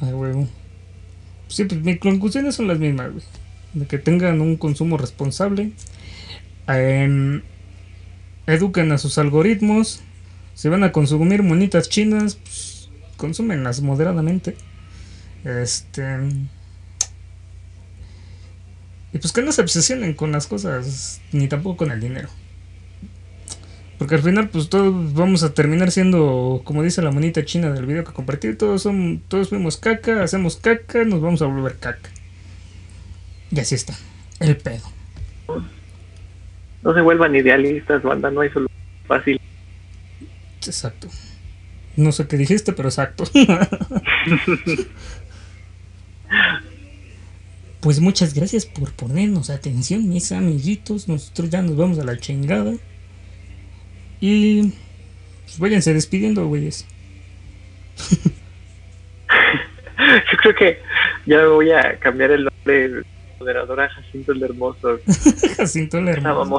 Ay, 0.00 0.12
huevo. 0.12 0.48
Sí, 1.48 1.64
pues 1.64 1.82
mis 1.82 1.98
conclusiones 1.98 2.54
son 2.54 2.68
las 2.68 2.78
mismas, 2.78 3.12
güey. 3.12 3.24
De 3.72 3.86
que 3.86 3.98
tengan 3.98 4.40
un 4.40 4.56
consumo 4.56 4.98
responsable. 4.98 5.72
Eh, 6.68 7.40
eduquen 8.46 8.92
a 8.92 8.98
sus 8.98 9.18
algoritmos 9.18 10.02
si 10.58 10.68
van 10.68 10.82
a 10.82 10.90
consumir 10.90 11.44
monitas 11.44 11.88
chinas, 11.88 12.34
pues, 12.34 12.90
consúmenlas 13.16 13.80
moderadamente. 13.80 14.56
Este. 15.44 16.02
Y 19.12 19.18
pues 19.18 19.32
que 19.32 19.42
no 19.42 19.52
se 19.52 19.62
obsesionen 19.62 20.14
con 20.14 20.32
las 20.32 20.48
cosas, 20.48 21.20
ni 21.30 21.46
tampoco 21.46 21.76
con 21.76 21.92
el 21.92 22.00
dinero. 22.00 22.28
Porque 23.98 24.16
al 24.16 24.22
final, 24.22 24.48
pues 24.48 24.68
todos 24.68 25.14
vamos 25.14 25.44
a 25.44 25.54
terminar 25.54 25.92
siendo, 25.92 26.62
como 26.64 26.82
dice 26.82 27.02
la 27.02 27.12
monita 27.12 27.44
china 27.44 27.70
del 27.70 27.86
video 27.86 28.02
que 28.02 28.12
compartí, 28.12 28.52
todos 28.54 28.82
son, 28.82 29.22
todos 29.28 29.50
fuimos 29.50 29.76
caca, 29.76 30.24
hacemos 30.24 30.56
caca, 30.56 31.04
nos 31.04 31.20
vamos 31.20 31.40
a 31.40 31.46
volver 31.46 31.76
caca. 31.78 32.10
Y 33.52 33.60
así 33.60 33.76
está, 33.76 33.94
el 34.40 34.56
pedo. 34.56 34.82
No 36.82 36.94
se 36.94 37.00
vuelvan 37.00 37.36
idealistas, 37.36 38.02
banda, 38.02 38.28
no 38.32 38.40
hay 38.40 38.48
solución 38.48 38.76
fácil. 39.06 39.40
Exacto. 40.68 41.08
No 41.96 42.12
sé 42.12 42.28
qué 42.28 42.36
dijiste, 42.36 42.72
pero 42.72 42.88
exacto. 42.88 43.24
pues 47.80 47.98
muchas 48.00 48.34
gracias 48.34 48.66
por 48.66 48.92
ponernos 48.92 49.50
atención, 49.50 50.08
mis 50.08 50.30
amiguitos. 50.30 51.08
Nosotros 51.08 51.50
ya 51.50 51.60
nos 51.62 51.76
vamos 51.76 51.98
a 51.98 52.04
la 52.04 52.16
chingada. 52.16 52.74
Y 54.20 54.72
pues 55.44 55.58
váyanse 55.58 55.92
despidiendo, 55.94 56.46
güeyes. 56.46 56.86
Yo 59.98 60.38
creo 60.42 60.54
que 60.54 60.78
ya 61.26 61.46
voy 61.46 61.72
a 61.72 61.98
cambiar 61.98 62.30
el 62.30 62.44
nombre 62.44 62.88
de 62.88 63.04
moderadora 63.38 63.88
Jacinto 63.88 64.32
el 64.32 64.42
Hermoso. 64.42 65.00
Jacinto 65.56 65.98
el 65.98 66.08
Hermoso. 66.08 66.58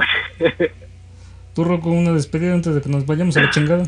Tú, 1.60 1.66
Rocco, 1.66 1.90
una 1.90 2.14
despedida 2.14 2.54
antes 2.54 2.74
de 2.74 2.80
que 2.80 2.88
nos 2.88 3.06
vayamos 3.06 3.36
a 3.36 3.42
la 3.42 3.50
chingada. 3.50 3.84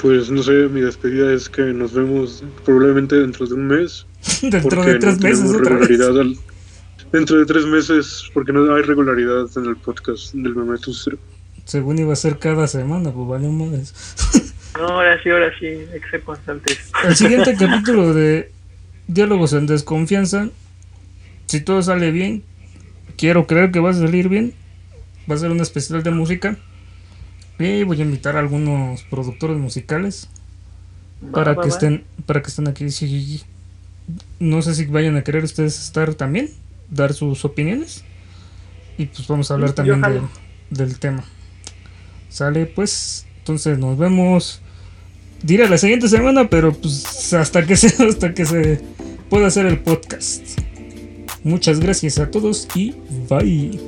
Pues 0.00 0.30
no 0.30 0.42
sé, 0.42 0.52
mi 0.70 0.80
despedida 0.80 1.34
es 1.34 1.50
que 1.50 1.60
nos 1.64 1.92
vemos 1.92 2.42
probablemente 2.64 3.16
dentro 3.16 3.46
de 3.46 3.52
un 3.52 3.66
mes. 3.66 4.06
dentro 4.40 4.82
de 4.82 4.98
tres 4.98 5.20
meses. 5.20 5.52
regularidad 5.52 6.14
dentro 7.12 7.38
de 7.40 7.44
tres 7.44 7.66
meses, 7.66 8.24
porque 8.32 8.54
no 8.54 8.74
hay 8.74 8.80
regularidad 8.80 9.46
en 9.54 9.66
el 9.66 9.76
podcast 9.76 10.32
del 10.32 10.56
Memetustre. 10.56 11.18
Según 11.66 11.98
iba 11.98 12.14
a 12.14 12.16
ser 12.16 12.38
cada 12.38 12.66
semana, 12.66 13.12
pues 13.12 13.28
vale 13.28 13.48
madres. 13.48 13.92
no, 14.78 14.88
ahora 14.88 15.22
sí, 15.22 15.28
ahora 15.28 15.52
sí, 15.60 15.66
hay 15.66 16.00
que 16.00 16.10
ser 16.10 16.22
constantes. 16.22 16.90
El 17.06 17.16
siguiente 17.16 17.54
capítulo 17.58 18.14
de 18.14 18.50
Diálogos 19.08 19.52
en 19.52 19.66
Desconfianza, 19.66 20.48
si 21.44 21.60
todo 21.60 21.82
sale 21.82 22.12
bien, 22.12 22.44
quiero 23.18 23.46
creer 23.46 23.70
que 23.72 23.80
va 23.80 23.90
a 23.90 23.92
salir 23.92 24.30
bien, 24.30 24.54
va 25.30 25.34
a 25.34 25.38
ser 25.38 25.50
un 25.50 25.60
especial 25.60 26.02
de 26.02 26.10
música. 26.10 26.56
Y 27.58 27.82
voy 27.82 28.00
a 28.00 28.04
invitar 28.04 28.36
a 28.36 28.40
algunos 28.40 29.02
productores 29.04 29.58
musicales 29.58 30.28
para 31.32 31.56
que 31.56 31.68
estén 31.68 32.04
para 32.26 32.42
que 32.42 32.48
estén 32.48 32.68
aquí. 32.68 32.86
no 34.38 34.62
sé 34.62 34.74
si 34.74 34.86
vayan 34.86 35.16
a 35.16 35.24
querer 35.24 35.44
ustedes 35.44 35.78
estar 35.80 36.14
también, 36.14 36.50
dar 36.90 37.12
sus 37.12 37.44
opiniones. 37.44 38.04
Y 38.96 39.06
pues 39.06 39.26
vamos 39.28 39.50
a 39.50 39.54
hablar 39.54 39.72
también 39.72 40.02
de 40.02 40.22
del 40.70 40.98
tema. 40.98 41.24
Sale 42.28 42.66
pues, 42.66 43.26
entonces 43.38 43.78
nos 43.78 43.98
vemos. 43.98 44.60
Diré 45.42 45.68
la 45.68 45.78
siguiente 45.78 46.08
semana, 46.08 46.50
pero 46.50 46.72
pues 46.72 47.32
hasta 47.32 47.64
que 47.64 47.76
se, 47.76 48.04
hasta 48.04 48.34
que 48.34 48.44
se 48.44 48.80
pueda 49.30 49.46
hacer 49.46 49.66
el 49.66 49.78
podcast. 49.80 50.60
Muchas 51.44 51.80
gracias 51.80 52.18
a 52.18 52.30
todos 52.30 52.68
y 52.74 52.94
bye. 53.28 53.87